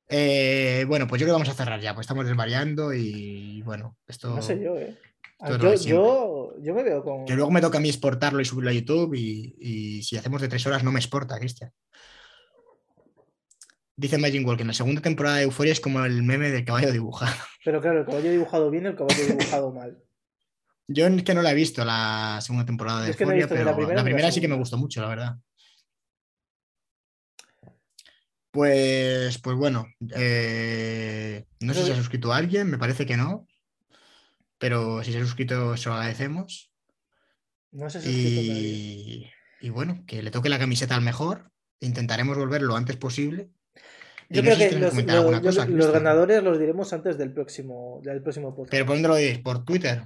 Eh, 0.08 0.86
bueno, 0.88 1.08
pues 1.08 1.20
yo 1.20 1.26
creo 1.26 1.36
que 1.36 1.42
vamos 1.42 1.50
a 1.50 1.58
cerrar 1.58 1.80
ya, 1.82 1.94
pues 1.94 2.06
estamos 2.06 2.26
desvariando 2.26 2.94
y 2.94 3.62
bueno, 3.64 3.98
esto. 4.08 4.36
No 4.36 4.42
sé 4.42 4.60
yo, 4.62 4.78
¿eh? 4.78 4.98
Yo, 5.48 5.76
yo, 5.76 6.54
yo 6.62 6.74
me 6.74 6.84
veo 6.84 7.04
con. 7.04 7.26
Que 7.26 7.36
luego 7.36 7.52
me 7.52 7.62
toca 7.62 7.78
a 7.78 7.82
mí 7.82 7.90
exportarlo 7.90 8.40
y 8.40 8.46
subirlo 8.46 8.70
a 8.70 8.74
YouTube 8.74 9.14
y, 9.16 9.56
y 9.60 10.04
si 10.04 10.18
hacemos 10.18 10.42
de 10.42 10.48
tres 10.48 10.66
horas 10.66 10.84
no 10.84 10.92
me 10.92 11.00
exporta, 11.00 11.38
Cristian. 11.40 11.72
Dice 13.98 14.18
Magic 14.18 14.46
que 14.56 14.62
en 14.62 14.68
la 14.68 14.74
segunda 14.74 15.02
temporada 15.02 15.38
de 15.38 15.44
Euphoria 15.44 15.72
es 15.72 15.80
como 15.80 16.04
el 16.04 16.22
meme 16.22 16.52
del 16.52 16.66
caballo 16.66 16.92
dibujado. 16.92 17.34
Pero 17.66 17.82
claro, 17.82 18.00
el 18.00 18.06
caballo 18.06 18.32
dibujado 18.32 18.70
bien, 18.70 18.86
el 18.86 18.96
caballo 18.96 19.26
dibujado 19.26 19.72
mal. 19.74 19.98
Yo 20.88 21.08
es 21.08 21.24
que 21.24 21.34
no 21.34 21.42
la 21.42 21.52
he 21.52 21.56
visto 21.56 21.84
la 21.84 22.40
segunda 22.42 22.66
temporada 22.66 23.02
de 23.02 23.08
no 23.26 23.32
ni 23.32 23.44
pero 23.44 23.64
la 23.64 23.76
primera 24.04 24.28
la 24.28 24.32
sí 24.32 24.40
que 24.40 24.48
me 24.48 24.56
gustó 24.56 24.78
mucho, 24.78 25.02
la 25.02 25.08
verdad. 25.08 25.36
Pues, 28.56 29.38
pues 29.40 29.58
bueno, 29.58 29.86
eh, 30.16 31.44
no 31.60 31.74
sé 31.74 31.82
si 31.82 31.88
se 31.88 31.92
ha 31.92 31.98
suscrito 31.98 32.32
a 32.32 32.38
alguien, 32.38 32.70
me 32.70 32.78
parece 32.78 33.06
que 33.06 33.18
no, 33.18 33.46
pero 34.58 35.04
si 35.04 35.12
se 35.12 35.18
ha 35.18 35.22
suscrito 35.22 35.76
se 35.76 35.90
lo 35.90 35.96
agradecemos. 35.96 36.72
No 37.74 37.90
sé 37.90 38.00
si 38.00 38.08
suscrito 38.08 38.54
nadie. 38.54 38.62
Y, 39.60 39.68
y 39.68 39.70
bueno, 39.72 40.04
que 40.08 40.24
le 40.24 40.32
toque 40.32 40.48
la 40.48 40.58
camiseta 40.58 40.96
al 40.96 41.02
mejor. 41.02 41.52
Intentaremos 41.82 42.38
volver 42.38 42.62
lo 42.62 42.78
antes 42.78 42.96
posible. 42.96 43.50
Yo 44.30 44.42
no 44.42 44.52
creo 44.52 44.56
si 44.56 44.74
que 44.76 44.80
los, 44.80 44.96
yo- 44.96 45.42
cosa, 45.42 45.66
ganadores 45.92 46.42
los 46.42 46.58
diremos 46.58 46.94
antes 46.94 47.18
del 47.18 47.34
próximo, 47.34 48.00
del 48.06 48.22
próximo 48.24 48.56
podcast. 48.56 48.72
Pero 48.72 48.86
¿por 48.86 48.96
dónde 48.96 49.10
lo 49.10 49.16
diréis? 49.18 49.40
¿Por 49.40 49.66
Twitter? 49.66 50.04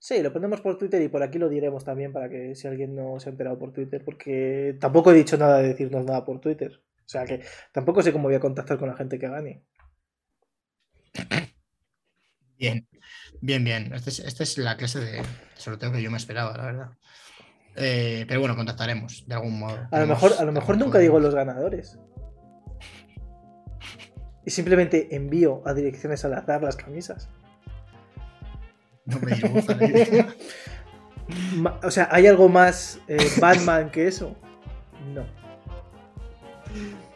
Sí, 0.00 0.20
lo 0.20 0.32
ponemos 0.32 0.60
por 0.60 0.76
Twitter 0.76 1.00
y 1.00 1.08
por 1.08 1.22
aquí 1.22 1.38
lo 1.38 1.48
diremos 1.48 1.84
también 1.84 2.12
para 2.12 2.28
que 2.28 2.56
si 2.56 2.66
alguien 2.66 2.96
no 2.96 3.20
se 3.20 3.28
ha 3.28 3.32
enterado 3.32 3.56
por 3.56 3.72
Twitter, 3.72 4.02
porque 4.04 4.76
tampoco 4.80 5.12
he 5.12 5.14
dicho 5.14 5.38
nada 5.38 5.58
de 5.62 5.68
decirnos 5.68 6.04
nada 6.04 6.24
por 6.24 6.40
Twitter. 6.40 6.82
O 7.06 7.08
sea 7.08 7.24
que 7.26 7.44
tampoco 7.72 8.02
sé 8.02 8.12
cómo 8.12 8.24
voy 8.28 8.34
a 8.34 8.40
contactar 8.40 8.78
con 8.78 8.88
la 8.88 8.96
gente 8.96 9.18
que 9.18 9.28
gane. 9.28 9.62
Bien, 12.56 12.86
bien, 13.40 13.64
bien. 13.64 13.92
Esta 13.92 14.10
es, 14.10 14.20
esta 14.20 14.42
es 14.42 14.58
la 14.58 14.76
clase 14.76 15.00
de 15.00 15.22
sorteo 15.56 15.92
que 15.92 16.02
yo 16.02 16.10
me 16.10 16.16
esperaba, 16.16 16.56
la 16.56 16.64
verdad. 16.64 16.90
Eh, 17.76 18.24
pero 18.28 18.40
bueno, 18.40 18.56
contactaremos 18.56 19.24
de 19.26 19.34
algún 19.34 19.58
modo. 19.58 19.86
A 19.90 20.00
lo 20.00 20.06
mejor, 20.06 20.32
a 20.38 20.44
lo 20.44 20.52
mejor 20.52 20.78
nunca 20.78 20.98
digo 20.98 21.18
los 21.20 21.34
ganadores. 21.34 21.98
Y 24.46 24.50
simplemente 24.50 25.14
envío 25.16 25.62
a 25.66 25.74
direcciones 25.74 26.24
al 26.24 26.34
azar 26.34 26.62
las 26.62 26.76
camisas. 26.76 27.28
No 29.06 29.18
me 29.20 29.32
disgusta 29.34 29.74
la 29.74 29.84
idea. 29.88 30.34
Ma- 31.56 31.80
O 31.82 31.90
sea, 31.90 32.08
¿hay 32.10 32.26
algo 32.26 32.48
más 32.48 33.00
eh, 33.08 33.16
Batman 33.40 33.90
que 33.90 34.06
eso? 34.06 34.36
No. 35.12 35.26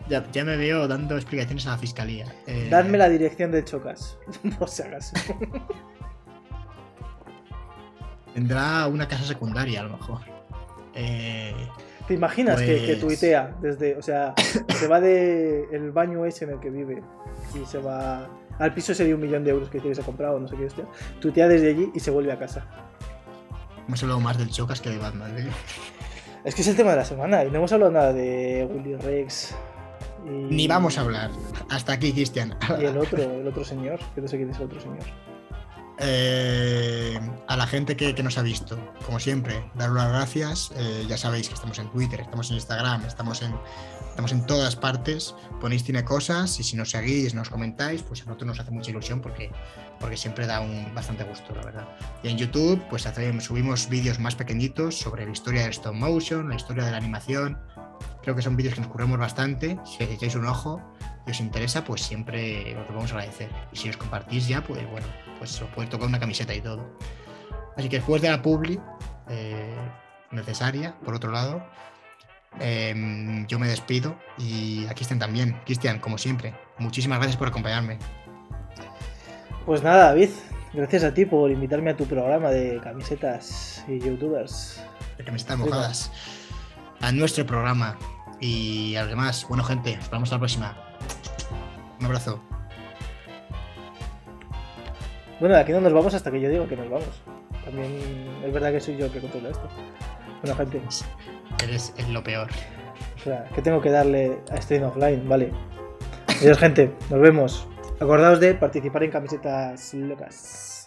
Ya, 0.08 0.24
ya 0.32 0.44
me 0.44 0.56
veo 0.56 0.88
dando 0.88 1.16
explicaciones 1.16 1.66
a 1.66 1.70
la 1.72 1.78
fiscalía. 1.78 2.26
Eh, 2.46 2.68
Dadme 2.70 2.96
la 2.98 3.08
dirección 3.08 3.50
de 3.52 3.62
Chocas, 3.64 4.18
por 4.58 4.68
si 4.68 4.82
acaso. 4.82 5.14
Tendrá 8.34 8.86
una 8.86 9.08
casa 9.08 9.24
secundaria, 9.24 9.80
a 9.80 9.84
lo 9.84 9.90
mejor. 9.90 10.20
Eh, 10.94 11.54
¿Te 12.06 12.14
imaginas 12.14 12.58
que, 12.60 12.66
que 12.86 12.86
Pues- 12.94 13.00
tuitea 13.00 13.54
desde, 13.60 13.96
o 13.96 14.02
sea, 14.02 14.34
se 14.68 14.86
va 14.86 15.00
de 15.00 15.64
el 15.72 15.90
baño 15.92 16.24
ese 16.24 16.44
en 16.44 16.52
el 16.52 16.60
que 16.60 16.70
vive 16.70 17.02
y 17.60 17.66
se 17.66 17.78
va 17.78 18.28
al 18.58 18.72
piso 18.74 18.92
ese 18.92 19.04
de 19.04 19.14
un 19.14 19.20
millón 19.20 19.44
de 19.44 19.50
euros 19.50 19.68
que 19.68 19.78
se 19.94 20.00
ha 20.00 20.04
comprado, 20.04 20.40
no 20.40 20.48
sé 20.48 20.56
qué 20.56 20.64
hostia, 20.64 20.84
tuitea 21.20 21.48
desde 21.48 21.68
allí 21.70 21.90
y 21.94 22.00
se 22.00 22.10
vuelve 22.10 22.32
a 22.32 22.38
casa. 22.38 22.66
hemos 23.86 24.02
hablado 24.02 24.20
más 24.20 24.38
del 24.38 24.50
Chocas 24.50 24.80
que 24.80 24.90
de 24.90 24.98
Batman. 24.98 25.36
¿eh? 25.38 25.48
Es 26.44 26.54
que 26.54 26.62
es 26.62 26.68
el 26.68 26.76
tema 26.76 26.90
de 26.90 26.96
la 26.96 27.04
semana 27.04 27.44
y 27.44 27.50
no 27.50 27.58
hemos 27.58 27.72
hablado 27.72 27.92
nada 27.92 28.12
de 28.12 28.68
Willy 28.70 28.96
Rex. 28.96 29.54
Y, 30.24 30.30
Ni 30.54 30.68
vamos 30.68 30.98
a 30.98 31.02
hablar. 31.02 31.30
Hasta 31.70 31.92
aquí, 31.92 32.12
Cristian. 32.12 32.56
Y 32.80 32.84
el 32.84 32.96
otro, 32.96 33.22
el 33.22 33.46
otro 33.46 33.64
señor, 33.64 33.98
que 34.14 34.20
no 34.20 34.28
sé 34.28 34.36
quién 34.36 34.50
es 34.50 34.56
el 34.58 34.64
otro 34.64 34.80
señor. 34.80 34.98
Eh, 36.00 37.18
a 37.48 37.56
la 37.56 37.66
gente 37.66 37.96
que, 37.96 38.14
que 38.14 38.22
nos 38.22 38.38
ha 38.38 38.42
visto, 38.42 38.78
como 39.04 39.18
siempre, 39.18 39.68
daros 39.74 39.96
las 39.96 40.08
gracias. 40.08 40.70
Eh, 40.76 41.06
ya 41.08 41.16
sabéis 41.16 41.48
que 41.48 41.54
estamos 41.54 41.78
en 41.78 41.90
Twitter, 41.90 42.20
estamos 42.20 42.50
en 42.50 42.56
Instagram, 42.56 43.04
estamos 43.04 43.42
en, 43.42 43.52
estamos 44.18 44.32
en 44.32 44.46
todas 44.46 44.74
partes. 44.74 45.36
Ponéis 45.60 45.84
tiene 45.84 46.04
cosas 46.04 46.58
y 46.58 46.64
si 46.64 46.76
nos 46.76 46.90
seguís, 46.90 47.34
nos 47.34 47.50
comentáis, 47.50 48.02
pues 48.02 48.22
a 48.22 48.24
nosotros 48.24 48.48
nos 48.48 48.58
hace 48.58 48.72
mucha 48.72 48.90
ilusión 48.90 49.20
porque, 49.20 49.52
porque 50.00 50.16
siempre 50.16 50.44
da 50.44 50.60
un 50.60 50.92
bastante 50.92 51.22
gusto, 51.22 51.54
la 51.54 51.62
verdad. 51.62 51.88
Y 52.24 52.28
en 52.28 52.36
YouTube, 52.36 52.82
pues 52.90 53.06
subimos 53.38 53.88
vídeos 53.88 54.18
más 54.18 54.34
pequeñitos 54.34 54.98
sobre 54.98 55.24
la 55.24 55.30
historia 55.30 55.62
del 55.62 55.70
stop 55.70 55.94
motion, 55.94 56.48
la 56.48 56.56
historia 56.56 56.84
de 56.84 56.90
la 56.90 56.96
animación. 56.96 57.60
Creo 58.20 58.34
que 58.34 58.42
son 58.42 58.56
vídeos 58.56 58.74
que 58.74 58.80
nos 58.80 58.90
curramos 58.90 59.20
bastante. 59.20 59.78
Si 59.84 60.02
echáis 60.02 60.34
un 60.34 60.46
ojo 60.46 60.82
y 61.24 61.30
os 61.30 61.38
interesa, 61.38 61.84
pues 61.84 62.02
siempre 62.02 62.76
os 62.76 62.88
lo 62.88 62.96
vamos 62.96 63.12
a 63.12 63.18
agradecer. 63.18 63.48
Y 63.70 63.76
si 63.76 63.88
os 63.88 63.96
compartís 63.96 64.48
ya, 64.48 64.64
pues 64.64 64.84
bueno, 64.90 65.06
pues 65.38 65.62
os 65.62 65.70
puede 65.70 65.88
tocar 65.88 66.08
una 66.08 66.18
camiseta 66.18 66.52
y 66.52 66.60
todo. 66.60 66.98
Así 67.76 67.88
que 67.88 67.98
después 67.98 68.20
de 68.20 68.30
la 68.30 68.42
publi 68.42 68.80
eh, 69.28 69.76
necesaria, 70.32 70.98
por 71.04 71.14
otro 71.14 71.30
lado, 71.30 71.62
em, 72.60 73.46
yo 73.46 73.58
me 73.58 73.68
despido 73.68 74.16
y 74.38 74.86
aquí 74.88 75.02
estén 75.02 75.18
también. 75.18 75.60
Cristian, 75.64 75.98
como 75.98 76.18
siempre, 76.18 76.54
muchísimas 76.78 77.18
gracias 77.18 77.36
por 77.36 77.48
acompañarme. 77.48 77.98
Pues 79.66 79.82
nada, 79.82 80.06
David, 80.06 80.30
gracias 80.72 81.04
a 81.04 81.12
ti 81.12 81.26
por 81.26 81.50
invitarme 81.50 81.90
a 81.90 81.96
tu 81.96 82.06
programa 82.06 82.50
de 82.50 82.80
camisetas 82.80 83.84
y 83.86 83.98
youtubers. 84.00 84.82
De 85.16 85.24
camisetas 85.24 85.58
mojadas. 85.58 86.12
A 87.00 87.12
nuestro 87.12 87.46
programa 87.46 87.96
y 88.40 88.96
a 88.96 89.02
los 89.02 89.10
demás. 89.10 89.46
Bueno, 89.48 89.64
gente, 89.64 89.96
nos 89.96 90.10
vemos 90.10 90.30
a 90.32 90.36
la 90.36 90.38
próxima. 90.38 90.76
Un 92.00 92.06
abrazo. 92.06 92.40
Bueno, 95.40 95.54
de 95.54 95.60
aquí 95.60 95.72
no 95.72 95.80
nos 95.80 95.92
vamos 95.92 96.14
hasta 96.14 96.30
que 96.30 96.40
yo 96.40 96.48
digo 96.48 96.66
que 96.66 96.76
nos 96.76 96.90
vamos. 96.90 97.22
También 97.64 97.92
es 98.44 98.52
verdad 98.52 98.72
que 98.72 98.80
soy 98.80 98.96
yo 98.96 99.06
el 99.06 99.12
que 99.12 99.20
controla 99.20 99.50
esto. 99.50 99.68
Bueno, 100.42 100.56
gente, 100.56 100.80
Eres 101.62 101.92
lo 102.10 102.22
peor. 102.22 102.48
o 103.16 103.22
sea, 103.24 103.44
que 103.54 103.62
tengo 103.62 103.80
que 103.80 103.90
darle 103.90 104.38
a 104.50 104.60
Stream 104.60 104.84
Offline, 104.84 105.28
vale. 105.28 105.50
Adiós, 106.40 106.58
gente, 106.58 106.92
nos 107.10 107.20
vemos. 107.20 107.68
Acordaos 108.00 108.38
de 108.38 108.54
participar 108.54 109.02
en 109.02 109.10
camisetas 109.10 109.92
locas. 109.94 110.77